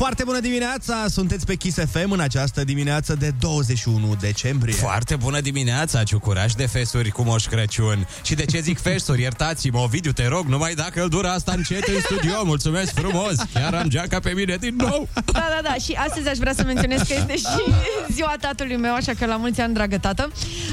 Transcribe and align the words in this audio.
Foarte 0.00 0.24
bună 0.24 0.40
dimineața! 0.40 1.04
Sunteți 1.08 1.46
pe 1.46 1.54
Kiss 1.54 1.78
FM 1.90 2.10
în 2.10 2.20
această 2.20 2.64
dimineață 2.64 3.14
de 3.14 3.32
21 3.40 4.14
decembrie. 4.20 4.74
Foarte 4.74 5.16
bună 5.16 5.40
dimineața, 5.40 6.02
ciucuraș 6.02 6.52
de 6.52 6.66
fesuri 6.66 7.10
cu 7.10 7.22
Moș 7.22 7.46
Crăciun. 7.46 8.06
Și 8.22 8.34
de 8.34 8.44
ce 8.44 8.60
zic 8.60 8.78
fesuri? 8.88 9.20
Iertați-mă, 9.20 9.78
Ovidiu, 9.78 10.12
te 10.12 10.26
rog, 10.26 10.46
numai 10.46 10.74
dacă 10.74 11.02
îl 11.02 11.08
dura 11.08 11.32
asta 11.32 11.52
încet 11.56 11.86
în 11.86 12.00
studio. 12.00 12.44
Mulțumesc 12.44 12.94
frumos! 12.94 13.34
Chiar 13.52 13.74
am 13.74 13.88
geaca 13.88 14.18
pe 14.18 14.30
mine 14.30 14.56
din 14.56 14.74
nou! 14.76 15.08
Da, 15.14 15.22
da, 15.32 15.60
da. 15.62 15.74
Și 15.74 15.92
astăzi 15.92 16.28
aș 16.28 16.36
vrea 16.36 16.52
să 16.52 16.64
menționez 16.64 17.00
că 17.00 17.14
este 17.14 17.36
și 17.36 17.62
ziua 18.16 18.34
tatălui 18.40 18.76
meu, 18.76 18.94
așa 18.94 19.12
că 19.18 19.26
la 19.26 19.36
mulți 19.36 19.60
ani, 19.60 19.74
dragă 19.74 19.98
tată. 19.98 20.30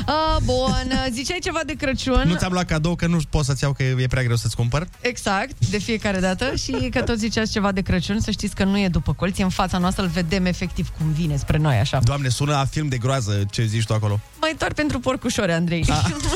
Uh, 0.08 0.38
bun, 0.44 0.92
ziceai 1.12 1.40
ceva 1.44 1.60
de 1.66 1.74
Crăciun. 1.74 2.24
Nu 2.26 2.36
ți-am 2.36 2.52
luat 2.52 2.66
cadou 2.66 2.96
că 2.96 3.08
nu 3.08 3.18
pot 3.30 3.46
să-ți 3.46 3.64
iau 3.64 3.74
că 3.74 3.84
e 3.84 4.08
prea 4.10 4.24
greu 4.24 4.36
să-ți 4.36 4.56
cumpăr. 4.56 4.88
Exact, 5.02 5.68
de 5.70 5.78
fiecare 5.78 6.20
dată 6.20 6.56
și 6.56 6.72
că 6.72 7.02
tot 7.02 7.18
ziceați 7.18 7.52
ceva 7.52 7.72
de 7.72 7.82
Crăciun, 7.82 8.20
să 8.20 8.32
știți 8.32 8.56
că 8.56 8.64
nu 8.64 8.80
e 8.80 8.88
după 8.88 9.16
colț, 9.18 9.38
e 9.38 9.44
în 9.44 9.50
fața 9.50 9.78
noastră, 9.78 10.04
îl 10.04 10.10
vedem 10.10 10.46
efectiv 10.46 10.90
cum 10.98 11.12
vine 11.12 11.36
spre 11.36 11.58
noi, 11.58 11.76
așa. 11.76 12.00
Doamne, 12.00 12.30
sună 12.30 12.56
a 12.56 12.66
film 12.66 12.88
de 12.88 12.98
groază 12.98 13.46
ce 13.52 13.66
zici 13.66 13.86
tu 13.86 13.94
acolo. 13.94 14.20
Mai 14.42 14.56
doar 14.58 14.74
pentru 14.74 15.00
porcușori, 15.00 15.52
Andrei. 15.52 15.86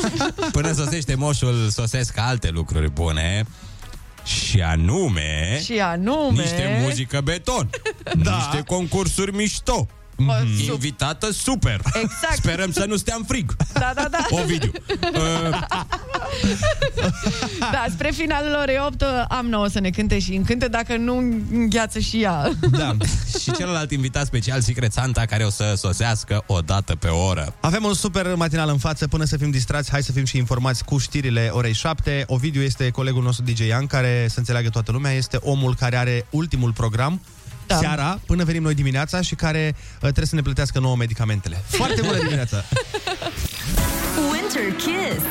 Până 0.52 0.72
sosește 0.72 1.14
moșul, 1.14 1.68
sosesc 1.70 2.18
alte 2.18 2.50
lucruri 2.50 2.90
bune. 2.90 3.44
Și 4.24 4.60
anume... 4.60 5.60
și 5.64 5.72
anume... 5.80 6.40
Niște 6.40 6.80
muzică 6.82 7.20
beton. 7.20 7.70
Da. 8.22 8.34
Niște 8.34 8.62
concursuri 8.66 9.34
mișto. 9.34 9.86
Bă, 10.26 10.42
sup- 10.62 10.72
Invitată 10.72 11.32
super. 11.32 11.80
Exact. 12.02 12.36
Sperăm 12.36 12.72
să 12.72 12.84
nu 12.88 12.96
stea 12.96 13.14
în 13.18 13.24
frig. 13.24 13.56
Da, 13.72 13.92
da, 13.94 14.06
da. 14.10 14.26
Ovidiu. 14.30 14.70
Uh, 15.14 15.60
Da, 17.72 17.84
spre 17.90 18.10
finalul 18.10 18.58
orei 18.62 18.76
8 18.86 19.04
am 19.28 19.46
nouă 19.46 19.66
să 19.68 19.80
ne 19.80 19.90
cânte 19.90 20.18
și 20.18 20.34
încânte 20.34 20.68
dacă 20.68 20.96
nu 20.96 21.16
îngheață 21.52 21.98
și 21.98 22.22
ea. 22.22 22.50
Da. 22.70 22.96
și 23.40 23.52
celălalt 23.52 23.90
invitat 23.90 24.26
special, 24.26 24.60
Secret 24.60 24.92
Santa, 24.92 25.24
care 25.24 25.44
o 25.44 25.50
să 25.50 25.74
sosească 25.76 26.44
o 26.46 26.58
dată 26.60 26.94
pe 26.96 27.08
oră. 27.08 27.54
Avem 27.60 27.84
un 27.84 27.94
super 27.94 28.34
matinal 28.34 28.68
în 28.68 28.78
față, 28.78 29.08
până 29.08 29.24
să 29.24 29.36
fim 29.36 29.50
distrați, 29.50 29.90
hai 29.90 30.02
să 30.02 30.12
fim 30.12 30.24
și 30.24 30.36
informați 30.36 30.84
cu 30.84 30.98
știrile 30.98 31.50
orei 31.52 31.72
7. 31.72 32.24
Ovidiu 32.26 32.62
este 32.62 32.90
colegul 32.90 33.22
nostru 33.22 33.44
DJ 33.44 33.58
Ian, 33.66 33.86
care, 33.86 34.26
să 34.30 34.38
înțeleagă 34.38 34.68
toată 34.68 34.92
lumea, 34.92 35.12
este 35.12 35.38
omul 35.40 35.74
care 35.74 35.96
are 35.96 36.26
ultimul 36.30 36.72
program 36.72 37.20
Da. 37.66 37.76
seara, 37.76 38.20
până 38.26 38.44
venim 38.44 38.62
noi 38.62 38.74
dimineața 38.74 39.20
și 39.20 39.34
care 39.34 39.74
uh, 39.76 39.98
trebuie 40.00 40.26
să 40.26 40.34
ne 40.34 40.42
plătească 40.42 40.78
nouă 40.78 40.96
medicamentele. 40.96 41.62
Foarte 41.66 42.00
bună 42.00 42.18
dimineața! 42.18 42.56
Winter 44.32 44.72
Kiss. 44.76 45.24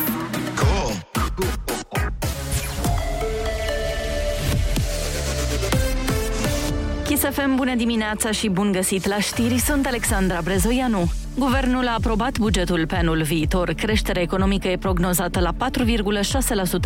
Kiss 7.05 7.23
FM, 7.31 7.55
bună 7.55 7.75
dimineața 7.75 8.31
și 8.31 8.49
bun 8.49 8.71
găsit 8.71 9.05
la 9.05 9.19
știri, 9.19 9.59
sunt 9.59 9.85
Alexandra 9.85 10.41
Brezoianu. 10.43 11.11
Guvernul 11.37 11.87
a 11.87 11.93
aprobat 11.97 12.37
bugetul 12.37 12.87
pe 12.87 12.95
anul 12.95 13.21
viitor. 13.21 13.73
Creșterea 13.73 14.21
economică 14.21 14.67
e 14.67 14.77
prognozată 14.77 15.39
la 15.39 15.53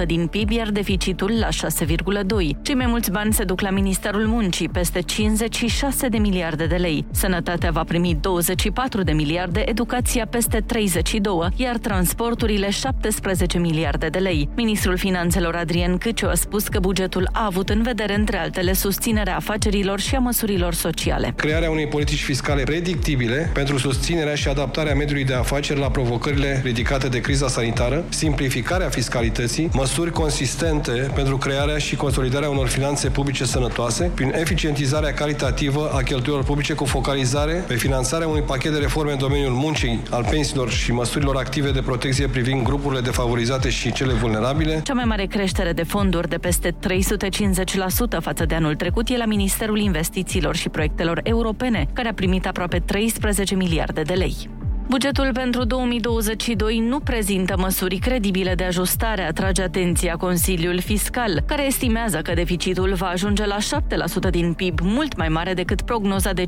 4,6% 0.01 0.05
din 0.05 0.27
PIB, 0.27 0.49
iar 0.51 0.69
deficitul 0.69 1.31
la 1.39 1.47
6,2%. 1.47 2.61
Cei 2.61 2.75
mai 2.75 2.85
mulți 2.85 3.11
bani 3.11 3.33
se 3.33 3.43
duc 3.43 3.61
la 3.61 3.69
Ministerul 3.69 4.27
Muncii, 4.27 4.69
peste 4.69 5.01
56 5.01 6.07
de 6.07 6.17
miliarde 6.17 6.65
de 6.65 6.75
lei. 6.75 7.05
Sănătatea 7.11 7.71
va 7.71 7.83
primi 7.83 8.17
24 8.21 9.03
de 9.03 9.11
miliarde, 9.11 9.63
educația 9.65 10.27
peste 10.29 10.59
32, 10.65 11.47
iar 11.55 11.77
transporturile 11.77 12.69
17 12.69 13.57
miliarde 13.57 14.07
de 14.07 14.19
lei. 14.19 14.49
Ministrul 14.55 14.97
Finanțelor 14.97 15.55
Adrian 15.55 15.97
Câciu 15.97 16.27
a 16.27 16.33
spus 16.33 16.67
că 16.67 16.79
bugetul 16.79 17.29
a 17.31 17.45
avut 17.45 17.69
în 17.69 17.81
vedere, 17.81 18.15
între 18.15 18.37
altele, 18.37 18.73
susținerea 18.73 19.35
afacerilor 19.35 19.99
și 19.99 20.15
a 20.15 20.19
măsurilor 20.19 20.73
sociale. 20.73 21.33
crearea 21.35 21.69
unei 21.69 21.87
politici 21.87 22.23
fiscale 22.23 22.63
predictibile 22.63 23.49
pentru 23.53 23.77
susținerea 23.77 24.35
și 24.35 24.44
adaptarea 24.49 24.95
mediului 24.95 25.23
de 25.23 25.33
afaceri 25.33 25.79
la 25.79 25.89
provocările 25.89 26.61
ridicate 26.63 27.07
de 27.07 27.21
criza 27.21 27.47
sanitară, 27.47 28.03
simplificarea 28.09 28.89
fiscalității, 28.89 29.69
măsuri 29.73 30.11
consistente 30.11 31.11
pentru 31.13 31.37
crearea 31.37 31.77
și 31.77 31.95
consolidarea 31.95 32.49
unor 32.49 32.67
finanțe 32.67 33.09
publice 33.09 33.45
sănătoase, 33.45 34.11
prin 34.15 34.33
eficientizarea 34.35 35.13
calitativă 35.13 35.91
a 35.93 36.01
cheltuielor 36.01 36.43
publice 36.43 36.73
cu 36.73 36.85
focalizare 36.85 37.63
pe 37.67 37.75
finanțarea 37.75 38.27
unui 38.27 38.41
pachet 38.41 38.71
de 38.71 38.79
reforme 38.79 39.11
în 39.11 39.17
domeniul 39.17 39.53
muncii, 39.53 40.01
al 40.09 40.25
pensiilor 40.29 40.69
și 40.69 40.91
măsurilor 40.91 41.35
active 41.35 41.71
de 41.71 41.81
protecție 41.81 42.27
privind 42.27 42.63
grupurile 42.63 43.01
defavorizate 43.01 43.69
și 43.69 43.91
cele 43.91 44.13
vulnerabile, 44.13 44.81
Cea 44.83 44.93
mai 44.93 45.05
mare 45.05 45.25
creștere 45.25 45.73
de 45.73 45.83
fonduri 45.83 46.29
de 46.29 46.37
peste 46.37 46.71
350% 46.71 46.75
față 48.21 48.45
de 48.45 48.55
anul 48.55 48.75
trecut 48.75 49.09
e 49.09 49.17
la 49.17 49.25
Ministerul 49.25 49.79
Investițiilor 49.79 50.55
și 50.55 50.69
Proiectelor 50.69 51.19
Europene, 51.23 51.87
care 51.93 52.07
a 52.07 52.13
primit 52.13 52.47
aproape 52.47 52.79
13 52.79 53.55
miliarde 53.55 54.01
de 54.01 54.13
lei. 54.13 54.24
Bugetul 54.87 55.29
pentru 55.33 55.63
2022 55.63 56.79
nu 56.79 56.99
prezintă 56.99 57.55
măsuri 57.57 57.97
credibile 57.97 58.55
de 58.55 58.63
ajustare, 58.63 59.21
atrage 59.21 59.61
atenția 59.61 60.15
Consiliul 60.15 60.79
Fiscal, 60.79 61.43
care 61.45 61.65
estimează 61.65 62.17
că 62.17 62.33
deficitul 62.33 62.93
va 62.93 63.05
ajunge 63.05 63.45
la 63.45 63.57
7% 63.57 64.29
din 64.29 64.53
PIB, 64.53 64.79
mult 64.81 65.17
mai 65.17 65.27
mare 65.27 65.53
decât 65.53 65.81
prognoza 65.81 66.33
de 66.33 66.43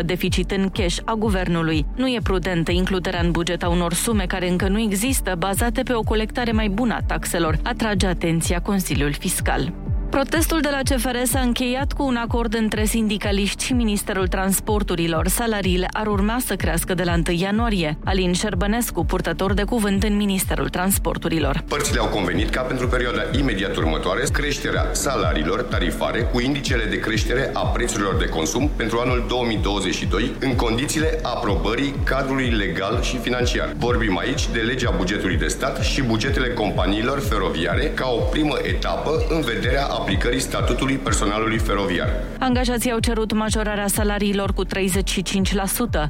5,84% 0.00 0.04
deficit 0.04 0.50
în 0.50 0.68
cash 0.68 0.98
a 1.04 1.14
guvernului. 1.14 1.86
Nu 1.96 2.08
e 2.08 2.18
prudentă 2.22 2.70
includerea 2.70 3.20
în 3.20 3.30
buget 3.30 3.62
a 3.62 3.68
unor 3.68 3.92
sume 3.92 4.24
care 4.26 4.48
încă 4.48 4.68
nu 4.68 4.80
există, 4.80 5.34
bazate 5.38 5.82
pe 5.82 5.92
o 5.92 6.02
colectare 6.02 6.52
mai 6.52 6.68
bună 6.68 6.94
a 6.94 7.02
taxelor, 7.06 7.58
atrage 7.62 8.06
atenția 8.06 8.60
Consiliul 8.60 9.12
Fiscal. 9.12 9.72
Protestul 10.10 10.60
de 10.60 10.68
la 10.70 10.78
CFR 10.94 11.16
s-a 11.24 11.40
încheiat 11.40 11.92
cu 11.92 12.02
un 12.04 12.16
acord 12.16 12.54
între 12.54 12.84
sindicaliști 12.84 13.64
și 13.64 13.72
Ministerul 13.72 14.26
Transporturilor. 14.26 15.28
Salariile 15.28 15.86
ar 15.92 16.06
urma 16.06 16.36
să 16.46 16.56
crească 16.56 16.94
de 16.94 17.02
la 17.02 17.12
1 17.12 17.22
ianuarie. 17.38 17.98
Alin 18.04 18.32
Șerbănescu, 18.32 19.04
purtător 19.04 19.52
de 19.52 19.62
cuvânt 19.62 20.02
în 20.02 20.16
Ministerul 20.16 20.68
Transporturilor. 20.68 21.62
Părțile 21.68 22.00
au 22.00 22.06
convenit 22.06 22.50
ca 22.50 22.60
pentru 22.60 22.88
perioada 22.88 23.22
imediat 23.38 23.76
următoare 23.76 24.22
creșterea 24.32 24.88
salariilor 24.92 25.62
tarifare 25.62 26.20
cu 26.20 26.40
indicele 26.40 26.84
de 26.84 26.98
creștere 26.98 27.50
a 27.52 27.60
prețurilor 27.66 28.16
de 28.16 28.26
consum 28.28 28.70
pentru 28.76 28.98
anul 28.98 29.24
2022 29.28 30.34
în 30.40 30.54
condițiile 30.54 31.18
aprobării 31.22 31.94
cadrului 32.04 32.48
legal 32.50 33.02
și 33.02 33.16
financiar. 33.18 33.74
Vorbim 33.76 34.18
aici 34.18 34.48
de 34.48 34.60
legea 34.60 34.94
bugetului 34.96 35.36
de 35.36 35.46
stat 35.46 35.82
și 35.82 36.02
bugetele 36.02 36.48
companiilor 36.48 37.20
feroviare 37.20 37.92
ca 37.94 38.08
o 38.08 38.20
primă 38.20 38.56
etapă 38.62 39.26
în 39.28 39.40
vederea 39.40 39.86
aplicării 39.98 40.40
statutului 40.40 40.96
personalului 40.96 41.58
feroviar. 41.58 42.08
Angajații 42.38 42.92
au 42.92 42.98
cerut 42.98 43.32
majorarea 43.32 43.86
salariilor 43.86 44.52
cu 44.52 44.64
35%. 44.64 44.68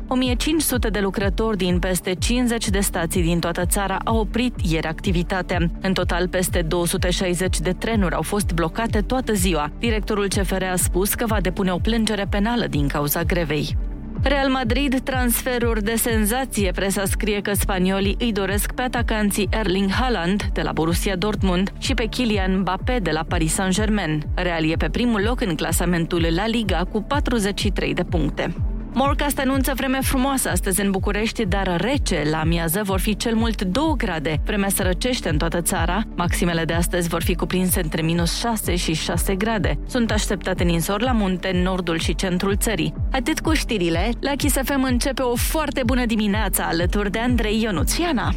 1500 0.06 0.88
de 0.88 1.00
lucrători 1.00 1.56
din 1.56 1.78
peste 1.78 2.14
50 2.14 2.68
de 2.68 2.80
stații 2.80 3.22
din 3.22 3.38
toată 3.38 3.66
țara 3.66 3.98
au 4.04 4.18
oprit 4.18 4.54
ieri 4.70 4.86
activitatea. 4.86 5.58
În 5.80 5.92
total, 5.92 6.28
peste 6.28 6.62
260 6.62 7.60
de 7.60 7.72
trenuri 7.72 8.14
au 8.14 8.22
fost 8.22 8.52
blocate 8.52 9.00
toată 9.00 9.32
ziua. 9.32 9.70
Directorul 9.78 10.28
CFR 10.28 10.62
a 10.62 10.76
spus 10.76 11.14
că 11.14 11.26
va 11.26 11.40
depune 11.40 11.72
o 11.72 11.78
plângere 11.78 12.26
penală 12.30 12.66
din 12.66 12.88
cauza 12.88 13.22
grevei. 13.22 13.76
Real 14.22 14.48
Madrid, 14.48 15.00
transferuri 15.00 15.82
de 15.82 15.94
senzație. 15.94 16.70
Presa 16.70 17.04
scrie 17.04 17.40
că 17.40 17.52
spaniolii 17.52 18.16
îi 18.18 18.32
doresc 18.32 18.72
pe 18.72 18.82
atacanții 18.82 19.48
Erling 19.50 19.90
Haaland 19.90 20.42
de 20.52 20.62
la 20.62 20.72
Borussia 20.72 21.16
Dortmund 21.16 21.72
și 21.78 21.94
pe 21.94 22.04
Kylian 22.04 22.58
Mbappé 22.58 22.98
de 23.02 23.10
la 23.10 23.24
Paris 23.28 23.52
Saint-Germain. 23.52 24.22
Real 24.34 24.70
e 24.70 24.74
pe 24.76 24.88
primul 24.88 25.22
loc 25.22 25.40
în 25.40 25.54
clasamentul 25.54 26.26
La 26.34 26.46
Liga 26.46 26.84
cu 26.92 27.02
43 27.02 27.94
de 27.94 28.04
puncte. 28.04 28.54
Morcast 29.00 29.38
anunță 29.38 29.72
vreme 29.76 29.98
frumoasă 30.00 30.48
astăzi 30.48 30.80
în 30.80 30.90
București, 30.90 31.44
dar 31.44 31.80
rece. 31.80 32.22
La 32.30 32.40
amiază 32.40 32.80
vor 32.84 33.00
fi 33.00 33.16
cel 33.16 33.34
mult 33.34 33.62
2 33.62 33.94
grade. 33.96 34.40
Vremea 34.44 34.68
se 34.68 34.82
răcește 34.82 35.28
în 35.28 35.36
toată 35.36 35.60
țara. 35.60 36.02
Maximele 36.16 36.64
de 36.64 36.72
astăzi 36.72 37.08
vor 37.08 37.22
fi 37.22 37.34
cuprinse 37.34 37.80
între 37.80 38.02
minus 38.02 38.38
6 38.38 38.76
și 38.76 38.94
6 38.94 39.34
grade. 39.34 39.78
Sunt 39.86 40.10
așteptate 40.10 40.64
ninsori 40.64 41.02
la 41.02 41.12
munte, 41.12 41.50
în 41.54 41.62
nordul 41.62 41.98
și 41.98 42.14
centrul 42.14 42.56
țării. 42.56 42.94
Atât 43.12 43.40
cu 43.40 43.52
știrile, 43.52 44.10
la 44.20 44.32
Kiss 44.36 44.56
FM 44.64 44.82
începe 44.82 45.22
o 45.22 45.34
foarte 45.34 45.82
bună 45.86 46.06
dimineață 46.06 46.62
alături 46.62 47.10
de 47.10 47.18
Andrei 47.18 47.62
Ionuțiana. 47.62 48.34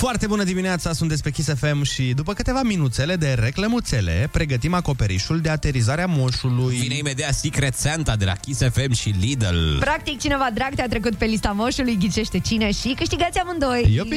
Foarte 0.00 0.26
bună 0.26 0.44
dimineața, 0.44 0.92
sunteți 0.92 1.22
pe 1.22 1.30
Kiss 1.30 1.48
FM 1.54 1.82
și 1.82 2.02
după 2.02 2.32
câteva 2.32 2.62
minuțele 2.62 3.16
de 3.16 3.32
reclămuțele, 3.32 4.28
pregătim 4.32 4.74
acoperișul 4.74 5.40
de 5.40 5.48
aterizare 5.48 6.02
a 6.02 6.06
moșului. 6.06 6.76
Vine 6.76 6.96
imediat 6.96 7.34
Secret 7.34 7.74
Santa 7.74 8.16
de 8.16 8.24
la 8.24 8.32
Kiss 8.32 8.62
FM 8.72 8.92
și 8.92 9.14
Lidl. 9.20 9.78
Practic, 9.78 10.20
cineva 10.20 10.48
drag 10.54 10.74
te-a 10.74 10.88
trecut 10.88 11.14
pe 11.14 11.24
lista 11.24 11.50
moșului, 11.50 11.96
ghicește 11.98 12.38
cine 12.38 12.70
și 12.72 12.94
câștigați 12.96 13.38
amândoi. 13.38 13.94
Iopi! 13.94 14.16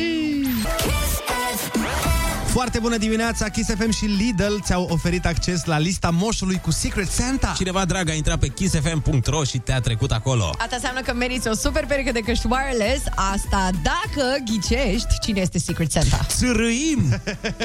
Foarte 2.54 2.80
bună 2.80 2.98
dimineața, 2.98 3.50
Kiss 3.50 3.70
FM 3.70 3.92
și 3.92 4.06
Lidl 4.06 4.54
ți-au 4.64 4.88
oferit 4.92 5.26
acces 5.26 5.66
la 5.66 5.78
lista 5.78 6.10
moșului 6.10 6.60
cu 6.60 6.72
Secret 6.72 7.12
Santa. 7.12 7.54
Cineva 7.58 7.86
drag 7.86 8.10
a 8.10 8.14
intrat 8.14 8.40
pe 8.40 8.48
kissfm.ro 8.48 9.44
și 9.44 9.58
te-a 9.58 9.80
trecut 9.80 10.12
acolo. 10.12 10.50
Asta 10.58 10.76
înseamnă 10.76 11.02
că 11.02 11.14
meriți 11.14 11.48
o 11.48 11.54
super 11.54 11.86
pereche 11.86 12.12
de 12.12 12.20
căști 12.20 12.48
wireless. 12.50 13.04
Asta 13.34 13.70
dacă 13.84 14.36
ghicești 14.46 15.20
cine 15.22 15.42
este 15.42 15.60
Secret 15.60 15.92
Santa. 15.92 16.26
Țârâim 16.28 17.22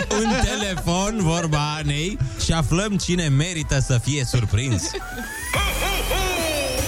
în 0.08 0.30
telefon 0.44 1.18
vorba 1.20 1.74
Anei 1.74 2.18
și 2.44 2.52
aflăm 2.52 2.96
cine 2.96 3.28
merită 3.28 3.80
să 3.80 3.98
fie 4.02 4.24
surprins. 4.24 4.82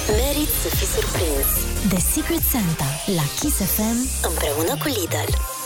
Merit 0.09 0.51
să 0.63 0.77
fii 0.77 0.87
surprins 0.87 1.49
de 1.89 1.99
Secret 2.13 2.43
Santa 2.51 2.87
la 3.17 3.23
Kiss 3.41 3.57
FM 3.57 4.29
împreună 4.29 4.77
cu 4.83 4.87
Lidl. 4.87 5.59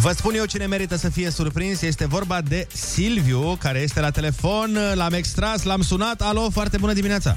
Vă 0.00 0.12
spun 0.12 0.34
eu 0.34 0.44
cine 0.44 0.66
merită 0.66 0.96
să 0.96 1.08
fie 1.08 1.30
surprins. 1.30 1.80
Este 1.80 2.06
vorba 2.06 2.40
de 2.40 2.66
Silviu, 2.72 3.56
care 3.60 3.78
este 3.78 4.00
la 4.00 4.10
telefon. 4.10 4.78
L-am 4.94 5.12
extras, 5.12 5.62
l-am 5.62 5.82
sunat. 5.82 6.20
Alo, 6.20 6.50
foarte 6.50 6.76
bună 6.76 6.92
dimineața. 6.92 7.36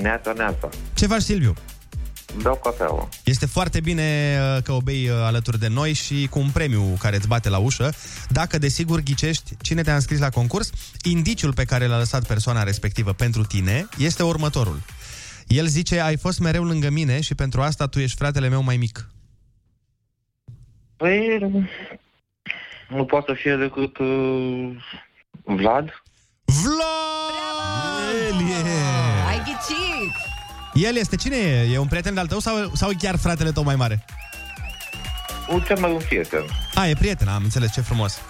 Neața, 0.00 0.32
neața. 0.32 0.68
Ce 0.94 1.06
faci, 1.06 1.22
Silviu? 1.22 1.54
Beau 2.42 2.60
cafeaua. 2.62 3.08
Este 3.24 3.46
foarte 3.46 3.80
bine 3.80 4.38
uh, 4.56 4.62
că 4.62 4.72
o 4.72 4.80
bei 4.80 5.08
uh, 5.08 5.14
alături 5.22 5.58
de 5.58 5.68
noi 5.68 5.92
și 5.92 6.26
cu 6.30 6.38
un 6.38 6.50
premiu 6.50 6.82
care 6.98 7.16
îți 7.16 7.28
bate 7.28 7.48
la 7.48 7.58
ușă. 7.58 7.92
Dacă, 8.28 8.58
desigur, 8.58 9.00
ghicești 9.00 9.56
cine 9.60 9.82
te-a 9.82 9.94
înscris 9.94 10.18
la 10.18 10.30
concurs, 10.30 10.70
indiciul 11.02 11.54
pe 11.54 11.64
care 11.64 11.86
l-a 11.86 11.98
lăsat 11.98 12.26
persoana 12.26 12.62
respectivă 12.62 13.12
pentru 13.12 13.44
tine 13.44 13.88
este 13.98 14.22
următorul. 14.22 14.80
El 15.46 15.66
zice, 15.66 16.00
ai 16.00 16.16
fost 16.16 16.38
mereu 16.38 16.64
lângă 16.64 16.90
mine 16.90 17.20
și 17.20 17.34
pentru 17.34 17.62
asta 17.62 17.86
tu 17.86 17.98
ești 17.98 18.16
fratele 18.16 18.48
meu 18.48 18.62
mai 18.62 18.76
mic. 18.76 19.08
Păi, 20.96 21.38
nu 22.88 23.04
poate 23.04 23.24
să 23.26 23.38
fie 23.40 23.56
decât 23.56 23.98
uh, 23.98 24.76
Vlad. 25.44 26.02
Vlad! 26.44 28.30
El 28.30 28.40
e! 28.40 28.70
Ai 29.28 29.38
ghicit! 29.44 30.14
El 30.74 30.96
este 30.96 31.16
cine 31.16 31.36
e? 31.36 31.72
E 31.72 31.78
un 31.78 31.86
prieten 31.86 32.14
de-al 32.14 32.26
tău 32.26 32.38
sau, 32.38 32.70
sau 32.74 32.90
chiar 32.98 33.16
fratele 33.16 33.52
tău 33.52 33.62
mai 33.62 33.76
mare? 33.76 34.04
Un 35.48 35.60
cel 35.60 35.78
mai 35.78 35.92
un 35.92 36.00
prieten. 36.06 36.44
A, 36.74 36.86
e 36.86 36.94
prieten, 36.94 37.28
am 37.28 37.42
înțeles, 37.42 37.72
ce 37.72 37.80
frumos. 37.80 38.20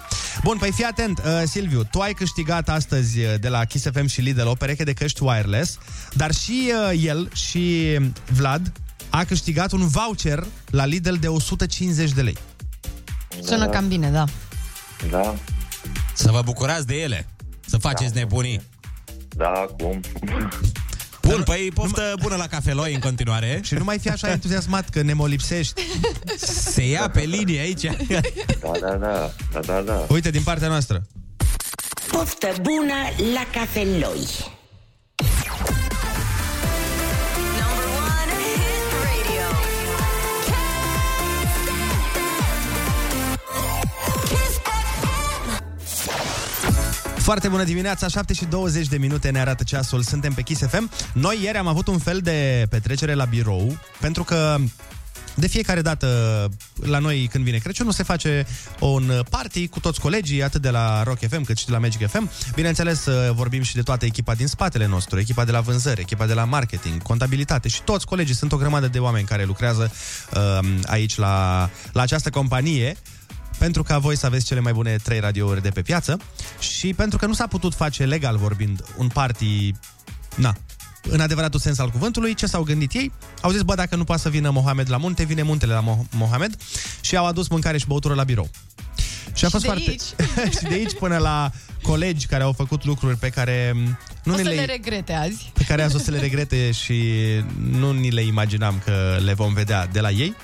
Bun, 0.43 0.57
păi 0.57 0.71
fii 0.71 0.83
atent, 0.83 1.17
uh, 1.17 1.43
Silviu, 1.45 1.83
tu 1.83 1.99
ai 1.99 2.13
câștigat 2.13 2.69
astăzi 2.69 3.19
uh, 3.19 3.33
de 3.39 3.47
la 3.47 3.65
Kiss 3.65 3.89
FM 3.91 4.05
și 4.05 4.21
Lidl 4.21 4.47
o 4.47 4.53
pereche 4.53 4.83
de 4.83 4.93
căști 4.93 5.23
wireless, 5.23 5.77
dar 6.13 6.33
și 6.33 6.71
uh, 6.91 6.99
el 7.03 7.29
și 7.33 7.97
Vlad 8.31 8.71
a 9.09 9.23
câștigat 9.23 9.71
un 9.71 9.87
voucher 9.87 10.43
la 10.69 10.85
Lidl 10.85 11.13
de 11.13 11.27
150 11.27 12.11
de 12.11 12.21
lei. 12.21 12.37
Sună 13.43 13.67
cam 13.67 13.87
bine, 13.87 14.09
da. 14.09 14.23
Da, 15.09 15.35
Să 16.13 16.31
vă 16.31 16.41
bucurați 16.45 16.87
de 16.87 16.95
ele. 16.95 17.27
Să 17.65 17.77
faceți 17.77 18.15
nebunii. 18.15 18.61
da, 19.35 19.65
cum? 19.77 19.99
Bun, 21.21 21.43
păi 21.43 21.71
poftă 21.73 22.13
bună 22.21 22.35
la 22.35 22.47
cafeloi 22.47 22.93
în 22.93 22.99
continuare. 22.99 23.59
Și 23.63 23.73
nu 23.73 23.83
mai 23.83 23.99
fi 23.99 24.09
așa 24.09 24.31
entuziasmat 24.31 24.89
că 24.89 25.01
ne 25.01 25.13
molipsești. 25.13 25.81
Se 26.37 26.87
ia 26.89 27.09
pe 27.13 27.19
linie 27.21 27.59
aici. 27.59 27.81
Da, 27.81 28.71
da, 28.81 28.91
da, 28.95 29.31
da, 29.53 29.59
da, 29.59 29.81
da. 29.81 30.05
Uite, 30.09 30.29
din 30.29 30.41
partea 30.43 30.67
noastră. 30.67 31.01
Poftă 32.11 32.47
bună 32.61 32.93
la 33.33 33.59
cafeloi! 33.59 34.27
Foarte 47.27 47.47
bună 47.47 47.63
dimineața, 47.63 48.07
7 48.07 48.33
și 48.33 48.45
20 48.45 48.87
de 48.87 48.97
minute 48.97 49.29
ne 49.29 49.39
arată 49.39 49.63
ceasul, 49.63 50.01
suntem 50.01 50.33
pe 50.33 50.41
Kiss 50.41 50.61
FM. 50.67 50.91
Noi 51.13 51.39
ieri 51.43 51.57
am 51.57 51.67
avut 51.67 51.87
un 51.87 51.97
fel 51.97 52.19
de 52.19 52.65
petrecere 52.69 53.13
la 53.13 53.25
birou, 53.25 53.77
pentru 53.99 54.23
că 54.23 54.57
de 55.35 55.47
fiecare 55.47 55.81
dată 55.81 56.07
la 56.81 56.99
noi 56.99 57.27
când 57.31 57.43
vine 57.43 57.57
Crăciunul 57.57 57.91
se 57.91 58.03
face 58.03 58.45
un 58.79 59.21
party 59.29 59.67
cu 59.67 59.79
toți 59.79 59.99
colegii, 59.99 60.43
atât 60.43 60.61
de 60.61 60.69
la 60.69 61.03
Rock 61.03 61.19
FM 61.29 61.43
cât 61.43 61.57
și 61.57 61.65
de 61.65 61.71
la 61.71 61.77
Magic 61.77 62.07
FM. 62.07 62.29
Bineînțeles, 62.55 63.07
vorbim 63.31 63.61
și 63.61 63.75
de 63.75 63.81
toată 63.81 64.05
echipa 64.05 64.33
din 64.33 64.47
spatele 64.47 64.85
nostru, 64.85 65.19
echipa 65.19 65.45
de 65.45 65.51
la 65.51 65.61
vânzări, 65.61 66.01
echipa 66.01 66.25
de 66.25 66.33
la 66.33 66.43
marketing, 66.43 67.01
contabilitate 67.01 67.67
și 67.67 67.81
toți 67.81 68.05
colegii. 68.05 68.35
Sunt 68.35 68.51
o 68.51 68.57
grămadă 68.57 68.87
de 68.87 68.99
oameni 68.99 69.25
care 69.25 69.43
lucrează 69.43 69.91
uh, 70.33 70.59
aici 70.85 71.15
la, 71.15 71.69
la 71.91 72.01
această 72.01 72.29
companie 72.29 72.97
pentru 73.57 73.83
ca 73.83 73.97
voi 73.97 74.15
să 74.17 74.25
aveți 74.25 74.45
cele 74.45 74.59
mai 74.59 74.73
bune 74.73 74.95
trei 75.03 75.19
radiouri 75.19 75.61
de 75.61 75.69
pe 75.69 75.81
piață 75.81 76.19
și 76.59 76.93
pentru 76.93 77.17
că 77.17 77.25
nu 77.25 77.33
s-a 77.33 77.47
putut 77.47 77.73
face 77.73 78.05
legal 78.05 78.37
vorbind 78.37 78.83
un 78.97 79.07
party, 79.07 79.71
na, 80.35 80.55
în 81.09 81.19
adevăratul 81.19 81.59
sens 81.59 81.79
al 81.79 81.89
cuvântului, 81.89 82.33
ce 82.33 82.45
s-au 82.45 82.63
gândit 82.63 82.93
ei? 82.93 83.11
Au 83.41 83.51
zis, 83.51 83.61
bă, 83.61 83.75
dacă 83.75 83.95
nu 83.95 84.03
poate 84.03 84.21
să 84.21 84.29
vină 84.29 84.49
Mohamed 84.49 84.89
la 84.89 84.97
munte, 84.97 85.23
vine 85.23 85.41
muntele 85.41 85.73
la 85.73 85.81
Mo- 85.83 86.09
Mohamed 86.11 86.55
și 87.01 87.15
au 87.17 87.25
adus 87.25 87.47
mâncare 87.47 87.77
și 87.77 87.85
băutură 87.87 88.13
la 88.13 88.23
birou. 88.23 88.49
Și 89.33 89.45
a 89.45 89.47
Și 89.47 89.51
fost 89.51 89.63
de 89.63 89.69
foarte... 89.69 89.95
și 90.57 90.63
de 90.63 90.73
aici 90.73 90.93
până 90.93 91.17
la 91.17 91.51
colegi 91.81 92.25
care 92.25 92.43
au 92.43 92.51
făcut 92.51 92.85
lucruri 92.85 93.17
pe 93.17 93.29
care 93.29 93.73
nu 94.23 94.33
o 94.33 94.35
ne 94.35 94.41
să 94.41 94.49
le... 94.49 94.55
le 94.55 94.65
regrete 94.65 95.13
azi. 95.13 95.51
pe 95.53 95.63
care 95.63 95.83
azi 95.83 95.95
o 95.95 95.99
să 95.99 96.11
le 96.11 96.19
regrete 96.19 96.71
și 96.71 97.13
nu 97.69 97.91
ni 97.91 98.09
le 98.09 98.21
imaginam 98.21 98.81
că 98.85 99.17
le 99.23 99.33
vom 99.33 99.53
vedea 99.53 99.87
de 99.87 99.99
la 99.99 100.11
ei. 100.11 100.35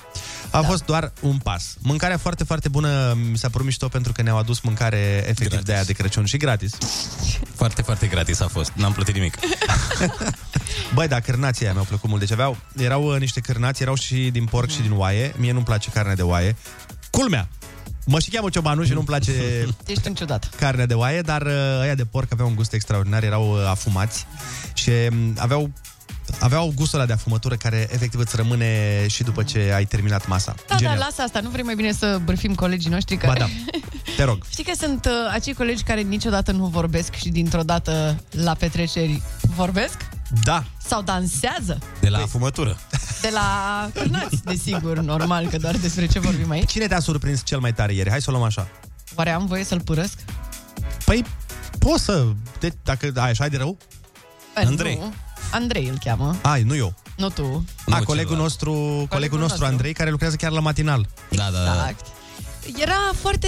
A 0.54 0.62
da. 0.62 0.68
fost 0.68 0.86
doar 0.86 1.12
un 1.22 1.38
pas. 1.38 1.76
Mâncarea 1.80 2.18
foarte, 2.18 2.44
foarte 2.44 2.70
bună, 2.70 3.18
mi 3.32 3.38
s-a 3.38 3.50
părut 3.50 3.66
mișto 3.66 3.88
pentru 3.88 4.12
că 4.12 4.22
ne-au 4.22 4.38
adus 4.38 4.60
mâncare 4.60 4.98
efectiv 4.98 5.48
gratis. 5.48 5.66
de 5.66 5.74
aia 5.74 5.84
de 5.84 5.94
Crăciun 5.94 6.26
și 6.26 6.38
gratis. 6.38 6.72
Foarte, 7.56 7.82
foarte 7.82 8.08
gratis 8.08 8.40
a 8.40 8.48
fost. 8.48 8.72
N-am 8.76 8.92
plătit 8.94 9.14
nimic. 9.14 9.38
Băi, 10.96 11.08
da, 11.08 11.20
cârnații 11.20 11.66
aia 11.66 11.74
mi-au 11.74 11.86
plăcut 11.86 12.10
mult. 12.10 12.20
Deci 12.20 12.32
aveau, 12.32 12.58
erau 12.78 13.14
uh, 13.14 13.20
niște 13.20 13.40
cârnați, 13.40 13.82
erau 13.82 13.96
și 13.96 14.30
din 14.32 14.46
porc 14.46 14.68
mm. 14.68 14.76
și 14.76 14.82
din 14.82 14.92
oaie. 14.92 15.34
Mie 15.38 15.52
nu-mi 15.52 15.66
place 15.66 15.90
carne 15.90 16.14
de 16.14 16.22
oaie. 16.22 16.56
Culmea! 17.10 17.48
Mă 18.06 18.20
și 18.20 18.30
cheamă 18.30 18.50
ciobanul 18.50 18.86
și 18.86 18.94
nu-mi 18.94 19.06
place 19.06 19.32
Ești 19.86 20.08
un 20.08 20.14
ciudat. 20.14 20.50
carne 20.56 20.86
de 20.86 20.94
oaie, 20.94 21.22
dar 21.22 21.42
uh, 21.42 21.80
ăia 21.82 21.96
de 21.96 22.06
porc 22.06 22.32
aveau 22.32 22.48
un 22.48 22.56
gust 22.56 22.74
extraordinar, 22.74 23.24
erau 23.24 23.54
uh, 23.54 23.68
afumați 23.68 24.26
și 24.74 24.90
um, 25.12 25.36
aveau 25.38 25.72
aveau 26.40 26.72
gustul 26.76 26.98
ăla 27.00 27.08
de 27.08 27.14
afumătură 27.14 27.56
care 27.56 27.88
efectiv 27.92 28.20
îți 28.20 28.36
rămâne 28.36 28.68
și 29.08 29.24
după 29.24 29.44
ce 29.44 29.72
ai 29.76 29.86
terminat 29.86 30.28
masa. 30.28 30.56
Da, 30.68 30.76
da, 30.82 30.96
lasă 30.96 31.22
asta. 31.22 31.40
Nu 31.40 31.50
vrei 31.50 31.64
mai 31.64 31.76
bine 31.76 31.92
să 31.92 32.20
bârfim 32.24 32.56
colegii 32.56 32.90
noștri? 32.90 33.18
Că... 33.18 33.28
Ba 33.28 33.34
da, 33.34 33.46
te 34.16 34.24
rog. 34.24 34.38
Știi 34.52 34.64
că 34.64 34.72
sunt 34.80 35.06
uh, 35.06 35.12
acei 35.34 35.54
colegi 35.54 35.84
care 35.84 36.02
niciodată 36.02 36.52
nu 36.52 36.66
vorbesc 36.66 37.14
și 37.14 37.30
dintr-o 37.30 37.62
dată 37.62 38.24
la 38.32 38.54
petreceri 38.54 39.22
vorbesc? 39.56 39.98
Da. 40.44 40.64
Sau 40.86 41.02
dansează? 41.02 41.78
De 42.00 42.10
la 42.10 42.18
afumătură. 42.18 42.78
De 43.22 43.30
la 43.34 43.90
cârnați, 43.94 44.44
desigur, 44.44 45.00
normal, 45.00 45.48
că 45.48 45.58
doar 45.58 45.76
despre 45.78 46.06
ce 46.06 46.20
vorbim 46.20 46.50
aici. 46.50 46.70
Cine 46.70 46.88
te-a 46.88 47.00
surprins 47.00 47.42
cel 47.44 47.60
mai 47.60 47.74
tare 47.74 47.94
ieri? 47.94 48.10
Hai 48.10 48.22
să 48.22 48.30
o 48.30 48.34
luăm 48.34 48.46
așa. 48.46 48.68
Oare 49.16 49.30
am 49.30 49.46
voie 49.46 49.64
să-l 49.64 49.82
părăsc? 49.82 50.18
Păi, 51.06 51.26
poți 51.80 52.04
să... 52.04 52.26
De, 52.60 52.74
dacă 52.84 53.12
ai 53.16 53.30
așa 53.30 53.48
de 53.48 53.58
rău? 53.58 53.78
Bă, 54.54 54.70
Nu. 54.70 55.14
Andrei 55.54 55.88
îl 55.88 55.98
cheamă, 56.04 56.36
Ai, 56.42 56.64
nu 56.64 56.76
eu. 56.76 56.94
nu 57.18 57.30
tu. 57.30 57.66
Nu 57.86 57.96
A, 57.96 58.00
colegul 58.00 58.14
celălalt. 58.14 58.40
nostru, 58.40 58.72
colegul, 59.10 59.40
nostru. 59.40 59.40
nostru 59.40 59.66
Andrei, 59.66 59.94
care 59.94 60.10
lucrează 60.10 60.36
chiar 60.36 60.52
la 60.52 60.60
matinal. 60.60 61.08
Da, 61.30 61.50
da, 61.52 61.64
da. 61.64 61.72
Exact. 61.72 62.06
Era 62.82 63.12
foarte, 63.14 63.48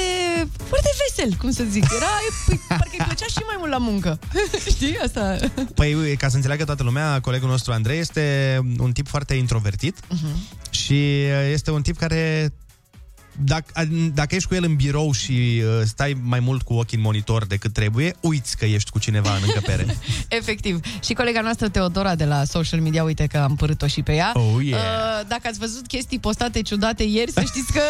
foarte 0.68 0.90
vesel, 1.08 1.36
cum 1.38 1.52
să 1.52 1.64
zic. 1.70 1.84
Era, 1.96 2.06
păi, 2.46 2.60
parcă 2.68 2.90
îi 2.92 3.06
plăcea 3.06 3.26
și 3.26 3.40
mai 3.46 3.56
mult 3.58 3.72
la 3.72 3.78
muncă. 3.78 4.20
Știi 4.76 4.98
asta? 4.98 5.36
Păi, 5.76 6.16
ca 6.18 6.30
să 6.30 6.36
înțeleagă 6.36 6.64
toată 6.64 6.84
lumea, 6.84 7.20
colegul 7.20 7.50
nostru 7.50 7.72
Andrei 7.72 8.00
este 8.00 8.60
un 8.80 8.92
tip 8.92 9.08
foarte 9.08 9.34
introvertit 9.34 9.98
uh-huh. 10.00 10.70
și 10.70 11.22
este 11.52 11.72
un 11.72 11.82
tip 11.82 11.98
care 11.98 12.54
dacă, 13.44 13.88
dacă 14.13 14.36
ești 14.36 14.48
cu 14.48 14.56
el 14.56 14.63
în 14.63 14.75
birou 14.75 15.12
și 15.12 15.32
uh, 15.32 15.82
stai 15.86 16.18
mai 16.22 16.39
mult 16.39 16.62
cu 16.62 16.74
ochii 16.74 16.98
în 16.98 17.04
monitor 17.04 17.46
decât 17.46 17.74
trebuie, 17.74 18.15
uiți 18.22 18.58
că 18.58 18.65
ești 18.65 18.89
cu 18.92 19.00
cineva 19.00 19.36
în 19.36 19.42
încăpere. 19.46 19.98
Efectiv. 20.27 20.80
Și 21.04 21.13
colega 21.13 21.42
noastră, 21.42 21.70
Teodora, 21.70 22.15
de 22.15 22.25
la 22.25 22.44
social 22.44 22.80
media, 22.80 23.04
uite 23.04 23.25
că 23.25 23.38
am 23.38 23.56
părât-o 23.56 23.88
și 23.88 24.01
pe 24.01 24.13
ea. 24.13 24.32
Oh, 24.34 24.65
yeah. 24.65 24.80
Uh, 24.82 25.27
dacă 25.27 25.42
ați 25.46 25.60
văzut 25.60 25.88
chestii 25.88 26.20
postate 26.20 26.62
ciudate 26.62 27.04
ieri, 27.04 27.32
să 27.32 27.42
știți 27.42 27.72
că 27.72 27.82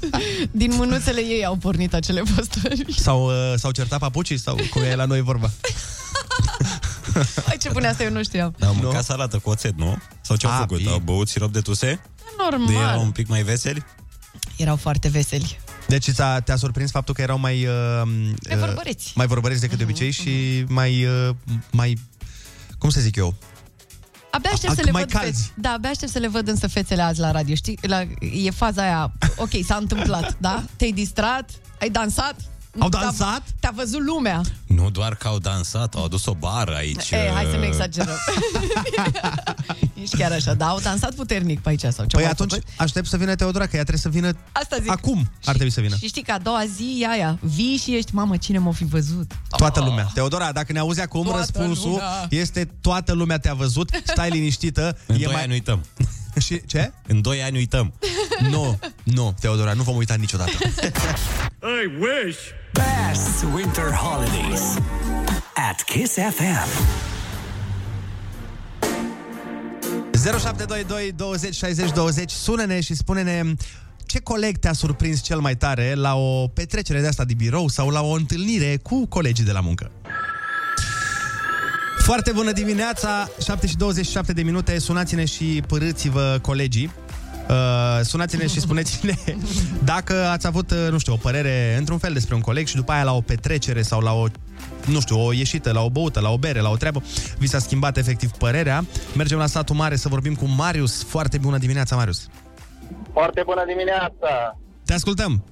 din 0.50 0.74
mânuțele 0.74 1.20
ei 1.20 1.44
au 1.44 1.56
pornit 1.56 1.94
acele 1.94 2.22
postări. 2.34 2.84
sau, 2.96 3.26
uh, 3.26 3.54
sau 3.56 3.70
certat 3.70 3.98
papucii 3.98 4.38
sau 4.38 4.58
cum 4.70 4.82
e 4.82 4.94
la 4.94 5.04
noi 5.04 5.20
vorba. 5.20 5.50
Ai 7.48 7.56
ce 7.60 7.68
pune 7.68 7.86
asta, 7.88 8.02
eu 8.02 8.10
nu 8.10 8.22
știam. 8.22 8.54
Au 8.60 8.74
mâncat 8.74 9.04
salată 9.04 9.38
cu 9.38 9.50
oțet, 9.50 9.76
nu? 9.76 9.98
Sau 10.20 10.36
ce-au 10.36 10.52
A, 10.52 10.56
făcut? 10.56 10.76
bine. 10.76 10.90
Au 10.90 10.98
băut 11.04 11.28
sirop 11.28 11.52
de 11.52 11.60
tuse? 11.60 12.00
De 12.16 12.22
Normal. 12.50 12.74
erau 12.74 13.02
un 13.02 13.10
pic 13.10 13.28
mai 13.28 13.42
veseli? 13.42 13.84
Erau 14.58 14.76
foarte 14.76 15.08
veseli. 15.08 15.58
Deci 15.86 16.04
ți-a, 16.10 16.40
te-a 16.40 16.56
surprins 16.56 16.90
faptul 16.90 17.14
că 17.14 17.22
erau 17.22 17.38
mai... 17.38 17.66
Uh, 17.66 18.02
Mai 18.48 18.56
uh, 18.56 18.58
vorbăreți. 18.58 19.12
Mai 19.14 19.26
vorbăreți 19.26 19.60
decât 19.60 19.78
de 19.78 19.84
obicei 19.84 20.10
și 20.10 20.64
mai... 20.68 21.04
Uh, 21.04 21.34
mai... 21.70 21.98
Cum 22.78 22.90
să 22.90 23.00
zic 23.00 23.16
eu? 23.16 23.34
Abia 24.30 24.50
aștept 24.52 24.72
A- 24.72 24.74
să 24.76 24.82
le 24.84 24.90
mai 24.90 25.02
văd 25.02 25.10
calzi. 25.12 25.26
fețe. 25.40 25.52
Da, 25.56 25.70
abia 25.70 25.90
aștept 25.90 26.12
să 26.12 26.18
le 26.18 26.28
văd 26.28 26.48
însă 26.48 26.66
fețele 26.66 27.02
azi 27.02 27.20
la 27.20 27.30
radio, 27.30 27.54
știi? 27.54 27.78
La, 27.82 28.00
e 28.44 28.50
faza 28.50 28.82
aia, 28.82 29.12
ok, 29.36 29.50
s-a 29.64 29.74
întâmplat, 29.76 30.36
da? 30.40 30.64
Te-ai 30.76 30.92
distrat, 30.92 31.50
ai 31.80 31.90
dansat? 31.90 32.34
Au 32.78 32.88
Te-a- 32.88 33.00
dansat? 33.00 33.42
Te-a 33.60 33.72
văzut 33.74 34.00
lumea. 34.04 34.40
Nu 34.66 34.90
doar 34.90 35.14
că 35.14 35.28
au 35.28 35.38
dansat, 35.38 35.94
au 35.94 36.04
adus 36.04 36.26
o 36.26 36.32
bară 36.34 36.74
aici. 36.74 37.10
E, 37.10 37.30
hai 37.34 37.44
să 37.50 37.56
nu 37.56 37.62
uh, 37.62 37.66
exagerăm. 37.66 38.16
Ești 40.02 40.16
chiar 40.16 40.32
așa, 40.32 40.54
da? 40.54 40.66
Au 40.66 40.78
dansat 40.80 41.14
puternic 41.14 41.60
pe 41.60 41.68
aici 41.68 41.80
sau 41.80 42.04
ce 42.06 42.16
Păi 42.16 42.24
au 42.24 42.30
atunci 42.30 42.50
făcut? 42.52 42.66
aștept 42.76 43.06
să 43.06 43.16
vină 43.16 43.34
Teodora, 43.34 43.64
că 43.66 43.76
ea 43.76 43.82
trebuie 43.84 43.98
să 44.02 44.08
vină 44.08 44.32
Asta 44.52 44.76
zic. 44.80 44.90
acum. 44.90 45.30
Ar 45.44 45.54
trebui 45.54 45.72
să 45.72 45.80
vină. 45.80 45.96
Și 45.96 46.06
știi 46.06 46.22
că 46.22 46.32
a 46.32 46.38
doua 46.38 46.62
zi 46.76 46.98
e 47.00 47.08
aia, 47.08 47.38
vii 47.40 47.76
și 47.76 47.96
ești, 47.96 48.14
mamă, 48.14 48.36
cine 48.36 48.58
m-a 48.58 48.72
fi 48.72 48.84
văzut? 48.84 49.30
Toată 49.56 49.80
lumea. 49.80 50.10
Teodora, 50.14 50.52
dacă 50.52 50.72
ne 50.72 50.78
auzi 50.78 51.00
acum, 51.00 51.22
Toată 51.22 51.38
răspunsul 51.38 51.90
lumea. 51.90 52.26
este 52.30 52.64
toată 52.80 53.12
lumea 53.12 53.38
te-a 53.38 53.54
văzut. 53.54 53.90
Stai 54.04 54.30
liniștită. 54.30 54.98
În 55.06 55.14
e 55.16 55.24
doi 55.24 55.34
ani 55.34 55.52
uităm. 55.52 55.84
Și 56.46 56.66
ce? 56.66 56.92
În 57.06 57.20
2 57.22 57.42
ani 57.42 57.56
uităm. 57.56 57.92
Nu, 58.50 58.78
nu, 59.02 59.34
Teodora, 59.40 59.72
nu 59.72 59.82
vom 59.82 59.96
uita 59.96 60.14
niciodată. 60.14 60.50
I 61.62 61.86
wish. 62.00 62.38
Best 62.72 63.44
winter 63.54 63.90
holidays 63.92 64.76
at 65.56 65.82
Kiss 65.84 66.14
FM. 66.14 66.68
0722 70.12 71.12
20 71.16 71.54
60 71.54 71.92
20 71.92 72.30
Sună-ne 72.30 72.80
și 72.80 72.94
spune-ne 72.94 73.42
ce 74.06 74.20
coleg 74.20 74.56
te-a 74.56 74.72
surprins 74.72 75.20
cel 75.20 75.38
mai 75.38 75.56
tare 75.56 75.94
la 75.94 76.14
o 76.14 76.46
petrecere 76.46 77.00
de 77.00 77.06
asta 77.06 77.24
de 77.24 77.34
birou 77.34 77.68
sau 77.68 77.88
la 77.88 78.00
o 78.02 78.12
întâlnire 78.12 78.76
cu 78.82 79.06
colegii 79.06 79.44
de 79.44 79.52
la 79.52 79.60
muncă. 79.60 79.90
Foarte 81.98 82.32
bună 82.32 82.52
dimineața, 82.52 83.30
7 83.42 83.66
și 83.66 83.76
27 83.76 84.32
de 84.32 84.42
minute, 84.42 84.78
sunați-ne 84.78 85.24
și 85.24 85.62
părâți-vă 85.66 86.38
colegii. 86.42 86.90
Uh, 87.48 88.00
sunați-ne 88.02 88.46
și 88.46 88.60
spuneți-ne 88.60 89.14
dacă 89.92 90.26
ați 90.26 90.46
avut, 90.46 90.70
uh, 90.70 90.88
nu 90.90 90.98
știu, 90.98 91.12
o 91.12 91.16
părere 91.16 91.74
într-un 91.78 91.98
fel 91.98 92.12
despre 92.12 92.34
un 92.34 92.40
coleg 92.40 92.66
și 92.66 92.74
după 92.74 92.92
aia 92.92 93.04
la 93.04 93.12
o 93.14 93.20
petrecere 93.20 93.82
sau 93.82 94.00
la 94.00 94.12
o 94.12 94.26
nu 94.86 95.00
știu, 95.00 95.26
o 95.26 95.32
ieșită, 95.32 95.72
la 95.72 95.80
o 95.80 95.90
băută, 95.90 96.20
la 96.20 96.30
o 96.30 96.36
bere, 96.36 96.60
la 96.60 96.70
o 96.70 96.76
treabă, 96.76 97.02
vi 97.38 97.46
s-a 97.46 97.58
schimbat 97.58 97.96
efectiv 97.96 98.30
părerea. 98.30 98.84
Mergem 99.16 99.38
la 99.38 99.46
satul 99.46 99.76
mare 99.76 99.96
să 99.96 100.08
vorbim 100.08 100.34
cu 100.34 100.44
Marius. 100.56 101.04
Foarte 101.04 101.38
bună 101.38 101.58
dimineața, 101.58 101.96
Marius. 101.96 102.28
Foarte 103.12 103.42
bună 103.44 103.64
dimineața! 103.66 104.58
Te 104.84 104.92
ascultăm. 104.92 105.44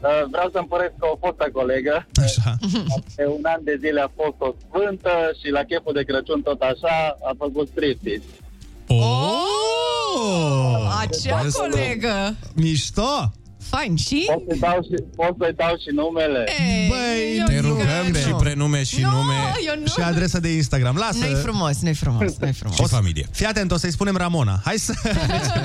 Uh, 0.00 0.08
Vreau 0.30 0.48
să 0.52 0.58
împăresc 0.58 0.92
cu 0.98 1.06
o 1.06 1.16
fostă 1.26 1.48
colegă. 1.52 2.06
Așa. 2.22 2.56
Pe 3.16 3.26
un 3.26 3.42
an 3.42 3.64
de 3.64 3.76
zile 3.80 4.00
a 4.00 4.10
fost 4.22 4.36
o 4.38 4.54
sfântă 4.64 5.10
și 5.42 5.50
la 5.50 5.62
cheful 5.62 5.92
de 5.92 6.02
Crăciun 6.02 6.42
tot 6.42 6.60
așa 6.60 7.16
a 7.28 7.32
făcut 7.38 7.68
striptease. 7.68 8.24
Oh! 8.86 9.59
Acea 11.00 11.36
Asta. 11.36 11.60
colegă! 11.60 12.36
Mișto! 12.54 13.32
Fain, 13.68 13.96
și? 13.96 14.24
Pot 14.26 14.42
să-i 14.48 14.58
dau 14.58 14.78
și, 14.82 15.02
pot 15.16 15.34
să-i 15.38 15.52
dau 15.56 15.74
și 15.82 15.88
numele? 15.94 16.44
Băi, 16.88 17.36
eu 17.38 17.44
Te 17.46 17.52
zic 17.52 17.60
că 17.62 17.68
rugăm 17.68 18.06
nu. 18.12 18.18
și 18.18 18.28
prenume 18.38 18.82
și 18.82 19.00
Nu, 19.00 19.10
nume 19.10 19.34
eu 19.66 19.80
nu. 19.80 19.86
Și 19.86 20.00
adresa 20.00 20.38
de 20.38 20.48
Instagram. 20.52 20.96
Lasă. 20.96 21.26
Nu-i 21.26 21.34
frumos, 21.42 21.80
nu-i 21.80 21.94
frumos, 21.94 22.36
nu-i 22.38 22.52
frumos. 22.52 22.76
și 22.76 22.86
familie. 22.86 23.26
Fii 23.30 23.46
atent, 23.46 23.72
o 23.72 23.76
să-i 23.76 23.90
spunem 23.92 24.16
Ramona. 24.16 24.60
Hai 24.64 24.76
să... 24.76 24.92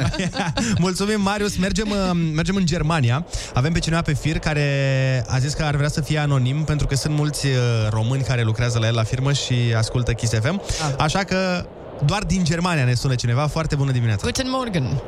Mulțumim, 0.80 1.22
Marius. 1.22 1.58
Mergem, 1.58 1.90
uh, 1.90 2.12
mergem 2.34 2.56
în 2.56 2.66
Germania. 2.66 3.26
Avem 3.54 3.74
pe 3.74 3.80
cineva 3.80 4.02
pe 4.02 4.14
fir 4.14 4.40
care 4.40 5.26
a 5.28 5.38
zis 5.40 5.54
că 5.54 5.64
ar 5.64 5.76
vrea 5.76 5.90
să 5.90 6.02
fie 6.02 6.18
anonim 6.18 6.64
pentru 6.64 6.88
că 6.88 6.96
sunt 6.96 7.14
mulți 7.16 7.46
uh, 7.46 7.54
români 7.90 8.24
care 8.24 8.44
lucrează 8.44 8.80
la 8.80 8.88
el 8.88 8.94
la 8.96 9.04
firmă 9.04 9.34
și 9.34 9.54
ascultă 9.78 10.14
Kiss 10.14 10.34
FM. 10.34 10.62
Așa 10.98 11.24
că 11.24 11.66
doar 12.06 12.24
din 12.24 12.44
Germania 12.44 12.84
ne 12.86 12.94
sună 12.94 13.16
cineva. 13.16 13.42
Foarte 13.48 13.76
bună 13.76 13.92
dimineața. 13.92 14.26
Guten 14.26 14.50
Morgen. 14.50 15.02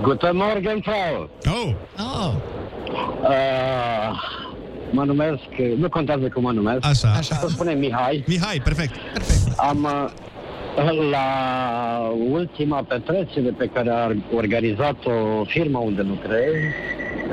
Guten 0.00 0.36
Morgen, 0.36 0.80
Frau! 0.80 1.30
Oh! 1.46 1.72
Oh. 1.98 2.32
Uh, 3.22 4.22
mă 4.90 5.04
numesc, 5.04 5.42
nu 5.76 5.88
contează 5.88 6.28
cum 6.28 6.42
mă 6.42 6.52
numesc. 6.52 6.86
Așa. 6.86 7.08
Așa. 7.08 7.34
Să 7.34 7.48
spune 7.48 7.72
Mihai. 7.72 8.24
Mihai, 8.26 8.60
perfect. 8.64 8.94
Am 9.56 9.84
uh, 9.84 11.10
la 11.10 11.28
ultima 12.30 12.82
petrecere 12.82 13.50
pe 13.50 13.70
care 13.74 13.90
a 13.90 14.10
organizat-o 14.34 15.44
firma 15.44 15.78
unde 15.78 16.02
lucrez, 16.02 16.52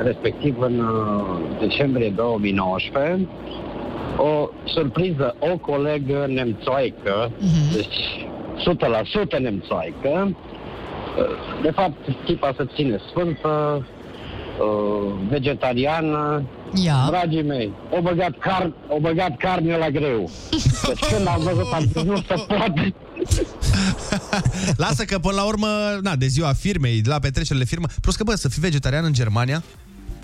respectiv 0.02 0.60
în 0.60 0.78
uh, 0.78 1.38
decembrie 1.60 2.10
2019, 2.10 3.28
o 4.16 4.48
surpriză, 4.64 5.34
o 5.38 5.56
colegă 5.56 6.26
nemțoaică, 6.28 7.30
deci 7.72 8.26
100% 9.36 9.38
nemțoaică, 9.40 10.36
uh, 10.36 11.62
de 11.62 11.70
fapt, 11.70 12.24
tipa 12.24 12.54
se 12.56 12.66
ține 12.74 13.00
sfântă, 13.10 13.86
uh, 14.60 15.12
vegetariană, 15.28 16.42
Ia. 16.74 17.06
Dragii 17.08 17.42
mei, 17.42 17.72
o 17.90 18.02
băgat, 18.02 18.30
car- 18.30 18.72
o 18.88 19.00
băgat 19.00 19.36
carne 19.36 19.76
la 19.76 19.90
greu. 19.90 20.30
Deci 20.86 20.98
când 21.12 21.26
am 21.26 21.40
văzut, 21.42 21.72
am 21.72 21.80
zis, 21.80 22.02
nu 22.02 22.16
se 22.16 22.34
poate. 22.48 22.94
Lasă 24.84 25.04
că 25.04 25.18
până 25.18 25.34
la 25.34 25.42
urmă, 25.42 25.66
na, 26.02 26.16
de 26.16 26.26
ziua 26.26 26.52
firmei, 26.52 27.00
de 27.00 27.08
la 27.08 27.18
petrecerile 27.18 27.64
firmă, 27.64 27.86
plus 28.00 28.16
că, 28.16 28.24
bă, 28.24 28.34
să 28.34 28.48
fii 28.48 28.60
vegetarian 28.60 29.04
în 29.04 29.12
Germania, 29.12 29.62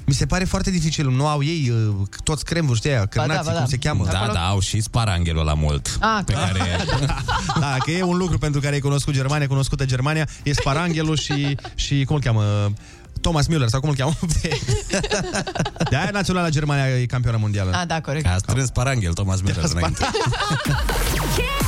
mi 0.04 0.14
se 0.14 0.26
pare 0.26 0.44
foarte 0.44 0.70
dificil. 0.70 1.10
Nu 1.10 1.26
au 1.26 1.42
ei 1.42 1.70
uh, 1.70 1.94
toți 2.24 2.44
cremvuri, 2.44 2.78
știi, 2.78 2.90
aia, 2.90 3.06
crânații, 3.06 3.44
ba 3.44 3.52
da. 3.52 3.58
cum 3.58 3.66
se 3.66 3.76
cheamă. 3.76 4.04
Da, 4.04 4.30
da, 4.32 4.48
au 4.48 4.60
și 4.60 4.80
sparanghelul 4.80 5.44
la 5.44 5.54
mult. 5.54 5.98
Ah, 6.00 6.20
pe 6.24 6.32
clar. 6.32 6.52
care 6.52 6.84
Da, 7.60 7.76
că 7.84 7.90
e 7.90 8.02
un 8.02 8.16
lucru 8.16 8.38
pentru 8.38 8.60
care 8.60 8.74
ai 8.74 8.80
cunoscut 8.80 9.14
Germania, 9.14 9.46
cunoscută 9.46 9.84
Germania, 9.84 10.28
e 10.42 10.52
Sparanghelul 10.52 11.16
și, 11.16 11.56
și 11.74 12.04
cum 12.04 12.16
îl 12.16 12.22
cheamă? 12.22 12.72
Thomas 13.20 13.46
Müller, 13.48 13.66
sau 13.66 13.80
cum 13.80 13.88
îl 13.88 13.94
cheamă? 13.94 14.14
De 15.90 15.96
aia 15.96 16.10
Naționala 16.12 16.48
Germania 16.48 17.00
e 17.00 17.06
campioană 17.06 17.38
mondială. 17.40 17.70
Ah, 17.74 17.86
da, 17.86 18.00
corect. 18.00 18.26
a 18.26 18.36
strâns 18.38 18.70
paranghel 18.70 19.12
Thomas 19.12 19.40
Müller 19.40 19.62
înainte. 19.62 20.04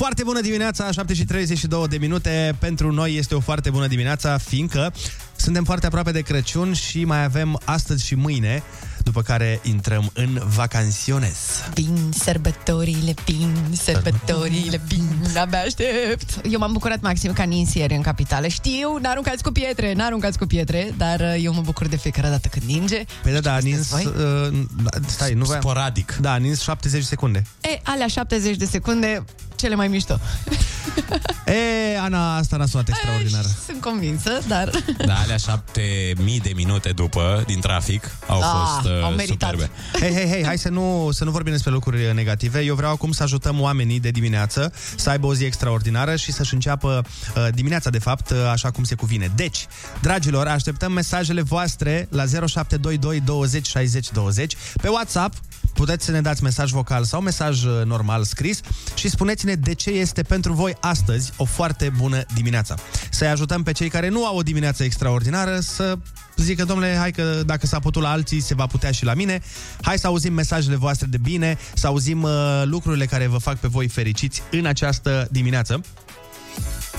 Foarte 0.00 0.24
bună 0.24 0.40
dimineața, 0.40 0.90
7 0.92 1.14
și 1.14 1.24
32 1.24 1.88
de 1.88 1.96
minute. 1.96 2.56
Pentru 2.58 2.92
noi 2.92 3.16
este 3.16 3.34
o 3.34 3.40
foarte 3.40 3.70
bună 3.70 3.86
dimineața, 3.86 4.38
fiindcă 4.38 4.92
suntem 5.36 5.64
foarte 5.64 5.86
aproape 5.86 6.10
de 6.10 6.20
Crăciun 6.20 6.72
și 6.72 7.04
mai 7.04 7.24
avem 7.24 7.60
astăzi 7.64 8.06
și 8.06 8.14
mâine, 8.14 8.62
după 9.04 9.22
care 9.22 9.60
intrăm 9.62 10.10
în 10.14 10.42
vacanciones. 10.54 11.38
Vin 11.74 12.10
sărbătorile, 12.22 13.14
vin 13.24 13.56
sărbătorile, 13.72 14.80
vin, 14.86 15.36
abia 15.36 15.58
aștept. 15.58 16.46
Eu 16.50 16.58
m-am 16.58 16.72
bucurat 16.72 17.00
maxim 17.00 17.32
ca 17.32 17.42
nins 17.42 17.74
ieri 17.74 17.94
în 17.94 18.02
capitală. 18.02 18.46
Știu, 18.46 18.98
n-aruncați 19.00 19.42
cu 19.42 19.50
pietre, 19.50 19.92
n-aruncați 19.92 20.38
cu 20.38 20.46
pietre, 20.46 20.94
dar 20.96 21.20
uh, 21.20 21.34
eu 21.42 21.52
mă 21.54 21.60
bucur 21.60 21.86
de 21.86 21.96
fiecare 21.96 22.28
dată 22.28 22.48
când 22.48 22.64
ninge. 22.64 23.04
Păi 23.22 23.32
da, 23.32 23.40
da, 23.40 23.54
a 23.54 23.58
nins... 23.58 23.88
voi? 23.88 24.12
Uh, 24.50 24.58
stai, 25.06 25.32
nu 25.32 25.44
voiam... 25.44 25.60
Sporadic. 25.60 26.16
Da, 26.20 26.32
a 26.32 26.36
nins 26.36 26.60
70 26.60 27.04
secunde. 27.04 27.46
E, 27.60 27.80
alea 27.82 28.06
70 28.06 28.56
de 28.56 28.64
secunde, 28.64 29.24
cele 29.54 29.74
mai 29.74 29.88
mișto. 29.88 30.18
E, 31.46 31.98
Ana, 31.98 32.36
asta 32.36 32.56
n-a 32.56 32.66
sunat 32.66 32.88
extraordinar. 32.88 33.44
Sunt 33.66 33.80
convinsă, 33.80 34.38
dar... 34.48 34.70
Da, 35.06 35.14
alea 35.18 35.36
șapte 35.36 35.82
mii 36.22 36.40
de 36.40 36.52
minute 36.54 36.90
după, 36.90 37.42
din 37.46 37.60
trafic, 37.60 38.10
au 38.26 38.40
Ah, 38.40 38.46
fost 38.50 38.88
uh, 38.88 39.02
au 39.02 39.10
meritat. 39.10 39.50
superbe. 39.50 39.70
Hei, 40.00 40.12
hei, 40.14 40.28
hei, 40.28 40.44
hai 40.44 40.58
să 40.58 40.68
nu, 40.68 41.08
să 41.12 41.24
nu 41.24 41.30
vorbim 41.30 41.52
despre 41.52 41.70
lucruri 41.70 42.14
negative. 42.14 42.60
Eu 42.60 42.74
vreau 42.74 42.92
acum 42.92 43.12
să 43.12 43.22
ajutăm 43.22 43.60
oamenii 43.60 44.00
de 44.00 44.10
dimineață 44.10 44.72
să 44.96 45.10
aibă 45.10 45.26
o 45.26 45.34
zi 45.34 45.44
extraordinară 45.44 46.16
și 46.16 46.32
să-și 46.32 46.54
înceapă 46.54 47.02
uh, 47.36 47.46
dimineața, 47.54 47.90
de 47.90 47.98
fapt, 47.98 48.30
uh, 48.30 48.36
așa 48.52 48.70
cum 48.70 48.84
se 48.84 48.94
cuvine. 48.94 49.30
Deci, 49.36 49.66
dragilor, 50.00 50.46
așteptăm 50.46 50.92
mesajele 50.92 51.42
voastre 51.42 52.08
la 52.10 52.24
0722 52.46 53.20
20 53.20 53.66
60 53.66 54.10
20 54.10 54.56
pe 54.82 54.88
WhatsApp. 54.88 55.34
Puteți 55.74 56.04
să 56.04 56.10
ne 56.10 56.20
dați 56.20 56.42
mesaj 56.42 56.70
vocal 56.70 57.04
sau 57.04 57.20
mesaj 57.20 57.64
uh, 57.64 57.82
normal 57.84 58.24
scris 58.24 58.60
și 58.94 59.08
spuneți-ne 59.08 59.54
de 59.54 59.74
ce 59.74 59.90
este 59.90 60.22
pentru 60.22 60.52
voi 60.52 60.76
astăzi 60.80 61.32
o 61.36 61.44
foarte 61.44 61.92
bună 61.96 62.22
dimineața. 62.34 62.74
Să-i 63.10 63.28
ajutăm 63.28 63.62
pe 63.62 63.72
cei 63.72 63.88
care 63.88 64.08
nu 64.08 64.26
au 64.26 64.36
o 64.36 64.42
dimineață 64.42 64.84
extraordinară 64.84 65.60
să 65.60 65.98
zică, 66.36 66.64
domnule, 66.64 66.96
hai 66.98 67.10
că 67.10 67.42
dacă 67.46 67.66
s-a 67.66 67.78
putut 67.78 68.02
la 68.02 68.10
alții, 68.10 68.40
se 68.40 68.54
va 68.54 68.66
putea 68.66 68.90
și 68.90 69.04
la 69.04 69.14
mine. 69.14 69.40
Hai 69.82 69.98
să 69.98 70.06
auzim 70.06 70.32
mesajele 70.32 70.76
voastre 70.76 71.06
de 71.06 71.18
bine, 71.18 71.58
să 71.74 71.86
auzim 71.86 72.22
uh, 72.22 72.62
lucrurile 72.64 73.06
care 73.06 73.26
vă 73.26 73.38
fac 73.38 73.58
pe 73.58 73.68
voi 73.68 73.88
fericiți 73.88 74.42
în 74.50 74.66
această 74.66 75.28
dimineață. 75.30 75.80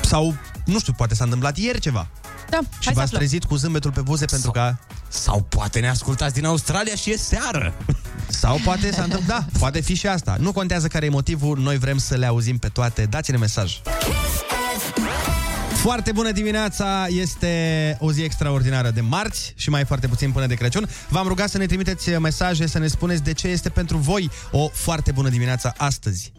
Sau, 0.02 0.36
nu 0.66 0.80
știu, 0.80 0.94
poate 0.94 1.16
s-a 1.16 1.24
întâmplat 1.24 1.58
ieri 1.58 1.80
ceva. 1.80 2.08
Da, 2.52 2.58
Și 2.58 2.66
hai 2.70 2.70
să 2.80 2.92
v-ați 2.94 3.00
aflăm. 3.00 3.20
trezit 3.20 3.44
cu 3.44 3.56
zâmbetul 3.56 3.92
pe 3.92 4.02
buze 4.02 4.26
pentru 4.26 4.52
că... 4.52 4.76
Sau 5.08 5.42
poate 5.50 5.80
ne 5.80 5.90
ascultați 5.90 6.34
din 6.34 6.46
Australia 6.46 6.96
și 6.96 7.12
e 7.12 7.18
seară. 7.18 7.74
Sau 8.28 8.60
poate 8.64 8.92
s-a 8.92 9.04
întâmplat, 9.04 9.46
da, 9.52 9.60
poate 9.60 9.82
fi 9.82 9.94
și 9.94 10.08
asta. 10.08 10.36
Nu 10.40 10.52
contează 10.52 10.88
care 10.88 11.06
e 11.06 11.10
motivul, 11.10 11.58
noi 11.58 11.78
vrem 11.78 11.98
să 11.98 12.16
le 12.16 12.26
auzim 12.26 12.58
pe 12.58 12.68
toate. 12.68 13.06
Dați-ne 13.06 13.38
mesaj. 13.38 13.82
Foarte 15.74 16.12
bună 16.12 16.32
dimineața! 16.32 17.06
Este 17.10 17.98
o 18.00 18.12
zi 18.12 18.22
extraordinară 18.22 18.90
de 18.90 19.02
marți 19.02 19.54
și 19.56 19.70
mai 19.70 19.86
foarte 19.86 20.08
puțin 20.08 20.32
până 20.32 20.48
de 20.48 20.54
Crăciun. 20.54 20.90
V-am 21.10 21.28
rugat 21.28 21.50
să 21.50 21.58
ne 21.58 21.66
trimiteți 21.66 22.10
mesaje, 22.10 22.68
să 22.68 22.80
ne 22.80 22.88
spuneți 22.88 23.24
de 23.24 23.34
ce 23.34 23.48
este 23.48 23.70
pentru 23.70 23.98
voi 23.98 24.30
o 24.52 24.68
foarte 24.74 25.12
bună 25.12 25.30
dimineața 25.30 25.74
astăzi. 25.78 26.32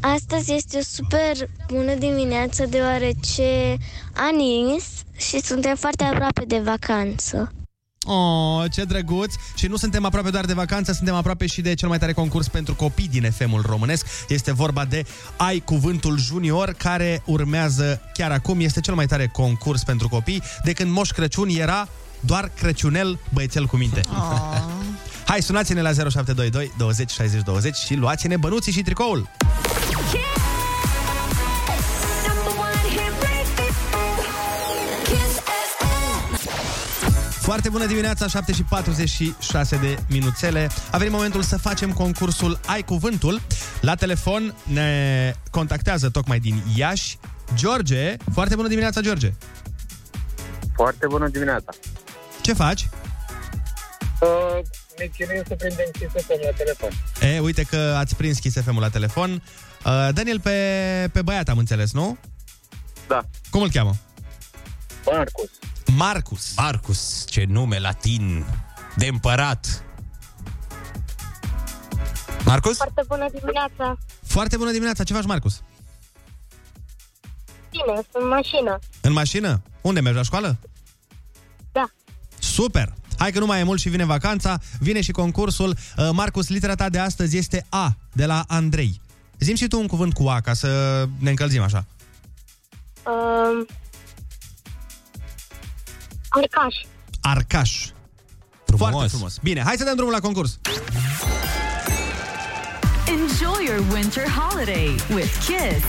Astăzi 0.00 0.52
este 0.52 0.78
o 0.78 0.82
super 0.82 1.48
bună 1.66 1.94
dimineață 1.94 2.66
deoarece 2.66 3.76
a 4.14 4.30
nins 4.36 4.84
și 5.16 5.40
suntem 5.40 5.76
foarte 5.76 6.04
aproape 6.04 6.44
de 6.46 6.58
vacanță. 6.58 7.52
Oh, 8.06 8.64
ce 8.72 8.84
drăguț! 8.84 9.32
Și 9.54 9.66
nu 9.66 9.76
suntem 9.76 10.04
aproape 10.04 10.30
doar 10.30 10.44
de 10.44 10.52
vacanță, 10.52 10.92
suntem 10.92 11.14
aproape 11.14 11.46
și 11.46 11.60
de 11.60 11.74
cel 11.74 11.88
mai 11.88 11.98
tare 11.98 12.12
concurs 12.12 12.48
pentru 12.48 12.74
copii 12.74 13.08
din 13.08 13.30
FM-ul 13.30 13.62
românesc. 13.66 14.06
Este 14.28 14.52
vorba 14.52 14.84
de 14.84 15.04
Ai 15.36 15.58
Cuvântul 15.58 16.18
Junior, 16.18 16.72
care 16.72 17.22
urmează 17.26 18.00
chiar 18.12 18.30
acum. 18.30 18.60
Este 18.60 18.80
cel 18.80 18.94
mai 18.94 19.06
tare 19.06 19.26
concurs 19.26 19.82
pentru 19.82 20.08
copii, 20.08 20.42
de 20.64 20.72
când 20.72 20.90
Moș 20.90 21.10
Crăciun 21.10 21.48
era 21.48 21.88
doar 22.20 22.50
Crăciunel 22.58 23.18
băiețel 23.32 23.66
cu 23.66 23.76
minte. 23.76 24.00
Oh. 24.10 24.79
Hai, 25.30 25.42
sunați-ne 25.42 25.80
la 25.80 25.92
0722 25.92 26.72
20 26.78 27.10
60 27.10 27.42
20 27.42 27.76
și 27.76 27.94
luați-ne 27.94 28.36
bănuții 28.36 28.72
și 28.72 28.82
tricoul. 28.82 29.28
Foarte 37.30 37.68
bună 37.68 37.86
dimineața, 37.86 38.26
7 38.26 38.52
și 38.52 38.62
46 38.62 39.76
de 39.76 39.98
minuțele. 40.08 40.68
A 40.90 40.96
venit 40.96 41.12
momentul 41.12 41.42
să 41.42 41.58
facem 41.58 41.92
concursul 41.92 42.60
Ai 42.66 42.82
Cuvântul. 42.82 43.40
La 43.80 43.94
telefon 43.94 44.54
ne 44.62 45.32
contactează 45.50 46.08
tocmai 46.08 46.38
din 46.38 46.62
Iași 46.76 47.18
George. 47.54 48.16
Foarte 48.32 48.54
bună 48.54 48.68
dimineața, 48.68 49.00
George. 49.00 49.32
Foarte 50.74 51.06
bună 51.06 51.28
dimineața. 51.28 51.72
Ce 52.40 52.52
faci? 52.52 52.88
Uh, 54.20 54.60
ne 55.00 55.06
chinuim 55.06 55.42
să 55.46 55.54
prindem 55.54 55.90
CSFM 55.92 56.40
la 56.44 56.56
telefon. 56.56 56.90
E, 57.20 57.40
uite 57.40 57.62
că 57.62 57.76
ați 57.76 58.16
prins 58.16 58.38
Kiss 58.38 58.60
FM-ul 58.62 58.80
la 58.80 58.88
telefon. 58.88 59.30
Uh, 59.32 60.08
Daniel 60.12 60.40
pe, 60.40 60.56
pe 61.12 61.22
băiat, 61.22 61.48
am 61.48 61.58
înțeles, 61.58 61.92
nu? 61.92 62.18
Da. 63.08 63.20
Cum 63.50 63.62
îl 63.62 63.70
cheamă? 63.70 63.92
Marcus. 65.04 65.50
Marcus. 65.96 66.52
Marcus, 66.56 67.24
ce 67.28 67.44
nume 67.48 67.78
latin 67.78 68.44
de 68.96 69.06
împărat. 69.06 69.84
Marcus? 72.44 72.76
Foarte 72.76 73.02
bună 73.08 73.26
dimineața! 73.32 73.98
Foarte 74.26 74.56
bună 74.56 74.70
dimineața. 74.70 75.04
Ce 75.04 75.12
faci, 75.14 75.24
Marcus? 75.24 75.62
Bine, 77.70 77.94
sunt 77.94 78.06
în 78.12 78.28
mașină. 78.28 78.78
În 79.00 79.12
mașină? 79.12 79.62
Unde 79.80 80.00
mergi, 80.00 80.18
la 80.18 80.24
școală? 80.24 80.58
Da. 81.72 81.90
Super! 82.38 82.94
Hai 83.20 83.32
că 83.32 83.38
nu 83.38 83.46
mai 83.46 83.60
e 83.60 83.62
mult 83.62 83.80
și 83.80 83.88
vine 83.88 84.04
vacanța, 84.04 84.58
vine 84.78 85.00
și 85.00 85.10
concursul. 85.10 85.68
Uh, 85.96 86.08
Marcus, 86.12 86.48
litera 86.48 86.74
ta 86.74 86.88
de 86.88 86.98
astăzi 86.98 87.36
este 87.36 87.66
A, 87.68 87.96
de 88.12 88.26
la 88.26 88.44
Andrei. 88.46 89.00
Zim 89.38 89.54
și 89.54 89.66
tu 89.66 89.78
un 89.78 89.86
cuvânt 89.86 90.12
cu 90.12 90.28
A, 90.28 90.40
ca 90.40 90.52
să 90.52 90.68
ne 91.18 91.30
încălzim 91.30 91.62
așa. 91.62 91.86
Um, 93.06 93.66
Arcaș. 96.28 96.74
Arcaș. 97.20 97.86
Frumos. 98.64 98.90
Foarte 98.90 99.08
frumos. 99.08 99.38
Bine, 99.42 99.62
hai 99.62 99.74
să 99.76 99.84
dăm 99.84 99.94
drumul 99.94 100.12
la 100.12 100.20
concurs. 100.20 100.58
Enjoy 103.06 103.64
your 103.66 103.92
winter 103.92 104.24
holiday 104.28 104.94
with 105.14 105.32
Kiss 105.46 105.84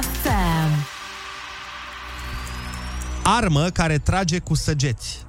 FM. 0.00 0.86
Armă 3.22 3.68
care 3.68 3.98
trage 3.98 4.38
cu 4.38 4.54
săgeți. 4.54 5.28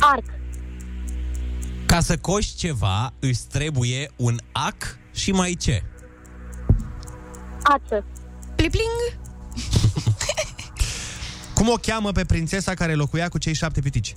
Arc. 0.00 0.24
Ca 1.86 2.00
să 2.00 2.16
coși 2.16 2.54
ceva, 2.56 3.12
îți 3.18 3.48
trebuie 3.48 4.10
un 4.16 4.38
ac 4.52 4.98
și 5.12 5.32
mai 5.32 5.56
ce? 5.60 5.82
Ață. 7.62 8.04
Plipling. 8.56 9.18
Cum 11.54 11.68
o 11.68 11.74
cheamă 11.74 12.12
pe 12.12 12.24
prințesa 12.24 12.74
care 12.74 12.94
locuia 12.94 13.28
cu 13.28 13.38
cei 13.38 13.54
șapte 13.54 13.80
pitici? 13.80 14.14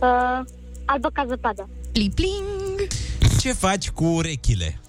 Uh, 0.00 0.40
albă 0.84 1.10
ca 1.12 1.24
zăpadă. 1.28 1.68
Plipling. 1.92 2.86
Ce 3.40 3.52
faci 3.52 3.90
cu 3.90 4.04
urechile? 4.04 4.80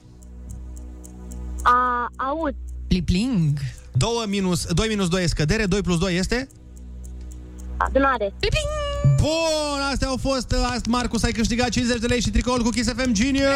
A, 1.64 2.08
aud. 2.16 2.56
Plipling. 2.88 3.60
2 3.92 4.10
minus, 4.28 4.66
2 4.66 4.88
minus 4.88 5.08
2 5.08 5.24
e 5.24 5.28
scădere, 5.28 5.66
2 5.66 5.82
plus 5.82 5.98
2 5.98 6.16
este? 6.16 6.48
Adunare. 7.86 8.34
Plipling. 8.40 8.70
Bun, 9.18 9.80
astea 9.92 10.08
au 10.08 10.18
fost. 10.22 10.56
Ast, 10.74 10.86
Marcus, 10.86 11.24
ai 11.24 11.32
câștigat 11.32 11.70
50 11.70 12.00
de 12.00 12.08
lei 12.08 12.22
și 12.22 12.30
tricoul 12.30 12.64
cu 12.64 12.70
Kiss 12.70 12.90
FM 12.90 13.14
Junior. 13.14 13.54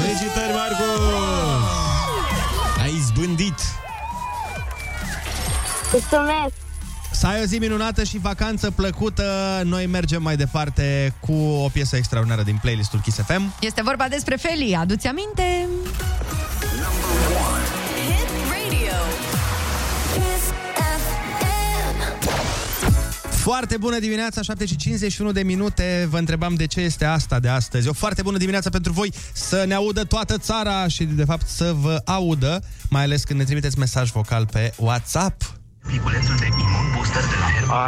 Felicitări, 0.00 0.52
Marcus! 0.52 1.00
Ai 2.82 2.94
izbândit. 2.94 3.58
Mulțumesc. 5.92 6.54
Să 7.12 7.26
ai 7.26 7.40
o 7.42 7.44
zi 7.44 7.58
minunată 7.58 8.04
și 8.04 8.18
vacanță 8.18 8.70
plăcută. 8.70 9.60
Noi 9.64 9.86
mergem 9.86 10.22
mai 10.22 10.36
departe 10.36 11.14
cu 11.20 11.32
o 11.32 11.68
piesă 11.68 11.96
extraordinară 11.96 12.42
din 12.42 12.58
playlistul 12.60 13.00
Kiss 13.00 13.16
FM. 13.26 13.54
Este 13.60 13.82
vorba 13.82 14.08
despre 14.08 14.36
Feli, 14.36 14.76
aduți 14.80 15.06
aminte? 15.06 15.68
Hit 16.60 16.80
Radio. 16.80 17.83
Foarte 23.44 23.76
bună 23.76 23.98
dimineața, 23.98 24.42
7 24.42 24.66
și 24.66 24.76
51 24.76 25.32
de 25.32 25.42
minute. 25.42 26.06
Vă 26.10 26.18
întrebam 26.18 26.54
de 26.54 26.66
ce 26.66 26.80
este 26.80 27.04
asta 27.04 27.38
de 27.40 27.48
astăzi. 27.48 27.88
O 27.88 27.92
foarte 27.92 28.22
bună 28.22 28.38
dimineață 28.38 28.70
pentru 28.70 28.92
voi 28.92 29.12
să 29.32 29.64
ne 29.66 29.74
audă 29.74 30.04
toată 30.04 30.38
țara 30.38 30.88
și, 30.88 31.04
de 31.04 31.24
fapt, 31.24 31.48
să 31.48 31.74
vă 31.80 32.00
audă, 32.04 32.62
mai 32.90 33.02
ales 33.02 33.24
când 33.24 33.38
ne 33.38 33.44
trimiteți 33.44 33.78
mesaj 33.78 34.10
vocal 34.10 34.46
pe 34.46 34.72
WhatsApp. 34.78 35.42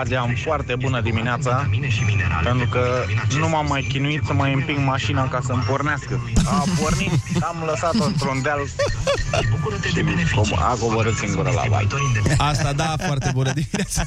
Adeam 0.01 0.35
foarte 0.45 0.75
bună 0.75 1.01
dimineața 1.01 1.69
Pentru 2.43 2.69
că 2.69 3.05
nu 3.39 3.49
m-am 3.49 3.67
mai 3.67 3.87
chinuit 3.93 4.23
să 4.27 4.33
mai 4.33 4.53
împing 4.53 4.79
mașina 4.79 5.29
ca 5.29 5.41
să-mi 5.47 5.62
pornească 5.62 6.31
A 6.45 6.65
pornit, 6.81 7.11
am 7.41 7.62
lăsat-o 7.67 8.05
într-un 8.05 8.43
deal 8.43 8.61
Și 9.87 10.03
com- 10.35 10.59
a 10.59 10.77
coborât 10.81 11.17
singură 11.17 11.51
la 11.51 11.62
val 11.69 11.87
Asta, 12.37 12.73
da, 12.73 12.95
foarte 13.07 13.31
bună 13.35 13.53
dimineața. 13.53 14.03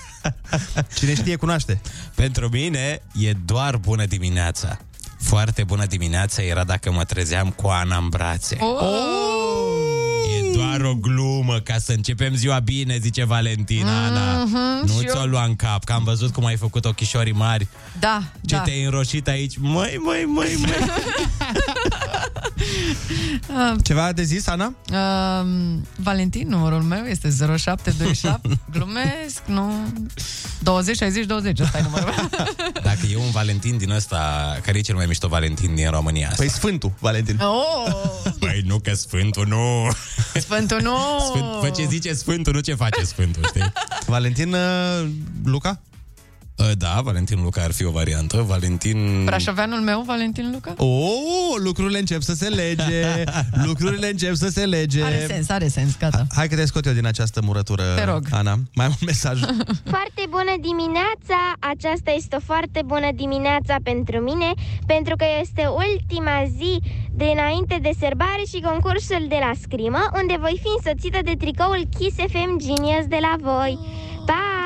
Cine 0.95 1.15
știe, 1.15 1.35
cunoaște. 1.35 1.81
Pentru 2.15 2.49
mine 2.49 3.01
e 3.13 3.31
doar 3.45 3.77
bună 3.77 4.05
dimineața. 4.05 4.77
Foarte 5.19 5.63
bună 5.63 5.85
dimineața 5.85 6.41
era 6.41 6.63
dacă 6.63 6.91
mă 6.91 7.03
trezeam 7.03 7.49
cu 7.49 7.67
Ana 7.67 7.97
în 7.97 8.09
brațe. 8.09 8.57
Oh! 8.59 9.29
E 9.35 9.38
doar 10.53 10.81
o 10.81 10.95
glumă 10.95 11.59
ca 11.63 11.77
să 11.77 11.91
începem 11.91 12.35
ziua 12.35 12.59
bine, 12.59 12.97
zice 13.01 13.25
Valentina, 13.25 14.05
Ana. 14.05 14.43
Mhm, 14.43 14.85
Nu 14.85 14.99
și 15.01 15.07
ți-o 15.07 15.19
eu- 15.19 15.25
lua 15.27 15.43
în 15.43 15.55
cap, 15.55 15.83
că 15.83 15.93
am 15.93 16.03
văzut 16.03 16.33
cum 16.33 16.45
ai 16.45 16.55
făcut 16.57 16.85
ochișorii 16.85 17.33
mari. 17.33 17.67
Da, 17.99 18.23
Ce 18.45 18.55
da. 18.55 18.61
te-ai 18.61 18.83
înroșit 18.83 19.27
aici? 19.27 19.53
Măi, 19.57 19.99
măi, 20.03 20.23
măi, 20.27 20.55
măi. 20.59 20.75
Ceva 23.87 24.11
de 24.11 24.23
zis, 24.23 24.47
Ana? 24.47 24.73
Uh, 24.91 25.47
Valentin, 25.95 26.47
numărul 26.47 26.81
meu 26.81 27.05
este 27.05 27.29
0727. 27.57 28.59
Glumesc, 28.75 29.41
nu... 29.45 29.71
20 30.59 30.95
60 30.97 31.25
20, 31.25 31.59
ăsta 31.59 31.77
e 31.77 31.81
numărul 31.81 32.05
meu. 32.05 32.47
Dacă 32.83 32.99
e 33.11 33.17
un 33.17 33.31
Valentin 33.31 33.77
din 33.77 33.91
ăsta, 33.91 34.57
care 34.63 34.77
e 34.77 34.81
cel 34.81 34.95
mai 34.95 35.05
mișto 35.05 35.27
Valentin 35.27 35.75
din 35.75 35.89
România 35.89 36.27
asta? 36.27 36.37
Păi 36.43 36.49
Sfântul 36.49 36.93
Valentin. 36.99 37.39
Oh, 37.41 37.93
Păi 38.39 38.63
nu 38.65 38.79
că 38.79 38.93
Sfântul 38.93 39.47
nu... 39.47 39.91
Sfântul 40.39 40.81
nu! 40.81 40.97
Sfânt, 41.29 41.45
fă 41.61 41.69
ce 41.69 41.87
zice 41.89 42.13
Sfântul, 42.13 42.53
nu 42.53 42.59
ce 42.59 42.73
face 42.73 43.03
Sfântul, 43.03 43.43
știi? 43.45 43.71
Valentin 44.05 44.53
uh, 44.53 45.09
Luca? 45.43 45.81
Uh, 46.59 46.71
Da, 46.77 47.01
Valentin 47.03 47.41
Luca 47.43 47.61
ar 47.63 47.71
fi 47.71 47.85
o 47.85 47.91
variantă. 47.91 48.41
Valentin... 48.47 49.23
Brașoveanul 49.25 49.79
meu, 49.79 50.01
Valentin 50.01 50.49
Luca? 50.53 50.73
Oh, 50.77 51.55
lucrurile 51.63 51.99
încep 51.99 52.21
să 52.21 52.33
se 52.33 52.47
lege. 52.47 53.23
lucrurile 53.67 54.09
încep 54.09 54.33
să 54.33 54.47
se 54.49 54.65
lege. 54.65 55.03
Are 55.03 55.25
sens, 55.27 55.49
are 55.49 55.67
sens, 55.67 55.97
gata. 55.97 56.25
Hai 56.35 56.47
că 56.47 56.55
te 56.55 56.65
scot 56.65 56.85
eu 56.85 56.93
din 56.93 57.05
această 57.05 57.41
murătură, 57.43 57.83
Te 57.95 58.03
rog. 58.03 58.23
Ana. 58.31 58.55
Mai 58.73 58.85
am 58.85 58.91
un 58.91 59.05
mesaj. 59.05 59.39
Foarte 59.95 60.23
bună 60.29 60.53
dimineața! 60.61 61.39
Aceasta 61.59 62.11
este 62.11 62.35
o 62.35 62.39
foarte 62.45 62.81
bună 62.85 63.09
dimineața 63.15 63.75
pentru 63.83 64.17
mine, 64.19 64.53
pentru 64.85 65.15
că 65.15 65.25
este 65.41 65.63
ultima 65.85 66.43
zi 66.57 66.79
dinainte 67.15 67.79
de 67.81 67.91
serbare 67.99 68.43
și 68.47 68.59
concursul 68.69 69.25
de 69.29 69.37
la 69.39 69.51
scrimă, 69.61 70.01
unde 70.21 70.35
voi 70.39 70.59
fi 70.63 70.69
însoțită 70.77 71.19
de 71.23 71.35
tricoul 71.37 71.87
Kiss 71.97 72.15
FM 72.15 72.51
Genius 72.65 73.05
de 73.07 73.19
la 73.21 73.33
voi. 73.41 73.79
Pa! 74.25 74.58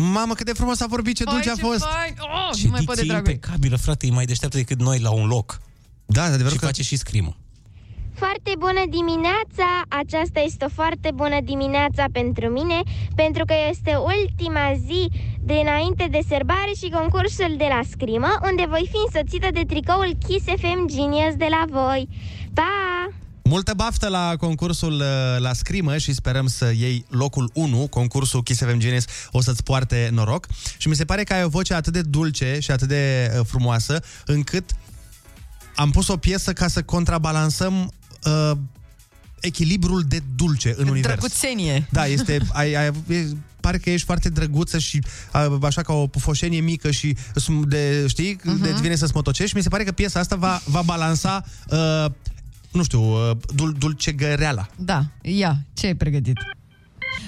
Mamă, 0.00 0.34
cât 0.34 0.46
de 0.46 0.52
frumos 0.52 0.80
a 0.80 0.86
vorbit, 0.86 1.16
ce 1.16 1.24
dulce 1.24 1.50
a 1.50 1.54
fost. 1.56 1.82
Oh, 1.84 2.50
Ce 2.56 2.64
nu 2.64 2.70
mai 2.70 2.80
pot 2.84 2.94
de 2.94 3.00
dicție 3.00 3.06
dragul. 3.14 3.30
impecabilă, 3.32 3.76
frate, 3.76 4.06
e 4.06 4.10
mai 4.10 4.24
deșteaptă 4.24 4.56
decât 4.56 4.80
noi 4.80 4.98
la 5.00 5.10
un 5.10 5.26
loc. 5.26 5.60
Da, 6.06 6.20
de 6.26 6.28
adevărat 6.32 6.52
Și 6.52 6.58
că... 6.58 6.66
face 6.66 6.82
și 6.82 6.96
scrimă. 6.96 7.36
Foarte 8.14 8.52
bună 8.58 8.82
dimineața! 8.88 9.68
Aceasta 9.88 10.40
este 10.40 10.64
o 10.64 10.68
foarte 10.68 11.10
bună 11.14 11.38
dimineața 11.44 12.04
pentru 12.12 12.46
mine, 12.48 12.80
pentru 13.14 13.44
că 13.44 13.54
este 13.70 13.92
ultima 13.94 14.72
zi 14.86 15.08
dinainte 15.44 16.06
de 16.10 16.20
serbare 16.28 16.72
și 16.80 16.88
concursul 16.98 17.54
de 17.58 17.66
la 17.74 17.80
scrimă, 17.90 18.30
unde 18.50 18.64
voi 18.68 18.88
fi 18.92 18.98
însoțită 19.06 19.48
de 19.52 19.64
tricoul 19.66 20.12
Kiss 20.26 20.44
FM 20.44 20.86
Genius 20.86 21.34
de 21.36 21.46
la 21.50 21.62
voi. 21.68 22.08
Pa! 22.54 22.72
Multă 23.48 23.72
baftă 23.76 24.08
la 24.08 24.36
concursul 24.36 24.92
uh, 24.92 25.06
la 25.38 25.52
scrimă 25.52 25.98
și 25.98 26.12
sperăm 26.12 26.46
să 26.46 26.72
iei 26.76 27.04
locul 27.08 27.50
1, 27.54 27.86
concursul 27.86 28.42
Kiss 28.42 28.60
FM 28.60 28.78
Genius, 28.78 29.04
o 29.30 29.40
să-ți 29.40 29.62
poarte 29.62 30.08
noroc. 30.12 30.46
Și 30.76 30.88
mi 30.88 30.94
se 30.94 31.04
pare 31.04 31.24
că 31.24 31.32
ai 31.32 31.44
o 31.44 31.48
voce 31.48 31.74
atât 31.74 31.92
de 31.92 32.02
dulce 32.02 32.58
și 32.60 32.70
atât 32.70 32.88
de 32.88 33.32
uh, 33.38 33.46
frumoasă, 33.46 34.02
încât 34.26 34.70
am 35.74 35.90
pus 35.90 36.08
o 36.08 36.16
piesă 36.16 36.52
ca 36.52 36.68
să 36.68 36.82
contrabalansăm 36.82 37.92
uh, 38.24 38.50
echilibrul 39.40 40.02
de 40.02 40.20
dulce 40.36 40.74
în 40.76 40.88
univers. 40.88 41.14
Drăguțenie. 41.14 41.88
Da, 41.90 42.06
este, 42.06 42.38
ai, 42.52 42.74
ai, 42.74 42.92
e, 43.08 43.28
pare 43.60 43.78
că 43.78 43.90
ești 43.90 44.06
foarte 44.06 44.28
drăguță 44.28 44.78
și 44.78 45.02
a, 45.30 45.58
așa 45.62 45.82
ca 45.82 45.92
o 45.92 46.06
pufoșenie 46.06 46.60
mică 46.60 46.90
și 46.90 47.16
sm- 47.16 47.66
de, 47.66 48.06
știi, 48.06 48.36
uh-huh. 48.36 48.62
de 48.62 48.74
vine 48.80 48.96
să 48.96 49.06
smotocești. 49.06 49.56
Mi 49.56 49.62
se 49.62 49.68
pare 49.68 49.84
că 49.84 49.92
piesa 49.92 50.20
asta 50.20 50.36
va, 50.36 50.60
va 50.64 50.82
balansa, 50.82 51.44
uh, 51.70 52.06
nu 52.72 52.82
știu, 52.82 53.30
uh, 53.30 53.36
dul, 53.54 53.72
dulcegăreala. 53.78 54.66
Da, 54.76 55.04
ia, 55.22 55.56
ce 55.72 55.86
ai 55.86 55.94
pregătit? 55.94 56.38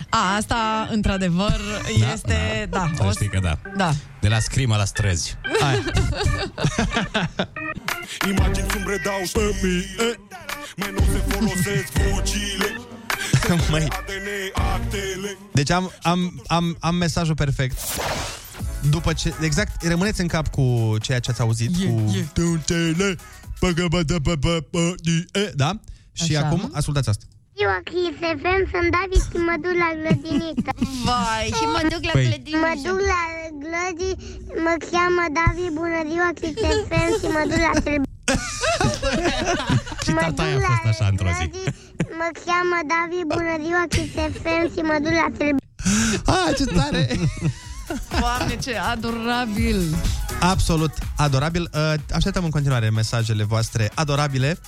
A, 0.09 0.35
asta, 0.37 0.89
într-adevăr, 0.91 1.61
Da, 2.01 2.13
este... 2.13 2.67
Da, 2.71 2.91
Să 2.97 3.05
o 3.07 3.11
știi 3.11 3.29
că 3.29 3.39
da. 3.43 3.59
Da. 3.77 3.93
De 4.21 4.29
la 4.29 4.39
scrimă 4.39 4.77
la 4.77 4.85
străzi. 4.85 5.37
Imagini 8.31 8.67
cum 8.69 8.85
redau 8.87 9.21
pe 9.33 9.41
mine 9.63 10.19
Mai 10.77 10.91
nu 10.93 10.99
se 11.13 11.19
folosesc 11.29 11.93
vocile 11.93 12.81
Măi. 13.71 13.83
ADN, 13.83 14.29
actele 14.73 15.37
Deci 15.53 15.71
am, 15.71 15.93
am, 16.03 16.43
am, 16.47 16.77
am 16.81 16.95
mesajul 16.95 17.35
perfect. 17.35 17.79
După 18.91 19.13
ce, 19.13 19.35
exact, 19.41 19.83
rămâneți 19.83 20.21
în 20.21 20.27
cap 20.27 20.49
cu 20.49 20.97
ceea 21.01 21.19
ce 21.19 21.31
ați 21.31 21.41
auzit 21.41 21.77
cu 21.77 22.29
tuntele, 22.33 23.17
da? 25.55 25.71
Și 26.13 26.37
Așa. 26.37 26.47
acum 26.47 26.71
ascultați 26.81 27.09
asta. 27.09 27.25
Eu 27.65 27.69
Kiss 27.91 28.17
FM 28.43 28.61
sunt 28.73 28.89
David 28.97 29.23
și 29.31 29.39
mă 29.49 29.55
duc 29.65 29.75
la 29.85 29.91
grădiniță. 30.01 30.71
Vai, 31.07 31.47
și 31.59 31.65
mă 31.75 31.81
duc 31.93 32.03
la 32.09 32.13
Păi- 32.17 32.27
grădiniță. 32.29 32.63
Mă 32.65 32.73
duc 32.87 32.99
la 33.13 33.23
grădini, 33.65 34.19
mă 34.65 34.75
cheamă 34.91 35.25
David, 35.39 35.71
bună 35.81 36.01
ziua 36.11 36.29
Kiss 36.41 36.59
FM 36.89 37.11
și 37.21 37.27
mă 37.37 37.43
duc 37.51 37.61
la 37.69 37.73
sărbători. 37.85 38.09
Și 40.05 40.11
tata 40.23 40.43
a 40.43 40.59
fost 40.69 40.87
așa 40.93 41.07
într-o 41.13 41.31
zi. 41.39 41.47
Mă 42.21 42.29
cheamă 42.45 42.79
David, 42.93 43.25
bună 43.37 43.55
ziua 43.65 43.85
Kiss 43.95 44.13
FM 44.43 44.65
și 44.75 44.81
mă 44.91 44.97
duc 45.05 45.15
la 45.23 45.29
sărbători. 45.39 45.69
Ah, 46.37 46.49
ce 46.59 46.65
tare! 46.79 47.03
Doamne, 48.21 48.57
ce 48.57 48.77
adorabil! 48.77 49.95
Absolut 50.41 50.93
adorabil. 51.17 51.71
Uh, 51.75 51.95
Așteptăm 52.13 52.45
în 52.45 52.51
continuare 52.51 52.91
mesajele 52.91 53.45
voastre 53.45 53.91
adorabile 53.95 54.59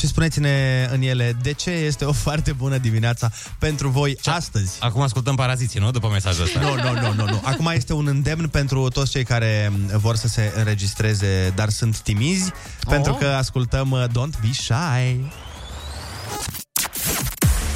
și 0.00 0.06
spuneți-ne 0.06 0.88
în 0.92 1.02
ele 1.02 1.36
de 1.42 1.52
ce 1.52 1.70
este 1.70 2.04
o 2.04 2.12
foarte 2.12 2.52
bună 2.52 2.78
dimineața 2.78 3.30
pentru 3.58 3.88
voi 3.88 4.18
astăzi. 4.24 4.76
Acum 4.80 5.00
ascultăm 5.00 5.34
paraziții, 5.34 5.80
nu? 5.80 5.90
După 5.90 6.08
mesajul 6.08 6.44
ăsta. 6.44 6.60
Nu, 6.60 6.74
nu, 6.74 6.92
nu, 6.92 7.12
nu, 7.14 7.24
nu. 7.24 7.40
Acum 7.44 7.66
este 7.66 7.92
un 7.92 8.06
îndemn 8.06 8.48
pentru 8.48 8.88
toți 8.88 9.10
cei 9.10 9.24
care 9.24 9.72
vor 9.92 10.16
să 10.16 10.28
se 10.28 10.52
înregistreze, 10.56 11.52
dar 11.54 11.68
sunt 11.68 11.98
timizi, 12.00 12.52
oh. 12.84 12.92
pentru 12.92 13.12
că 13.12 13.26
ascultăm 13.26 13.90
uh, 13.90 14.04
Don't 14.08 14.40
Be 14.40 14.52
Shy. 14.52 15.20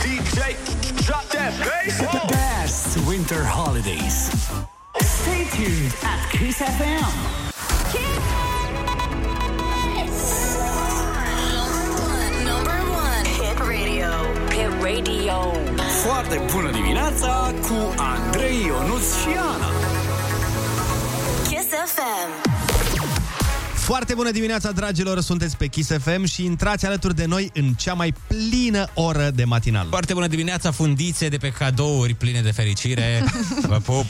DJ, 0.02 0.38
drop 1.04 1.24
that 1.28 1.52
bass. 1.58 1.96
The 1.96 2.20
best 2.26 3.06
winter 3.06 3.42
holidays. 3.42 4.30
Stay 5.00 5.44
tuned 5.50 5.92
at 6.04 6.30
Kiss 6.30 6.58
FM. 6.60 7.04
Number 12.44 12.78
one. 12.92 13.24
Hit 13.24 13.58
radio. 13.60 14.10
Hit 14.54 14.72
radio. 14.82 15.52
Foarte 16.04 16.40
bună 16.52 16.70
dimineața 16.70 17.54
cu 17.62 17.94
Andrei 17.96 18.64
Ionuț 18.66 19.20
și 19.20 19.28
Ana. 19.38 19.70
Kiss 21.48 21.66
FM. 21.94 22.53
Foarte 23.84 24.14
bună 24.14 24.30
dimineața, 24.30 24.70
dragilor! 24.70 25.20
Sunteți 25.20 25.56
pe 25.56 25.66
Kiss 25.66 25.90
FM 25.98 26.24
și 26.24 26.44
intrați 26.44 26.86
alături 26.86 27.14
de 27.14 27.24
noi 27.24 27.50
în 27.54 27.72
cea 27.72 27.94
mai 27.94 28.14
plină 28.26 28.86
oră 28.94 29.30
de 29.34 29.44
matinal. 29.44 29.86
Foarte 29.88 30.12
bună 30.12 30.26
dimineața, 30.26 30.70
fundițe 30.70 31.28
de 31.28 31.36
pe 31.36 31.48
cadouri 31.48 32.14
pline 32.14 32.40
de 32.40 32.50
fericire. 32.50 33.24
Vă 33.62 33.76
pup, 33.76 34.04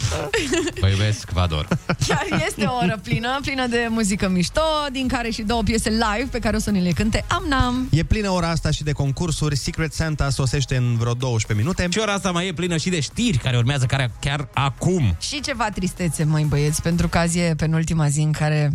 vă 0.81 0.89
iubesc, 0.89 1.31
vă 1.31 1.41
ador. 1.41 1.69
Chiar 2.07 2.27
este 2.47 2.65
o 2.65 2.75
oră 2.83 3.01
plină, 3.03 3.39
plină 3.43 3.67
de 3.67 3.87
muzică 3.91 4.29
mișto, 4.29 4.61
din 4.93 5.09
care 5.09 5.31
și 5.31 5.43
două 5.43 5.63
piese 5.63 5.91
live 5.91 6.29
pe 6.31 6.39
care 6.39 6.57
o 6.57 6.59
să 6.59 6.71
ni 6.71 6.83
le 6.83 6.91
cânte 6.91 7.25
Amnam. 7.29 7.89
E 7.91 8.03
plină 8.03 8.31
ora 8.31 8.49
asta 8.49 8.71
și 8.71 8.83
de 8.83 8.93
concursuri. 8.93 9.57
Secret 9.57 9.93
Santa 9.93 10.31
sosește 10.31 10.77
în 10.77 10.97
vreo 10.97 11.13
12 11.13 11.67
minute. 11.67 11.89
Și 11.93 11.99
ora 11.99 12.13
asta 12.13 12.31
mai 12.31 12.47
e 12.47 12.53
plină 12.53 12.77
și 12.77 12.89
de 12.89 13.01
știri 13.01 13.39
care 13.39 13.57
urmează 13.57 13.87
care 13.87 14.13
chiar 14.21 14.49
acum. 14.53 15.17
Și 15.21 15.41
ceva 15.41 15.71
tristețe, 15.71 16.25
măi 16.25 16.45
băieți, 16.45 16.83
pentru 16.83 17.09
că 17.09 17.19
azi 17.19 17.39
e 17.39 17.55
penultima 17.57 18.09
zi 18.09 18.21
în 18.21 18.33
care 18.33 18.73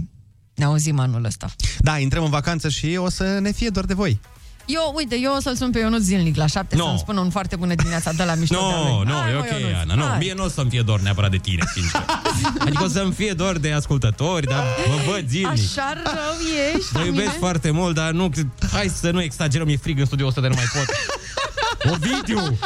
ne 0.60 0.65
auzim 0.65 1.00
anul 1.00 1.26
ăsta. 1.26 1.48
Da, 1.80 1.98
intrăm 1.98 2.24
în 2.24 2.30
vacanță 2.30 2.69
și 2.69 2.95
o 3.00 3.10
să 3.10 3.24
ne 3.41 3.52
fie 3.52 3.69
doar 3.69 3.86
de 3.86 3.93
voi. 3.93 4.19
Eu, 4.65 4.93
uite, 4.95 5.17
eu 5.22 5.34
o 5.36 5.39
să-l 5.41 5.56
sun 5.56 5.72
pe 5.72 5.80
Ionut 5.80 6.02
zilnic 6.02 6.36
la 6.36 6.45
șapte 6.45 6.76
No. 6.76 6.86
să-mi 6.86 6.98
spună 6.98 7.19
un 7.19 7.30
foarte 7.30 7.56
bună 7.56 7.76
dimineața 7.76 8.12
de 8.12 8.24
la 8.24 8.36
mișto 8.39 8.56
de 8.56 8.62
Nu, 8.62 8.93
avem. 8.95 9.08
nu, 9.08 9.13
Hai, 9.19 9.32
e 9.32 9.34
mă, 9.34 9.39
ok, 9.39 9.60
Ionuț, 9.60 9.76
Ana. 9.82 9.93
Nu, 9.95 10.04
hai. 10.04 10.17
mie 10.17 10.34
nu 10.34 10.43
o 10.43 10.48
să-mi 10.48 10.69
fie 10.69 10.82
dor 10.82 11.00
neapărat 11.00 11.32
de 11.32 11.38
tine, 11.38 11.63
sincer. 11.74 12.06
Adică 12.65 12.84
o 12.84 12.88
să-mi 12.88 13.12
fie 13.13 13.34
dor 13.34 13.58
de 13.58 13.72
ascultători, 13.72 14.45
dar 14.48 14.63
mă 14.88 15.12
văd 15.12 15.28
zilnic. 15.30 15.50
Așa 15.52 15.93
rău 16.04 16.36
ești 16.76 16.91
Vă 16.91 17.00
cu 17.00 17.06
iubesc 17.06 17.26
mine? 17.28 17.38
foarte 17.39 17.72
mult, 17.72 17.95
dar 17.95 18.12
nu, 18.12 18.30
hai 18.72 18.88
să 18.88 19.12
nu 19.12 19.22
exagerăm, 19.22 19.67
e 19.67 19.78
frig 19.78 20.00
în 20.00 20.06
studio 20.06 20.26
100 20.26 20.41
de 20.41 20.48
nu 20.48 20.56
mai 20.56 20.65
pot. 20.74 20.86
Ovidiu! 21.93 22.58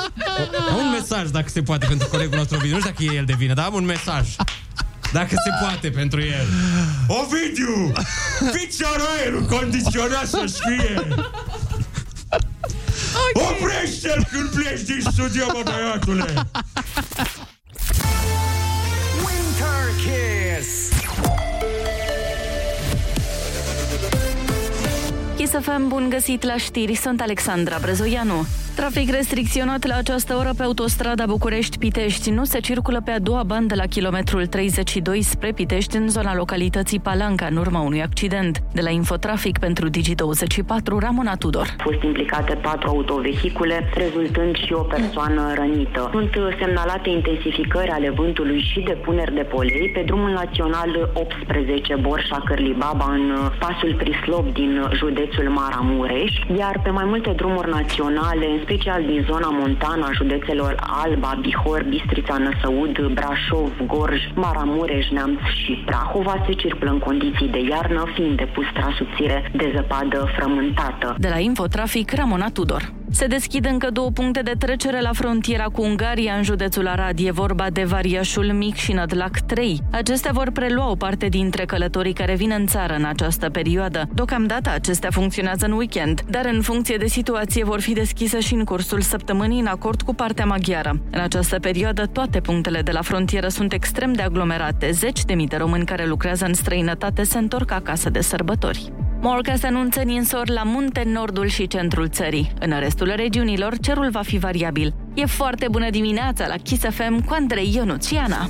O, 0.71 0.75
un 0.75 0.89
mesaj, 0.99 1.29
dacă 1.29 1.49
se 1.49 1.61
poate, 1.61 1.85
pentru 1.85 2.07
colegul 2.07 2.37
nostru 2.37 2.55
Ovidiu. 2.55 2.73
Nu 2.75 2.79
știu 2.81 2.91
dacă 2.91 3.03
e 3.13 3.17
el 3.17 3.25
de 3.25 3.33
vină, 3.37 3.53
dar 3.53 3.65
am 3.65 3.73
un 3.73 3.85
mesaj. 3.85 4.27
Dacă 5.13 5.35
se 5.45 5.51
poate 5.61 5.89
pentru 5.89 6.21
el. 6.21 6.47
Ovidiu! 7.07 7.91
Picioarul 8.51 9.05
aerul 9.19 9.45
condiționat 9.45 10.27
să-și 10.27 10.53
fie! 10.67 11.07
Okay. 13.29 13.47
Oprește-l 13.51 14.27
când 14.31 14.49
pleci 14.49 14.81
din 14.81 15.01
studio, 15.11 15.45
mă, 15.53 15.61
băiatule! 15.63 16.33
Winter 19.25 19.85
Kiss. 20.03 20.89
Kiss 25.35 25.51
FM, 25.61 25.87
bun 25.87 26.09
găsit 26.09 26.43
la 26.43 26.57
știri, 26.57 26.95
sunt 26.95 27.21
Alexandra 27.21 27.77
Brezoianu. 27.81 28.45
Trafic 28.75 29.09
restricționat 29.09 29.87
la 29.87 29.95
această 29.95 30.35
oră 30.35 30.49
pe 30.57 30.63
autostrada 30.63 31.25
București-Pitești. 31.25 32.29
Nu 32.29 32.43
se 32.43 32.59
circulă 32.59 33.01
pe 33.05 33.11
a 33.11 33.19
doua 33.19 33.43
bandă 33.43 33.75
la 33.75 33.85
kilometrul 33.85 34.45
32 34.45 35.21
spre 35.21 35.51
Pitești, 35.51 35.95
în 35.95 36.09
zona 36.09 36.35
localității 36.35 36.99
Palanca, 36.99 37.45
în 37.45 37.57
urma 37.57 37.79
unui 37.79 38.01
accident. 38.01 38.63
De 38.71 38.81
la 38.81 38.89
Infotrafic 38.89 39.57
pentru 39.57 39.89
Digi24, 39.89 40.99
Ramona 40.99 41.35
Tudor. 41.35 41.75
Au 41.79 41.91
fost 41.91 42.03
implicate 42.03 42.53
patru 42.53 42.89
autovehicule, 42.89 43.89
rezultând 43.95 44.55
și 44.55 44.73
o 44.73 44.81
persoană 44.81 45.53
rănită. 45.55 46.09
Sunt 46.11 46.35
uh, 46.35 46.47
semnalate 46.59 47.09
intensificări 47.09 47.89
ale 47.89 48.09
vântului 48.09 48.61
și 48.71 48.79
depuneri 48.79 49.33
de 49.33 49.41
polei 49.41 49.91
pe 49.93 50.03
drumul 50.05 50.29
național 50.29 51.09
18 51.13 51.95
Borșa-Cârlibaba 51.95 53.13
în 53.13 53.29
uh, 53.29 53.51
pasul 53.59 53.95
Prislop 53.97 54.53
din 54.53 54.77
uh, 54.77 54.89
județul 54.93 55.49
Maramureș, 55.49 56.31
iar 56.57 56.79
pe 56.83 56.89
mai 56.89 57.05
multe 57.05 57.31
drumuri 57.35 57.69
naționale, 57.69 58.45
în 58.45 58.62
special 58.63 59.01
din 59.05 59.25
zona 59.29 59.49
montană 59.49 60.05
a 60.05 60.11
județelor 60.19 60.73
Alba, 61.03 61.37
Bihor, 61.41 61.83
Bistrița, 61.89 62.37
Năsăud, 62.37 62.95
Brașov, 63.17 63.71
Gorj, 63.85 64.21
Maramureș, 64.35 65.09
Neamț 65.09 65.39
și 65.63 65.83
Prahova 65.85 66.43
se 66.45 66.53
circulă 66.53 66.91
în 66.91 66.99
condiții 66.99 67.47
de 67.47 67.61
iarnă, 67.69 68.03
fiind 68.15 68.37
depus 68.37 68.65
subțire 68.97 69.51
de 69.55 69.73
zăpadă 69.75 70.29
frământată. 70.35 71.15
De 71.17 71.27
la 71.27 71.39
Infotrafic, 71.39 72.11
Ramona 72.11 72.49
Tudor. 72.49 73.02
Se 73.13 73.27
deschid 73.27 73.65
încă 73.65 73.89
două 73.89 74.11
puncte 74.11 74.41
de 74.41 74.53
trecere 74.57 75.01
la 75.01 75.11
frontiera 75.13 75.63
cu 75.63 75.81
Ungaria 75.81 76.33
în 76.33 76.43
județul 76.43 76.87
Arad. 76.87 77.19
E 77.19 77.31
vorba 77.31 77.69
de 77.69 77.83
Variașul 77.83 78.45
Mic 78.45 78.75
și 78.75 78.91
Nădlac 78.91 79.39
3. 79.39 79.79
Acestea 79.91 80.31
vor 80.31 80.51
prelua 80.51 80.89
o 80.89 80.95
parte 80.95 81.27
dintre 81.27 81.65
călătorii 81.65 82.13
care 82.13 82.35
vin 82.35 82.51
în 82.57 82.65
țară 82.65 82.95
în 82.95 83.05
această 83.05 83.49
perioadă. 83.49 84.09
Deocamdată 84.13 84.69
acestea 84.69 85.09
funcționează 85.09 85.65
în 85.65 85.71
weekend, 85.71 86.21
dar 86.29 86.45
în 86.45 86.61
funcție 86.61 86.97
de 86.97 87.07
situație 87.07 87.63
vor 87.63 87.79
fi 87.79 87.93
deschise 87.93 88.39
și 88.39 88.53
în 88.53 88.63
cursul 88.63 89.01
săptămânii 89.01 89.59
în 89.59 89.67
acord 89.67 90.01
cu 90.01 90.15
partea 90.15 90.45
maghiară. 90.45 91.01
În 91.11 91.19
această 91.19 91.59
perioadă, 91.59 92.05
toate 92.05 92.39
punctele 92.39 92.81
de 92.81 92.91
la 92.91 93.01
frontieră 93.01 93.47
sunt 93.47 93.73
extrem 93.73 94.13
de 94.13 94.21
aglomerate. 94.21 94.91
Zeci 94.91 95.23
de 95.23 95.33
mii 95.33 95.47
de 95.47 95.55
români 95.55 95.85
care 95.85 96.05
lucrează 96.05 96.45
în 96.45 96.53
străinătate 96.53 97.23
se 97.23 97.37
întorc 97.37 97.71
acasă 97.71 98.09
de 98.09 98.21
sărbători. 98.21 98.91
Morca 99.25 99.55
se 99.55 99.67
anunță 99.67 100.01
ninsori 100.01 100.51
la 100.51 100.63
munte, 100.63 101.03
nordul 101.05 101.47
și 101.47 101.67
centrul 101.67 102.07
țării. 102.07 102.53
În 102.59 102.79
restul 102.79 103.02
regiunilor, 103.09 103.77
cerul 103.77 104.09
va 104.09 104.21
fi 104.21 104.37
variabil. 104.37 104.93
E 105.13 105.25
foarte 105.25 105.67
bună 105.71 105.89
dimineața 105.89 106.47
la 106.47 106.55
Kiss 106.55 106.83
FM 106.89 107.25
cu 107.25 107.33
Andrei 107.33 107.73
Ionuțiana. 107.75 108.49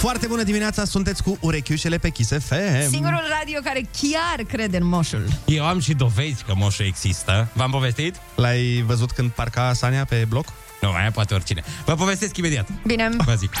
Foarte 0.00 0.26
bună 0.26 0.42
dimineața, 0.42 0.84
sunteți 0.84 1.22
cu 1.22 1.38
urechiușele 1.40 1.98
pe 1.98 2.08
Kiss 2.08 2.32
FM. 2.38 2.88
Singurul 2.88 3.22
radio 3.38 3.60
care 3.64 3.80
chiar 4.00 4.46
crede 4.46 4.76
în 4.76 4.86
moșul. 4.86 5.24
Eu 5.46 5.66
am 5.66 5.80
și 5.80 5.94
dovezi 5.94 6.44
că 6.44 6.52
moșul 6.56 6.86
există. 6.86 7.48
V-am 7.52 7.70
povestit? 7.70 8.14
L-ai 8.34 8.82
văzut 8.86 9.10
când 9.10 9.30
parca 9.30 9.72
Sania 9.72 10.04
pe 10.04 10.26
bloc? 10.28 10.46
Nu, 10.80 10.90
aia 10.92 11.10
poate 11.10 11.34
oricine. 11.34 11.62
Vă 11.84 11.94
povestesc 11.94 12.36
imediat. 12.36 12.68
Bine. 12.86 13.08
Vă 13.24 13.34
zic. 13.34 13.52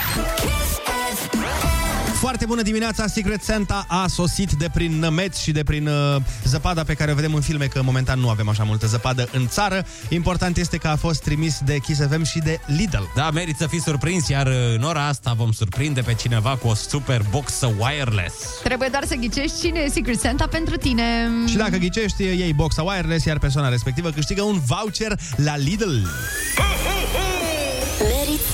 Foarte 2.20 2.46
bună 2.46 2.62
dimineața, 2.62 3.06
Secret 3.06 3.42
Santa 3.42 3.84
a 3.88 4.06
sosit 4.06 4.52
de 4.52 4.68
prin 4.74 4.98
nămeți 4.98 5.42
și 5.42 5.52
de 5.52 5.62
prin 5.62 5.86
uh, 5.86 6.16
zăpada 6.44 6.84
pe 6.84 6.94
care 6.94 7.10
o 7.10 7.14
vedem 7.14 7.34
în 7.34 7.40
filme, 7.40 7.66
că 7.66 7.82
momentan 7.82 8.20
nu 8.20 8.28
avem 8.28 8.48
așa 8.48 8.62
multă 8.62 8.86
zăpadă 8.86 9.28
în 9.32 9.48
țară. 9.48 9.86
Important 10.08 10.56
este 10.56 10.76
că 10.76 10.88
a 10.88 10.96
fost 10.96 11.22
trimis 11.22 11.60
de 11.64 11.78
Kiss 11.78 12.00
FM 12.10 12.24
și 12.24 12.38
de 12.38 12.60
Lidl. 12.66 13.02
Da, 13.14 13.30
merit 13.30 13.56
să 13.56 13.66
fii 13.66 13.80
surprins, 13.80 14.28
iar 14.28 14.46
în 14.76 14.82
ora 14.82 15.06
asta 15.06 15.32
vom 15.32 15.52
surprinde 15.52 16.00
pe 16.00 16.14
cineva 16.14 16.56
cu 16.56 16.68
o 16.68 16.74
super 16.74 17.22
boxă 17.30 17.74
wireless. 17.78 18.34
Trebuie 18.62 18.88
doar 18.88 19.04
să 19.06 19.14
ghicești 19.14 19.60
cine 19.60 19.80
e 19.80 19.88
Secret 19.88 20.20
Santa 20.20 20.46
pentru 20.46 20.76
tine. 20.76 21.28
Și 21.48 21.56
dacă 21.56 21.76
ghicești, 21.76 22.22
iei 22.22 22.52
boxa 22.52 22.82
wireless, 22.82 23.24
iar 23.24 23.38
persoana 23.38 23.68
respectivă 23.68 24.10
câștigă 24.10 24.42
un 24.42 24.60
voucher 24.66 25.18
la 25.36 25.56
Lidl. 25.56 25.94
Merit 25.94 26.69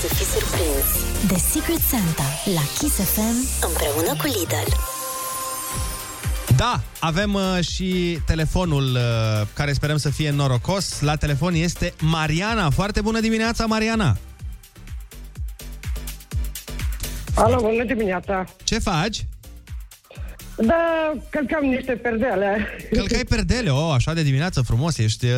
să 0.01 0.07
fii 0.07 0.25
surprins 0.25 0.89
de 1.27 1.37
Secret 1.51 1.79
Santa 1.79 2.23
la 2.53 2.61
Kiss 2.77 2.95
FM 2.95 3.65
împreună 3.67 4.15
cu 4.21 4.25
Lidl. 4.25 4.71
Da, 6.55 6.81
avem 6.99 7.33
uh, 7.33 7.59
și 7.61 8.19
telefonul 8.25 8.83
uh, 8.83 9.47
care 9.53 9.73
sperăm 9.73 9.97
să 9.97 10.09
fie 10.09 10.29
norocos. 10.31 11.01
La 11.01 11.15
telefon 11.15 11.53
este 11.53 11.93
Mariana. 12.01 12.69
Foarte 12.69 13.01
bună 13.01 13.19
dimineața, 13.19 13.65
Mariana! 13.65 14.17
Alo, 17.35 17.61
bună 17.61 17.83
dimineața! 17.83 18.45
Ce 18.63 18.79
faci? 18.79 19.25
Da, 20.65 21.13
călcam 21.29 21.65
niște 21.69 21.91
perdele. 21.91 22.67
Călcai 22.91 23.23
perdele, 23.29 23.69
oh, 23.69 23.93
așa 23.93 24.13
de 24.13 24.23
dimineață 24.23 24.61
frumos, 24.61 24.97
ești 24.97 25.25
uh, 25.25 25.31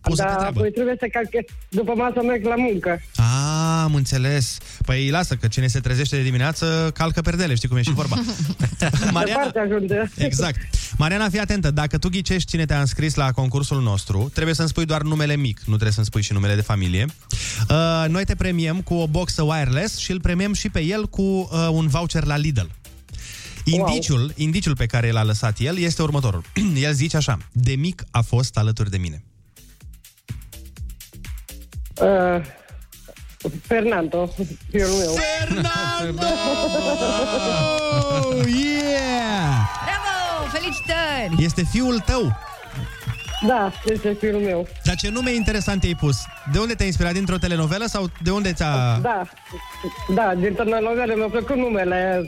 pusă 0.00 0.22
pe 0.22 0.28
Da, 0.28 0.36
treabă. 0.36 0.60
păi 0.60 0.70
trebuie 0.70 0.94
să 0.98 1.06
calc 1.12 1.28
după 1.68 1.92
masă 1.96 2.22
merg 2.22 2.44
la 2.44 2.54
muncă. 2.56 3.00
Ah, 3.16 3.80
am 3.82 3.94
înțeles. 3.94 4.58
Păi 4.86 5.08
lasă, 5.10 5.34
că 5.34 5.46
cine 5.48 5.66
se 5.66 5.80
trezește 5.80 6.16
de 6.16 6.22
dimineață 6.22 6.90
calcă 6.94 7.20
perdele, 7.20 7.54
știi 7.54 7.68
cum 7.68 7.76
e 7.76 7.82
și 7.82 7.92
vorba. 7.92 8.16
Mariana, 9.12 9.24
Departe 9.44 9.58
ajunge. 9.58 9.94
exact. 10.16 10.56
Mariana, 10.96 11.28
fii 11.28 11.38
atentă, 11.40 11.70
dacă 11.70 11.98
tu 11.98 12.08
ghicești 12.08 12.50
cine 12.50 12.64
te-a 12.64 12.80
înscris 12.80 13.14
la 13.14 13.30
concursul 13.32 13.82
nostru, 13.82 14.30
trebuie 14.34 14.54
să-mi 14.54 14.68
spui 14.68 14.84
doar 14.84 15.02
numele 15.02 15.36
mic, 15.36 15.58
nu 15.58 15.72
trebuie 15.72 15.92
să-mi 15.92 16.06
spui 16.06 16.22
și 16.22 16.32
numele 16.32 16.54
de 16.54 16.60
familie. 16.62 17.06
Uh, 17.70 18.04
noi 18.08 18.24
te 18.24 18.34
premiem 18.34 18.80
cu 18.80 18.94
o 18.94 19.06
boxă 19.06 19.42
wireless 19.42 19.96
și 19.98 20.10
îl 20.10 20.20
premiem 20.20 20.52
și 20.52 20.68
pe 20.68 20.80
el 20.82 21.06
cu 21.06 21.22
uh, 21.22 21.68
un 21.72 21.86
voucher 21.86 22.24
la 22.24 22.36
Lidl. 22.36 22.66
Indiciul, 23.64 24.20
wow. 24.20 24.30
indiciul 24.36 24.76
pe 24.76 24.86
care 24.86 25.10
l-a 25.10 25.22
lăsat 25.22 25.58
el 25.58 25.78
este 25.78 26.02
următorul. 26.02 26.42
el 26.86 26.92
zice 26.92 27.16
așa, 27.16 27.38
de 27.52 27.74
mic 27.74 28.02
a 28.10 28.20
fost 28.20 28.56
alături 28.56 28.90
de 28.90 28.96
mine. 28.96 29.24
Uh, 32.00 32.42
Fernando, 33.62 34.26
fiul 34.70 34.88
meu. 34.88 35.14
Fernando! 35.38 36.26
Oh, 38.12 38.46
yeah! 38.46 39.68
Bravo! 39.84 40.48
Felicitări! 40.52 41.44
Este 41.44 41.62
fiul 41.70 41.98
tău. 41.98 42.36
Da, 43.46 43.72
este 43.86 44.16
fiul 44.20 44.40
meu. 44.40 44.66
Dar 44.84 44.94
ce 44.94 45.08
nume 45.08 45.34
interesant 45.34 45.82
i-ai 45.82 45.94
pus? 45.94 46.16
De 46.52 46.58
unde 46.58 46.74
te-ai 46.74 46.88
inspirat? 46.88 47.12
Dintr-o 47.12 47.36
telenovelă 47.36 47.86
sau 47.86 48.10
de 48.22 48.30
unde 48.30 48.52
ți-a... 48.52 48.98
Da, 49.02 49.22
da, 50.14 50.34
din 50.34 50.54
telenovele 50.54 51.14
mi-a 51.14 51.26
plăcut 51.26 51.56
numele. 51.56 52.24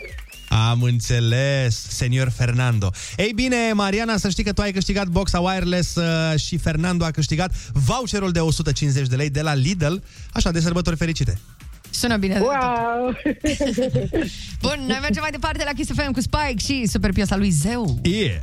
Am 0.53 0.83
înțeles, 0.83 1.87
senior 1.89 2.29
Fernando. 2.29 2.91
Ei 3.17 3.33
bine, 3.35 3.73
Mariana, 3.73 4.17
să 4.17 4.29
știi 4.29 4.45
că 4.45 4.53
tu 4.53 4.61
ai 4.61 4.73
câștigat 4.73 5.07
boxa 5.07 5.41
wireless 5.41 5.95
uh, 5.95 6.39
și 6.41 6.57
Fernando 6.57 7.05
a 7.05 7.11
câștigat 7.11 7.53
voucherul 7.73 8.31
de 8.31 8.41
150 8.41 9.07
de 9.07 9.17
lei 9.17 9.31
de 9.31 9.41
la 9.41 9.55
Lidl. 9.55 9.95
Așa, 10.33 10.51
de 10.51 10.61
sărbători 10.61 10.97
fericite. 10.97 11.39
Sună 11.91 12.17
bine. 12.17 12.39
Wow! 12.39 13.17
Bun, 14.63 14.85
noi 14.87 14.99
mergem 15.01 15.21
mai 15.21 15.31
departe 15.31 15.65
la 15.65 15.71
Kiss 15.73 15.91
FM 15.95 16.13
cu 16.13 16.21
Spike 16.21 16.73
și 16.73 16.87
super 16.87 17.13
piesa 17.13 17.37
lui 17.37 17.51
Zeu. 17.51 17.99
Yeah! 18.03 18.41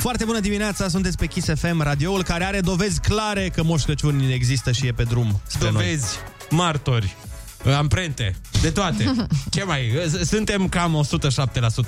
Foarte 0.00 0.24
bună 0.24 0.40
dimineața, 0.40 0.88
sunteți 0.88 1.16
pe 1.16 1.26
Kiss 1.26 1.48
FM, 1.54 1.82
radioul 1.82 2.22
care 2.22 2.44
are 2.44 2.60
dovezi 2.60 3.00
clare 3.00 3.48
că 3.48 3.62
Moș 3.62 3.82
Crăciun 3.82 4.30
există 4.30 4.72
și 4.72 4.86
e 4.86 4.92
pe 4.92 5.02
drum 5.02 5.40
spre 5.46 5.70
noi. 5.70 5.82
Dovezi, 5.82 6.16
martori, 6.50 7.16
amprente, 7.76 8.34
de 8.60 8.70
toate. 8.70 9.14
Ce 9.50 9.64
mai? 9.64 10.10
Suntem 10.22 10.68
cam 10.68 11.06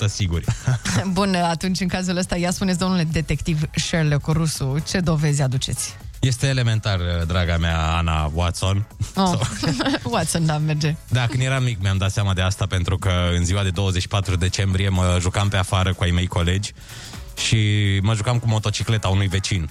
107% 0.04 0.06
siguri. 0.06 0.44
Bun, 1.12 1.34
atunci 1.34 1.80
în 1.80 1.88
cazul 1.88 2.16
ăsta, 2.16 2.36
ia 2.36 2.50
spuneți, 2.50 2.78
domnule 2.78 3.08
detectiv 3.12 3.60
Sherlock 3.74 4.26
Rusu, 4.26 4.82
ce 4.88 5.00
dovezi 5.00 5.42
aduceți? 5.42 5.96
Este 6.20 6.46
elementar, 6.46 7.00
draga 7.26 7.56
mea 7.56 7.96
Ana 7.96 8.30
Watson. 8.34 8.86
Oh. 9.14 9.40
Watson, 10.12 10.46
da, 10.46 10.58
merge. 10.58 10.96
Da, 11.08 11.26
când 11.26 11.42
eram 11.42 11.62
mic 11.62 11.80
mi-am 11.80 11.96
dat 11.96 12.10
seama 12.10 12.34
de 12.34 12.40
asta 12.40 12.66
pentru 12.66 12.98
că 12.98 13.12
în 13.36 13.44
ziua 13.44 13.62
de 13.62 13.70
24 13.70 14.36
decembrie 14.36 14.88
mă 14.88 15.16
jucam 15.20 15.48
pe 15.48 15.56
afară 15.56 15.92
cu 15.94 16.02
ai 16.02 16.10
mei 16.10 16.26
colegi 16.26 16.72
și 17.46 17.98
mă 18.02 18.14
jucam 18.14 18.38
cu 18.38 18.48
motocicleta 18.48 19.08
unui 19.08 19.26
vecin. 19.26 19.70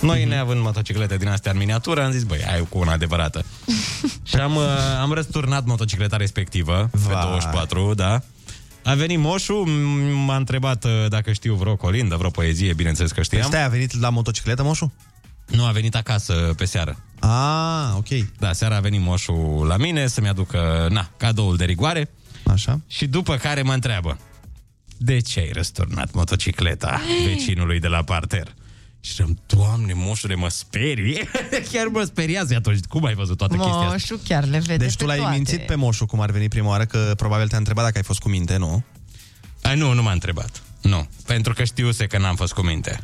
Noi, 0.00 0.22
mm-hmm. 0.22 0.28
neavând 0.28 0.60
motociclete 0.60 1.16
din 1.16 1.28
astea 1.28 1.52
în 1.52 1.58
miniatură, 1.58 2.04
am 2.04 2.10
zis, 2.10 2.22
băi, 2.22 2.44
ai 2.52 2.66
cu 2.68 2.78
una 2.78 2.92
adevărată. 2.92 3.44
și 4.28 4.36
am, 4.36 4.56
uh, 4.56 4.64
am 5.00 5.12
răsturnat 5.12 5.64
motocicleta 5.64 6.16
respectivă, 6.16 6.88
Vai. 6.92 7.14
pe 7.14 7.20
24, 7.22 7.94
da. 7.94 8.20
A 8.84 8.94
venit 8.94 9.18
moșul, 9.18 9.64
m- 9.66 10.24
m-a 10.26 10.36
întrebat 10.36 10.84
uh, 10.84 10.90
dacă 11.08 11.32
știu 11.32 11.54
vreo 11.54 11.76
colindă, 11.76 12.16
vreo 12.16 12.30
poezie, 12.30 12.72
bineînțeles 12.72 13.10
că 13.10 13.22
știam. 13.22 13.46
Stai, 13.46 13.64
a 13.64 13.68
venit 13.68 14.00
la 14.00 14.08
motocicletă, 14.08 14.62
moșul? 14.62 14.90
Nu, 15.46 15.64
a 15.64 15.70
venit 15.70 15.94
acasă 15.94 16.32
pe 16.32 16.64
seară. 16.64 16.96
Ah, 17.20 17.94
ok. 17.96 18.08
Da, 18.38 18.52
seara 18.52 18.76
a 18.76 18.80
venit 18.80 19.00
moșul 19.00 19.64
la 19.68 19.76
mine 19.76 20.06
să-mi 20.06 20.28
aducă, 20.28 20.88
na, 20.90 21.10
cadoul 21.16 21.56
de 21.56 21.64
rigoare. 21.64 22.10
Așa. 22.46 22.80
Și 22.86 23.06
după 23.06 23.36
care 23.36 23.62
mă 23.62 23.72
întreabă, 23.72 24.18
de 25.04 25.18
ce 25.20 25.40
ai 25.40 25.50
răsturnat 25.52 26.12
motocicleta 26.12 27.00
vecinului 27.26 27.80
de 27.80 27.86
la 27.88 28.02
parter? 28.02 28.54
Și 29.00 29.10
ziceam, 29.10 29.38
doamne, 29.46 29.92
moșule, 29.96 30.34
mă 30.34 30.48
sperie. 30.48 31.28
Chiar 31.72 31.86
mă 31.86 32.02
speriază 32.04 32.54
atunci. 32.54 32.84
Cum 32.84 33.04
ai 33.04 33.14
văzut 33.14 33.36
toată 33.36 33.54
chestia 33.54 33.72
asta? 33.74 33.90
Moșul 33.90 34.20
chiar 34.24 34.44
le 34.44 34.58
vede 34.58 34.84
Deci 34.84 34.92
tu 34.96 34.98
pe 34.98 35.04
l-ai 35.04 35.18
toate. 35.18 35.34
mințit 35.34 35.60
pe 35.60 35.74
moșul 35.74 36.06
cum 36.06 36.20
ar 36.20 36.30
veni 36.30 36.48
prima 36.48 36.68
oară, 36.68 36.84
că 36.84 37.12
probabil 37.16 37.48
te-a 37.48 37.58
întrebat 37.58 37.84
dacă 37.84 37.96
ai 37.96 38.02
fost 38.02 38.20
cu 38.20 38.28
minte, 38.28 38.56
nu? 38.56 38.84
A, 39.62 39.74
nu, 39.74 39.92
nu 39.92 40.02
m-a 40.02 40.12
întrebat. 40.12 40.62
Nu, 40.82 41.08
pentru 41.26 41.52
că 41.54 41.64
știuse 41.64 42.06
că 42.06 42.18
n-am 42.18 42.36
fost 42.36 42.52
cu 42.52 42.60
minte. 42.62 43.00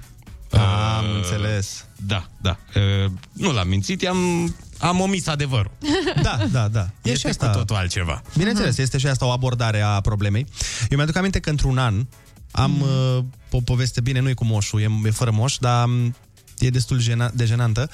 Am 0.50 1.04
Uh, 1.04 1.14
înțeles. 1.16 1.84
Da, 1.96 2.28
da. 2.40 2.58
Uh, 2.74 3.10
nu 3.32 3.52
l-am 3.52 3.68
mințit, 3.68 4.06
am, 4.06 4.54
am 4.80 5.00
omis 5.00 5.26
adevărul. 5.26 5.70
Da, 6.22 6.38
da, 6.50 6.68
da. 6.68 6.90
E 7.02 7.10
Este 7.10 7.18
și 7.18 7.26
asta. 7.26 7.50
cu 7.50 7.56
totul 7.56 7.76
altceva. 7.76 8.22
Bineînțeles, 8.36 8.78
este 8.78 8.98
și 8.98 9.06
asta 9.06 9.26
o 9.26 9.30
abordare 9.30 9.80
a 9.80 10.00
problemei. 10.00 10.46
Eu 10.88 10.96
mi-aduc 10.96 11.16
aminte 11.16 11.40
că 11.40 11.50
într-un 11.50 11.78
an 11.78 12.06
am 12.50 12.70
mm. 12.70 12.80
uh, 12.80 13.24
o 13.50 13.60
poveste, 13.60 14.00
bine, 14.00 14.20
nu 14.20 14.28
e 14.28 14.32
cu 14.32 14.44
moșul, 14.44 14.80
e, 14.80 14.88
e 15.04 15.10
fără 15.10 15.30
moș, 15.30 15.56
dar 15.56 15.86
um, 15.86 16.14
e 16.58 16.68
destul 16.68 17.00
jena- 17.02 17.32
de 17.34 17.44
jenantă, 17.44 17.90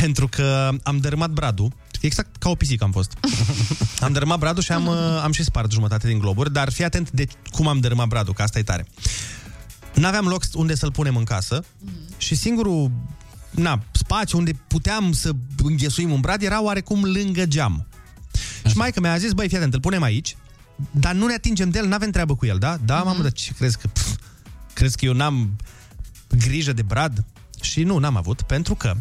pentru 0.00 0.28
că 0.28 0.70
am 0.82 0.98
dărâmat 0.98 1.30
bradul, 1.30 1.72
exact 2.00 2.36
ca 2.36 2.48
o 2.48 2.54
pisică 2.54 2.84
am 2.84 2.90
fost. 2.90 3.12
am 4.00 4.12
dărâmat 4.12 4.38
bradul 4.38 4.62
și 4.62 4.72
am, 4.72 4.86
uh, 4.86 4.96
am 5.22 5.32
și 5.32 5.44
spart 5.44 5.70
jumătate 5.70 6.06
din 6.06 6.18
globuri, 6.18 6.52
dar 6.52 6.72
fii 6.72 6.84
atent 6.84 7.10
de 7.10 7.26
cum 7.50 7.68
am 7.68 7.78
dărâmat 7.78 8.06
bradul, 8.06 8.34
că 8.34 8.42
asta 8.42 8.58
e 8.58 8.62
tare. 8.62 8.86
N-aveam 9.94 10.26
loc 10.26 10.42
unde 10.54 10.74
să-l 10.74 10.92
punem 10.92 11.16
în 11.16 11.24
casă 11.24 11.64
și 12.16 12.34
singurul 12.34 12.90
na, 13.54 13.82
spațiu 13.90 14.38
unde 14.38 14.52
puteam 14.66 15.12
să 15.12 15.30
înghesuim 15.62 16.10
un 16.10 16.20
brad 16.20 16.42
era 16.42 16.62
oarecum 16.62 17.04
lângă 17.04 17.46
geam. 17.46 17.86
Și 18.66 18.76
maica 18.76 19.00
mi-a 19.00 19.16
zis, 19.16 19.32
băi, 19.32 19.48
fii 19.48 19.56
atent, 19.56 19.74
îl 19.74 19.80
punem 19.80 20.02
aici, 20.02 20.36
dar 20.90 21.14
nu 21.14 21.26
ne 21.26 21.34
atingem 21.34 21.70
de 21.70 21.78
el, 21.78 21.86
n-avem 21.86 22.10
treabă 22.10 22.36
cu 22.36 22.46
el, 22.46 22.58
da? 22.58 22.76
Da, 22.76 23.02
mamă, 23.02 23.22
dar 23.22 23.32
ce 23.32 23.52
crezi 23.52 23.78
că... 23.78 23.88
Pf, 23.88 24.16
crezi 24.72 24.96
că 24.96 25.04
eu 25.04 25.12
n-am 25.12 25.56
grijă 26.28 26.72
de 26.72 26.82
brad? 26.82 27.24
Și 27.60 27.82
nu, 27.82 27.98
n-am 27.98 28.16
avut, 28.16 28.42
pentru 28.42 28.74
că 28.74 28.96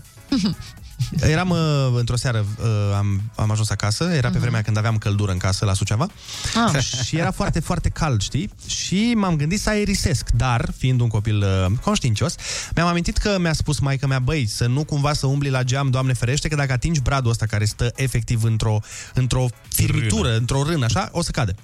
Eram 1.22 1.50
uh, 1.50 1.58
într-o 1.98 2.16
seară, 2.16 2.46
uh, 2.60 2.66
am, 2.98 3.22
am 3.36 3.52
ajuns 3.52 3.70
acasă, 3.70 4.04
era 4.04 4.30
pe 4.30 4.40
vremea 4.40 4.62
când 4.62 4.78
aveam 4.78 4.98
căldură 4.98 5.32
în 5.32 5.38
casă 5.38 5.66
la 5.66 5.74
Suceava 5.74 6.08
Ah. 6.56 6.84
și 7.06 7.18
era 7.18 7.32
foarte, 7.32 7.60
foarte 7.60 7.90
cald, 7.90 8.22
știi? 8.22 8.50
Și 8.68 9.14
m-am 9.16 9.36
gândit 9.36 9.60
să 9.60 9.70
aerisesc, 9.70 10.30
dar, 10.32 10.70
fiind 10.78 11.02
un 11.02 11.08
copil 11.08 11.38
uh, 11.44 11.78
conștiincios, 11.82 12.36
mi-am 12.76 12.88
amintit 12.88 13.18
că 13.18 13.38
mi-a 13.40 13.54
spus 13.54 13.80
maica 13.80 14.08
mea, 14.08 14.20
băi, 14.20 14.46
să 14.48 14.68
nu 14.68 14.84
cumva 14.84 15.14
să 15.14 15.28
umbli 15.28 15.50
la 15.50 15.64
geam, 15.64 15.90
Doamne 15.90 16.14
ferește, 16.14 16.48
că 16.48 16.56
dacă 16.56 16.72
atingi 16.72 17.02
bradul 17.02 17.32
ăsta 17.32 17.46
care 17.46 17.66
stă 17.66 17.92
efectiv 17.96 18.44
într-o, 18.44 18.80
într-o 19.14 19.46
firmitură, 19.70 20.28
Rână. 20.28 20.38
într-o 20.38 20.64
rână, 20.64 20.86
așa, 20.86 21.10
o 21.12 21.22
să 21.22 21.32
cade. 21.32 21.56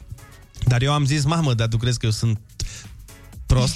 Dar 0.66 0.82
eu 0.82 0.94
am 0.94 1.06
zis, 1.06 1.24
mamă, 1.24 1.54
dar 1.54 1.68
tu 1.68 1.78
crezi 1.78 2.00
că 2.00 2.06
eu 2.06 2.12
sunt 2.12 2.40
prost? 3.54 3.76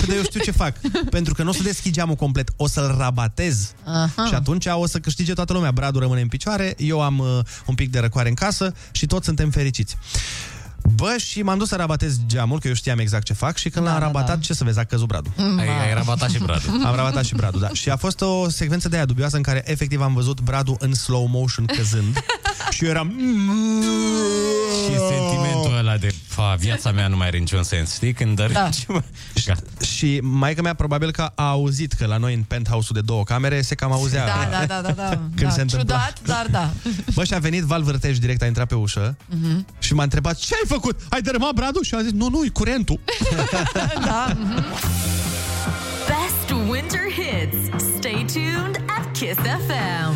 Că 0.00 0.06
de 0.06 0.14
eu 0.14 0.22
știu 0.22 0.40
ce 0.40 0.50
fac. 0.50 0.76
Pentru 1.10 1.34
că 1.34 1.42
nu 1.42 1.48
o 1.48 1.52
să 1.52 1.62
deschid 1.62 1.92
geamul 1.92 2.14
complet, 2.14 2.50
o 2.56 2.66
să-l 2.68 2.94
rabatez. 2.98 3.72
Aha. 3.84 4.26
Și 4.26 4.34
atunci 4.34 4.66
o 4.66 4.86
să 4.86 4.98
câștige 4.98 5.32
toată 5.32 5.52
lumea. 5.52 5.72
Bradul 5.72 6.00
rămâne 6.00 6.20
în 6.20 6.28
picioare, 6.28 6.74
eu 6.78 7.00
am 7.00 7.18
uh, 7.18 7.38
un 7.66 7.74
pic 7.74 7.90
de 7.90 7.98
răcoare 7.98 8.28
în 8.28 8.34
casă 8.34 8.74
și 8.90 9.06
toți 9.06 9.24
suntem 9.24 9.50
fericiți. 9.50 9.96
Bă, 10.94 11.16
și 11.18 11.42
m-am 11.42 11.58
dus 11.58 11.68
să 11.68 11.76
rabatez 11.76 12.18
geamul, 12.26 12.60
că 12.60 12.68
eu 12.68 12.74
știam 12.74 12.98
exact 12.98 13.24
ce 13.24 13.32
fac 13.32 13.56
și 13.56 13.68
când 13.68 13.84
Da, 13.84 13.90
l-am 13.90 14.00
da, 14.00 14.06
rabatat, 14.06 14.34
da. 14.34 14.40
ce 14.42 14.54
să 14.54 14.64
vezi, 14.64 14.78
a 14.78 14.84
căzut 14.84 15.06
bradul. 15.06 15.32
Ai, 15.58 15.68
ai 15.86 15.94
rabatat 15.94 16.30
și 16.30 16.38
bradul. 16.38 16.82
Am 16.84 16.94
rabatat 16.94 17.24
și 17.24 17.34
bradul, 17.34 17.60
da. 17.60 17.68
Și 17.72 17.90
a 17.90 17.96
fost 17.96 18.20
o 18.20 18.48
secvență 18.48 18.88
de 18.88 18.96
aia 18.96 19.04
dubioasă 19.04 19.36
în 19.36 19.42
care 19.42 19.62
efectiv 19.64 20.00
am 20.00 20.14
văzut 20.14 20.40
bradul 20.40 20.76
în 20.78 20.94
slow 20.94 21.26
motion 21.26 21.64
căzând 21.66 22.22
și 22.74 22.84
eu 22.84 22.90
eram... 22.90 23.12
Și 24.84 24.96
sentimentul 24.96 25.76
ăla 25.78 25.96
de, 25.96 26.14
fa, 26.26 26.54
viața 26.58 26.92
mea 26.92 27.08
nu 27.08 27.16
mai 27.16 27.26
are 27.26 27.38
niciun 27.38 27.62
sens, 27.62 27.94
știi? 27.94 28.12
Când 28.12 28.36
dă 28.36 28.48
Da. 28.52 28.68
Gata. 29.46 29.62
Și 29.84 30.18
maica 30.22 30.62
mea 30.62 30.74
probabil 30.74 31.10
că 31.10 31.22
a 31.34 31.48
auzit 31.48 31.92
că 31.92 32.06
la 32.06 32.16
noi 32.16 32.34
în 32.34 32.42
penthouse-ul 32.42 33.00
de 33.00 33.06
două 33.06 33.24
camere 33.24 33.60
se 33.62 33.74
cam 33.74 33.92
auzea. 33.92 34.26
Da, 34.26 34.48
da, 34.50 34.66
da, 34.66 34.80
da, 34.80 34.92
da. 34.92 35.08
Când 35.36 35.48
da. 35.48 35.50
se 35.50 35.60
întâmpla. 35.60 35.96
Ciudat, 35.96 36.20
dar 36.26 36.46
da. 36.50 36.70
Bă, 37.14 37.24
și 37.24 37.34
a 37.34 37.38
venit 37.38 37.62
Val 37.62 37.82
Vârteș 37.82 38.18
direct, 38.18 38.42
a 38.42 38.46
intrat 38.46 38.66
pe 38.66 38.74
ușă 38.74 39.16
Mhm. 39.26 39.66
și 39.78 39.94
m-a 39.94 40.02
întrebat 40.02 40.36
ce 40.38 40.54
ai 40.54 40.60
făcut? 40.74 41.00
Ai 41.08 41.20
dărâmat 41.20 41.52
bradul? 41.52 41.82
Și 41.82 41.94
a 41.94 42.02
zis, 42.02 42.12
nu, 42.12 42.28
nu, 42.28 42.44
e 42.44 42.48
curentul. 42.48 43.00
da. 44.10 44.26
mhm. 44.36 44.64
Best 46.10 46.68
winter 46.70 47.06
hits. 47.18 47.84
Stay 47.96 48.26
tuned 48.32 48.84
at 48.86 49.18
Kiss 49.18 49.38
FM. 49.68 50.14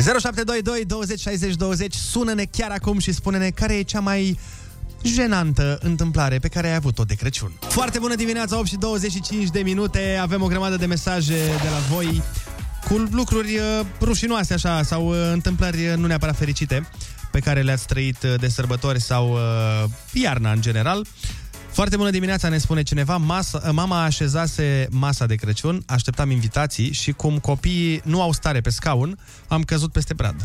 0722 0.00 0.84
20 0.84 1.20
60 1.20 1.54
20 1.54 1.94
Sună-ne 1.94 2.44
chiar 2.44 2.70
acum 2.70 2.98
și 2.98 3.12
spune-ne 3.12 3.50
care 3.50 3.74
e 3.74 3.82
cea 3.82 4.00
mai 4.00 4.38
jenantă 5.02 5.78
întâmplare 5.82 6.38
pe 6.38 6.48
care 6.48 6.68
ai 6.68 6.74
avut-o 6.74 7.04
de 7.04 7.14
Crăciun. 7.14 7.52
Foarte 7.60 7.98
bună 7.98 8.14
dimineața, 8.14 8.58
8 8.58 8.66
și 8.66 8.76
25 8.76 9.48
de 9.48 9.60
minute. 9.60 10.18
Avem 10.20 10.42
o 10.42 10.46
grămadă 10.46 10.76
de 10.76 10.86
mesaje 10.86 11.34
de 11.34 11.68
la 11.70 11.94
voi 11.94 12.22
cu 12.90 13.08
lucruri 13.10 13.56
uh, 13.56 13.86
rușinoase 14.00 14.54
așa 14.54 14.82
sau 14.82 15.08
uh, 15.08 15.16
întâmplări 15.32 15.88
uh, 15.88 15.96
nu 15.96 16.06
neapărat 16.06 16.36
fericite 16.36 16.88
pe 17.30 17.38
care 17.38 17.62
le-ați 17.62 17.86
trăit 17.86 18.22
uh, 18.22 18.34
de 18.38 18.48
sărbători 18.48 19.00
sau 19.00 19.32
uh, 19.32 19.84
iarna 20.12 20.52
în 20.52 20.60
general. 20.60 21.06
Foarte 21.70 21.96
bună 21.96 22.10
dimineața, 22.10 22.48
ne 22.48 22.58
spune 22.58 22.82
cineva. 22.82 23.16
Masa, 23.16 23.70
mama 23.72 24.02
așezase 24.02 24.86
masa 24.90 25.26
de 25.26 25.34
Crăciun, 25.34 25.82
așteptam 25.86 26.30
invitații 26.30 26.92
și 26.92 27.12
cum 27.12 27.38
copiii 27.38 28.00
nu 28.04 28.22
au 28.22 28.32
stare 28.32 28.60
pe 28.60 28.70
scaun, 28.70 29.18
am 29.48 29.62
căzut 29.62 29.92
peste 29.92 30.14
brad. 30.14 30.34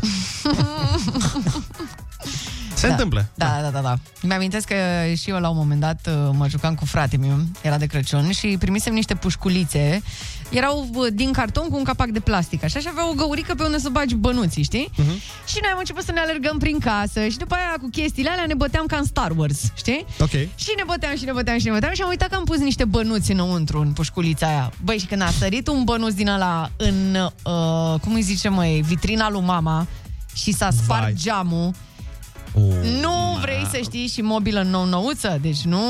Se 2.76 2.86
da. 2.86 2.92
întâmplă. 2.92 3.26
Da, 3.34 3.58
da, 3.62 3.70
da, 3.70 3.80
da. 3.80 3.94
Mi-amintesc 4.22 4.66
că 4.66 4.74
și 5.16 5.30
eu 5.30 5.38
la 5.40 5.48
un 5.48 5.56
moment 5.56 5.80
dat 5.80 6.08
uh, 6.08 6.30
mă 6.32 6.48
jucam 6.48 6.74
cu 6.74 6.84
fratele 6.84 7.26
meu, 7.26 7.36
era 7.62 7.78
de 7.78 7.86
Crăciun 7.86 8.30
și 8.30 8.56
primisem 8.58 8.94
niște 8.94 9.14
pușculițe. 9.14 10.02
Erau 10.50 10.88
uh, 10.94 11.06
din 11.12 11.32
carton 11.32 11.68
cu 11.68 11.76
un 11.76 11.84
capac 11.84 12.08
de 12.08 12.20
plastic, 12.20 12.64
așa, 12.64 12.78
și 12.78 12.86
aveau 12.90 13.10
o 13.10 13.14
găurică 13.14 13.54
pe 13.54 13.62
unde 13.62 13.78
să 13.78 13.88
bagi 13.88 14.14
bănuții, 14.14 14.62
știi? 14.62 14.90
Uh-huh. 14.92 15.46
Și 15.46 15.58
noi 15.62 15.70
am 15.72 15.78
început 15.78 16.04
să 16.04 16.12
ne 16.12 16.20
alergăm 16.20 16.58
prin 16.58 16.78
casă 16.78 17.28
și 17.28 17.36
după 17.36 17.54
aia 17.54 17.74
cu 17.80 17.88
chestiile 17.90 18.30
alea 18.30 18.44
ne 18.46 18.54
băteam 18.54 18.86
ca 18.86 18.96
în 18.96 19.04
Star 19.04 19.32
Wars, 19.36 19.60
știi? 19.74 20.06
Ok. 20.20 20.30
Și 20.30 20.72
ne 20.76 20.82
băteam 20.86 21.16
și 21.16 21.24
ne 21.24 21.32
băteam 21.32 21.58
și 21.58 21.64
ne 21.64 21.70
băteam 21.72 21.94
și 21.94 22.02
am 22.02 22.08
uitat 22.08 22.28
că 22.28 22.34
am 22.34 22.44
pus 22.44 22.58
niște 22.58 22.84
bănuți 22.84 23.32
înăuntru 23.32 23.80
în 23.80 23.92
pușculița 23.92 24.46
aia. 24.46 24.72
Băi, 24.84 24.98
și 24.98 25.06
când 25.06 25.22
a 25.22 25.30
sărit 25.38 25.68
un 25.68 25.84
bănuț 25.84 26.12
din 26.12 26.28
ăla 26.28 26.70
în, 26.76 27.14
uh, 27.44 28.00
cum 28.00 28.14
îi 28.14 28.22
zice, 28.22 28.48
măi, 28.48 28.82
vitrina 28.86 29.30
lui 29.30 29.42
mama 29.42 29.86
și 30.34 30.52
s-a 30.52 30.70
spart 30.70 31.02
Vai. 31.02 31.14
geamul, 31.14 31.70
nu 33.00 33.36
vrei 33.40 33.66
să 33.70 33.78
știi 33.82 34.06
și 34.06 34.20
mobilă 34.20 34.62
nou-nouță, 34.62 35.38
deci 35.40 35.60
nu, 35.60 35.80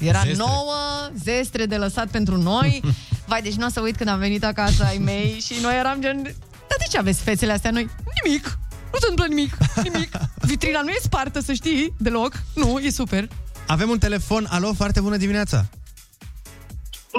era 0.00 0.20
Zestre. 0.24 0.44
nouă, 0.46 0.74
zestre 1.22 1.66
de 1.66 1.76
lăsat 1.76 2.08
pentru 2.08 2.36
noi. 2.36 2.80
Vai, 3.28 3.42
deci 3.42 3.54
nu 3.54 3.66
o 3.66 3.68
să 3.68 3.80
uit 3.80 3.96
când 3.96 4.08
am 4.10 4.18
venit 4.18 4.44
acasă 4.44 4.84
ai 4.84 4.98
mei 4.98 5.38
și 5.46 5.54
noi 5.62 5.78
eram 5.78 6.00
gen, 6.00 6.22
dar 6.68 6.78
de 6.78 6.84
ce 6.90 6.98
aveți 6.98 7.22
fețele 7.22 7.52
astea 7.52 7.70
noi? 7.70 7.88
Nimic, 8.22 8.58
nu 8.92 8.98
se 8.98 9.06
întâmplă 9.08 9.34
nimic, 9.34 9.52
nimic. 9.82 10.10
Vitrina 10.50 10.80
nu 10.80 10.88
e 10.88 10.98
spartă, 11.08 11.40
să 11.40 11.52
știi, 11.52 11.94
deloc. 11.98 12.32
Nu, 12.54 12.78
e 12.78 12.90
super. 12.90 13.28
Avem 13.66 13.88
un 13.90 13.98
telefon. 13.98 14.46
Alo, 14.50 14.72
foarte 14.72 15.00
bună 15.00 15.16
dimineața. 15.16 15.58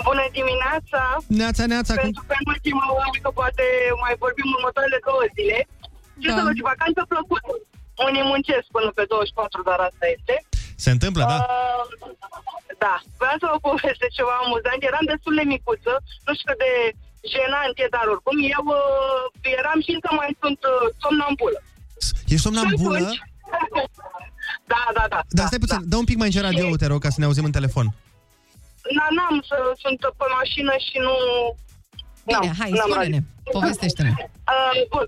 Bună 0.09 0.25
dimineața! 0.39 1.01
Neața, 1.41 1.63
neața. 1.73 1.93
Cum... 1.93 2.01
Pentru 2.03 2.23
penultima 2.33 2.85
oară, 2.97 3.17
că 3.25 3.29
poate 3.39 3.65
mai 4.03 4.13
vorbim 4.23 4.47
următoarele 4.57 4.99
două 5.09 5.23
zile. 5.37 5.57
Ce 6.21 6.27
Da. 6.29 6.35
să 6.37 6.41
vă 6.47 6.51
zic, 6.57 6.65
vacanță 6.73 7.01
plăcută. 7.13 7.51
Unii 8.07 8.25
muncesc 8.31 8.65
până 8.75 8.89
pe 8.97 9.03
24, 9.07 9.61
dar 9.69 9.79
asta 9.89 10.05
este. 10.17 10.35
Se 10.85 10.89
întâmplă, 10.95 11.23
da? 11.31 11.37
Uh, 11.39 11.83
da. 12.85 12.95
Vreau 13.21 13.37
să 13.41 13.47
vă 13.51 13.57
povestesc 13.69 14.13
ceva 14.19 14.35
amuzant. 14.43 14.79
Eram 14.91 15.05
destul 15.13 15.33
de 15.39 15.45
micuță, 15.53 15.93
nu 16.25 16.31
știu 16.37 16.47
cât 16.49 16.59
de 16.65 16.71
jenant 17.33 17.75
e, 17.83 17.85
dar 17.95 18.05
oricum. 18.13 18.37
Eu 18.55 18.63
uh, 18.79 19.53
eram 19.59 19.79
și 19.85 19.91
încă 19.97 20.09
mai 20.19 20.29
sunt 20.41 20.59
uh, 20.73 20.85
somnambulă. 21.03 21.59
Ești 22.33 22.45
somnambulă? 22.45 22.97
Și 22.99 23.05
atunci- 23.05 23.27
Da, 24.73 24.83
da, 24.97 25.05
da. 25.13 25.19
Dar 25.37 25.45
stai 25.49 25.63
puțin, 25.65 25.81
dă 25.91 25.95
un 26.01 26.07
pic 26.09 26.17
mai 26.17 26.27
încet 26.29 26.43
radio 26.49 26.65
te 26.81 26.87
rog, 26.91 26.99
ca 27.03 27.09
să 27.15 27.19
ne 27.19 27.25
auzim 27.29 27.45
în 27.49 27.55
telefon. 27.59 27.85
Na, 28.97 29.05
n-am 29.17 29.37
să 29.49 29.57
sunt 29.83 29.99
pe 30.19 30.25
mașină 30.39 30.73
și 30.87 30.97
nu... 31.05 31.13
Bine, 32.25 32.39
n-am- 32.47 32.55
hai, 32.59 32.69
n-am 32.71 32.89
spune-ne, 32.89 33.19
radio. 33.19 33.59
povestește-ne. 33.59 34.11
Uh, 34.19 34.87
bun. 34.93 35.05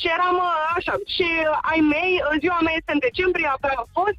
Și 0.00 0.06
eram 0.16 0.36
uh, 0.48 0.54
așa, 0.76 0.94
și 1.14 1.26
uh, 1.40 1.58
ai 1.70 1.80
mei, 1.94 2.12
uh, 2.22 2.34
ziua 2.42 2.58
mea 2.66 2.74
este 2.80 2.92
în 2.96 3.04
decembrie, 3.08 3.48
abia 3.54 3.74
a 3.84 3.86
fost. 3.98 4.18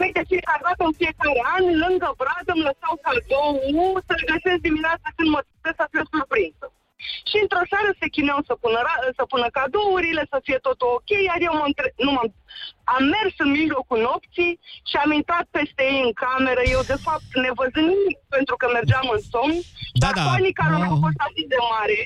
Mei 0.00 0.12
de 0.18 0.24
fiecare 0.32 0.62
dată, 0.68 0.82
în 0.90 0.94
fiecare 1.02 1.40
an, 1.56 1.64
lângă 1.84 2.08
brad 2.20 2.46
îmi 2.54 2.66
lăsau 2.68 2.94
cadou 3.06 3.52
să-l 4.08 4.22
găsesc 4.32 4.60
dimineața 4.68 5.08
când 5.16 5.28
mă 5.34 5.40
trezesc 5.46 5.78
să 5.80 5.86
fiu 5.92 6.04
surprinsă. 6.14 6.66
Și 7.30 7.36
într-o 7.44 7.64
seară 7.70 7.90
se 8.00 8.06
chineau 8.16 8.40
să 8.48 8.54
pună, 8.62 8.78
ra- 8.88 9.02
să 9.18 9.24
pună 9.32 9.46
cadourile, 9.58 10.22
să 10.32 10.38
fie 10.46 10.58
totul 10.66 10.88
ok, 10.98 11.10
iar 11.28 11.38
eu 11.48 11.54
m-am 11.58 11.72
tre- 11.78 11.94
nu 12.06 12.10
m-am... 12.16 12.28
Am 12.94 13.02
mers 13.14 13.34
în 13.44 13.50
mijlocul 13.60 13.98
nopții 14.08 14.52
și 14.88 14.96
am 15.04 15.10
intrat 15.20 15.46
peste 15.58 15.82
ei 15.92 16.00
în 16.08 16.12
cameră, 16.24 16.62
eu 16.74 16.82
de 16.92 16.98
fapt 17.06 17.28
nevăzând 17.44 17.88
nimic, 17.94 18.18
pentru 18.36 18.54
că 18.60 18.66
mergeam 18.76 19.06
în 19.14 19.20
somn, 19.32 19.56
Da, 19.62 20.00
dar 20.04 20.12
da. 20.18 20.22
panica 20.30 20.64
lor 20.72 20.82
a 20.88 20.90
Wow. 20.92 21.02
fost 21.04 21.18
atât 21.26 21.46
de 21.54 21.60
mare 21.74 21.98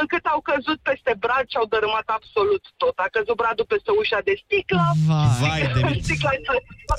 încât 0.00 0.24
au 0.32 0.40
căzut 0.50 0.78
peste 0.88 1.12
brad 1.22 1.44
și 1.52 1.56
au 1.60 1.66
dărâmat 1.72 2.06
absolut 2.18 2.62
tot. 2.82 2.96
A 3.04 3.06
căzut 3.16 3.36
bradul 3.42 3.66
peste 3.72 3.90
ușa 4.00 4.18
de 4.28 4.34
sticlă. 4.44 4.84
Vai 5.40 5.60
de 5.74 5.80
mine. 5.86 6.00
Sticla 6.06 6.32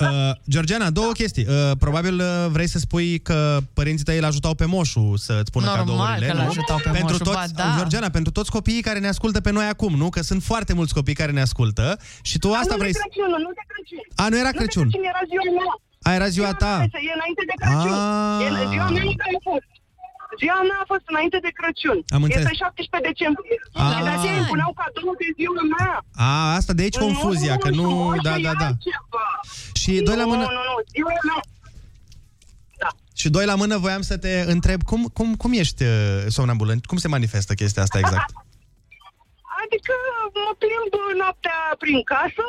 Uh, 0.00 0.30
Georgiana, 0.54 0.90
două 0.90 1.12
chestii. 1.20 1.46
Uh, 1.48 1.70
probabil 1.84 2.14
uh, 2.20 2.46
vrei 2.56 2.68
să 2.74 2.78
spui 2.78 3.08
că 3.28 3.38
părinții 3.78 4.04
tăi 4.04 4.18
îl 4.18 4.24
ajutau 4.24 4.54
pe 4.54 4.64
moșu 4.74 5.04
să-ți 5.16 5.50
pună 5.54 5.66
Normal 5.66 5.84
cadourile. 5.86 6.26
că 6.26 6.32
nu? 6.32 6.42
l-ajutau 6.42 6.76
pe 6.76 6.90
pentru 6.98 7.16
moșu, 7.18 7.22
toți, 7.28 7.54
ba 7.54 7.62
da. 7.62 7.74
Georgiana, 7.78 8.08
pentru 8.18 8.32
toți 8.32 8.50
copiii 8.50 8.82
care 8.88 8.98
ne 8.98 9.08
ascultă 9.08 9.40
pe 9.40 9.50
noi 9.50 9.66
acum, 9.74 9.92
nu? 10.02 10.08
Că 10.14 10.20
sunt 10.30 10.42
foarte 10.42 10.72
mulți 10.78 10.94
copii 10.94 11.14
care 11.14 11.32
ne 11.32 11.40
ascultă 11.40 11.98
și 12.22 12.38
tu 12.38 12.48
asta 12.52 12.74
nu 12.74 12.80
vrei 12.82 12.92
de 12.92 12.98
să... 12.98 13.04
Crăciun, 13.04 13.30
nu 13.44 13.50
de 13.58 13.64
Crăciun. 13.72 14.04
A, 14.24 14.28
nu 14.28 14.36
era 14.42 14.52
Nu 14.52 14.58
Crăciun. 14.58 14.88
de 14.88 14.98
Crăciun, 14.98 15.08
era 15.12 15.22
ziua 15.30 15.44
mea. 15.58 15.72
A, 16.08 16.10
era 16.18 16.28
ziua 16.36 16.52
ta. 16.62 16.74
E 17.08 17.12
înainte 17.18 17.42
de 17.50 17.54
Crăciun. 17.62 17.92
Ah. 17.92 18.62
E, 18.64 18.68
ziua 18.72 18.88
mea 18.94 19.02
nu 19.08 19.12
a 19.38 19.40
fost. 19.50 19.68
Ziua 20.40 20.60
mea 20.68 20.78
a 20.82 20.90
fost 20.92 21.06
înainte 21.12 21.38
de 21.46 21.50
Crăciun. 21.58 21.98
Am 22.16 22.22
înțeles. 22.26 22.44
Este 22.44 22.62
17 22.64 23.10
decembrie. 23.10 23.58
Ah. 23.72 23.90
Și 23.92 23.98
de 24.08 24.12
aceea 24.16 24.36
îmi 24.40 24.50
puneau 24.52 24.72
cadou 24.80 25.12
de 25.22 25.28
ziua 25.38 25.62
mea. 25.74 25.94
A, 26.26 26.30
asta 26.58 26.72
de 26.76 26.82
aici 26.82 27.02
confuzia, 27.06 27.54
că 27.64 27.68
nu... 27.80 27.86
Da, 28.26 28.34
da, 28.46 28.52
da. 28.62 28.70
Și 29.80 29.90
doi 30.08 30.16
la 30.22 30.26
mână... 30.32 30.44
Nu, 30.46 30.52
nu, 30.58 30.62
nu, 30.70 30.76
ziua 30.94 31.14
mea. 31.28 31.40
Și 33.20 33.28
doi 33.36 33.46
la 33.52 33.54
mână 33.54 33.76
voiam 33.78 34.02
să 34.10 34.16
te 34.24 34.44
întreb 34.54 34.80
cum, 34.82 35.02
cum, 35.16 35.28
cum 35.42 35.52
ești 35.52 35.82
uh, 35.82 36.24
somnambulă? 36.28 36.72
Cum 36.90 36.98
se 36.98 37.08
manifestă 37.08 37.52
chestia 37.54 37.82
asta 37.82 37.98
exact? 37.98 38.30
Adică 39.62 39.94
mă 40.46 40.52
plimb 40.62 40.92
noaptea 41.20 41.58
prin 41.78 42.02
casă. 42.12 42.46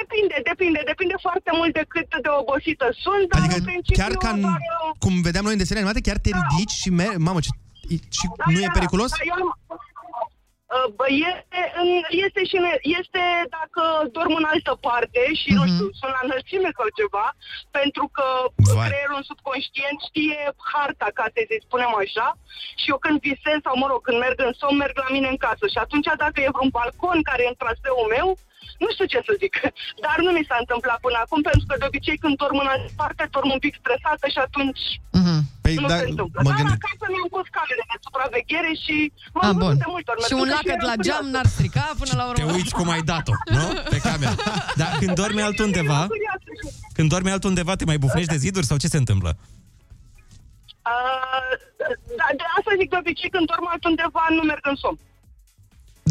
Depinde, 0.00 0.36
depinde, 0.50 0.80
depinde 0.92 1.14
foarte 1.26 1.50
mult 1.58 1.72
de 1.78 1.84
cât 1.92 2.08
de 2.24 2.30
obosită 2.42 2.86
sunt, 3.04 3.24
dar 3.30 3.40
Adică 3.40 3.56
în 3.58 3.64
principiu 3.70 3.96
chiar 4.02 4.12
ca 4.24 4.30
în, 4.36 4.40
doar, 4.40 4.52
uh, 4.54 4.96
cum 5.04 5.14
vedeam 5.26 5.44
noi 5.44 5.54
în 5.56 5.62
desene 5.62 5.78
animate, 5.80 6.00
chiar 6.08 6.18
te 6.24 6.30
ridici 6.38 6.74
și 6.82 6.90
mer- 6.98 7.16
Mamă, 7.28 7.40
ce... 7.46 7.50
Și 8.16 8.26
nu 8.52 8.60
e 8.66 8.76
periculos? 8.78 9.10
Da, 9.10 9.16
eu 9.30 9.34
am, 9.40 9.46
uh, 9.48 9.54
bă, 9.68 9.74
este, 11.28 11.60
în- 11.82 12.06
este 12.26 12.40
și 12.50 12.56
în, 12.60 12.66
este 12.98 13.22
dacă 13.56 13.66
că 13.78 13.84
dorm 14.18 14.34
în 14.40 14.46
altă 14.52 14.72
parte 14.88 15.22
și, 15.40 15.50
nu 15.58 15.64
știu, 15.72 15.86
sunt 16.00 16.12
la 16.16 16.24
înălțime 16.26 16.70
sau 16.76 16.86
ceva, 17.00 17.26
pentru 17.78 18.04
că 18.16 18.26
Vai. 18.74 18.86
creierul 18.88 19.22
subconștient 19.30 19.98
știe 20.08 20.38
harta 20.72 21.08
casei, 21.18 21.48
să 21.50 21.56
spunem 21.66 21.92
așa, 22.04 22.28
și 22.80 22.86
eu 22.92 22.98
când 23.04 23.16
visez 23.28 23.58
sau, 23.66 23.74
mă 23.82 23.86
rog, 23.90 24.00
când 24.06 24.18
merg 24.24 24.38
în 24.48 24.52
somn, 24.60 24.76
merg 24.82 24.96
la 25.04 25.10
mine 25.16 25.28
în 25.32 25.38
casă. 25.46 25.64
Și 25.72 25.78
atunci, 25.84 26.08
dacă 26.24 26.38
e 26.40 26.54
vreun 26.56 26.70
balcon 26.76 27.18
care 27.28 27.42
e 27.44 27.52
în 27.52 27.60
traseul 27.62 28.06
meu, 28.16 28.28
nu 28.82 28.88
știu 28.94 29.06
ce 29.12 29.20
să 29.28 29.32
zic. 29.42 29.54
Dar 30.04 30.16
nu 30.24 30.30
mi 30.36 30.48
s-a 30.48 30.58
întâmplat 30.64 30.98
până 31.06 31.18
acum, 31.24 31.40
pentru 31.48 31.64
că 31.68 31.74
de 31.78 31.88
obicei 31.90 32.18
când 32.22 32.34
dorm 32.42 32.58
în 32.64 32.70
altă 32.72 32.90
parte, 33.00 33.22
dorm 33.36 33.50
un 33.56 33.62
pic 33.64 33.74
stresată 33.80 34.26
și 34.34 34.40
atunci 34.46 34.82
Păi, 35.68 35.76
nu 35.84 35.88
da, 35.92 35.98
se 36.02 36.08
întâmplă. 36.12 36.38
mă 36.44 36.50
Dar 36.50 36.56
gândesc. 36.58 36.80
acasă 36.84 37.04
mi-am 37.14 37.28
pus 37.36 37.46
camerele 37.56 37.84
de 37.92 37.96
supraveghere 38.06 38.72
și 38.84 38.96
m-am 39.34 39.44
Ah, 39.48 39.52
văzut 39.58 39.62
bun. 39.64 39.74
de 39.82 39.88
multe 39.94 40.08
ori. 40.12 40.20
Și 40.30 40.34
un 40.42 40.48
mergând 40.48 40.54
lacăt 40.56 40.76
eram 40.76 40.88
la 40.90 40.96
geam 41.06 41.22
curioasă. 41.22 41.34
n-ar 41.34 41.48
strica 41.56 41.84
până 42.00 42.12
la 42.20 42.24
urmă. 42.30 42.38
Te 42.40 42.46
uiți 42.56 42.72
cum 42.78 42.88
ai 42.94 43.02
dat-o, 43.12 43.34
nu? 43.56 43.64
Pe 43.92 43.98
cameră. 44.06 44.34
Dar 44.80 44.90
când 45.00 45.12
dormi 45.22 45.42
altundeva, 45.48 46.00
când 46.96 47.08
dormi 47.14 47.30
altundeva, 47.36 47.72
te 47.78 47.84
mai 47.90 47.98
bufnești 48.04 48.32
de 48.34 48.38
ziduri 48.44 48.68
sau 48.70 48.76
ce 48.82 48.88
se 48.94 49.00
întâmplă? 49.04 49.30
Uh, 50.92 51.52
da, 52.20 52.26
de 52.40 52.44
asta 52.58 52.70
zic 52.80 52.88
de 52.92 52.98
obicei, 53.02 53.30
când 53.34 53.46
dorm 53.52 53.66
altundeva, 53.74 54.22
nu 54.36 54.42
merg 54.50 54.64
în 54.72 54.76
somn. 54.82 54.98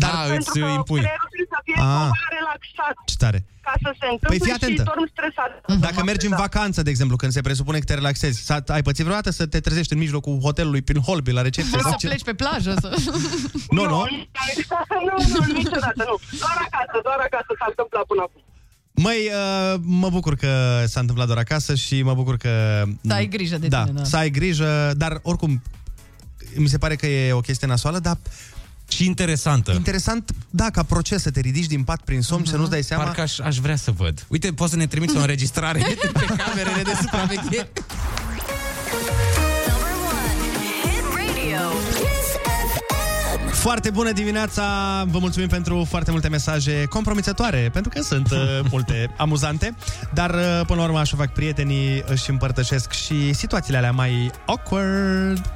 Da, 0.06 0.08
Pentru 0.08 0.36
îți 0.38 0.50
că 0.60 0.60
impui. 0.80 1.00
creierul 1.04 1.30
trebuie 1.34 1.52
să 1.56 1.60
fie 1.68 1.76
Ah. 1.78 1.84
cumva 1.88 2.26
relaxat 2.40 2.96
Ce 3.12 3.16
tare. 3.24 3.40
ca 3.68 3.74
să 3.86 3.90
se 4.00 4.06
întâmple 4.14 4.28
Păi 4.32 4.40
fii 4.46 4.56
atentă. 4.60 4.82
și 4.84 4.90
dorm 4.92 5.06
stresat. 5.16 5.52
Dacă 5.86 6.00
mergi 6.10 6.26
în 6.32 6.36
vacanță, 6.46 6.80
de 6.86 6.90
exemplu, 6.94 7.16
când 7.22 7.32
se 7.38 7.42
presupune 7.48 7.78
că 7.82 7.86
te 7.90 7.94
relaxezi, 8.02 8.38
s-a- 8.48 8.64
ai 8.78 8.84
pățit 8.88 9.04
vreodată 9.08 9.30
să 9.40 9.44
te 9.54 9.60
trezești 9.68 9.94
în 9.96 10.00
mijlocul 10.06 10.36
hotelului, 10.48 10.82
prin 10.90 11.02
hol, 11.08 11.20
pe 11.26 11.32
la 11.32 11.42
recepție? 11.48 11.78
Să 11.82 11.88
sau 11.90 11.98
ce? 12.02 12.08
pleci 12.08 12.24
pe 12.30 12.34
plajă. 12.42 12.72
Să... 12.84 12.90
Nu, 13.78 13.84
nu. 13.94 14.00
nu, 15.08 15.14
nu, 15.34 15.40
niciodată, 15.62 16.02
nu. 16.10 16.16
Doar 16.44 16.58
acasă, 16.68 16.96
doar 17.08 17.20
acasă 17.28 17.52
s-a 17.60 17.66
întâmplat 17.74 18.04
până 18.12 18.22
acum. 18.28 18.42
Măi, 19.06 19.22
uh, 19.34 19.80
mă 20.02 20.10
bucur 20.10 20.36
că 20.36 20.84
s-a 20.88 21.00
întâmplat 21.00 21.26
doar 21.28 21.38
acasă 21.40 21.76
și 21.76 22.02
mă 22.04 22.14
bucur 22.14 22.38
că... 22.38 22.84
Să 23.08 23.14
ai 23.14 23.28
grijă 23.28 23.58
de 23.58 23.68
da, 23.68 23.84
tine, 23.84 23.98
da. 23.98 24.04
să 24.04 24.18
ai 24.18 24.30
grijă, 24.30 24.92
dar 24.96 25.20
oricum, 25.22 25.62
mi 26.56 26.68
se 26.68 26.78
pare 26.78 26.96
că 26.96 27.06
e 27.08 27.32
o 27.34 27.40
chestie 27.40 27.68
nasoală, 27.68 28.00
dar... 28.00 28.18
Și 28.88 29.06
interesantă. 29.06 29.72
Interesant, 29.72 30.32
da, 30.50 30.70
ca 30.70 30.84
proces 30.84 31.22
să 31.22 31.32
te 31.32 31.40
ridici 31.40 31.66
din 31.66 31.84
pat 31.84 32.02
prin 32.02 32.22
somn 32.22 32.44
și 32.44 32.50
să 32.50 32.58
nu-ți 32.58 32.70
dai 32.70 32.84
seama... 32.84 33.04
Parcă 33.04 33.22
aș, 33.22 33.40
aș 33.40 33.58
vrea 33.58 33.76
să 33.76 33.92
văd. 33.92 34.26
Uite, 34.28 34.52
poți 34.52 34.72
să 34.72 34.78
ne 34.78 34.88
trimiți 34.88 35.18
o 35.18 35.20
înregistrare 35.20 35.80
pe 36.14 36.26
camerele 36.38 36.82
de 36.84 36.94
supraveghere. 37.02 37.70
Foarte 43.52 43.90
bună 43.90 44.12
dimineața! 44.12 44.64
Vă 45.08 45.20
mulțumim 45.20 45.48
pentru 45.48 45.86
foarte 45.90 46.12
multe 46.12 46.30
mesaje 46.30 46.86
compromițătoare, 46.90 47.70
pentru 47.74 47.92
că 47.96 48.02
sunt 48.02 48.32
uh, 48.32 48.38
multe 48.72 49.14
amuzante, 49.18 49.76
dar 50.14 50.30
uh, 50.30 50.62
până 50.68 50.80
la 50.80 50.86
urmă 50.86 51.00
așa 51.00 51.18
fac 51.18 51.34
prietenii, 51.34 52.04
își 52.06 52.30
împărtășesc 52.30 52.92
și 52.92 53.34
situațiile 53.34 53.78
alea 53.78 53.92
mai 53.92 54.32
awkward. 54.46 55.52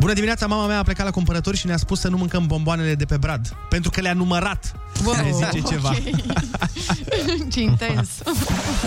Bună 0.00 0.12
dimineața, 0.12 0.46
mama 0.46 0.66
mea 0.66 0.78
a 0.78 0.82
plecat 0.82 1.04
la 1.04 1.10
cumpărături 1.10 1.56
și 1.56 1.66
ne-a 1.66 1.76
spus 1.76 2.00
să 2.00 2.08
nu 2.08 2.16
mâncăm 2.16 2.46
bomboanele 2.46 2.94
de 2.94 3.04
pe 3.04 3.16
brad, 3.16 3.56
pentru 3.68 3.90
că 3.90 4.00
le-a 4.00 4.12
numărat. 4.12 4.74
Wow, 5.04 5.14
ne 5.14 5.30
zice 5.32 5.60
ceva. 5.68 5.88
ok. 5.88 7.50
Ce 7.52 7.60
intens. 7.60 8.08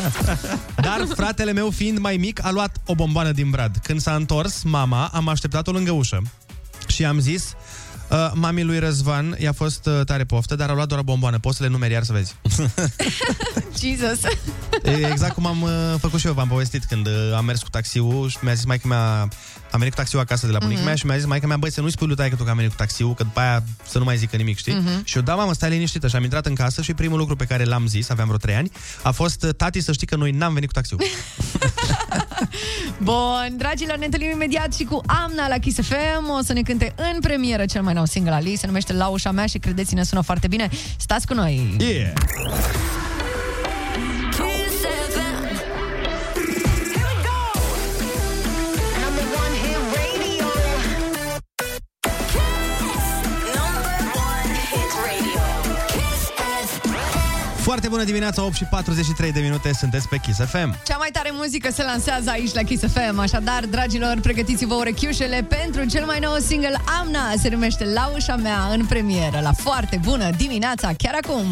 Dar 0.86 1.08
fratele 1.16 1.52
meu, 1.52 1.70
fiind 1.70 1.98
mai 1.98 2.18
mic, 2.18 2.46
a 2.46 2.52
luat 2.52 2.78
o 2.86 2.96
bomboană 2.96 3.32
din 3.32 3.50
brad. 3.50 3.78
Când 3.84 4.02
s-a 4.02 4.16
întors, 4.16 4.64
mama, 4.64 5.10
am 5.14 5.28
așteptat-o 5.28 5.72
lângă 5.72 5.92
ușă 5.92 6.22
și 6.88 7.06
am 7.06 7.20
zis... 7.20 7.54
Uh, 8.10 8.32
mami 8.34 8.64
lui 8.64 8.80
Răzvan 8.80 9.36
i-a 9.40 9.52
fost 9.52 9.86
uh, 9.86 10.06
tare 10.06 10.24
poftă, 10.24 10.56
dar 10.56 10.70
a 10.70 10.74
luat 10.74 10.88
doar 10.88 11.00
o 11.00 11.04
bomboană. 11.04 11.40
Poți 11.40 11.58
să 11.58 11.64
le 11.64 11.70
numeri 11.70 11.94
iar 11.94 12.04
să 12.04 12.14
vezi. 12.14 12.36
Jesus. 13.82 14.22
E 14.84 15.08
exact 15.12 15.34
cum 15.34 15.46
am 15.46 15.62
uh, 15.62 15.72
făcut 16.00 16.20
și 16.20 16.28
eu, 16.28 16.34
v-am 16.34 16.48
povestit 16.48 16.84
când 16.84 17.08
uh, 17.08 17.34
am 17.36 17.46
mers 17.46 17.62
cu 17.62 17.70
taxiul 17.70 18.30
și 18.30 18.38
mi-a 18.42 18.54
zis 18.54 18.66
maica 18.66 18.88
mea, 18.88 19.28
am 19.74 19.80
venit 19.80 19.94
cu 19.94 20.00
taxiul 20.00 20.22
acasă 20.22 20.46
de 20.46 20.52
la 20.52 20.58
bunica 20.60 20.78
Mhm. 20.80 20.88
mea 20.88 20.96
și 20.96 21.06
mi-a 21.06 21.16
zis 21.18 21.26
maica 21.26 21.48
mea, 21.48 21.58
băi, 21.58 21.72
să 21.72 21.82
nu-i 21.82 21.92
spui 21.92 22.08
lui 22.08 22.16
taică 22.16 22.36
tu 22.36 22.44
că 22.44 22.50
am 22.50 22.56
venit 22.56 22.72
cu 22.72 22.78
taxiul, 22.78 23.14
că 23.14 23.24
după 23.24 23.40
aia 23.40 23.64
să 23.90 23.98
nu 23.98 24.04
mai 24.04 24.18
zică 24.18 24.36
nimic, 24.36 24.58
știi? 24.58 24.74
Mhm. 24.74 25.04
Și 25.04 25.16
eu, 25.18 25.22
da, 25.24 25.36
mamă, 25.36 25.54
stai 25.54 25.70
liniștită 25.70 26.08
și 26.08 26.16
am 26.16 26.24
intrat 26.24 26.46
în 26.46 26.56
casă 26.56 26.82
și 26.82 26.94
primul 26.94 27.18
lucru 27.18 27.36
pe 27.36 27.46
care 27.46 27.64
l-am 27.64 27.88
zis, 27.88 28.10
aveam 28.10 28.28
vreo 28.28 28.40
3 28.40 28.56
ani, 28.56 28.72
a 29.02 29.12
fost, 29.12 29.44
uh, 29.44 29.50
tati, 29.58 29.80
să 29.82 29.92
știi 29.92 30.08
că 30.08 30.16
noi 30.16 30.32
n-am 30.32 30.54
venit 30.54 30.68
cu 30.68 30.74
taxiul. 30.74 31.00
Bun, 32.98 33.54
dragilor, 33.58 33.98
ne 33.98 34.06
întâlnim 34.06 34.32
imediat 34.32 34.74
și 34.74 34.84
cu 34.84 35.02
Amna 35.06 35.48
la 35.48 35.58
Kiss 35.58 35.80
FM. 35.82 36.30
O 36.40 36.42
să 36.44 36.54
ne 36.54 36.62
cânte 36.62 36.94
în 37.14 37.20
premieră 37.20 37.66
cel 37.66 37.82
mai 37.82 37.94
nou 37.94 38.06
single 38.06 38.34
al 38.34 38.46
ei. 38.46 38.58
Se 38.58 38.66
numește 38.66 38.94
La 38.94 39.08
ușa 39.08 39.32
mea 39.32 39.46
și 39.46 39.58
credeți-ne, 39.58 40.04
sună 40.04 40.22
foarte 40.22 40.48
bine. 40.48 40.70
Stați 40.98 41.28
cu 41.28 41.34
noi! 41.34 41.76
Yeah! 41.80 42.14
Bună 57.94 58.06
dimineața, 58.06 58.44
8 58.44 58.56
și 58.56 58.64
43 58.64 59.32
de 59.32 59.40
minute, 59.40 59.72
sunteți 59.74 60.08
pe 60.08 60.18
Kiss 60.18 60.40
FM. 60.40 60.76
Cea 60.86 60.98
mai 60.98 61.10
tare 61.12 61.30
muzică 61.34 61.72
se 61.72 61.84
lansează 61.84 62.30
aici 62.30 62.54
la 62.54 62.62
Kiss 62.62 62.84
FM, 62.94 63.20
așadar, 63.20 63.66
dragilor, 63.66 64.20
pregătiți-vă 64.22 64.74
urechiușele 64.74 65.46
pentru 65.50 65.86
cel 65.86 66.06
mai 66.06 66.20
nou 66.20 66.36
single 66.36 66.82
Amna, 67.00 67.34
se 67.42 67.50
numește 67.50 67.86
La 67.86 68.12
ușa 68.16 68.36
mea 68.36 68.68
în 68.72 68.86
premieră, 68.86 69.40
la 69.42 69.52
foarte 69.52 70.00
bună 70.04 70.30
dimineața, 70.38 70.92
chiar 70.98 71.20
acum! 71.24 71.46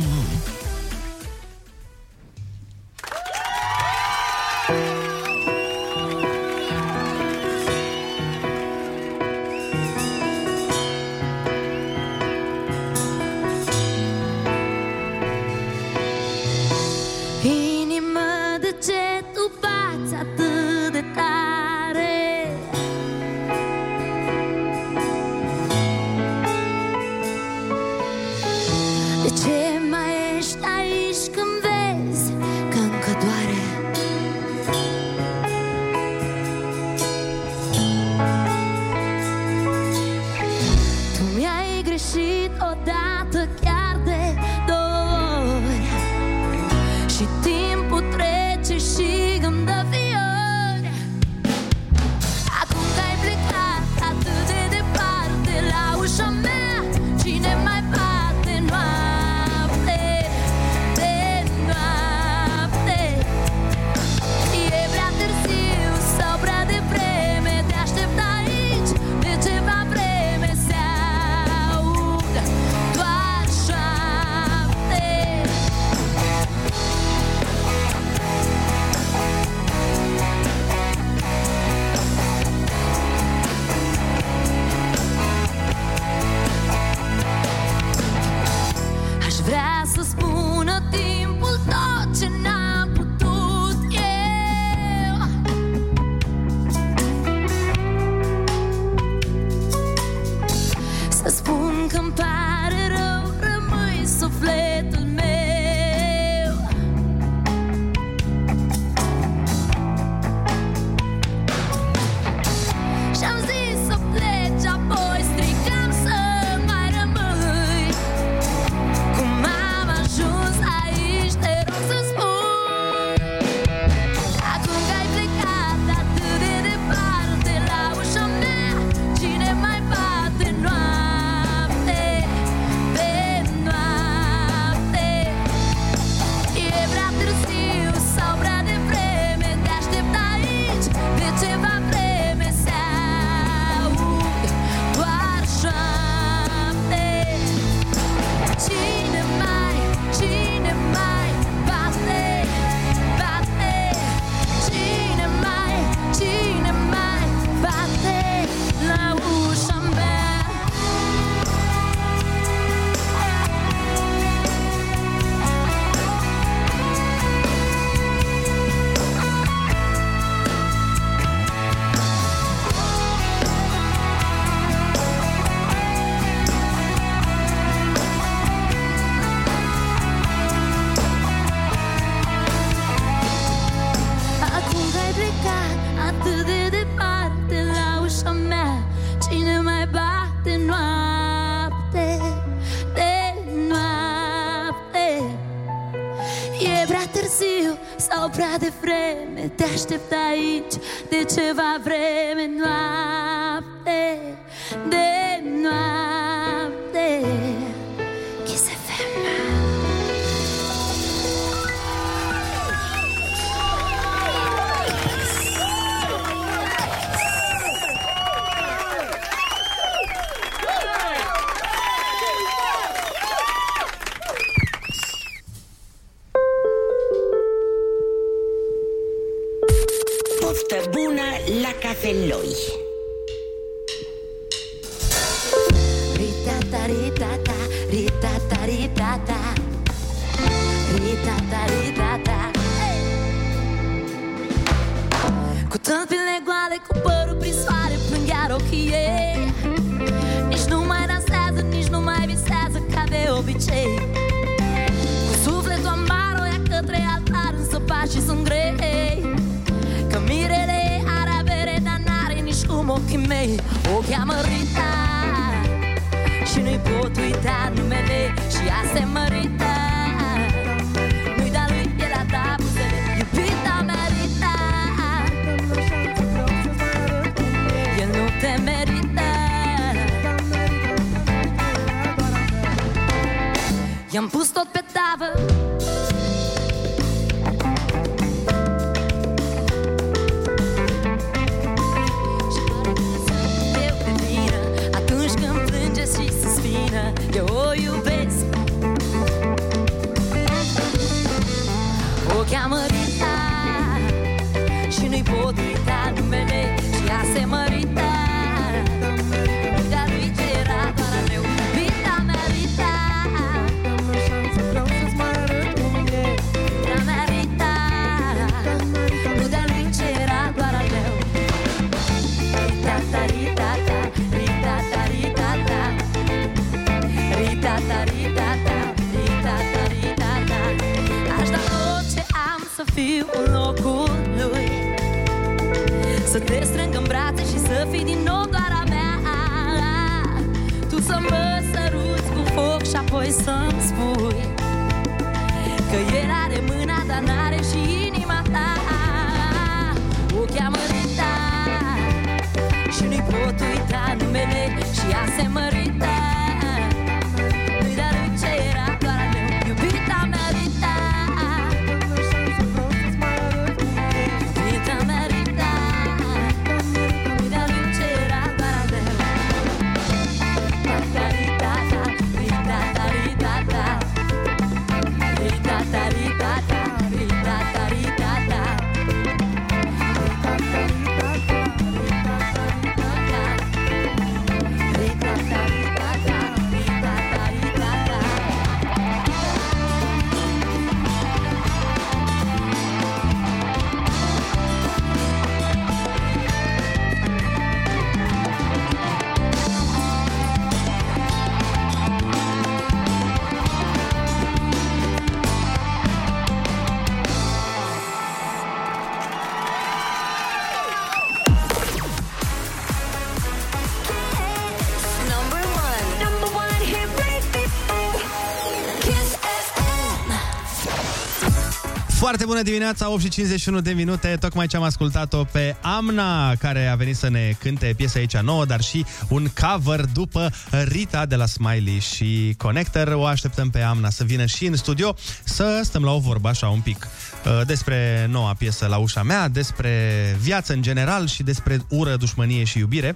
Foarte 422.31 422.49
bună 422.49 422.61
dimineața, 422.61 423.09
8 423.09 423.21
și 423.21 423.29
51 423.29 423.81
de 423.81 423.91
minute. 423.91 424.37
Tocmai 424.39 424.67
ce 424.67 424.75
am 424.75 424.83
ascultat-o 424.83 425.43
pe 425.43 425.75
Amna, 425.81 426.55
care 426.55 426.87
a 426.87 426.95
venit 426.95 427.15
să 427.15 427.29
ne 427.29 427.55
cânte 427.59 427.93
piesa 427.97 428.19
aici 428.19 428.37
nouă, 428.37 428.65
dar 428.65 428.81
și 428.81 429.05
un 429.29 429.47
cover 429.61 430.05
după 430.05 430.51
Rita 430.83 431.25
de 431.25 431.35
la 431.35 431.45
Smiley 431.45 431.99
și 431.99 432.53
Connector. 432.57 433.07
O 433.07 433.25
așteptăm 433.25 433.69
pe 433.69 433.81
Amna 433.81 434.09
să 434.09 434.23
vină 434.23 434.45
și 434.45 434.65
în 434.65 434.75
studio 434.75 435.15
să 435.43 435.81
stăm 435.83 436.03
la 436.03 436.11
o 436.11 436.19
vorbă 436.19 436.49
așa 436.49 436.67
un 436.67 436.81
pic 436.81 437.07
uh, 437.45 437.65
despre 437.65 438.27
noua 438.29 438.53
piesă 438.57 438.87
la 438.87 438.97
ușa 438.97 439.23
mea, 439.23 439.47
despre 439.47 440.35
viață 440.41 440.73
în 440.73 440.81
general 440.81 441.27
și 441.27 441.43
despre 441.43 441.79
ură, 441.89 442.15
dușmănie 442.15 442.63
și 442.63 442.77
iubire. 442.77 443.15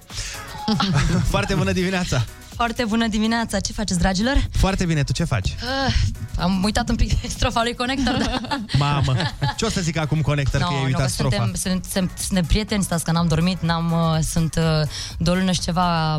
Foarte 1.32 1.54
bună 1.54 1.72
dimineața! 1.72 2.24
Foarte 2.56 2.84
bună 2.84 3.06
dimineața! 3.08 3.60
Ce 3.60 3.72
faceți, 3.72 3.98
dragilor? 3.98 4.46
Foarte 4.50 4.84
bine, 4.84 5.02
tu 5.02 5.12
ce 5.12 5.24
faci? 5.24 5.48
Uh, 5.48 5.94
am 6.38 6.62
uitat 6.62 6.88
un 6.88 6.94
pic 6.96 7.20
de 7.20 7.28
strofa 7.36 7.62
lui 7.62 7.74
Connector, 7.74 8.16
dar... 8.16 8.40
Mamă, 8.78 9.14
ce 9.56 9.64
o 9.64 9.68
să 9.68 9.80
zic 9.80 9.96
acum 9.96 10.20
Connector 10.20 10.60
că 10.60 10.66
ai 10.78 10.84
uitat 10.84 11.00
că 11.00 11.08
strofa? 11.08 11.36
suntem, 11.36 11.54
sunt, 11.54 11.84
sunt, 11.84 12.10
suntem 12.18 12.44
prieteni, 12.44 12.82
stați 12.82 13.04
că 13.04 13.10
n-am 13.12 13.26
dormit, 13.26 13.60
n-am, 13.60 13.92
uh, 13.92 14.18
sunt 14.22 14.54
uh, 14.58 14.88
de 15.18 15.30
o 15.30 15.34
lună 15.34 15.52
și 15.52 15.60
ceva 15.60 16.18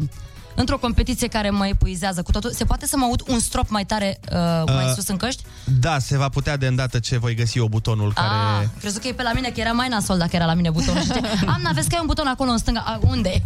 într-o 0.56 0.78
competiție 0.78 1.28
care 1.28 1.50
mă 1.50 1.68
epuizează 1.68 2.22
cu 2.22 2.32
totul. 2.32 2.52
Se 2.52 2.64
poate 2.66 2.86
să 2.86 2.98
mă 2.98 3.06
aud 3.06 3.22
un 3.28 3.40
strop 3.40 3.70
mai 3.70 3.86
tare 3.86 4.20
uh, 4.32 4.64
mai 4.66 4.86
Uh, 4.86 4.92
sus 4.96 5.08
în 5.08 5.18
căști? 5.18 5.44
Da, 5.80 6.00
se 6.00 6.18
va 6.18 6.30
putea 6.30 6.58
de 6.58 6.68
îndată 6.68 7.00
ce 7.00 7.18
voi 7.18 7.36
găsi 7.36 7.58
eu 7.58 7.68
butonul 7.68 8.14
care... 8.14 8.28
Ah, 8.28 8.68
crezut 8.80 9.02
că 9.02 9.08
e 9.08 9.14
pe 9.14 9.24
la 9.24 9.32
mine, 9.34 9.50
că 9.50 9.60
era 9.60 9.72
mai 9.72 9.88
nasol 9.88 10.18
dacă 10.18 10.36
era 10.36 10.46
la 10.46 10.54
mine 10.54 10.70
butonul. 10.70 11.02
Și 11.02 11.08
zice, 11.08 11.22
Am, 11.46 11.72
vezi 11.74 11.88
că 11.90 11.96
ai 11.96 12.02
un 12.02 12.08
buton 12.08 12.28
acolo 12.28 12.52
în 12.52 12.58
stânga. 12.58 12.84
A, 12.86 13.00
unde? 13.02 13.44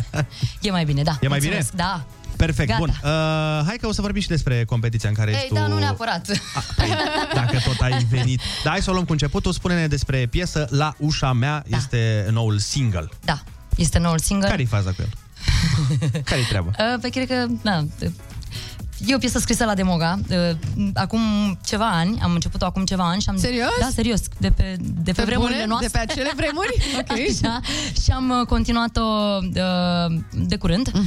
e 0.60 0.70
mai 0.70 0.84
bine, 0.84 1.02
da. 1.02 1.18
E 1.20 1.28
mai 1.28 1.38
mulțumesc, 1.40 1.70
bine? 1.70 1.82
Da. 1.82 2.04
Perfect, 2.38 2.68
Gata. 2.68 2.78
bun. 2.78 2.88
Uh, 2.88 3.66
hai 3.66 3.76
că 3.80 3.86
o 3.86 3.92
să 3.92 4.00
vorbim 4.00 4.22
și 4.22 4.28
despre 4.28 4.64
competiția 4.64 5.08
în 5.08 5.14
care 5.14 5.30
Ei, 5.30 5.36
ești 5.36 5.48
tu... 5.48 5.54
da, 5.54 5.66
nu 5.66 5.78
neapărat. 5.78 6.26
Dacă 7.34 7.58
tot 7.64 7.80
ai 7.80 8.06
venit. 8.10 8.40
Da, 8.64 8.70
hai 8.70 8.82
să 8.82 8.90
o 8.90 8.92
luăm 8.92 9.04
cu 9.04 9.12
începutul. 9.12 9.52
Spune-ne 9.52 9.86
despre 9.86 10.26
piesă 10.26 10.66
La 10.70 10.94
ușa 10.98 11.32
mea. 11.32 11.64
Da. 11.68 11.76
Este 11.76 12.28
noul 12.30 12.58
single. 12.58 13.08
Da, 13.24 13.42
este 13.76 13.98
noul 13.98 14.18
single. 14.18 14.48
Care-i 14.48 14.64
faza 14.64 14.90
cu 14.90 14.96
el? 15.02 15.10
Care-i 16.30 16.44
treaba? 16.44 16.68
Uh, 16.68 17.00
pe 17.00 17.08
cred 17.08 17.26
că, 17.26 17.46
na, 17.62 17.84
e 19.06 19.14
o 19.14 19.18
piesă 19.18 19.38
scrisă 19.38 19.64
la 19.64 19.74
Demoga. 19.74 20.18
Uh, 20.30 20.36
acum 20.94 21.20
ceva 21.64 21.88
ani, 21.90 22.18
am 22.22 22.32
început-o 22.32 22.64
acum 22.64 22.84
ceva 22.84 23.08
ani 23.08 23.20
și 23.20 23.28
am... 23.28 23.36
Serios? 23.38 23.68
Da, 23.80 23.88
serios. 23.94 24.20
De 24.38 24.50
pe, 24.50 24.76
de 24.80 25.12
pe, 25.12 25.12
Pe 25.12 25.22
vremurile 25.24 25.54
bune? 25.56 25.66
noastre. 25.68 25.88
De 25.92 25.98
pe 25.98 26.12
acele 26.12 26.32
vremuri? 26.36 26.76
Ok. 26.98 27.10
Așa. 27.10 27.60
Și 28.02 28.10
am 28.10 28.30
uh, 28.40 28.46
continuat-o 28.46 29.02
uh, 29.42 30.18
de 30.32 30.56
curând. 30.56 30.90
Mhm. 30.92 31.02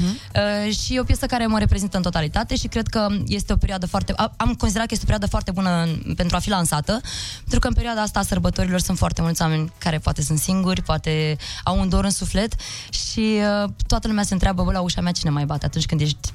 Uh, 0.65 0.73
și 0.75 0.95
e 0.95 0.99
o 0.99 1.03
piesă 1.03 1.25
care 1.25 1.45
mă 1.45 1.59
reprezintă 1.59 1.97
în 1.97 2.03
totalitate 2.03 2.55
și 2.55 2.67
cred 2.67 2.87
că 2.87 3.07
este 3.27 3.53
o 3.53 3.55
perioadă 3.55 3.85
foarte... 3.87 4.13
a- 4.15 4.33
Am 4.37 4.53
considerat 4.53 4.87
că 4.87 4.93
este 4.93 5.05
o 5.05 5.09
perioadă 5.09 5.27
foarte 5.27 5.51
bună 5.51 5.81
în- 6.05 6.13
pentru 6.13 6.35
a 6.35 6.39
fi 6.39 6.49
lansată, 6.49 7.01
pentru 7.39 7.59
că 7.59 7.67
în 7.67 7.73
perioada 7.73 8.01
asta 8.01 8.19
a 8.19 8.23
sărbătorilor 8.23 8.79
sunt 8.79 8.97
foarte 8.97 9.21
mulți 9.21 9.41
oameni 9.41 9.71
care 9.77 9.97
poate 9.97 10.21
sunt 10.21 10.39
singuri, 10.39 10.81
poate 10.81 11.35
au 11.63 11.79
un 11.79 11.89
dor 11.89 12.03
în 12.03 12.09
suflet 12.11 12.53
și 12.89 13.19
uh, 13.63 13.69
toată 13.87 14.07
lumea 14.07 14.23
se 14.23 14.33
întreabă, 14.33 14.63
bă, 14.63 14.71
la 14.71 14.81
ușa 14.81 15.01
mea 15.01 15.11
cine 15.11 15.29
mai 15.31 15.45
bate 15.45 15.65
atunci 15.65 15.85
când 15.85 16.01
ești 16.01 16.29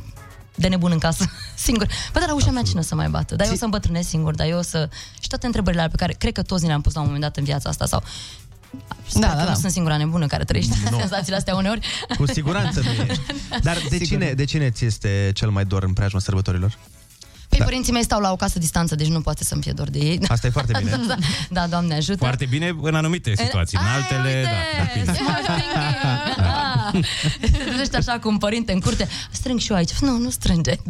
de 0.57 0.69
nebun 0.69 0.91
în 0.91 0.99
casă, 0.99 1.31
singur. 1.67 1.87
Bă, 2.13 2.19
dar 2.19 2.29
la 2.29 2.35
ușa 2.35 2.51
mea 2.51 2.63
cine 2.63 2.81
o 2.81 2.83
să 2.83 2.95
mai 2.95 3.09
bată? 3.09 3.35
Dar 3.35 3.47
eu 3.47 3.53
o 3.53 3.57
să 3.57 3.65
îmbătrânesc 3.65 4.09
singur, 4.09 4.35
dar 4.35 4.47
eu 4.47 4.59
o 4.59 4.63
să... 4.63 4.89
Și 5.21 5.29
toate 5.29 5.47
întrebările 5.47 5.81
alea 5.81 5.93
pe 5.97 6.03
care 6.03 6.13
cred 6.13 6.33
că 6.33 6.43
toți 6.43 6.63
ni 6.63 6.69
le-am 6.69 6.81
pus 6.81 6.95
la 6.95 7.01
un 7.01 7.07
moment 7.07 7.25
dat 7.25 7.37
în 7.37 7.45
viața 7.45 7.69
asta 7.69 7.87
sau 7.87 8.03
Sper 9.07 9.23
Da, 9.23 9.29
că 9.29 9.37
da, 9.37 9.45
da. 9.45 9.51
nu 9.51 9.57
sunt 9.57 9.73
singura 9.73 9.97
nebună 9.97 10.27
care 10.27 10.45
trăiește 10.45 10.75
Nu. 10.91 10.99
senzațiile 11.05 11.37
astea 11.37 11.55
uneori. 11.55 11.87
Cu 12.17 12.27
siguranță 12.27 12.81
nu 12.81 12.91
ești. 12.91 13.21
Dar 13.63 13.77
de 13.89 13.99
cine, 13.99 14.33
de 14.33 14.45
cine 14.45 14.71
ți 14.71 14.85
este 14.85 15.31
cel 15.35 15.51
mai 15.51 15.65
dor 15.65 15.83
în 15.83 15.93
preajma 15.93 16.19
sărbătorilor? 16.19 16.79
Păi 17.57 17.67
părinții 17.67 17.93
mei 17.93 18.03
stau 18.05 18.21
la 18.21 18.33
o 18.33 18.37
casă 18.37 18.59
distanță, 18.59 18.95
deci 18.95 19.07
nu 19.07 19.21
poate 19.21 19.45
să-mi 19.45 19.63
fie 19.63 19.73
dor 19.73 19.91
de 19.91 19.99
ei. 19.99 20.21
Asta 20.29 20.47
e 20.47 20.51
foarte 20.51 20.73
bine. 20.79 21.01
da, 21.07 21.17
da, 21.51 21.67
Doamne 21.67 21.95
ajută. 21.95 22.19
Foarte 22.19 22.47
bine 22.51 22.77
în 22.83 22.95
anumite 22.95 23.35
situații, 23.37 23.79
în 23.81 23.87
altele, 23.87 24.43
da. 24.45 24.83
depinde. 24.85 25.19
Ah, 26.39 27.01
Te 27.41 27.47
trezești 27.49 27.97
așa 27.97 28.19
cu 28.19 28.29
un 28.29 28.39
părinte 28.39 28.73
în 28.73 28.81
curte 28.81 29.09
Strâng 29.31 29.59
și 29.59 29.71
eu 29.71 29.77
aici 29.77 29.93
Nu, 29.93 30.19
nu 30.19 30.31
strânge 30.31 30.73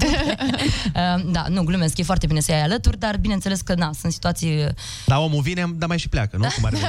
Uh, 0.87 1.25
Da, 1.33 1.47
nu, 1.49 1.63
glumesc, 1.63 1.99
e 1.99 2.03
foarte 2.03 2.27
bine 2.27 2.41
să 2.41 2.53
ai 2.53 2.63
alături 2.63 2.99
Dar 2.99 3.17
bineînțeles 3.17 3.61
că, 3.61 3.75
na, 3.75 3.91
sunt 4.01 4.13
situații 4.13 4.67
Dar 5.07 5.19
omul 5.19 5.43
vine, 5.43 5.73
dar 5.75 5.89
mai 5.89 5.99
și 5.99 6.09
pleacă, 6.09 6.37
nu? 6.37 6.47
Cum 6.55 6.65
ar 6.65 6.73
veni. 6.73 6.85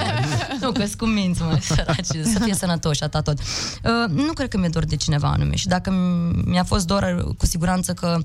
Nu, 0.62 0.72
că 0.72 0.86
cu 0.98 1.06
minți, 1.06 1.42
mă, 1.42 1.58
săraci, 1.62 2.06
să 2.06 2.40
fie 2.44 2.54
sănătoși, 2.54 3.04
atât 3.04 3.24
tot. 3.24 3.40
Uh, 3.40 4.26
nu 4.26 4.34
cred 4.34 4.48
că 4.48 4.58
mi-e 4.58 4.70
dor 4.70 4.86
de 4.86 4.96
cineva 4.96 5.28
anume 5.28 5.56
și 5.56 5.68
dacă 5.68 5.92
mi-a 6.46 6.64
fost 6.64 6.88
dor, 6.88 7.34
cu 7.38 7.46
siguranță 7.46 7.94
că 7.94 8.18